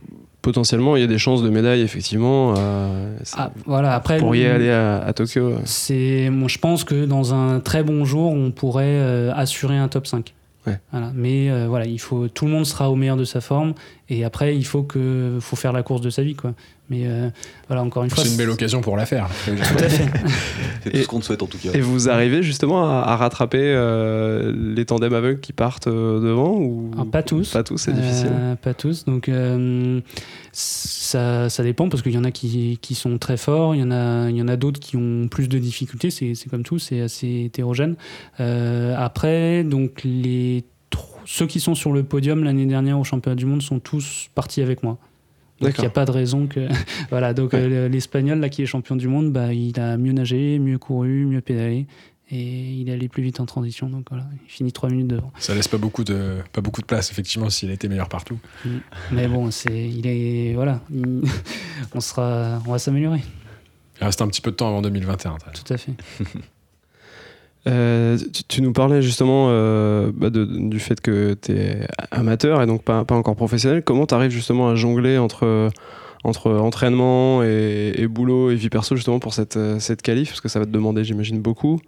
potentiellement 0.43 0.95
il 0.97 1.01
y 1.01 1.05
a 1.05 1.09
des 1.09 1.19
chances 1.19 1.43
de 1.43 1.51
médaille 1.51 1.81
effectivement. 1.83 2.55
euh, 2.57 3.17
Ah, 3.37 3.51
voilà, 3.67 3.95
après, 3.95 4.19
vous 4.19 4.25
pourriez 4.25 4.45
le- 4.49 4.55
aller 4.55 4.71
à, 4.71 4.99
à 4.99 5.13
Tokyo. 5.13 5.55
C'est, 5.65 6.29
moi, 6.31 6.49
je 6.49 6.59
pense 6.59 6.85
que 6.85 7.05
dans 7.05 7.35
un 7.35 7.61
très 7.61 7.83
bon 7.83 8.05
jour, 8.05 8.33
on 8.33 8.51
pourrait 8.53 8.85
euh, 8.87 9.33
assurer 9.35 9.77
un 9.77 9.89
top 9.89 10.07
5. 10.07 10.35
Ouais. 10.67 10.79
Voilà. 10.93 11.13
Mais 11.15 11.51
euh, 11.51 11.67
voilà, 11.69 11.87
il 11.87 11.99
faut, 12.01 12.27
tout 12.29 12.45
le 12.47 12.51
monde 12.51 12.67
sera 12.67 12.91
au 12.91 12.97
meilleur 12.97 13.17
de 13.17 13.25
sa 13.25 13.41
forme. 13.41 13.75
Et 14.09 14.25
après, 14.25 14.57
il 14.57 14.65
faut, 14.65 14.83
que, 14.83 15.39
faut 15.41 15.55
faire 15.57 15.73
la 15.73 15.83
course 15.85 16.01
de 16.01 16.11
sa 16.11 16.23
vie. 16.23 16.35
Quoi. 16.35 16.55
Mais 16.89 17.03
euh, 17.07 17.29
voilà, 17.67 17.83
encore 17.83 18.05
une 18.05 18.11
fois. 18.11 18.23
C'est 18.23 18.31
une 18.31 18.37
belle 18.37 18.51
occasion 18.51 18.81
pour 18.81 18.97
la 18.97 19.07
faire. 19.07 19.29
Tout 19.47 19.53
à 19.53 19.89
fait. 19.89 20.05
C'est 20.85 20.91
tout 20.91 20.97
Et- 20.97 21.03
ce 21.03 21.09
qu'on 21.09 21.19
te 21.19 21.25
souhaite 21.25 21.43
en 21.43 21.47
tout 21.47 21.59
cas. 21.59 21.71
Et 21.75 21.81
vous 21.81 22.09
arrivez 22.09 22.43
justement 22.45 22.89
à, 22.89 22.99
à 23.03 23.17
rattraper 23.17 23.59
euh, 23.61 24.53
les 24.57 24.85
tandems 24.85 25.15
aveugles 25.15 25.41
qui 25.41 25.53
partent 25.53 25.89
euh, 25.89 26.21
devant 26.21 26.53
ou 26.59 26.93
Ah, 26.97 27.03
pas 27.11 27.25
tous. 27.25 27.51
Pas 27.51 27.65
tous, 27.65 27.79
c'est 27.79 27.93
difficile. 27.93 28.31
Pas 28.63 28.73
tous. 28.75 29.05
Donc, 29.05 29.29
euh, 29.29 30.01
ça, 30.53 31.49
ça 31.49 31.63
dépend 31.63 31.89
parce 31.89 32.03
qu'il 32.03 32.13
y 32.13 32.19
en 32.19 32.25
a 32.25 32.31
qui, 32.31 32.79
qui 32.81 32.95
sont 32.95 33.19
très 33.19 33.37
forts, 33.37 33.75
il 33.75 33.81
y 33.81 33.85
en 33.85 33.91
a, 33.91 34.31
il 34.31 34.37
y 34.37 34.43
en 34.43 34.49
a 34.49 34.57
d'autres 34.57 34.81
qui 34.81 34.97
ont 34.97 35.29
plus 35.29 35.49
de 35.49 35.59
difficultés. 35.59 36.11
C'est 36.11 36.35
c'est 36.35 36.49
comme 36.49 36.63
tout, 36.63 36.79
c'est 36.79 37.01
assez 37.01 37.43
hétérogène. 37.47 37.97
Euh, 38.41 38.95
après, 38.97 39.65
donc, 39.65 40.03
les 40.05 40.65
ceux 41.25 41.47
qui 41.47 41.59
sont 41.59 41.75
sur 41.75 41.93
le 41.93 42.05
podium 42.05 42.45
l'année 42.45 42.67
dernière 42.67 42.99
au 43.01 43.05
championnat 43.05 43.35
du 43.35 43.47
monde 43.47 43.61
sont 43.61 43.81
tous 43.81 44.29
partis 44.37 44.63
avec 44.63 44.85
moi. 44.85 44.97
Donc 45.61 45.73
il 45.79 45.81
n'y 45.81 45.87
a 45.87 45.91
pas 45.91 46.05
de 46.05 46.11
raison 46.11 46.47
que. 46.47 46.69
voilà, 47.11 47.35
donc 47.35 47.55
euh, 47.55 47.89
l'Espagnol, 47.89 48.39
là, 48.39 48.49
qui 48.49 48.63
est 48.63 48.67
champion 48.67 48.97
du 48.97 49.09
monde, 49.09 49.33
bah, 49.33 49.53
il 49.53 49.79
a 49.81 49.97
mieux 49.97 50.13
nagé, 50.13 50.59
mieux 50.59 50.79
couru, 50.79 51.27
mieux 51.27 51.41
pédalé. 51.41 51.87
Et 52.29 52.73
il 52.73 52.89
est 52.89 52.93
allé 52.93 53.09
plus 53.09 53.23
vite 53.23 53.39
en 53.39 53.47
transition, 53.47 53.89
donc 53.89 54.07
voilà, 54.11 54.27
il 54.45 54.51
finit 54.51 54.73
3 54.73 54.91
minutes 54.91 55.07
devant. 55.07 55.33
Ça 55.39 55.55
laisse 55.55 55.69
pas 55.69 55.79
beaucoup 55.79 56.03
de, 56.03 56.39
pas 56.53 56.61
beaucoup 56.61 56.81
de 56.81 56.87
place, 56.87 57.13
effectivement, 57.13 57.49
s'il 57.51 57.71
a 57.71 57.73
été 57.73 57.89
meilleur 57.89 58.09
partout. 58.09 58.41
Mm. 58.65 58.71
Mais 59.13 59.29
bon, 59.29 59.53
c'est, 59.53 59.89
il 59.89 60.09
est. 60.09 60.53
Voilà, 60.55 60.81
on, 61.95 62.01
sera, 62.01 62.61
on 62.67 62.73
va 62.73 62.79
s'améliorer. 62.81 63.23
Il 64.01 64.05
reste 64.05 64.21
un 64.23 64.29
petit 64.29 64.41
peu 64.41 64.51
de 64.51 64.57
temps 64.57 64.69
avant 64.69 64.83
2021. 64.83 65.37
Tout 65.55 65.73
à 65.73 65.77
fait. 65.77 65.93
Euh, 67.67 68.17
tu, 68.49 68.63
nous 68.63 68.73
parlais 68.73 69.03
justement 69.03 69.49
euh, 69.49 70.13
bah 70.15 70.31
du 70.31 70.79
fait 70.79 71.01
que 71.01 71.35
tu 71.35 71.53
es 71.53 71.87
amateur 72.13 72.63
et 72.63 72.67
donc 72.67 72.83
pas, 72.83 73.05
encore 73.11 73.35
professionnel. 73.35 73.83
Comment 73.83 74.07
tu 74.07 74.15
arrives 74.15 74.31
justement 74.31 74.69
à 74.69 74.77
jongler 74.77 75.19
entre, 75.19 75.71
entre 76.23 76.53
entraînement 76.53 77.43
et, 77.43 78.07
boulot 78.09 78.51
et 78.51 78.55
vie 78.55 78.69
perso 78.69 78.95
justement 78.95 79.19
pour 79.19 79.35
cette, 79.35 79.59
cette 79.81 80.03
qualif? 80.03 80.29
Parce 80.31 80.41
que 80.41 80.49
ça 80.49 80.61
va 80.61 80.67
te 80.67 80.71
demander, 80.71 81.03
j'imagine, 81.03 81.41
beaucoup, 81.41 81.81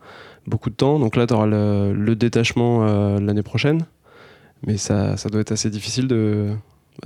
beaucoup 0.46 0.70
de 0.70 0.74
temps. 0.74 0.98
Donc 0.98 1.14
là, 1.14 1.26
tu 1.26 1.34
auras 1.34 1.46
le, 1.46 2.14
détachement 2.14 2.86
euh, 2.86 3.20
l'année 3.20 3.42
prochaine. 3.42 3.86
Mais 4.66 4.76
ça, 4.76 5.16
ça 5.16 5.28
doit 5.28 5.40
être 5.40 5.52
assez 5.52 5.70
difficile 5.70 6.08
de, 6.08 6.50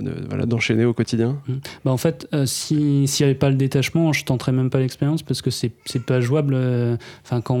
voilà, 0.01 0.45
d'enchaîner 0.45 0.85
au 0.85 0.93
quotidien 0.93 1.37
mmh. 1.47 1.53
bah 1.85 1.91
En 1.91 1.97
fait, 1.97 2.27
euh, 2.33 2.45
s'il 2.45 3.03
n'y 3.03 3.23
avait 3.23 3.35
pas 3.35 3.49
le 3.49 3.55
détachement, 3.55 4.11
je 4.11 4.25
tenterais 4.25 4.51
même 4.51 4.69
pas 4.69 4.79
l'expérience 4.79 5.21
parce 5.21 5.41
que 5.41 5.51
c'est, 5.51 5.71
c'est 5.85 6.03
pas 6.03 6.19
jouable. 6.19 6.55
Euh, 6.55 6.97
enfin, 7.23 7.41
quand 7.41 7.59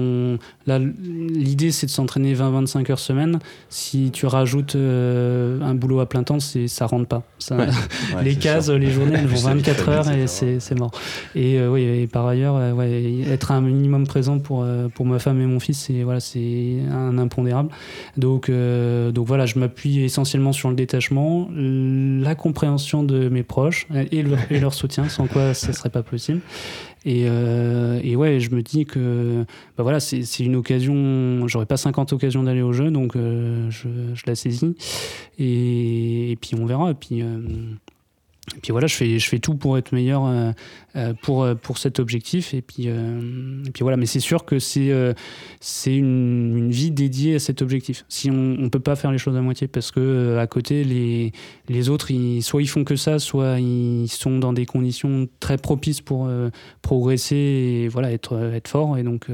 là, 0.65 0.79
l'idée 0.79 1.71
c'est 1.71 1.85
de 1.85 1.91
s'entraîner 1.91 2.33
20-25 2.33 2.91
heures 2.91 2.99
semaine. 2.99 3.39
Si 3.69 4.09
tu 4.11 4.25
rajoutes 4.25 4.75
euh, 4.75 5.61
un 5.61 5.75
boulot 5.75 5.99
à 5.99 6.09
plein 6.09 6.23
temps, 6.23 6.39
c'est, 6.39 6.67
ça 6.67 6.87
rentre 6.87 7.07
pas. 7.07 7.23
Ça, 7.37 7.57
les 8.23 8.35
cases, 8.35 8.69
les 8.69 8.91
journées, 8.91 9.17
elles 9.17 9.27
vont 9.27 9.49
24 9.49 9.89
heures 9.89 10.09
et 10.09 10.27
c'est, 10.27 10.59
c'est 10.59 10.75
mort. 10.75 10.91
Et 11.35 11.61
oui, 11.61 11.83
et 11.83 12.07
par 12.07 12.25
ailleurs, 12.25 12.75
ouais, 12.75 13.21
être 13.29 13.51
un 13.51 13.61
minimum 13.61 14.07
présent 14.07 14.39
pour, 14.39 14.65
pour 14.95 15.05
ma 15.05 15.19
femme 15.19 15.39
et 15.39 15.45
mon 15.45 15.59
fils, 15.59 15.79
c'est, 15.79 16.01
voilà, 16.03 16.19
c'est 16.19 16.77
un 16.91 17.17
impondérable. 17.17 17.69
Donc, 18.17 18.49
donc 18.49 19.27
voilà, 19.27 19.45
je 19.45 19.59
m'appuie 19.59 20.03
essentiellement 20.03 20.51
sur 20.51 20.69
le 20.69 20.75
détachement 20.75 21.47
la 22.23 22.35
compréhension 22.35 23.03
de 23.03 23.29
mes 23.29 23.43
proches 23.43 23.87
et 24.11 24.23
leur, 24.23 24.73
soutien, 24.73 25.09
sans 25.09 25.27
quoi 25.27 25.53
ce 25.53 25.71
serait 25.71 25.89
pas 25.89 26.03
possible. 26.03 26.41
Et, 27.05 27.25
euh, 27.27 27.99
et, 28.01 28.15
ouais, 28.15 28.39
je 28.39 28.55
me 28.55 28.61
dis 28.61 28.85
que 28.85 29.45
bah 29.77 29.83
voilà, 29.83 29.99
c'est 29.99 30.39
une 30.39 30.55
occasion, 30.55 31.47
j'aurais 31.47 31.65
pas 31.65 31.75
50 31.77 32.13
occasions 32.13 32.43
d'aller 32.43 32.61
au 32.61 32.71
jeu, 32.71 32.91
donc 32.91 33.15
euh, 33.15 33.69
je, 33.69 33.87
la 34.25 34.35
saisis. 34.35 34.75
Et, 35.37 36.37
puis 36.41 36.51
on 36.59 36.65
verra. 36.65 36.91
Et 36.91 36.93
puis, 36.93 37.21
euh, 37.21 37.39
et 38.57 38.59
puis 38.59 38.71
voilà, 38.73 38.87
je 38.87 38.95
fais, 38.95 39.19
je 39.19 39.29
fais 39.29 39.39
tout 39.39 39.55
pour 39.55 39.77
être 39.77 39.93
meilleur 39.93 40.25
euh, 40.25 40.51
euh, 40.97 41.13
pour, 41.21 41.43
euh, 41.43 41.55
pour 41.55 41.77
cet 41.77 41.99
objectif. 41.99 42.53
Et 42.53 42.61
puis, 42.61 42.87
et 42.87 43.71
puis 43.73 43.83
voilà, 43.83 43.95
mais 43.95 44.05
c'est 44.05 44.19
sûr 44.19 44.43
que 44.43 44.59
c'est 44.59 44.91
c'est 45.61 45.95
une, 45.95 46.69
vie 46.69 46.91
dédiée 46.91 47.35
à 47.35 47.39
cet 47.39 47.61
objectif. 47.61 48.03
Si 48.09 48.29
on 48.29 48.33
ne 48.33 48.67
peut 48.67 48.81
pas 48.81 48.97
faire 48.97 49.11
les 49.11 49.17
choses 49.17 49.37
à 49.37 49.41
moitié, 49.41 49.67
parce 49.67 49.91
que 49.91 50.37
à 50.37 50.47
côté, 50.47 50.83
les, 50.83 51.31
les 51.69 51.89
autres, 51.89 52.09
soit 52.41 52.61
ils 52.61 52.67
font 52.67 52.83
que 52.83 52.97
ça, 52.97 53.17
soit 53.17 53.59
ils 53.59 54.09
sont 54.09 54.39
dans 54.39 54.51
des 54.51 54.65
conditions 54.65 55.27
très 55.39 55.57
propices 55.57 56.01
pour 56.01 56.29
progresser 56.81 57.35
et 57.35 57.87
voilà, 57.87 58.11
être, 58.11 58.37
être 58.53 58.67
fort. 58.67 58.97
Et 58.97 59.03
donc, 59.03 59.27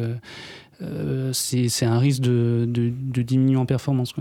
euh, 0.82 1.34
c'est 1.34 1.86
un 1.86 1.99
risque 1.99 2.21
de, 2.21 2.65
de, 2.67 3.21
diminuer 3.21 3.57
en 3.57 3.65
performance. 3.65 4.13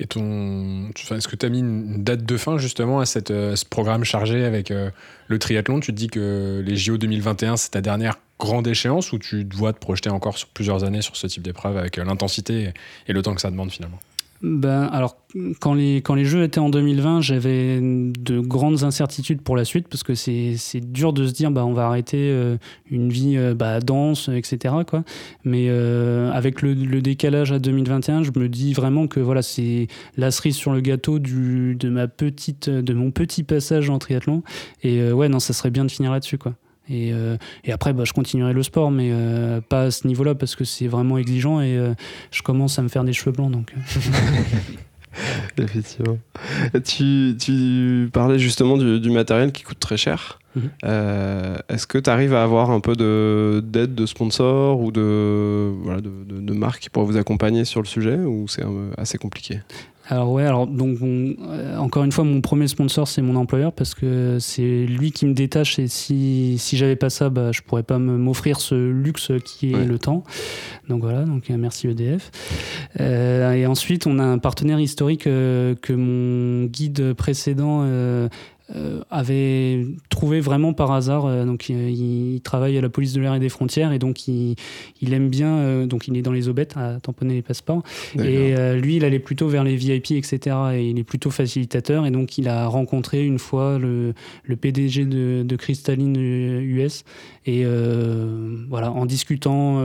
Et 0.00 0.04
est-ce 0.04 1.28
que 1.28 1.36
tu 1.36 1.46
as 1.46 1.48
mis 1.48 1.60
une 1.60 2.02
date 2.02 2.24
de 2.24 2.36
fin 2.36 2.58
justement 2.58 3.00
à, 3.00 3.04
euh, 3.30 3.56
ce 3.56 3.64
programme 3.64 4.02
chargé 4.04 4.44
avec 4.44 4.70
euh, 4.70 4.90
le 5.28 5.38
triathlon? 5.38 5.80
Tu 5.80 5.92
te 5.92 5.96
dis 5.96 6.08
que 6.08 6.62
les 6.64 6.76
JO 6.76 6.98
2021, 6.98 7.56
c'est 7.56 7.70
ta 7.70 7.80
dernière 7.80 8.18
grande 8.38 8.66
échéance 8.66 9.12
ou 9.12 9.18
tu 9.18 9.44
dois 9.44 9.72
te 9.72 9.78
projeter 9.78 10.10
encore 10.10 10.36
sur 10.36 10.48
plusieurs 10.48 10.82
années 10.82 11.02
sur 11.02 11.16
ce 11.16 11.28
type 11.28 11.42
d'épreuve 11.42 11.76
avec 11.76 11.96
l'intensité 11.96 12.72
et 13.06 13.12
le 13.12 13.22
temps 13.22 13.34
que 13.34 13.40
ça 13.40 13.50
demande 13.50 13.70
finalement? 13.70 14.00
Ben, 14.42 14.88
alors, 14.92 15.16
quand 15.60 15.74
les, 15.74 15.96
quand 15.96 16.14
les 16.14 16.24
jeux 16.24 16.42
étaient 16.42 16.58
en 16.58 16.68
2020, 16.68 17.20
j'avais 17.20 17.78
de 17.80 18.40
grandes 18.40 18.82
incertitudes 18.82 19.40
pour 19.40 19.56
la 19.56 19.64
suite 19.64 19.86
parce 19.88 20.02
que 20.02 20.14
c'est 20.14 20.80
dur 20.80 21.12
de 21.12 21.26
se 21.26 21.32
dire 21.32 21.52
bah, 21.52 21.64
on 21.64 21.72
va 21.72 21.86
arrêter 21.86 22.18
euh, 22.18 22.56
une 22.90 23.08
vie 23.08 23.36
euh, 23.36 23.54
bah, 23.54 23.78
dense, 23.78 24.28
etc. 24.28 24.74
Quoi. 24.86 25.04
Mais 25.44 25.66
euh, 25.68 26.32
avec 26.32 26.60
le, 26.60 26.74
décalage 26.74 27.52
à 27.52 27.60
2021, 27.60 28.24
je 28.24 28.32
me 28.36 28.48
dis 28.48 28.72
vraiment 28.72 29.06
que 29.06 29.20
voilà, 29.20 29.42
c'est 29.42 29.86
la 30.16 30.32
cerise 30.32 30.56
sur 30.56 30.72
le 30.72 30.80
gâteau 30.80 31.20
du, 31.20 31.76
de, 31.76 31.88
ma 31.88 32.08
petite, 32.08 32.68
de 32.68 32.94
mon 32.94 33.12
petit 33.12 33.44
passage 33.44 33.90
en 33.90 33.98
triathlon. 33.98 34.42
Et 34.82 35.12
ouais, 35.12 35.28
non, 35.28 35.38
ça 35.38 35.52
serait 35.52 35.70
bien 35.70 35.84
de 35.84 35.90
finir 35.90 36.10
là-dessus. 36.10 36.38
quoi. 36.38 36.54
Et, 36.88 37.12
euh, 37.12 37.36
et, 37.64 37.72
après, 37.72 37.92
bah, 37.92 38.04
je 38.04 38.12
continuerai 38.12 38.52
le 38.52 38.62
sport, 38.62 38.90
mais 38.90 39.10
euh, 39.12 39.60
pas 39.60 39.82
à 39.82 39.90
ce 39.90 40.06
niveau-là 40.06 40.34
parce 40.34 40.56
que 40.56 40.64
c'est 40.64 40.88
vraiment 40.88 41.18
exigeant 41.18 41.60
et 41.60 41.76
euh, 41.76 41.94
je 42.30 42.42
commence 42.42 42.78
à 42.78 42.82
me 42.82 42.88
faire 42.88 43.04
des 43.04 43.12
cheveux 43.12 43.32
blancs. 43.32 43.50
Donc. 43.50 43.72
Effectivement. 45.58 46.18
Tu, 46.84 47.36
tu, 47.38 48.08
parlais 48.12 48.38
justement 48.38 48.78
du, 48.78 48.98
du, 48.98 49.10
matériel 49.10 49.52
qui 49.52 49.62
coûte 49.62 49.78
très 49.78 49.98
cher. 49.98 50.38
Mhm. 50.56 50.70
Est-ce 51.68 51.86
que 51.86 51.98
tu 51.98 52.10
arrives 52.10 52.34
à 52.34 52.42
avoir 52.42 52.70
un 52.70 52.80
peu 52.80 52.94
d'aide 53.62 53.94
de, 53.94 54.06
sponsors 54.06 54.80
ou 54.80 54.90
de, 54.90 55.70
voilà, 55.82 56.00
de, 56.00 56.10
de, 56.26 56.40
de 56.40 56.52
marques 56.54 56.80
qui 56.80 56.90
pourraient 56.90 57.06
vous 57.06 57.18
accompagner 57.18 57.64
sur 57.64 57.82
le 57.82 57.86
sujet 57.86 58.16
ou 58.16 58.48
c'est 58.48 58.64
assez 58.96 59.18
compliqué? 59.18 59.60
Alors 60.08 60.32
ouais, 60.32 60.44
alors 60.44 60.66
donc 60.66 60.98
euh, 61.02 61.76
encore 61.76 62.02
une 62.02 62.10
fois, 62.10 62.24
mon 62.24 62.40
premier 62.40 62.66
sponsor 62.66 63.06
c'est 63.06 63.22
mon 63.22 63.36
employeur 63.36 63.72
parce 63.72 63.94
que 63.94 64.38
c'est 64.40 64.84
lui 64.84 65.12
qui 65.12 65.26
me 65.26 65.32
détache 65.32 65.78
et 65.78 65.86
si 65.86 66.56
si 66.58 66.76
j'avais 66.76 66.96
pas 66.96 67.08
ça, 67.10 67.30
bah, 67.30 67.52
je 67.52 67.62
pourrais 67.62 67.84
pas 67.84 67.98
m'offrir 67.98 68.60
ce 68.60 68.74
luxe 68.74 69.30
qui 69.44 69.72
est 69.72 69.84
le 69.84 69.98
temps. 69.98 70.24
Donc 70.88 71.02
voilà, 71.02 71.22
donc 71.22 71.50
euh, 71.50 71.56
merci 71.56 71.86
EDF. 71.86 72.30
Euh, 73.00 73.52
et 73.52 73.66
ensuite, 73.66 74.06
on 74.06 74.18
a 74.18 74.24
un 74.24 74.38
partenaire 74.38 74.80
historique 74.80 75.24
que 75.24 75.92
mon 75.92 76.66
guide 76.66 77.14
précédent 77.14 77.82
euh, 77.84 78.28
avait 79.10 79.86
trouvé 80.08 80.40
vraiment 80.40 80.72
par 80.72 80.92
hasard. 80.92 81.26
Euh, 81.26 81.44
donc, 81.44 81.68
il, 81.68 82.40
travaille 82.42 82.76
à 82.76 82.80
la 82.80 82.88
police 82.88 83.12
de 83.12 83.20
l'air 83.20 83.34
et 83.34 83.40
des 83.40 83.48
frontières 83.48 83.92
et 83.92 83.98
donc 83.98 84.26
il, 84.28 84.56
il 85.00 85.12
aime 85.12 85.28
bien. 85.28 85.56
Euh, 85.58 85.86
donc, 85.86 86.08
il 86.08 86.16
est 86.16 86.22
dans 86.22 86.32
les 86.32 86.48
aubettes 86.48 86.76
à 86.76 87.00
tamponner 87.00 87.34
les 87.34 87.42
passeports. 87.42 87.82
Et 88.18 88.54
lui, 88.80 88.96
il 88.96 89.04
allait 89.04 89.18
plutôt 89.18 89.48
vers 89.48 89.64
les 89.64 89.76
VIP, 89.76 90.12
etc. 90.12 90.56
Et 90.74 90.90
il 90.90 90.98
est 90.98 91.04
plutôt 91.04 91.30
facilitateur. 91.30 92.06
Et 92.06 92.10
donc, 92.10 92.38
il 92.38 92.48
a 92.48 92.66
rencontré 92.66 93.24
une 93.24 93.38
fois 93.38 93.78
le, 93.78 94.14
le 94.44 94.56
PDG 94.56 95.04
de, 95.04 95.42
de 95.42 95.56
Crystalline 95.56 96.16
US. 96.16 97.04
Et 97.46 97.64
voilà, 98.68 98.92
en 98.92 99.06
discutant 99.06 99.80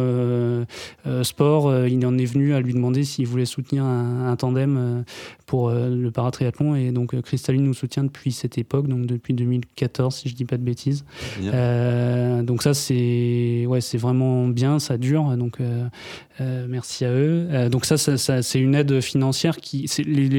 sport, 1.24 1.88
il 1.88 2.06
en 2.06 2.18
est 2.18 2.26
venu 2.26 2.54
à 2.54 2.62
lui 2.62 2.74
demander 2.74 3.04
s'il 3.04 3.28
voulait 3.28 3.46
soutenir 3.46 3.84
un, 3.84 4.28
un 4.28 4.36
tandem 4.36 5.04
pour 5.46 5.72
le 5.72 6.10
paratriathlon. 6.12 6.76
Et 6.76 6.92
donc, 6.92 7.20
Crystalline 7.22 7.64
nous 7.64 7.74
soutient 7.74 8.04
depuis 8.04 8.32
cette 8.32 8.58
époque 8.58 8.77
donc 8.86 9.06
depuis 9.06 9.34
2014 9.34 10.14
si 10.16 10.30
je 10.30 10.36
dis 10.36 10.46
pas 10.46 10.58
de 10.58 10.64
bêtises. 10.64 11.06
Euh, 11.42 12.44
donc 12.44 12.62
ça 12.62 12.74
c'est 12.74 13.66
ouais 13.68 13.82
c'est 13.82 13.98
vraiment 13.98 14.48
bien, 14.48 14.80
ça 14.80 14.98
dure, 14.98 15.36
donc 15.38 15.60
euh, 16.42 16.48
euh, 16.48 16.66
merci 16.70 17.06
à 17.06 17.12
eux. 17.12 17.70
donc 17.70 17.86
ça, 17.86 17.98
c'est 17.98 18.60
une 18.60 18.76
aide 18.76 19.02
financière 19.02 19.58
qui 19.58 19.90
les, 20.06 20.30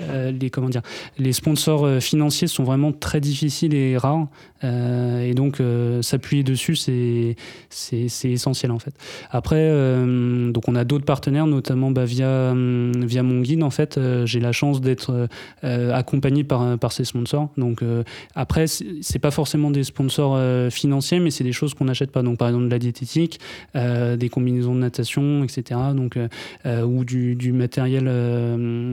euh, 0.00 0.32
les, 0.32 0.50
comment 0.50 0.68
dire, 0.68 0.82
les 1.18 1.32
sponsors 1.32 1.84
euh, 1.84 2.00
financiers 2.00 2.48
sont 2.48 2.64
vraiment 2.64 2.92
très 2.92 3.20
difficiles 3.20 3.74
et 3.74 3.96
rares. 3.96 4.28
Euh, 4.64 5.22
et 5.22 5.34
donc, 5.34 5.60
s'appuyer 6.02 6.44
dessus, 6.44 6.76
c'est, 6.76 7.36
c'est, 7.68 8.30
essentiel 8.30 8.70
en 8.70 8.78
fait. 8.78 8.94
Après, 9.30 9.70
donc 10.52 10.68
on 10.68 10.76
a 10.76 10.84
d'autres 10.84 11.04
partenaires, 11.04 11.46
notamment 11.46 11.90
bah, 11.90 12.04
via, 12.04 12.54
via 12.54 13.22
mon 13.22 13.40
guide. 13.40 13.62
En 13.64 13.70
fait, 13.70 13.98
j'ai 14.24 14.38
la 14.38 14.52
chance 14.52 14.80
d'être 14.80 15.28
accompagné 15.62 16.44
par, 16.44 16.78
par 16.78 16.92
ces 16.92 17.04
sponsors. 17.04 17.48
Donc, 17.56 17.82
après, 18.36 18.66
c'est 18.68 19.18
pas 19.18 19.32
forcément 19.32 19.72
des 19.72 19.82
sponsors 19.82 20.38
financiers, 20.70 21.18
mais 21.18 21.32
c'est 21.32 21.44
des 21.44 21.52
choses 21.52 21.74
qu'on 21.74 21.86
n'achète 21.86 22.12
pas. 22.12 22.22
Donc, 22.22 22.38
par 22.38 22.48
exemple, 22.48 22.66
de 22.66 22.70
la 22.70 22.78
diététique, 22.78 23.40
des 23.74 24.28
combinaisons 24.30 24.51
de 24.60 24.80
natation, 24.80 25.44
etc. 25.44 25.80
Donc, 25.94 26.18
ou 26.66 27.04
du, 27.04 27.34
du 27.34 27.52
matériel, 27.52 28.04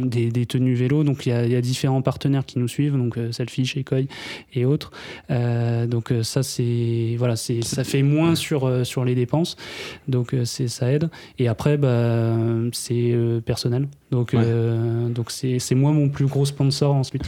des, 0.03 0.29
des 0.29 0.45
tenues 0.45 0.75
vélo 0.75 0.99
donc 1.03 1.25
il 1.25 1.29
y, 1.29 1.55
a, 1.55 1.61
différents 1.61 2.01
partenaires 2.01 2.45
qui 2.45 2.59
nous 2.59 2.67
suivent, 2.67 2.97
donc 2.97 3.17
euh, 3.17 3.31
Selfish, 3.31 3.77
Ecoy 3.77 4.07
et 4.53 4.65
autres. 4.65 4.91
Euh, 5.29 5.85
donc 5.87 6.11
euh, 6.11 6.23
ça 6.23 6.43
c'est 6.43 7.15
voilà, 7.17 7.35
c'est 7.35 7.63
ça 7.63 7.83
fait 7.83 8.03
moins 8.03 8.35
sur 8.35 8.85
sur 8.85 9.05
les 9.05 9.15
dépenses, 9.15 9.55
donc 10.07 10.35
c'est 10.45 10.67
ça 10.67 10.91
aide. 10.91 11.09
Et 11.37 11.47
après 11.47 11.77
bah 11.77 12.35
c'est 12.71 13.15
personnel. 13.45 13.87
Donc, 14.11 14.35
donc 14.35 15.31
c'est, 15.31 15.75
moi 15.75 15.91
mon 15.91 16.09
plus 16.09 16.25
gros 16.25 16.45
sponsor 16.45 16.95
ensuite. 16.95 17.23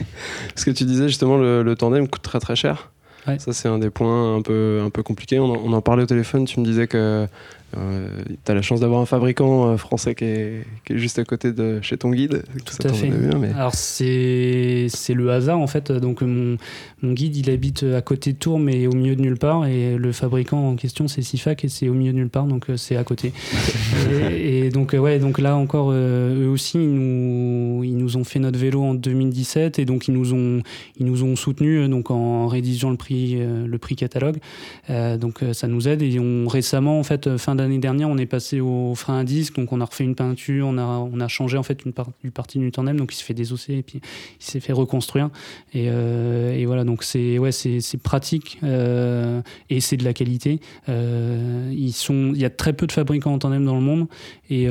Ce 0.54 0.64
que 0.64 0.70
tu 0.70 0.84
disais 0.84 1.08
justement, 1.08 1.36
le, 1.36 1.74
tandem 1.74 2.08
coûte 2.08 2.22
très 2.22 2.40
très 2.40 2.56
cher. 2.56 2.90
Ouais. 3.26 3.38
Ça, 3.38 3.52
c'est 3.52 3.68
un 3.68 3.78
des 3.78 3.90
points 3.90 4.34
un 4.36 4.42
peu, 4.42 4.80
un 4.84 4.90
peu 4.90 5.04
compliqués. 5.04 5.38
On 5.38 5.44
en, 5.44 5.56
on 5.64 5.72
en 5.74 5.80
parlait 5.80 6.02
au 6.02 6.06
téléphone. 6.06 6.44
Tu 6.44 6.58
me 6.58 6.64
disais 6.64 6.88
que 6.88 7.28
euh, 7.76 8.08
tu 8.44 8.50
as 8.52 8.54
la 8.54 8.62
chance 8.62 8.80
d'avoir 8.80 9.00
un 9.00 9.06
fabricant 9.06 9.70
euh, 9.70 9.76
français 9.76 10.14
qui 10.14 10.24
est, 10.24 10.66
qui 10.84 10.94
est 10.94 10.98
juste 10.98 11.18
à 11.18 11.24
côté 11.24 11.52
de 11.52 11.80
chez 11.82 11.96
ton 11.96 12.10
guide. 12.10 12.42
Tout 12.64 12.74
Ça 12.80 12.88
à 12.88 12.92
fait. 12.92 13.08
venait 13.08 13.28
bien, 13.28 13.38
mais... 13.38 13.50
Alors 13.52 13.74
c'est 13.74 14.86
c'est 14.88 15.14
le 15.14 15.30
hasard 15.30 15.58
en 15.58 15.66
fait. 15.66 15.90
Donc 15.92 16.22
mon, 16.22 16.56
mon 17.02 17.12
guide 17.12 17.36
il 17.36 17.50
habite 17.50 17.82
à 17.84 18.00
côté 18.02 18.32
de 18.32 18.38
Tours 18.38 18.58
mais 18.58 18.86
au 18.86 18.92
milieu 18.92 19.16
de 19.16 19.20
nulle 19.20 19.38
part 19.38 19.66
et 19.66 19.96
le 19.96 20.12
fabricant 20.12 20.68
en 20.68 20.76
question 20.76 21.08
c'est 21.08 21.22
Sifac 21.22 21.64
et 21.64 21.68
c'est 21.68 21.88
au 21.88 21.94
milieu 21.94 22.12
de 22.12 22.18
nulle 22.18 22.28
part 22.30 22.44
donc 22.44 22.70
euh, 22.70 22.76
c'est 22.76 22.96
à 22.96 23.04
côté. 23.04 23.32
et, 24.10 24.66
et 24.66 24.70
donc 24.70 24.94
euh, 24.94 24.98
ouais 24.98 25.18
donc 25.18 25.38
là 25.38 25.56
encore 25.56 25.92
eux 25.92 26.48
aussi 26.52 26.78
ils 26.78 26.94
nous 26.94 27.84
ils 27.84 27.96
nous 27.96 28.16
ont 28.16 28.24
fait 28.24 28.38
notre 28.38 28.58
vélo 28.58 28.82
en 28.82 28.94
2017 28.94 29.78
et 29.78 29.84
donc 29.84 30.08
ils 30.08 30.14
nous 30.14 30.34
ont 30.34 30.62
ils 30.98 31.06
nous 31.06 31.24
ont 31.24 31.36
soutenus 31.36 31.84
euh, 31.84 31.88
donc 31.88 32.10
en 32.10 32.46
rédigeant 32.48 32.90
le 32.90 32.96
prix 32.96 33.38
le 33.42 33.78
prix 33.78 33.96
catalogue. 33.96 34.38
Euh, 34.90 35.16
donc 35.16 35.40
ça 35.52 35.68
nous 35.68 35.88
aide 35.88 36.02
et 36.02 36.18
on 36.18 36.46
récemment 36.48 36.98
en 36.98 37.02
fait 37.02 37.36
fin 37.36 37.54
d'année 37.54 37.61
dernière 37.68 38.08
on 38.08 38.18
est 38.18 38.26
passé 38.26 38.60
au 38.60 38.94
frein 38.94 39.18
à 39.18 39.24
disque 39.24 39.56
donc 39.56 39.72
on 39.72 39.80
a 39.80 39.84
refait 39.84 40.04
une 40.04 40.14
peinture 40.14 40.66
on 40.66 40.78
a 40.78 40.82
on 40.82 41.20
a 41.20 41.28
changé 41.28 41.56
en 41.56 41.62
fait 41.62 41.84
une, 41.84 41.92
par- 41.92 42.10
une 42.24 42.30
partie 42.30 42.58
du 42.58 42.70
tandem 42.70 42.96
donc 42.96 43.12
il 43.12 43.16
se 43.16 43.24
fait 43.24 43.34
désosser 43.34 43.74
et 43.74 43.82
puis 43.82 44.00
il 44.40 44.44
s'est 44.44 44.60
fait 44.60 44.72
reconstruire. 44.72 45.30
Et, 45.74 45.86
euh, 45.88 46.62
voilà 46.66 46.84
donc 46.84 47.02
c'est 47.02 47.38
ouais 47.38 47.52
c'est 47.52 48.02
pratique 48.02 48.58
euh, 48.62 49.42
et 49.70 49.80
c'est 49.80 49.96
de 49.96 50.04
la 50.04 50.12
qualité. 50.12 50.60
Euh, 50.88 51.72
ils 51.72 51.92
sont 51.92 52.32
il 52.34 52.40
y 52.40 52.44
a 52.44 52.50
très 52.50 52.72
peu 52.72 52.86
de 52.86 52.92
fabricants 52.92 53.32
en 53.32 53.38
tandem 53.38 53.64
dans 53.64 53.74
le 53.74 53.80
monde 53.80 54.06
et 54.50 54.66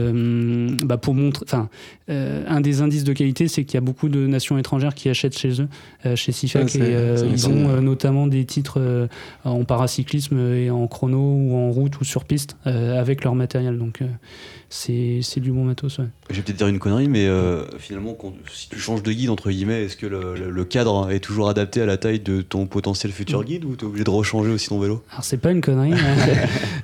bah 0.85 0.97
pour 0.97 1.15
montrer 1.15 1.43
enfin 1.47 1.69
euh, 2.11 2.43
un 2.47 2.61
des 2.61 2.81
indices 2.81 3.03
de 3.03 3.13
qualité 3.13 3.47
c'est 3.47 3.63
qu'il 3.63 3.75
y 3.75 3.77
a 3.77 3.81
beaucoup 3.81 4.09
de 4.09 4.27
nations 4.27 4.57
étrangères 4.57 4.93
qui 4.93 5.09
achètent 5.09 5.37
chez 5.37 5.61
eux 5.61 5.67
euh, 6.05 6.15
chez 6.15 6.31
c'est- 6.67 6.79
et 6.79 6.81
euh, 6.95 7.15
ils 7.31 7.47
ont 7.47 7.81
notamment 7.81 8.27
des 8.27 8.45
titres 8.45 9.07
en 9.45 9.63
paracyclisme 9.63 10.37
et 10.53 10.69
en 10.69 10.85
chrono 10.87 11.17
ou 11.19 11.55
en 11.55 11.71
route 11.71 11.99
ou 11.99 12.03
sur 12.03 12.25
piste 12.25 12.57
avec 12.65 13.23
leur 13.23 13.35
matériel. 13.35 13.77
Donc 13.77 14.01
c'est 14.73 15.19
c'est 15.21 15.41
du 15.41 15.51
bon 15.51 15.65
matos 15.65 15.97
ouais. 15.99 16.05
Je 16.29 16.37
vais 16.37 16.41
peut-être 16.43 16.57
dire 16.57 16.67
une 16.67 16.79
connerie, 16.79 17.09
mais 17.09 17.27
euh, 17.27 17.63
finalement, 17.77 18.13
quand- 18.13 18.33
si 18.49 18.69
tu 18.69 18.79
changes 18.79 19.03
de 19.03 19.11
guide, 19.11 19.29
entre 19.29 19.49
guillemets, 19.51 19.83
est-ce 19.83 19.97
que 19.97 20.05
le, 20.07 20.33
le- 20.35 20.49
le 20.49 20.63
cadre 20.65 21.11
est 21.11 21.19
toujours 21.19 21.49
adapté 21.49 21.81
à 21.81 21.85
la 21.85 21.97
taille 21.97 22.21
de 22.21 22.41
ton 22.41 22.67
potentiel 22.67 23.11
futur 23.11 23.43
guide 23.43 23.65
ou 23.65 23.75
tu 23.75 23.83
es 23.83 23.87
obligé 23.87 24.05
de 24.05 24.09
rechanger 24.09 24.49
aussi 24.49 24.69
ton 24.69 24.79
vélo? 24.79 25.03
Alors 25.11 25.25
c'est 25.25 25.37
pas 25.37 25.51
une 25.51 25.61
connerie. 25.61 25.93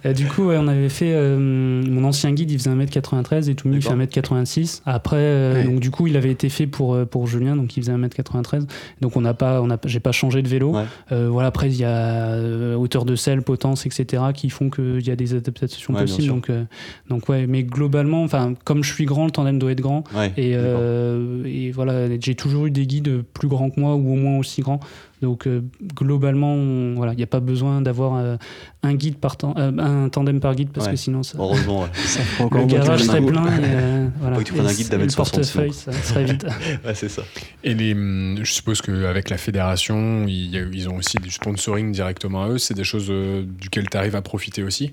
Euh, 0.06 0.14
du 0.14 0.28
coup, 0.28 0.46
ouais, 0.46 0.58
on 0.60 0.68
avait 0.68 0.90
fait 0.90 1.12
euh, 1.14 1.40
mon 1.40 2.04
ancien 2.04 2.32
guide, 2.32 2.52
il 2.52 2.60
faisait 2.60 2.70
1m93 2.70 3.50
et 3.50 3.56
tout 3.56 3.68
il 3.74 3.82
fait 3.82 3.90
D'accord. 3.90 4.06
1m86. 4.06 4.82
Après, 4.86 5.16
euh, 5.18 5.54
Ouais. 5.56 5.64
donc 5.64 5.80
du 5.80 5.90
coup, 5.90 6.06
il 6.06 6.16
avait 6.16 6.30
été 6.30 6.50
fait 6.50 6.68
pour 6.68 7.04
pour 7.08 7.26
Julien, 7.26 7.56
donc 7.56 7.76
il 7.78 7.82
faisait 7.82 7.94
1m93. 7.94 8.68
Donc 9.02 9.18
on 9.18 9.22
n'a 9.22 9.34
pas, 9.34 9.60
on 9.62 9.72
a, 9.72 9.78
j'ai 9.86 10.00
pas 10.00 10.12
changé 10.12 10.44
de 10.44 10.48
vélo. 10.48 10.76
Ouais. 10.76 10.84
Euh, 11.12 11.30
voilà. 11.32 11.48
Après, 11.48 11.68
il 11.70 11.78
y 11.78 11.84
a 11.84 11.90
euh, 11.90 12.76
hauteur 12.76 13.06
de 13.06 13.16
selle, 13.16 13.42
potence, 13.42 13.86
etc. 13.88 14.22
qui 14.36 14.50
font 14.52 14.70
qu'il 14.70 15.06
y 15.06 15.10
a 15.10 15.16
des 15.16 15.34
adaptations 15.34 15.94
possibles. 15.96 16.28
Donc 16.28 16.50
euh, 16.52 16.64
donc 17.10 17.28
ouais, 17.30 17.48
mais 17.48 17.64
globalement, 17.78 18.24
enfin 18.24 18.54
comme 18.66 18.84
je 18.84 18.92
suis 18.94 19.06
grand, 19.06 19.26
le 19.26 19.32
tandem 19.32 19.60
doit 19.60 19.72
être 19.72 19.82
grand. 19.82 20.04
Ouais, 20.16 20.34
Et, 20.38 20.54
euh, 20.56 21.44
et 21.46 21.72
voilà, 21.72 22.08
j'ai 22.20 22.36
toujours 22.36 22.66
eu 22.66 22.72
des 22.72 22.88
guides 22.88 23.22
plus 23.34 23.48
grands 23.48 23.70
que 23.70 23.80
moi 23.80 23.96
ou 23.96 24.14
au 24.14 24.16
moins 24.16 24.38
aussi 24.40 24.62
grands. 24.62 24.80
Donc 25.22 25.48
euh, 25.48 25.62
globalement, 25.96 26.54
on- 26.54 26.94
voilà, 26.96 27.14
il 27.14 27.18
n'y 27.18 27.24
a 27.24 27.28
pas 27.28 27.40
besoin 27.40 27.82
d'avoir 27.82 28.16
euh, 28.18 28.38
un 28.84 28.94
guide 28.94 29.18
par 29.18 29.36
tan- 29.38 29.56
euh, 29.58 29.72
un 29.80 30.10
tandem 30.10 30.40
par 30.40 30.54
guide 30.56 30.70
parce 30.72 30.86
Ouais. 30.88 30.92
que 30.94 30.98
sinon 30.98 31.24
ça, 31.24 31.38
Heureusement, 31.40 31.82
ouais. 31.82 31.88
Ça 32.06 32.22
le 32.52 32.66
garage 32.66 33.04
serait 33.04 33.22
plein. 33.22 33.46
Et, 33.48 33.62
euh, 33.64 34.08
voilà. 34.20 34.36
Faut 34.36 34.42
que 34.44 34.48
tu 34.48 34.54
prennes 34.54 34.68
un 34.68 34.74
guide 34.74 34.94
le 34.94 35.08
portefeuille, 35.16 35.74
60, 35.74 35.94
ça 35.94 36.02
serait 36.02 36.24
vite. 36.26 36.46
Ouais, 36.86 36.94
c'est 36.96 37.10
ça. 37.10 37.24
Et 37.64 37.74
les, 37.74 37.94
je 38.44 38.52
suppose 38.52 38.82
qu'avec 38.82 39.30
la 39.30 39.38
fédération, 39.38 40.26
ils 40.28 40.88
ont 40.90 40.98
aussi 40.98 41.18
du 41.18 41.32
sponsoring 41.32 41.92
directement 41.92 42.44
à 42.44 42.50
eux. 42.50 42.58
C'est 42.58 42.74
des 42.76 42.84
choses 42.84 43.08
euh, 43.10 43.44
duquel 43.44 43.90
tu 43.90 43.98
arrives 43.98 44.16
à 44.16 44.22
profiter 44.22 44.62
aussi? 44.64 44.92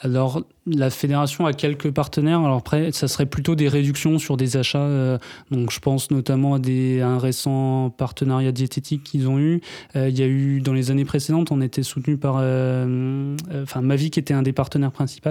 Alors, 0.00 0.42
la 0.66 0.88
fédération 0.88 1.44
a 1.46 1.52
quelques 1.52 1.90
partenaires. 1.90 2.40
Alors 2.40 2.56
après, 2.56 2.90
ça 2.92 3.06
serait 3.06 3.26
plutôt 3.26 3.54
des 3.54 3.68
réductions 3.68 4.18
sur 4.18 4.36
des 4.36 4.56
achats. 4.56 4.78
euh, 4.78 5.18
donc, 5.50 5.70
je 5.70 5.78
pense 5.78 6.10
notamment 6.10 6.54
à, 6.54 6.58
des, 6.58 7.00
un 7.02 7.18
récent 7.18 7.90
partenariat 7.90 8.52
diététique 8.52 9.04
qu'ils 9.04 9.28
ont 9.28 9.38
eu. 9.38 9.60
Euh, 9.94 10.08
il 10.08 10.18
y 10.18 10.22
a 10.22 10.26
eu, 10.26 10.60
dans 10.60 10.72
les 10.72 10.90
années 10.90 11.04
précédentes, 11.04 11.52
on 11.52 11.60
était 11.60 11.82
soutenu 11.82 12.16
par... 12.16 12.36
euh, 12.38 13.36
Enfin, 13.62 13.82
Mavic 13.82 14.16
était 14.16 14.34
un 14.34 14.42
des 14.42 14.52
partenaires 14.52 14.92
principaux. 14.92 15.30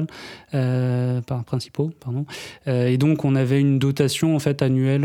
principaux 1.45 1.91
pardon. 1.99 2.25
Et 2.67 2.97
donc, 2.97 3.25
on 3.25 3.35
avait 3.35 3.59
une 3.59 3.79
dotation 3.79 4.35
en 4.35 4.39
fait 4.39 4.61
annuelle 4.61 5.01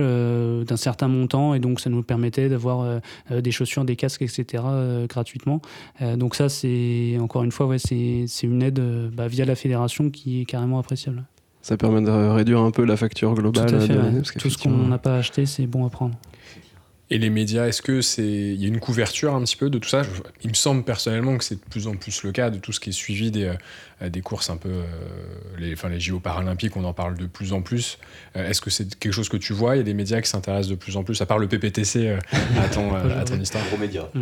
d'un 0.64 0.76
certain 0.76 1.08
montant. 1.08 1.54
Et 1.54 1.60
donc, 1.60 1.80
ça 1.80 1.90
nous 1.90 2.02
permettait 2.02 2.48
d'avoir 2.48 3.00
des 3.30 3.50
chaussures, 3.50 3.84
des 3.84 3.96
casques, 3.96 4.22
etc. 4.22 4.62
gratuitement. 5.08 5.60
Donc 6.00 6.34
ça, 6.34 6.48
c'est 6.48 7.16
encore 7.20 7.44
une 7.44 7.52
fois, 7.52 7.66
ouais, 7.66 7.78
c'est 7.78 8.26
une 8.42 8.62
aide 8.62 8.80
bah, 9.12 9.28
via 9.28 9.44
la 9.44 9.54
fédération 9.54 10.10
qui 10.10 10.17
est 10.26 10.44
carrément 10.44 10.78
appréciable. 10.78 11.24
Ça 11.62 11.76
permet 11.76 12.00
de 12.00 12.10
réduire 12.10 12.60
un 12.60 12.70
peu 12.70 12.84
la 12.84 12.96
facture 12.96 13.34
Tout 13.34 13.40
globale 13.42 13.74
à 13.74 13.80
fait. 13.80 13.88
de 13.88 13.92
ouais. 13.98 14.02
l'année. 14.02 14.18
parce 14.18 14.32
Tout 14.32 14.50
ce 14.50 14.58
qu'on 14.58 14.70
n'a 14.70 14.98
pas 14.98 15.16
acheté, 15.16 15.44
c'est 15.44 15.66
bon 15.66 15.84
à 15.86 15.90
prendre. 15.90 16.14
Et 17.10 17.16
les 17.16 17.30
médias, 17.30 17.66
est-ce 17.66 17.80
que 17.80 18.02
c'est 18.02 18.22
il 18.22 18.60
y 18.60 18.66
a 18.66 18.68
une 18.68 18.80
couverture 18.80 19.34
un 19.34 19.42
petit 19.42 19.56
peu 19.56 19.70
de 19.70 19.78
tout 19.78 19.88
ça? 19.88 20.02
Il 20.42 20.50
me 20.50 20.54
semble 20.54 20.84
personnellement 20.84 21.38
que 21.38 21.44
c'est 21.44 21.54
de 21.54 21.60
plus 21.70 21.86
en 21.86 21.94
plus 21.96 22.22
le 22.22 22.32
cas 22.32 22.50
de 22.50 22.58
tout 22.58 22.70
ce 22.70 22.80
qui 22.80 22.90
est 22.90 22.92
suivi 22.92 23.30
des, 23.30 23.50
euh, 24.02 24.08
des 24.10 24.20
courses 24.20 24.50
un 24.50 24.58
peu 24.58 24.68
euh, 24.68 24.82
les 25.58 25.72
enfin 25.72 25.88
les 25.88 26.00
JO 26.00 26.20
paralympiques, 26.20 26.76
on 26.76 26.84
en 26.84 26.92
parle 26.92 27.16
de 27.16 27.24
plus 27.24 27.54
en 27.54 27.62
plus. 27.62 27.96
Euh, 28.36 28.46
est-ce 28.50 28.60
que 28.60 28.68
c'est 28.68 28.94
quelque 28.98 29.14
chose 29.14 29.30
que 29.30 29.38
tu 29.38 29.54
vois? 29.54 29.76
Il 29.76 29.78
y 29.78 29.80
a 29.80 29.84
des 29.84 29.94
médias 29.94 30.20
qui 30.20 30.28
s'intéressent 30.28 30.68
de 30.68 30.74
plus 30.74 30.98
en 30.98 31.02
plus, 31.02 31.18
à 31.22 31.24
part 31.26 31.38
le 31.38 31.48
PPTC 31.48 32.08
euh, 32.08 32.18
à 32.62 32.68
ton 32.68 32.94
à 32.94 33.24
ton 33.24 33.40
histoire. 33.40 33.64
Gros 33.68 33.78
média. 33.78 34.06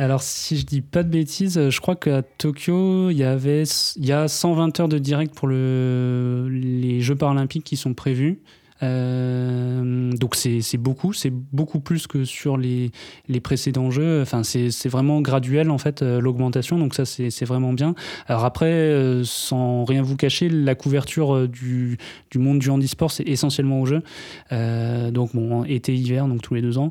Alors, 0.00 0.22
si 0.22 0.56
je 0.56 0.64
dis 0.64 0.80
pas 0.80 1.02
de 1.02 1.08
bêtises, 1.08 1.58
euh, 1.58 1.70
je 1.70 1.80
crois 1.80 1.96
qu'à 1.96 2.22
Tokyo, 2.22 3.10
il 3.10 3.16
y 3.16 3.24
avait 3.24 3.64
il 3.96 4.06
y 4.06 4.12
a 4.12 4.28
120 4.28 4.78
heures 4.78 4.88
de 4.88 4.98
direct 4.98 5.34
pour 5.34 5.48
le, 5.48 6.46
les 6.48 7.00
Jeux 7.00 7.16
paralympiques 7.16 7.64
qui 7.64 7.76
sont 7.76 7.94
prévus. 7.94 8.38
Euh, 8.82 10.12
donc 10.12 10.34
c'est 10.36 10.76
beaucoup, 10.78 11.12
c'est 11.12 11.32
beaucoup 11.32 11.80
plus 11.80 12.06
que 12.06 12.24
sur 12.24 12.56
les, 12.56 12.90
les 13.28 13.40
précédents 13.40 13.90
jeux. 13.90 14.22
Enfin, 14.22 14.42
c'est 14.42 14.88
vraiment 14.88 15.20
graduel 15.20 15.70
en 15.70 15.78
fait 15.78 16.02
euh, 16.02 16.20
l'augmentation, 16.20 16.78
donc 16.78 16.94
ça 16.94 17.04
c'est 17.04 17.44
vraiment 17.44 17.72
bien. 17.72 17.94
Alors 18.26 18.44
après, 18.44 18.66
euh, 18.70 19.22
sans 19.24 19.84
rien 19.84 20.02
vous 20.02 20.16
cacher, 20.16 20.48
la 20.48 20.74
couverture 20.74 21.48
du, 21.48 21.98
du 22.30 22.38
monde 22.38 22.58
du 22.58 22.70
handisport 22.70 23.10
c'est 23.10 23.26
essentiellement 23.28 23.80
aux 23.80 23.86
jeux. 23.86 24.02
Euh, 24.52 25.10
donc 25.10 25.34
bon, 25.34 25.64
été 25.64 25.94
hiver, 25.94 26.28
donc 26.28 26.42
tous 26.42 26.54
les 26.54 26.62
deux 26.62 26.78
ans. 26.78 26.90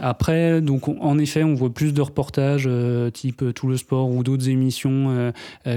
Après, 0.00 0.60
donc 0.60 0.88
on- 0.88 1.00
en 1.00 1.18
effet, 1.18 1.44
on 1.44 1.54
voit 1.54 1.72
plus 1.72 1.92
de 1.94 2.00
reportages 2.00 2.68
type 3.12 3.44
Tout 3.54 3.68
le 3.68 3.76
sport 3.76 4.10
ou 4.10 4.22
d'autres 4.22 4.48
émissions 4.48 5.32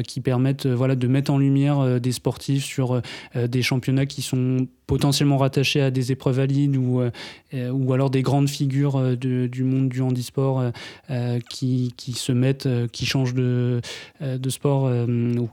qui 0.05 0.21
permettent 0.21 0.65
voilà, 0.67 0.95
de 0.95 1.07
mettre 1.07 1.31
en 1.31 1.37
lumière 1.37 1.99
des 1.99 2.11
sportifs 2.11 2.63
sur 2.63 3.01
des 3.35 3.61
championnats 3.61 4.05
qui 4.05 4.21
sont 4.21 4.46
ng 4.47 4.76
potentiellement 4.87 5.37
rattachés 5.37 5.81
à 5.81 5.91
des 5.91 6.11
épreuves 6.11 6.37
valides 6.37 6.77
ou, 6.77 7.01
euh, 7.01 7.11
euh, 7.53 7.69
ou 7.71 7.91
alors 7.93 8.09
des 8.09 8.21
grandes 8.21 8.49
figures 8.49 8.95
euh, 8.95 9.15
de- 9.15 9.47
du 9.47 9.63
monde 9.63 9.89
du 9.89 10.01
handisport 10.01 10.71
euh, 11.09 11.39
qui, 11.49 11.93
qui 11.97 12.13
se 12.13 12.31
mettent, 12.31 12.69
qui 12.91 13.05
changent 13.05 13.33
de, 13.33 13.81
de 14.21 14.49
sport. 14.49 14.89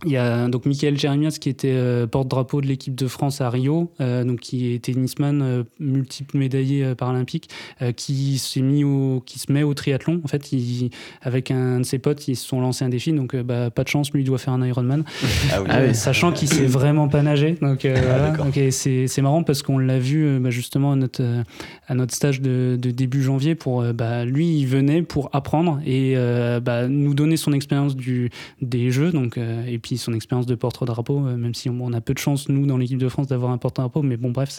Il 0.07 0.11
y 0.13 0.17
a 0.17 0.49
donc 0.49 0.67
Michael 0.67 0.99
Jeremias 0.99 1.37
qui 1.41 1.49
était 1.49 1.77
porte-drapeau 2.11 2.61
de 2.61 2.67
l'équipe 2.67 2.95
de 2.95 3.07
France 3.07 3.41
à 3.41 3.51
Rio, 3.51 3.91
donc 3.99 4.41
qui 4.41 4.73
est 4.73 4.85
tennisman 4.85 5.65
multiple 5.81 6.39
médaillé 6.39 6.95
paralympique, 6.95 7.49
qui 7.97 8.39
s'est 8.39 8.61
mis 8.63 8.85
au, 8.85 9.23
qui 9.27 9.39
se 9.39 9.51
met 9.53 9.63
au 9.63 9.75
triathlon. 9.75 10.21
En 10.25 10.29
fait, 10.29 10.53
il, 10.53 10.91
avec 11.23 11.51
un 11.51 11.81
de 11.81 11.85
ses 11.85 11.99
potes, 11.99 12.29
ils 12.29 12.37
se 12.37 12.47
sont 12.47 12.61
lancés 12.61 12.85
un 12.85 12.89
défi. 12.89 13.13
Donc, 13.13 13.35
bah, 13.37 13.71
pas 13.71 13.83
de 13.85 13.89
chance, 13.89 14.13
lui 14.13 14.23
il 14.23 14.25
doit 14.27 14.39
faire 14.39 14.53
un 14.55 14.65
Ironman. 14.67 15.05
Ah 15.53 15.61
oui. 15.87 15.95
Sachant 15.95 16.33
qu'il 16.33 16.49
sait 16.49 16.67
vraiment 16.67 17.09
pas 17.09 17.23
nager. 17.23 17.53
Donc, 17.61 17.85
voilà. 17.85 18.31
d'accord. 18.31 18.45
Donc, 18.47 18.57
et 18.57 18.71
c'est 18.71 19.07
c'est 19.09 19.23
marrant 19.25 19.43
parce 19.43 19.63
qu'on 19.63 19.79
l'a 19.79 19.99
vu 19.99 20.25
euh, 20.25 20.39
bah, 20.39 20.51
justement 20.51 20.93
à 20.93 20.97
notre, 20.97 21.23
euh, 21.23 21.43
à 21.89 21.95
notre 21.95 22.15
stage 22.15 22.41
de, 22.41 22.77
début 22.77 23.23
janvier. 23.23 23.57
Pour, 23.57 23.81
euh, 23.81 23.93
bah, 23.93 24.25
lui, 24.25 24.59
il 24.59 24.67
venait 24.67 25.03
pour 25.03 25.31
apprendre 25.33 25.81
et 25.85 26.15
bah, 26.63 26.87
nous 26.87 27.15
donner 27.15 27.37
son 27.37 27.53
expérience 27.53 27.97
des 27.97 28.91
jeux. 28.91 29.11
Donc, 29.11 29.39
et 29.39 29.79
puis 29.79 29.99
son 29.99 30.13
expérience 30.13 30.47
de 30.47 30.55
porte-drapeau, 30.55 31.19
même 31.21 31.55
si 31.55 31.69
on, 31.71 31.93
a 31.93 32.01
peu 32.01 32.15
de 32.15 32.19
chance, 32.19 32.49
nous, 32.49 32.67
dans 32.67 32.77
l'équipe 32.77 32.99
de 32.99 33.09
France, 33.09 33.27
d'avoir 33.27 33.51
un 33.51 33.59
porte-drapeau. 33.59 34.03
Mais 34.03 34.17
bon, 34.17 34.31
bref, 34.31 34.51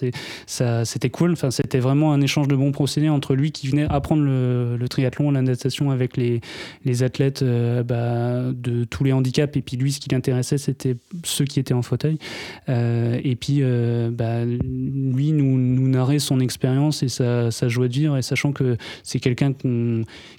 c'était 0.48 1.10
cool. 1.10 1.34
Enfin, 1.34 1.52
c'était 1.52 1.80
vraiment 1.80 2.12
un 2.12 2.22
échange 2.22 2.48
de 2.48 2.56
bons 2.56 2.72
procédés 2.72 3.10
entre 3.10 3.36
lui 3.36 3.52
qui 3.52 3.68
venait 3.68 3.86
apprendre 3.90 4.24
le, 4.24 4.86
triathlon, 4.90 5.32
la 5.32 5.42
natation 5.42 5.92
avec 5.92 6.18
les, 6.18 6.42
les 6.84 7.04
athlètes 7.04 7.44
de 7.44 8.84
tous 8.86 9.04
les 9.04 9.14
handicaps. 9.14 9.56
Et 9.56 9.62
puis 9.62 9.78
lui, 9.78 9.92
ce 9.92 10.00
qui 10.00 10.10
l'intéressait, 10.10 10.58
c'était 10.58 10.98
ceux 11.24 11.46
qui 11.46 11.60
étaient 11.60 11.74
en 11.74 11.84
fauteuil. 11.84 12.18
Et 12.68 13.38
puis, 13.40 13.62
bah, 14.12 14.46
lui, 14.64 15.32
nous, 15.32 15.58
nous 15.58 15.88
narrer 15.88 16.20
son 16.20 16.40
expérience 16.40 17.04
et 17.04 17.10
sa, 17.10 17.50
joie 17.68 17.88
de 17.88 17.94
vivre, 17.94 18.18
et 18.18 18.22
sachant 18.22 18.52
que 18.52 18.78
c'est 19.04 19.20
quelqu'un 19.20 19.54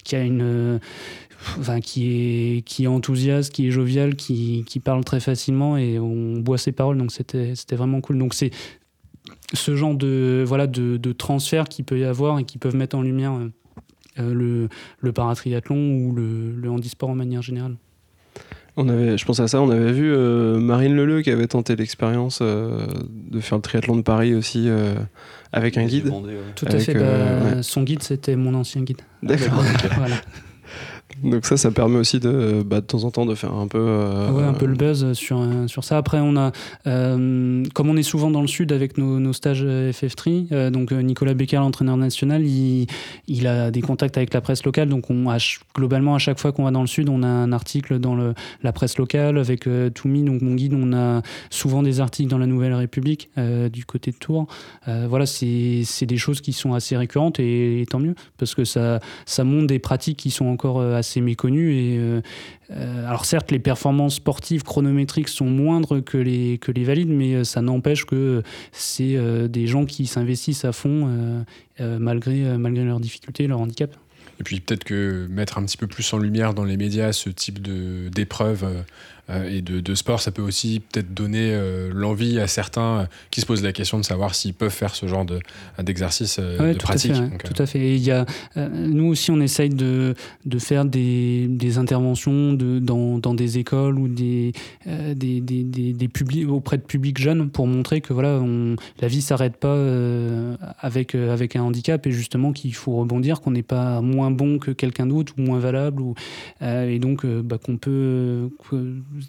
qui 0.03 0.15
a 0.15 0.21
une. 0.21 0.79
Enfin, 1.59 1.81
qui 1.81 2.07
est, 2.09 2.61
qui 2.63 2.85
est 2.85 2.87
enthousiaste, 2.87 3.53
qui 3.53 3.67
est 3.67 3.71
jovial, 3.71 4.15
qui, 4.15 4.81
parle 4.83 5.03
très 5.03 5.19
facilement 5.19 5.77
et 5.77 5.99
on 5.99 6.39
boit 6.39 6.57
ses 6.57 6.71
paroles, 6.71 6.97
donc 6.97 7.11
c'était 7.11 7.75
vraiment 7.75 8.01
cool. 8.01 8.17
Donc 8.17 8.33
c'est 8.33 8.51
ce 9.53 9.75
genre 9.75 9.95
de, 9.95 10.43
voilà, 10.45 10.67
de, 10.67 11.11
transfert 11.11 11.65
qu'il 11.65 11.85
peut 11.85 11.99
y 11.99 12.05
avoir 12.05 12.39
et 12.39 12.43
qui 12.43 12.57
peuvent 12.57 12.75
mettre 12.75 12.97
en 12.97 13.01
lumière 13.01 13.33
euh, 14.19 14.33
le, 14.33 14.69
le 14.99 15.11
paratriathlon 15.11 15.97
ou 15.97 16.11
le, 16.11 16.51
le 16.51 16.71
handisport 16.71 17.09
en 17.09 17.15
manière 17.15 17.41
générale. 17.41 17.77
On 18.77 18.87
avait, 18.89 19.17
je 19.17 19.25
pense 19.25 19.39
à 19.39 19.47
ça, 19.47 19.61
on 19.61 19.69
avait 19.71 19.91
vu 19.91 20.15
Marine 20.15 20.95
Leleu 20.95 21.21
qui 21.23 21.31
avait 21.31 21.47
tenté 21.47 21.75
l'expérience 21.75 22.41
de 22.41 23.39
faire 23.39 23.57
le 23.57 23.61
triathlon 23.61 23.95
de 23.95 24.03
Paris 24.03 24.35
aussi 24.35 24.69
avec 25.51 25.77
un 25.77 25.85
guide. 25.85 26.11
Tout 26.55 26.67
à 26.67 26.77
fait. 26.77 26.93
Bah, 26.93 27.63
son 27.63 27.81
guide, 27.81 28.03
c'était 28.03 28.35
mon 28.35 28.53
ancien 28.53 28.83
guide. 28.83 29.01
D'accord. 29.23 29.63
voilà. 29.97 30.15
Donc 31.23 31.45
ça, 31.45 31.57
ça 31.57 31.71
permet 31.71 31.97
aussi 31.97 32.19
de, 32.19 32.63
bah, 32.65 32.81
de 32.81 32.85
temps 32.85 33.03
en 33.03 33.11
temps 33.11 33.25
de 33.25 33.33
faire 33.33 33.53
un 33.53 33.67
peu... 33.67 33.79
Euh, 33.79 34.31
ouais, 34.31 34.43
un 34.43 34.53
peu 34.53 34.65
le 34.65 34.75
buzz 34.75 35.13
sur, 35.13 35.39
euh, 35.39 35.67
sur 35.67 35.83
ça. 35.83 35.97
Après, 35.97 36.19
on 36.19 36.35
a, 36.37 36.51
euh, 36.85 37.63
comme 37.73 37.89
on 37.89 37.97
est 37.97 38.03
souvent 38.03 38.29
dans 38.29 38.41
le 38.41 38.47
sud 38.47 38.71
avec 38.71 38.97
nos, 38.97 39.19
nos 39.19 39.33
stages 39.33 39.63
FF3, 39.63 40.69
donc 40.69 40.91
Nicolas 40.91 41.33
Becker, 41.33 41.57
l'entraîneur 41.57 41.97
national, 41.97 42.45
il, 42.45 42.87
il, 43.27 43.47
a 43.47 43.71
des 43.71 43.81
contacts 43.81 44.17
avec 44.17 44.33
la 44.33 44.41
presse 44.41 44.63
locale. 44.63 44.89
Donc 44.89 45.09
on, 45.09 45.25
globalement, 45.75 46.15
à 46.15 46.19
chaque 46.19 46.39
fois 46.39 46.51
qu'on 46.51 46.65
va 46.65 46.71
dans 46.71 46.81
le 46.81 46.87
sud, 46.87 47.09
on 47.09 47.23
a 47.23 47.27
un 47.27 47.51
article 47.51 47.99
dans 47.99 48.15
le, 48.15 48.33
la 48.61 48.71
presse 48.71 48.97
locale 48.97 49.37
avec 49.37 49.67
Toumi, 49.93 50.23
donc 50.23 50.41
mon 50.41 50.53
guide. 50.53 50.73
On 50.75 50.93
a 50.93 51.21
souvent 51.49 51.81
des 51.81 51.99
articles 51.99 52.29
dans 52.29 52.37
la 52.37 52.47
Nouvelle 52.47 52.73
République 52.73 53.29
du 53.71 53.85
côté 53.85 54.11
de 54.11 54.17
Tours. 54.17 54.47
voilà, 54.85 55.25
c'est 55.25 56.05
des 56.05 56.17
choses 56.17 56.41
qui 56.41 56.53
sont 56.53 56.73
assez 56.73 56.95
récurrentes 56.95 57.39
et, 57.39 57.81
et, 57.81 57.85
tant 57.85 57.99
mieux 57.99 58.15
parce 58.37 58.53
que 58.55 58.65
ça, 58.65 58.99
ça 59.25 59.43
montre 59.43 59.67
des 59.67 59.79
pratiques 59.79 60.17
qui 60.17 60.31
sont 60.31 60.45
encore 60.45 60.81
assez 60.81 61.06
assez 61.07 61.21
méconnu. 61.21 61.73
Et, 61.73 61.97
euh, 61.97 62.21
euh, 62.71 63.07
alors 63.07 63.25
certes, 63.25 63.51
les 63.51 63.59
performances 63.59 64.15
sportives 64.15 64.63
chronométriques 64.63 65.29
sont 65.29 65.45
moindres 65.45 66.03
que 66.03 66.17
les, 66.17 66.59
valides, 66.83 67.09
mais 67.09 67.35
euh, 67.35 67.43
ça 67.43 67.61
n'empêche 67.61 68.05
que 68.05 68.43
c'est 68.71 69.17
des 69.49 69.67
gens 69.67 69.85
qui 69.85 70.05
s'investissent 70.05 70.65
à 70.65 70.71
fond 70.71 71.45
malgré, 71.79 72.57
malgré 72.57 72.83
leurs 72.83 72.99
difficultés, 72.99 73.47
leur 73.47 73.59
handicap. 73.59 73.95
Et 74.39 74.43
puis 74.43 74.59
peut-être 74.59 74.83
que 74.83 75.27
mettre 75.29 75.57
un 75.57 75.65
petit 75.65 75.77
peu 75.77 75.87
plus 75.87 76.11
en 76.13 76.19
lumière 76.19 76.53
dans 76.53 76.63
les 76.63 76.77
médias 76.77 77.11
ce 77.11 77.29
type 77.29 77.59
d'épreuves 77.61 78.63
euh, 78.63 78.81
et 79.29 79.61
de, 79.61 79.95
sport, 79.95 80.21
ça 80.21 80.31
peut 80.31 80.41
aussi 80.41 80.79
peut-être 80.79 81.13
donner 81.13 81.51
euh, 81.51 81.91
l'envie 81.93 82.39
à 82.39 82.47
certains 82.47 82.81
euh, 82.81 83.05
qui 83.29 83.41
se 83.41 83.45
posent 83.45 83.63
la 83.63 83.73
question 83.73 83.99
de 83.99 84.05
savoir 84.05 84.33
s'ils 84.33 84.53
peuvent 84.53 84.69
faire 84.69 84.95
ce 84.95 85.05
genre 85.05 85.25
d'exercice 85.79 86.39
de, 86.39 86.73
pratique. 86.77 87.13
tout 87.43 87.61
à 87.61 87.65
fait. 87.65 87.95
il 87.95 88.03
y 88.03 88.11
a, 88.11 88.25
nous 88.55 89.07
aussi, 89.07 89.31
on 89.31 89.41
essaye 89.41 89.69
de, 89.69 90.15
de 90.45 90.59
faire 90.59 90.85
des, 90.85 91.47
des 91.49 91.77
interventions 91.77 92.53
de, 92.53 92.79
dans, 92.79 93.17
dans, 93.17 93.33
des 93.33 93.57
écoles 93.57 93.99
ou 93.99 94.07
des, 94.07 94.53
des, 94.85 95.41
des, 95.41 95.63
des, 95.63 96.07
publics, 96.07 96.49
auprès 96.49 96.77
de 96.77 96.83
publics 96.83 97.19
jeunes 97.19 97.49
pour 97.49 97.67
montrer 97.67 97.99
que 97.99 98.13
voilà, 98.13 98.39
on, 98.41 98.77
la 99.01 99.07
vie 99.09 99.21
s'arrête 99.21 99.57
pas 99.57 99.77
avec, 100.79 101.15
avec 101.15 101.55
un 101.55 101.63
handicap 101.63 102.05
et 102.07 102.11
justement 102.11 102.53
qu'il 102.53 102.73
faut 102.73 102.95
rebondir, 102.95 103.41
qu'on 103.41 103.51
n'est 103.51 103.63
pas 103.63 103.99
moins 104.01 104.31
bon 104.31 104.57
que 104.57 104.71
quelqu'un 104.71 105.05
d'autre 105.05 105.33
ou 105.37 105.41
moins 105.41 105.59
valable. 105.59 106.01
Ou, 106.01 106.15
et 106.61 106.99
donc 106.99 107.25
bah, 107.25 107.57
qu'on 107.57 107.77
peut 107.77 108.49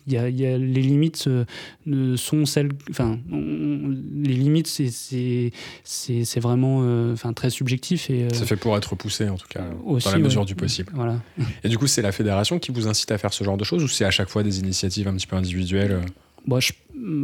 y, 0.06 0.16
a, 0.16 0.28
les 0.28 0.82
limites 0.82 1.28
euh, 1.28 2.16
sont 2.16 2.46
celles. 2.46 2.70
Enfin, 2.90 3.18
les 3.30 4.34
limites, 4.34 4.66
c'est 4.66 5.52
c'est 5.84 6.40
vraiment 6.40 6.80
euh, 6.82 7.12
enfin 7.12 7.32
très 7.32 7.50
subjectif. 7.50 8.10
Et, 8.10 8.24
euh, 8.24 8.28
fait 8.30 8.56
pour 8.56 8.76
être 8.76 8.94
poussé, 8.96 9.28
en 9.28 9.36
tout 9.36 9.48
cas, 9.48 9.64
dans 9.86 10.10
la 10.10 10.18
mesure 10.18 10.44
du 10.44 10.54
possible. 10.54 10.92
Voilà. 10.94 11.20
Et 11.64 11.68
du 11.68 11.78
coup, 11.78 11.86
c'est 11.86 12.02
la 12.02 12.12
fédération 12.12 12.58
qui 12.58 12.72
vous 12.72 12.88
incite 12.88 13.10
à 13.10 13.18
faire 13.18 13.32
ce 13.32 13.44
genre 13.44 13.56
de 13.56 13.64
choses 13.64 13.82
ou 13.82 13.88
c'est 13.88 14.04
à 14.04 14.10
chaque 14.10 14.28
fois 14.28 14.42
des 14.42 14.60
initiatives 14.60 15.08
un 15.08 15.14
petit 15.14 15.26
peu 15.26 15.36
individuelles 15.36 16.00
Bon, 16.48 16.60
je, 16.60 16.72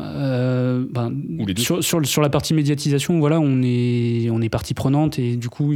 euh, 0.03 0.85
ben, 0.91 1.11
sur, 1.57 1.83
sur, 1.83 2.07
sur, 2.07 2.21
la 2.21 2.29
partie 2.29 2.53
médiatisation, 2.53 3.19
voilà, 3.21 3.41
on 3.41 3.63
est, 3.63 4.29
on 4.29 4.43
est 4.43 4.51
partie 4.51 4.75
prenante 4.75 5.19
et 5.19 5.37
du 5.37 5.49
coup, 5.49 5.73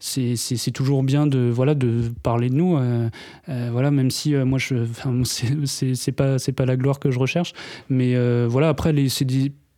c'est 0.00 0.70
toujours 0.72 1.02
bien 1.02 1.26
de, 1.26 1.50
voilà, 1.52 1.74
de 1.74 2.10
parler 2.22 2.48
de 2.48 2.54
nous. 2.54 2.78
Euh, 2.78 3.10
euh, 3.50 3.68
voilà, 3.70 3.90
même 3.90 4.10
si 4.10 4.34
moi, 4.34 4.58
je, 4.58 4.86
c'est 5.64 6.12
pas, 6.12 6.36
pas 6.56 6.64
la 6.64 6.76
gloire 6.78 6.98
que 6.98 7.10
je 7.10 7.18
recherche, 7.18 7.52
mais 7.90 8.16
voilà, 8.46 8.70
après, 8.70 8.94
c'est 9.10 9.26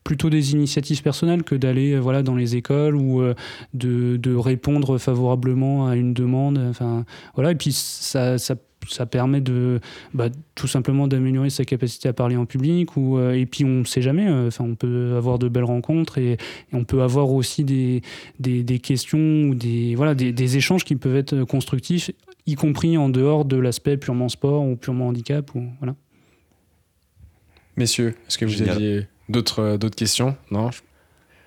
plutôt 0.04 0.30
des 0.30 0.52
initiatives 0.52 1.02
personnelles 1.02 1.42
que 1.42 1.56
d'aller 1.56 1.98
voilà 1.98 2.22
dans 2.22 2.34
les 2.34 2.54
écoles 2.54 2.96
ou 2.96 3.22
de, 3.74 4.16
de, 4.16 4.34
répondre 4.34 4.96
favorablement 4.96 5.88
à 5.88 5.94
une 5.94 6.14
demande 6.14 6.58
enfin 6.70 7.04
voilà 7.34 7.50
et 7.50 7.54
puis 7.54 7.72
ça, 7.72 8.38
ça 8.38 8.56
ça 8.90 9.06
permet 9.06 9.40
de 9.40 9.80
bah, 10.14 10.28
tout 10.54 10.66
simplement 10.66 11.06
d'améliorer 11.06 11.50
sa 11.50 11.64
capacité 11.64 12.08
à 12.08 12.12
parler 12.12 12.36
en 12.36 12.46
public 12.46 12.96
ou 12.96 13.18
euh, 13.18 13.32
et 13.32 13.46
puis 13.46 13.64
on 13.64 13.80
ne 13.80 13.84
sait 13.84 14.02
jamais 14.02 14.28
euh, 14.28 14.48
enfin 14.48 14.64
on 14.64 14.74
peut 14.74 15.14
avoir 15.16 15.38
de 15.38 15.48
belles 15.48 15.64
rencontres 15.64 16.18
et, 16.18 16.36
on 16.72 16.84
peut 16.84 17.02
avoir 17.02 17.30
aussi 17.30 17.64
des, 17.64 18.02
des, 18.38 18.62
des, 18.62 18.78
questions 18.78 19.48
ou 19.48 19.54
des 19.54 19.94
voilà 19.94 20.14
des, 20.14 20.32
des, 20.32 20.56
échanges 20.56 20.84
qui 20.84 20.96
peuvent 20.96 21.16
être 21.16 21.44
constructifs 21.44 22.10
y 22.46 22.54
compris 22.54 22.96
en 22.96 23.08
dehors 23.08 23.44
de 23.44 23.56
l'aspect 23.56 23.96
purement 23.96 24.28
sport 24.28 24.64
ou 24.64 24.76
purement 24.76 25.08
handicap 25.08 25.54
ou 25.54 25.64
voilà. 25.78 25.94
Messieurs 27.76 28.14
est-ce 28.26 28.38
que 28.38 28.44
vous 28.44 28.62
aviez 28.62 29.06
d'autres 29.28 29.60
euh, 29.60 29.78
d'autres 29.78 29.96
questions? 29.96 30.36
Non? 30.50 30.70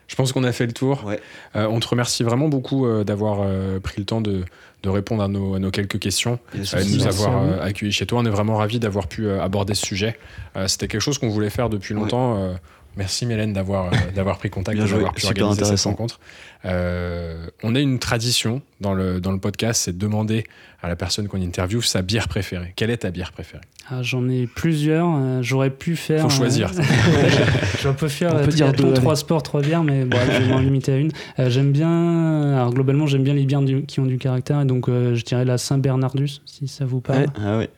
Je 0.08 0.16
pense 0.16 0.32
qu'on 0.32 0.44
a 0.44 0.52
fait 0.52 0.66
le 0.66 0.74
tour. 0.74 1.10
on 1.56 1.80
te 1.80 1.88
remercie 1.88 2.24
vraiment 2.24 2.50
beaucoup 2.50 2.88
d'avoir 3.04 3.48
pris 3.82 4.00
le 4.00 4.06
temps 4.06 4.22
de, 4.22 4.44
de 4.84 4.90
répondre 4.90 5.24
à 5.24 5.28
nos, 5.30 5.56
à 5.56 5.60
nos 5.60 5.72
quelques 5.72 5.98
questions, 5.98 6.40
et 6.54 6.58
de 6.58 6.96
nous 6.96 7.08
avoir 7.08 7.42
euh, 7.42 7.62
accueillis 7.62 7.94
chez 7.94 8.06
toi. 8.06 8.20
On 8.20 8.26
est 8.26 8.30
vraiment 8.30 8.58
ravis 8.58 8.80
d'avoir 8.80 9.08
pu 9.08 9.26
euh, 9.26 9.42
aborder 9.42 9.74
ce 9.74 9.86
sujet. 9.86 10.20
Euh, 10.58 10.68
c'était 10.68 10.90
quelque 10.90 11.02
chose 11.02 11.18
qu'on 11.18 11.30
voulait 11.30 11.50
faire 11.50 11.70
depuis 11.70 11.94
longtemps. 11.94 12.54
Merci 12.98 13.26
Mélène 13.26 13.54
d'avoir 13.54 13.92
d'avoir 14.16 14.38
pris 14.38 14.50
contact, 14.50 14.78
d'avoir 14.78 15.14
pu 15.14 15.26
organiser 15.26 15.66
cette 15.66 15.82
rencontre. 15.86 16.20
on 16.64 17.76
a 17.76 17.80
une 17.80 18.00
tradition 18.00 18.62
dans 18.82 18.94
le, 18.94 19.20
dans 19.22 19.32
le 19.32 19.40
podcast, 19.40 19.84
c'est 19.84 19.94
de 19.94 19.98
demander 19.98 20.44
à 20.82 20.90
la 20.90 20.96
personne 20.98 21.28
qu'on 21.30 21.42
interviewe 21.42 21.82
sa 21.82 22.02
bière 22.02 22.28
préférée. 22.28 22.74
Quelle 22.76 22.90
est 22.90 22.98
ta 22.98 23.12
bière 23.12 23.32
préférée? 23.32 23.64
Ah, 23.90 24.02
J'en 24.02 24.28
ai 24.28 24.48
plusieurs. 24.48 25.42
J'aurais 25.42 25.70
pu 25.70 25.96
faire. 25.96 26.22
Faut 26.22 26.30
choisir. 26.30 26.72
je 27.82 27.90
peux 27.90 28.10
faire 28.10 28.36
on 28.36 28.44
peut 28.44 28.52
dire 28.52 28.74
deux, 28.74 28.94
trois 28.94 29.16
sports, 29.16 29.44
trois 29.44 29.62
bières, 29.62 29.84
mais 29.84 30.04
bon, 30.06 30.18
je 30.26 30.40
vais 30.44 30.48
m'en 30.48 30.60
limiter 30.60 30.92
à 30.94 30.98
une. 30.98 31.12
j'aime 31.38 31.72
bien. 31.72 32.54
Alors 32.54 32.74
globalement, 32.74 33.08
j'aime 33.08 33.24
bien 33.24 33.34
les 33.34 33.46
bières 33.46 33.62
qui 33.88 34.00
ont 34.00 34.06
du 34.06 34.18
caractère, 34.18 34.62
et 34.62 34.66
donc 34.66 34.88
je 34.90 35.24
dirais 35.24 35.46
la 35.46 35.58
Saint-Bernardus, 35.58 36.42
si 36.46 36.68
ça 36.68 36.86
vous 36.86 37.00
parle. 37.00 37.28
Ah, 37.42 37.58
ouais, 37.58 37.70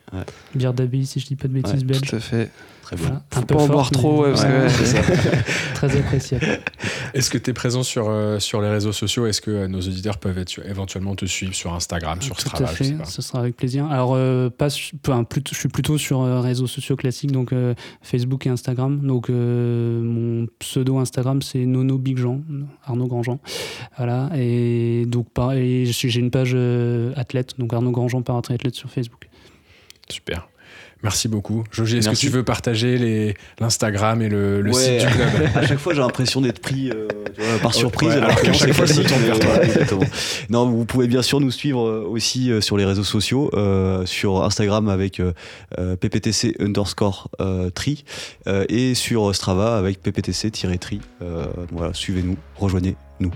Bière 0.54 0.74
d'abbaye, 0.74 1.06
si 1.06 1.20
je 1.20 1.26
dis 1.26 1.36
pas 1.36 1.48
de 1.48 1.52
bêtises, 1.52 1.84
belge. 1.84 2.00
Tout 2.02 2.16
à 2.16 2.20
fait. 2.20 2.50
Très 2.86 2.96
bon. 2.96 3.20
Faut 3.30 3.40
un 3.40 3.42
peu 3.42 3.56
pas 3.56 3.62
en 3.62 3.66
boire 3.66 3.90
trop, 3.90 4.26
ouais, 4.26 4.32
Très 5.74 5.98
appréciable. 5.98 6.60
Est-ce 7.14 7.30
que 7.30 7.38
tu 7.38 7.50
es 7.50 7.52
présent 7.52 7.82
sur, 7.82 8.08
sur 8.38 8.60
les 8.60 8.68
réseaux 8.68 8.92
sociaux? 8.92 9.26
Est-ce 9.26 9.40
que 9.40 9.66
nos 9.66 9.80
auditeurs 9.80 10.18
peuvent 10.18 10.38
être, 10.38 10.60
éventuellement 10.64 11.16
te 11.16 11.26
suivre 11.26 11.52
sur 11.52 11.74
Instagram, 11.74 12.22
sur 12.22 12.36
Tout 12.36 12.42
Strava 12.42 12.64
à 12.64 12.68
fait, 12.68 12.94
ce 13.04 13.22
sera 13.22 13.40
avec 13.40 13.56
plaisir. 13.56 13.86
Alors, 13.86 14.14
euh, 14.14 14.50
pas, 14.50 14.68
je 14.68 14.76
suis 14.76 15.68
plutôt 15.68 15.98
sur 15.98 16.20
euh, 16.20 16.40
réseaux 16.40 16.68
sociaux 16.68 16.94
classiques, 16.94 17.32
donc 17.32 17.52
euh, 17.52 17.74
Facebook 18.02 18.46
et 18.46 18.50
Instagram. 18.50 19.00
Donc, 19.04 19.30
mon 19.30 20.46
pseudo 20.60 20.98
Instagram, 20.98 21.42
c'est 21.42 21.66
Nono 21.66 21.98
Big 21.98 22.18
Jean, 22.18 22.40
Arnaud 22.84 23.08
Grandjean. 23.08 23.40
Voilà, 23.96 24.30
et 24.36 25.06
donc, 25.06 25.28
pareil, 25.30 25.86
j'ai 25.92 26.20
une 26.20 26.30
page 26.30 26.56
athlète, 27.16 27.58
donc 27.58 27.72
Arnaud 27.72 27.90
Grandjean 27.90 28.22
par 28.22 28.36
athlète 28.36 28.76
sur 28.76 28.90
Facebook. 28.90 29.28
Super. 30.08 30.48
Merci 31.02 31.28
beaucoup. 31.28 31.62
Jogi, 31.70 31.98
est-ce 31.98 32.10
que 32.10 32.16
tu 32.16 32.30
veux 32.30 32.42
partager 32.42 33.34
l'Instagram 33.60 34.22
et 34.22 34.28
le, 34.28 34.72
site 34.72 35.06
du 35.06 35.06
club 35.06 35.28
À 35.54 35.66
chaque 35.66 35.78
fois, 35.78 35.94
j'ai 35.94 36.00
l'impression 36.00 36.40
d'être 36.40 36.60
pris 36.60 36.90
euh, 36.90 37.58
par 37.62 37.74
surprise. 37.74 38.10
alors 38.10 38.34
qu'à 38.40 38.52
chaque 38.52 38.72
fois, 38.72 38.86
vers 38.86 39.38
toi. 39.88 39.98
Non, 40.50 40.68
vous 40.68 40.84
pouvez 40.84 41.06
bien 41.06 41.22
sûr 41.22 41.40
nous 41.40 41.50
suivre 41.50 41.86
euh, 41.86 42.06
aussi 42.08 42.50
euh, 42.50 42.60
sur 42.60 42.76
les 42.76 42.84
réseaux 42.84 43.04
sociaux, 43.04 43.50
sur 44.04 44.42
Instagram 44.42 44.88
avec 44.88 45.20
pptc 46.00 46.56
underscore 46.60 47.30
tri 47.74 48.04
et 48.68 48.94
sur 48.94 49.34
Strava 49.34 49.76
avec 49.76 50.02
pptc-tri. 50.02 51.00
voilà, 51.72 51.92
suivez-nous, 51.92 52.36
rejoignez-nous. 52.56 53.32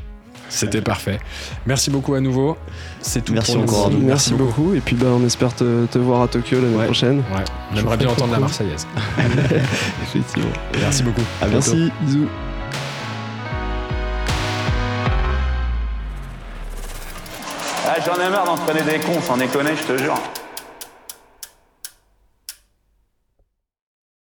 C'était 0.50 0.82
parfait. 0.82 1.20
Merci 1.64 1.90
beaucoup 1.90 2.14
à 2.14 2.20
nouveau. 2.20 2.56
C'est 3.00 3.24
tout 3.24 3.32
Merci 3.32 3.54
pour 3.54 3.62
encore. 3.62 3.90
Merci, 3.90 4.04
Merci 4.04 4.34
beaucoup. 4.34 4.74
Et 4.74 4.80
puis 4.80 4.96
bah, 4.96 5.06
on 5.10 5.24
espère 5.24 5.54
te, 5.54 5.86
te 5.86 5.98
voir 5.98 6.22
à 6.22 6.28
Tokyo 6.28 6.60
l'année 6.60 6.84
prochaine. 6.84 7.18
Ouais. 7.32 7.78
Aimerait 7.78 7.96
bien 7.96 8.08
entendre 8.10 8.32
la 8.32 8.40
Marseillaise. 8.40 8.86
Effectivement. 10.02 10.50
Merci 10.78 11.02
beaucoup. 11.02 11.22
À 11.40 11.46
Merci. 11.46 11.90
Bisous. 12.02 12.26
Ah, 17.86 17.96
J'en 18.04 18.14
ai 18.24 18.30
marre 18.30 18.44
d'entraîner 18.44 18.82
des 18.82 18.98
cons, 18.98 19.20
sans 19.20 19.36
déconner, 19.36 19.70
je 19.76 19.92
te 19.94 19.98
jure. 20.02 20.14